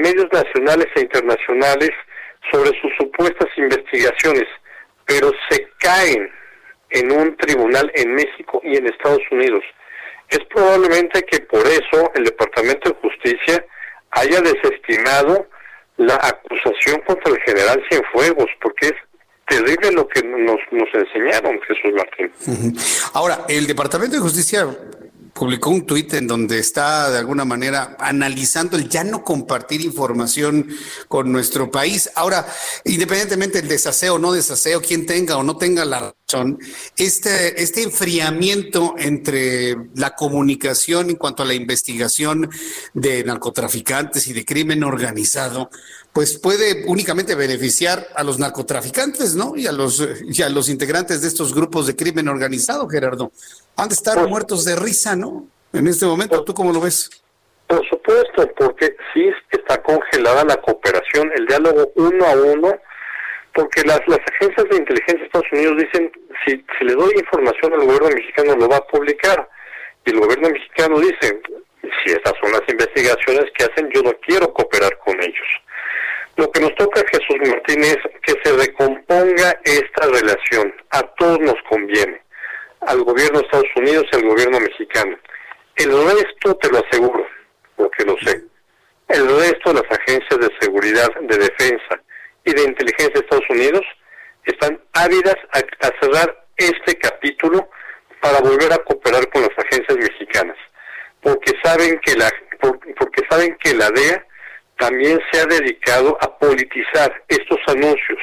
medios 0.00 0.26
nacionales 0.30 0.86
e 0.94 1.00
internacionales 1.00 1.90
sobre 2.52 2.78
sus 2.80 2.92
supuestas 2.98 3.48
investigaciones, 3.56 4.44
pero 5.06 5.32
se 5.48 5.66
caen 5.78 6.30
en 6.90 7.12
un 7.12 7.36
tribunal 7.38 7.90
en 7.94 8.14
México 8.14 8.60
y 8.62 8.76
en 8.76 8.86
Estados 8.86 9.22
Unidos. 9.30 9.64
Es 10.28 10.40
probablemente 10.52 11.22
que 11.22 11.40
por 11.40 11.66
eso 11.66 12.10
el 12.14 12.24
Departamento 12.24 12.90
de 12.90 12.96
Justicia 12.96 13.64
haya 14.10 14.40
desestimado 14.40 15.48
la 15.96 16.14
acusación 16.16 17.00
contra 17.06 17.32
el 17.32 17.40
general 17.42 17.82
Cienfuegos, 17.88 18.50
porque 18.60 18.86
es 18.86 18.94
terrible 19.48 19.92
lo 19.92 20.08
que 20.08 20.22
nos, 20.22 20.58
nos 20.72 20.88
enseñaron, 20.94 21.60
Jesús 21.62 21.92
Martín. 21.94 22.76
Ahora, 23.12 23.44
el 23.48 23.66
Departamento 23.66 24.16
de 24.16 24.22
Justicia 24.22 24.66
publicó 25.34 25.70
un 25.70 25.84
tuit 25.84 26.14
en 26.14 26.26
donde 26.26 26.58
está 26.60 27.10
de 27.10 27.18
alguna 27.18 27.44
manera 27.44 27.96
analizando 27.98 28.76
el 28.76 28.88
ya 28.88 29.02
no 29.02 29.24
compartir 29.24 29.80
información 29.80 30.68
con 31.08 31.30
nuestro 31.30 31.70
país. 31.70 32.10
Ahora, 32.14 32.46
independientemente 32.84 33.60
del 33.60 33.68
desaseo 33.68 34.14
o 34.14 34.18
no 34.18 34.32
desaseo, 34.32 34.80
quien 34.80 35.06
tenga 35.06 35.36
o 35.36 35.42
no 35.42 35.56
tenga 35.56 35.84
la 35.84 36.14
razón, 36.26 36.58
este, 36.96 37.62
este 37.62 37.82
enfriamiento 37.82 38.94
entre 38.98 39.76
la 39.94 40.14
comunicación 40.14 41.10
en 41.10 41.16
cuanto 41.16 41.42
a 41.42 41.46
la 41.46 41.54
investigación 41.54 42.50
de 42.92 43.24
narcotraficantes 43.24 44.28
y 44.28 44.32
de 44.32 44.44
crimen 44.44 44.84
organizado, 44.84 45.70
pues 46.12 46.38
puede 46.38 46.84
únicamente 46.86 47.34
beneficiar 47.34 48.06
a 48.14 48.22
los 48.22 48.38
narcotraficantes, 48.38 49.34
¿no? 49.34 49.56
Y 49.56 49.66
a 49.66 49.72
los, 49.72 50.06
y 50.22 50.42
a 50.42 50.48
los 50.48 50.68
integrantes 50.68 51.22
de 51.22 51.28
estos 51.28 51.54
grupos 51.54 51.86
de 51.86 51.96
crimen 51.96 52.28
organizado, 52.28 52.88
Gerardo. 52.88 53.32
Han 53.76 53.88
de 53.88 53.94
estar 53.94 54.28
muertos 54.28 54.64
de 54.64 54.76
risa, 54.76 55.16
¿no? 55.16 55.46
En 55.72 55.88
este 55.88 56.06
momento, 56.06 56.44
¿tú 56.44 56.54
cómo 56.54 56.72
lo 56.72 56.80
ves? 56.80 57.10
Por 57.66 57.84
supuesto, 57.88 58.48
porque 58.56 58.96
sí 59.12 59.28
está 59.50 59.82
congelada 59.82 60.44
la 60.44 60.56
cooperación, 60.56 61.32
el 61.36 61.46
diálogo 61.46 61.90
uno 61.96 62.26
a 62.26 62.32
uno, 62.32 62.78
porque 63.54 63.82
las, 63.84 64.00
las 64.06 64.18
agencias 64.18 64.68
de 64.68 64.76
inteligencia 64.76 65.18
de 65.18 65.24
Estados 65.26 65.52
Unidos 65.52 65.76
dicen, 65.78 66.12
si, 66.44 66.64
si 66.76 66.84
le 66.84 66.94
doy 66.94 67.12
información 67.16 67.72
al 67.72 67.86
gobierno 67.86 68.08
mexicano, 68.08 68.56
lo 68.56 68.68
va 68.68 68.78
a 68.78 68.86
publicar. 68.88 69.48
Y 70.04 70.10
el 70.10 70.20
gobierno 70.20 70.50
mexicano 70.50 70.98
dice, 70.98 71.40
si 71.82 72.12
esas 72.12 72.32
son 72.42 72.52
las 72.52 72.62
investigaciones 72.68 73.44
que 73.56 73.64
hacen, 73.64 73.90
yo 73.94 74.02
no 74.02 74.12
quiero 74.26 74.52
cooperar 74.52 74.98
con 74.98 75.22
ellos. 75.22 75.48
Lo 76.36 76.50
que 76.50 76.60
nos 76.60 76.74
toca, 76.74 77.00
Jesús 77.12 77.36
Martín, 77.48 77.84
es 77.84 77.98
que 78.22 78.34
se 78.42 78.56
recomponga 78.56 79.60
esta 79.62 80.06
relación. 80.08 80.74
A 80.90 81.02
todos 81.16 81.38
nos 81.38 81.56
conviene 81.68 82.20
al 82.80 83.02
gobierno 83.04 83.38
de 83.38 83.44
Estados 83.44 83.70
Unidos 83.76 84.04
y 84.12 84.16
al 84.16 84.28
gobierno 84.28 84.58
mexicano. 84.58 85.16
El 85.76 85.90
resto 85.92 86.56
te 86.56 86.70
lo 86.70 86.78
aseguro, 86.78 87.24
porque 87.76 88.04
lo 88.04 88.16
sé. 88.18 88.42
El 89.08 89.28
resto 89.28 89.72
de 89.72 89.80
las 89.80 89.98
agencias 89.98 90.40
de 90.40 90.50
seguridad, 90.60 91.08
de 91.20 91.38
defensa 91.38 92.00
y 92.44 92.52
de 92.52 92.62
inteligencia 92.62 93.14
de 93.14 93.20
Estados 93.20 93.50
Unidos 93.50 93.82
están 94.44 94.80
ávidas 94.92 95.36
a, 95.52 95.60
cerrar 96.00 96.46
este 96.56 96.96
capítulo 96.98 97.68
para 98.20 98.40
volver 98.40 98.72
a 98.72 98.78
cooperar 98.78 99.28
con 99.30 99.42
las 99.42 99.50
agencias 99.58 99.96
mexicanas, 99.96 100.56
porque 101.20 101.52
saben 101.62 101.98
que 102.00 102.14
la 102.16 102.30
porque 102.98 103.22
saben 103.28 103.56
que 103.62 103.74
la 103.74 103.90
DEA 103.90 104.24
también 104.78 105.20
se 105.30 105.40
ha 105.40 105.44
dedicado 105.44 106.16
a 106.20 106.38
politizar 106.38 107.22
estos 107.28 107.58
anuncios. 107.66 108.18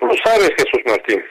Lo 0.00 0.14
sabes, 0.24 0.50
Jesús 0.56 0.80
Martín. 0.86 1.22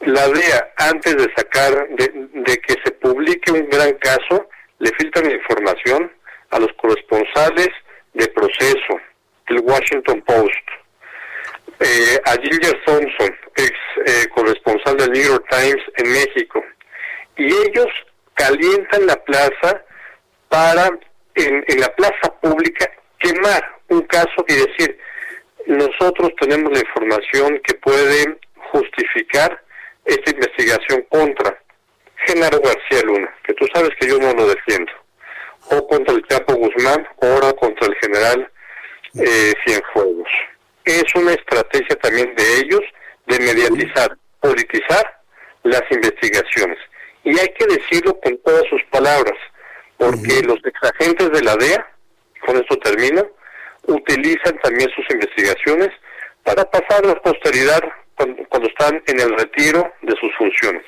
La 0.00 0.28
DEA, 0.28 0.72
antes 0.76 1.16
de 1.16 1.32
sacar, 1.36 1.88
de, 1.90 2.58
que 2.58 2.74
se 2.84 2.90
publique 2.92 3.52
un 3.52 3.68
gran 3.68 3.92
caso, 3.94 4.48
le 4.78 4.90
filtran 4.98 5.30
información 5.30 6.10
a 6.50 6.58
los 6.58 6.72
corresponsales 6.74 7.68
de 8.14 8.26
proceso, 8.28 9.00
el 9.46 9.60
Washington 9.60 10.20
Post, 10.22 10.79
eh, 11.80 12.20
a 12.26 12.32
Ginger 12.32 12.78
Thompson, 12.84 13.36
ex 13.56 13.72
eh, 14.06 14.28
corresponsal 14.34 14.96
del 14.96 15.12
New 15.12 15.22
York 15.22 15.46
Times 15.50 15.82
en 15.96 16.12
México, 16.12 16.62
y 17.36 17.46
ellos 17.46 17.88
calientan 18.34 19.06
la 19.06 19.16
plaza 19.24 19.82
para, 20.48 20.90
en, 21.34 21.64
la 21.78 21.88
plaza 21.94 22.34
pública, 22.40 22.90
quemar 23.18 23.62
un 23.88 24.02
caso 24.02 24.44
y 24.48 24.54
decir, 24.54 24.98
nosotros 25.66 26.30
tenemos 26.40 26.72
la 26.72 26.80
información 26.80 27.60
que 27.64 27.74
puede 27.74 28.38
justificar 28.72 29.62
esta 30.04 30.30
investigación 30.30 31.04
contra 31.08 31.58
Genaro 32.26 32.60
García 32.60 33.06
Luna, 33.06 33.34
que 33.44 33.54
tú 33.54 33.66
sabes 33.72 33.90
que 33.98 34.08
yo 34.08 34.18
no 34.18 34.32
lo 34.32 34.48
defiendo, 34.48 34.92
o 35.70 35.86
contra 35.86 36.14
el 36.14 36.26
Chapo 36.28 36.54
Guzmán, 36.54 37.06
o 37.16 37.26
ahora 37.26 37.52
contra 37.54 37.86
el 37.86 37.94
general 37.96 38.50
eh, 39.14 39.52
Cienfuegos. 39.64 40.28
Es 40.90 41.14
una 41.14 41.32
estrategia 41.34 41.94
también 42.02 42.34
de 42.34 42.58
ellos 42.58 42.80
de 43.28 43.38
mediatizar, 43.38 44.18
politizar 44.40 45.22
las 45.62 45.82
investigaciones. 45.88 46.78
Y 47.22 47.38
hay 47.38 47.48
que 47.56 47.66
decirlo 47.66 48.18
con 48.20 48.36
todas 48.38 48.64
sus 48.68 48.82
palabras, 48.90 49.38
porque 49.98 50.42
los 50.42 50.58
exagentes 50.64 51.30
de 51.30 51.42
la 51.42 51.54
DEA, 51.54 51.86
con 52.44 52.56
esto 52.56 52.76
termino, 52.78 53.24
utilizan 53.86 54.58
también 54.64 54.90
sus 54.96 55.04
investigaciones 55.10 55.90
para 56.42 56.68
pasar 56.68 57.06
la 57.06 57.14
posteridad 57.22 57.82
cuando, 58.16 58.66
están 58.66 59.00
en 59.06 59.20
el 59.20 59.38
retiro 59.38 59.92
de 60.02 60.14
sus 60.16 60.34
funciones. 60.36 60.84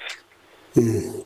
Mm. 0.75 1.21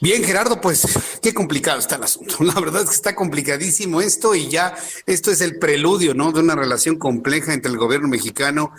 Bien, 0.00 0.22
Gerardo, 0.22 0.60
pues 0.60 0.86
qué 1.22 1.32
complicado 1.32 1.78
está 1.78 1.96
el 1.96 2.02
asunto. 2.02 2.36
La 2.40 2.54
verdad 2.54 2.82
es 2.82 2.90
que 2.90 2.94
está 2.94 3.14
complicadísimo 3.14 4.00
esto 4.00 4.34
y 4.34 4.48
ya 4.48 4.76
esto 5.06 5.30
es 5.30 5.40
el 5.40 5.58
preludio, 5.58 6.12
¿no? 6.12 6.30
De 6.30 6.40
una 6.40 6.54
relación 6.54 6.98
compleja 6.98 7.54
entre 7.54 7.70
el 7.70 7.78
gobierno 7.78 8.08
mexicano 8.08 8.72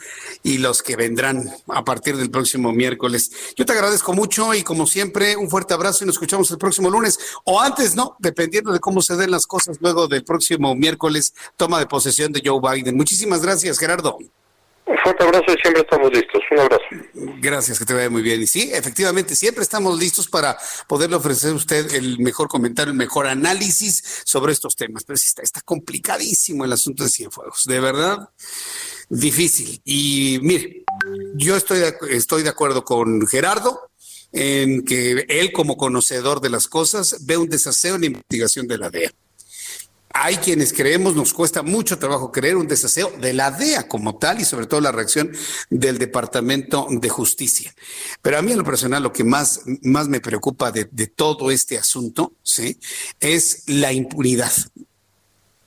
y 0.43 0.59
los 0.59 0.83
que 0.83 0.95
vendrán 0.95 1.51
a 1.67 1.83
partir 1.83 2.17
del 2.17 2.29
próximo 2.29 2.71
miércoles. 2.73 3.31
Yo 3.55 3.65
te 3.65 3.73
agradezco 3.73 4.13
mucho 4.13 4.53
y 4.53 4.61
como 4.61 4.85
siempre, 4.85 5.35
un 5.35 5.49
fuerte 5.49 5.73
abrazo 5.73 6.03
y 6.03 6.07
nos 6.07 6.15
escuchamos 6.15 6.51
el 6.51 6.57
próximo 6.57 6.89
lunes 6.89 7.17
o 7.43 7.59
antes, 7.59 7.95
¿no? 7.95 8.15
Dependiendo 8.19 8.71
de 8.71 8.79
cómo 8.79 9.01
se 9.01 9.15
den 9.15 9.31
las 9.31 9.47
cosas 9.47 9.77
luego 9.81 10.07
del 10.07 10.23
próximo 10.23 10.75
miércoles, 10.75 11.33
toma 11.57 11.79
de 11.79 11.87
posesión 11.87 12.33
de 12.33 12.41
Joe 12.45 12.61
Biden. 12.61 12.95
Muchísimas 12.95 13.41
gracias, 13.41 13.79
Gerardo. 13.79 14.19
Un 14.87 14.97
fuerte 14.99 15.23
abrazo 15.23 15.45
y 15.47 15.61
siempre 15.61 15.81
estamos 15.81 16.11
listos. 16.11 16.41
Un 16.51 16.59
abrazo. 16.59 16.83
Gracias, 17.41 17.79
que 17.79 17.85
te 17.85 17.93
vaya 17.93 18.09
muy 18.09 18.21
bien. 18.21 18.41
Y 18.41 18.47
sí, 18.47 18.69
efectivamente, 18.71 19.35
siempre 19.35 19.63
estamos 19.63 19.97
listos 19.97 20.27
para 20.27 20.57
poderle 20.87 21.15
ofrecer 21.15 21.51
a 21.51 21.55
usted 21.55 21.95
el 21.95 22.19
mejor 22.19 22.47
comentario, 22.47 22.91
el 22.91 22.97
mejor 22.97 23.25
análisis 23.25 24.21
sobre 24.25 24.53
estos 24.53 24.75
temas. 24.75 25.03
Pero 25.03 25.17
sí 25.17 25.33
está, 25.41 25.61
complicadísimo 25.61 26.65
el 26.65 26.73
asunto 26.73 27.03
de 27.03 27.09
Cienfuegos. 27.09 27.65
De 27.65 27.79
verdad, 27.79 28.29
difícil. 29.09 29.81
Y 29.83 30.37
mire, 30.43 30.83
yo 31.33 31.55
estoy 31.55 31.79
de, 31.79 31.95
estoy 32.11 32.43
de 32.43 32.49
acuerdo 32.49 32.83
con 32.85 33.25
Gerardo 33.25 33.89
en 34.33 34.83
que 34.85 35.25
él, 35.29 35.51
como 35.51 35.77
conocedor 35.77 36.41
de 36.41 36.49
las 36.49 36.67
cosas, 36.67 37.25
ve 37.25 37.37
un 37.37 37.49
desaseo 37.49 37.95
en 37.95 38.01
la 38.01 38.07
investigación 38.07 38.67
de 38.67 38.77
la 38.77 38.89
DEA. 38.91 39.11
Hay 40.17 40.37
quienes 40.37 40.71
creemos, 40.71 41.13
nos 41.13 41.33
cuesta 41.33 41.61
mucho 41.61 41.99
trabajo 41.99 42.31
creer 42.31 42.55
un 42.55 42.69
desaseo 42.69 43.11
de 43.19 43.33
la 43.33 43.51
DEA 43.51 43.89
como 43.89 44.17
tal 44.17 44.39
y 44.39 44.45
sobre 44.45 44.65
todo 44.65 44.79
la 44.79 44.93
reacción 44.93 45.31
del 45.69 45.97
Departamento 45.97 46.87
de 46.89 47.09
Justicia. 47.09 47.75
Pero 48.21 48.37
a 48.37 48.41
mí 48.41 48.53
en 48.53 48.59
lo 48.59 48.63
personal 48.63 49.03
lo 49.03 49.11
que 49.11 49.25
más, 49.25 49.63
más 49.83 50.07
me 50.07 50.21
preocupa 50.21 50.71
de, 50.71 50.87
de 50.89 51.07
todo 51.07 51.51
este 51.51 51.77
asunto, 51.77 52.33
¿sí? 52.43 52.79
Es 53.19 53.63
la 53.67 53.91
impunidad 53.91 54.53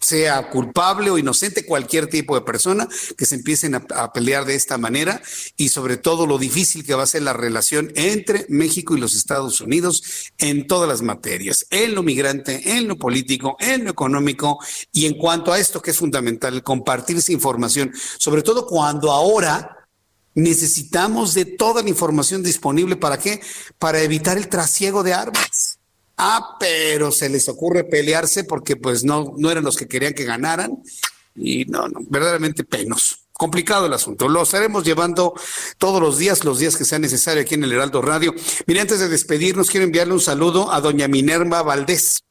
sea 0.09 0.49
culpable 0.49 1.11
o 1.11 1.19
inocente, 1.19 1.67
cualquier 1.67 2.07
tipo 2.07 2.35
de 2.35 2.41
persona 2.41 2.89
que 3.17 3.27
se 3.27 3.35
empiecen 3.35 3.75
a, 3.75 4.13
pelear 4.13 4.47
de 4.47 4.55
esta 4.55 4.79
manera 4.79 5.21
y 5.57 5.69
sobre 5.69 5.99
todo 5.99 6.27
lo 6.27 6.39
difícil 6.39 6.85
que 6.85 6.95
va 6.95 7.03
a 7.03 7.07
ser 7.07 7.23
la 7.23 7.35
relación 7.35 7.93
entre 7.95 8.47
México 8.49 8.97
y 8.97 9.01
los 9.01 9.15
Estados 9.15 9.61
Unidos 9.61 10.03
en 10.39 10.67
todas 10.67 10.89
las 10.89 11.03
materias, 11.03 11.67
en 11.69 11.95
lo 11.95 12.03
migrante, 12.03 12.77
en 12.77 12.89
lo 12.89 12.97
político, 12.97 13.57
en 13.61 13.85
lo 13.85 13.91
económico 13.91 14.59
y 14.93 15.05
en 15.05 15.15
cuanto 15.15 15.53
a 15.53 15.59
esto 15.59 15.83
que 15.83 15.91
es 15.91 15.99
fundamental, 15.99 16.63
compartirse 16.63 17.33
información, 17.33 17.93
sobre 18.17 18.43
todo 18.43 18.67
cuando 18.67 19.13
ahora 19.13 19.77
necesitamos 20.35 21.35
de 21.35 21.45
toda 21.45 21.83
la 21.83 21.91
información 21.91 22.43
disponible 22.43 22.97
para 22.97 23.19
qué? 23.19 23.41
Para 23.79 24.01
evitar 24.01 24.39
el 24.39 24.49
trasiego 24.49 25.03
de 25.03 25.13
armas. 25.13 25.68
Ah, 26.19 26.57
pero 26.59 27.13
se 27.13 27.29
les 27.29 27.49
ocurre 27.49 27.85
pelearse 27.85 28.43
porque 28.45 28.77
pues 28.77 29.05
no, 29.05 29.35
no 29.39 29.51
eran 29.51 29.65
los 29.65 29.77
que 29.77 29.87
querían 29.87 30.15
que 30.15 30.25
ganaran. 30.25 30.83
Y 31.35 31.65
no, 31.67 31.89
no, 31.89 32.01
verdaderamente 32.09 32.65
penos. 32.65 33.29
Complicado 33.33 33.87
el 33.87 33.93
asunto. 33.93 34.29
Lo 34.29 34.43
estaremos 34.43 34.83
llevando 34.83 35.33
todos 35.79 36.03
los 36.03 36.19
días, 36.19 36.45
los 36.45 36.59
días 36.59 36.77
que 36.77 36.85
sea 36.85 36.99
necesario 36.99 37.43
aquí 37.43 37.55
en 37.55 37.63
el 37.63 37.73
Heraldo 37.73 38.03
Radio. 38.03 38.35
Mire, 38.67 38.81
antes 38.81 38.99
de 38.99 39.09
despedirnos, 39.09 39.71
quiero 39.71 39.87
enviarle 39.87 40.15
un 40.15 40.21
saludo 40.21 40.73
a 40.73 40.81
doña 40.81 41.07
Minerva 41.07 41.63
Valdés. 41.63 42.25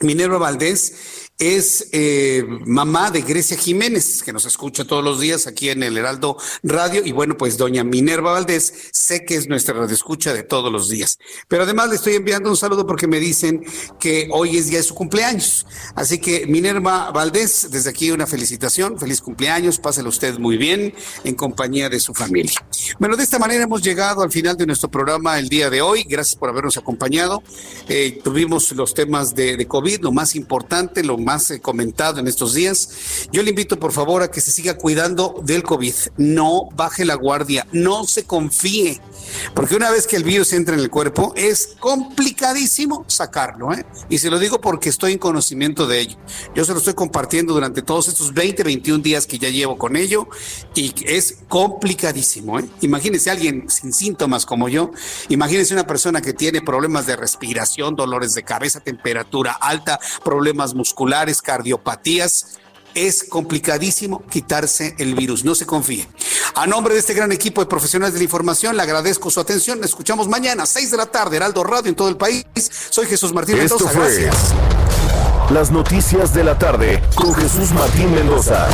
Minerva 0.00 0.38
Valdés 0.38 1.25
es 1.38 1.88
eh, 1.92 2.44
mamá 2.66 3.10
de 3.10 3.22
Grecia 3.22 3.56
Jiménez, 3.56 4.22
que 4.22 4.32
nos 4.32 4.46
escucha 4.46 4.84
todos 4.84 5.04
los 5.04 5.20
días 5.20 5.46
aquí 5.46 5.68
en 5.70 5.82
el 5.82 5.96
Heraldo 5.96 6.36
Radio. 6.62 7.02
Y 7.04 7.12
bueno, 7.12 7.36
pues 7.36 7.56
doña 7.56 7.84
Minerva 7.84 8.32
Valdés, 8.32 8.72
sé 8.92 9.24
que 9.24 9.34
es 9.34 9.48
nuestra 9.48 9.74
radioescucha 9.74 10.32
de 10.32 10.42
todos 10.42 10.72
los 10.72 10.88
días. 10.88 11.18
Pero 11.48 11.64
además 11.64 11.90
le 11.90 11.96
estoy 11.96 12.14
enviando 12.14 12.48
un 12.48 12.56
saludo 12.56 12.86
porque 12.86 13.06
me 13.06 13.20
dicen 13.20 13.64
que 14.00 14.28
hoy 14.32 14.56
es 14.56 14.68
día 14.68 14.78
de 14.78 14.84
su 14.84 14.94
cumpleaños. 14.94 15.66
Así 15.94 16.18
que 16.18 16.46
Minerva 16.46 17.10
Valdés, 17.10 17.68
desde 17.70 17.90
aquí 17.90 18.10
una 18.10 18.26
felicitación, 18.26 18.98
feliz 18.98 19.20
cumpleaños, 19.20 19.78
páselo 19.78 20.08
usted 20.08 20.38
muy 20.38 20.56
bien 20.56 20.94
en 21.24 21.34
compañía 21.34 21.88
de 21.88 22.00
su 22.00 22.14
familia. 22.14 22.66
Bueno, 22.98 23.16
de 23.16 23.24
esta 23.24 23.38
manera 23.38 23.64
hemos 23.64 23.82
llegado 23.82 24.22
al 24.22 24.30
final 24.30 24.56
de 24.56 24.66
nuestro 24.66 24.90
programa 24.90 25.38
el 25.38 25.48
día 25.48 25.70
de 25.70 25.82
hoy. 25.82 26.04
Gracias 26.04 26.36
por 26.36 26.48
habernos 26.48 26.76
acompañado. 26.76 27.42
Eh, 27.88 28.20
tuvimos 28.22 28.72
los 28.72 28.94
temas 28.94 29.34
de, 29.34 29.66
COVID, 29.66 30.00
lo 30.00 30.12
más 30.12 30.34
importante, 30.36 31.02
lo 31.02 31.18
más 31.26 31.50
eh, 31.50 31.60
comentado 31.60 32.20
en 32.20 32.28
estos 32.28 32.54
días. 32.54 33.28
Yo 33.32 33.42
le 33.42 33.50
invito 33.50 33.78
por 33.78 33.92
favor 33.92 34.22
a 34.22 34.30
que 34.30 34.40
se 34.40 34.52
siga 34.52 34.78
cuidando 34.78 35.42
del 35.42 35.64
COVID. 35.64 35.92
No 36.16 36.68
baje 36.74 37.04
la 37.04 37.16
guardia, 37.16 37.66
no 37.72 38.04
se 38.04 38.24
confíe, 38.24 39.00
porque 39.54 39.74
una 39.74 39.90
vez 39.90 40.06
que 40.06 40.14
el 40.14 40.22
virus 40.22 40.52
entra 40.52 40.74
en 40.74 40.80
el 40.80 40.88
cuerpo 40.88 41.34
es 41.36 41.74
complicadísimo 41.80 43.04
sacarlo. 43.08 43.74
¿eh? 43.74 43.84
Y 44.08 44.18
se 44.18 44.30
lo 44.30 44.38
digo 44.38 44.60
porque 44.60 44.88
estoy 44.88 45.12
en 45.14 45.18
conocimiento 45.18 45.88
de 45.88 46.00
ello. 46.00 46.16
Yo 46.54 46.64
se 46.64 46.72
lo 46.72 46.78
estoy 46.78 46.94
compartiendo 46.94 47.52
durante 47.52 47.82
todos 47.82 48.06
estos 48.06 48.32
20, 48.32 48.62
21 48.62 49.02
días 49.02 49.26
que 49.26 49.38
ya 49.38 49.48
llevo 49.48 49.76
con 49.76 49.96
ello 49.96 50.28
y 50.76 50.94
es 51.06 51.38
complicadísimo. 51.48 52.60
¿eh? 52.60 52.64
Imagínese 52.82 53.30
alguien 53.32 53.68
sin 53.68 53.92
síntomas 53.92 54.46
como 54.46 54.68
yo, 54.68 54.92
imagínese 55.28 55.74
una 55.74 55.88
persona 55.88 56.20
que 56.20 56.32
tiene 56.32 56.62
problemas 56.62 57.06
de 57.06 57.16
respiración, 57.16 57.96
dolores 57.96 58.34
de 58.34 58.44
cabeza, 58.44 58.78
temperatura 58.78 59.52
alta, 59.52 59.98
problemas 60.22 60.72
musculares 60.74 61.15
cardiopatías, 61.42 62.58
es 62.94 63.24
complicadísimo 63.24 64.26
quitarse 64.26 64.94
el 64.98 65.14
virus. 65.14 65.44
No 65.44 65.54
se 65.54 65.66
confíe. 65.66 66.08
A 66.54 66.66
nombre 66.66 66.94
de 66.94 67.00
este 67.00 67.14
gran 67.14 67.30
equipo 67.32 67.60
de 67.60 67.66
profesionales 67.66 68.14
de 68.14 68.20
la 68.20 68.24
información, 68.24 68.76
le 68.76 68.82
agradezco 68.82 69.30
su 69.30 69.40
atención. 69.40 69.78
Nos 69.78 69.90
escuchamos 69.90 70.28
mañana, 70.28 70.64
6 70.66 70.90
de 70.90 70.96
la 70.96 71.06
tarde, 71.06 71.36
Heraldo 71.36 71.62
Radio 71.64 71.90
en 71.90 71.94
todo 71.94 72.08
el 72.08 72.16
país. 72.16 72.44
Soy 72.90 73.06
Jesús 73.06 73.32
Martín 73.32 73.58
Esto 73.58 73.78
Mendoza. 73.78 73.98
fue 73.98 74.22
Gracias. 74.22 74.54
Las 75.50 75.70
noticias 75.70 76.34
de 76.34 76.44
la 76.44 76.58
tarde 76.58 77.02
con 77.14 77.34
Jesús 77.34 77.70
Martín 77.72 78.14
Mendoza. 78.14 78.66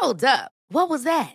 Hold 0.00 0.24
up. 0.24 0.50
What 0.70 0.88
was 0.88 1.04
that? 1.04 1.34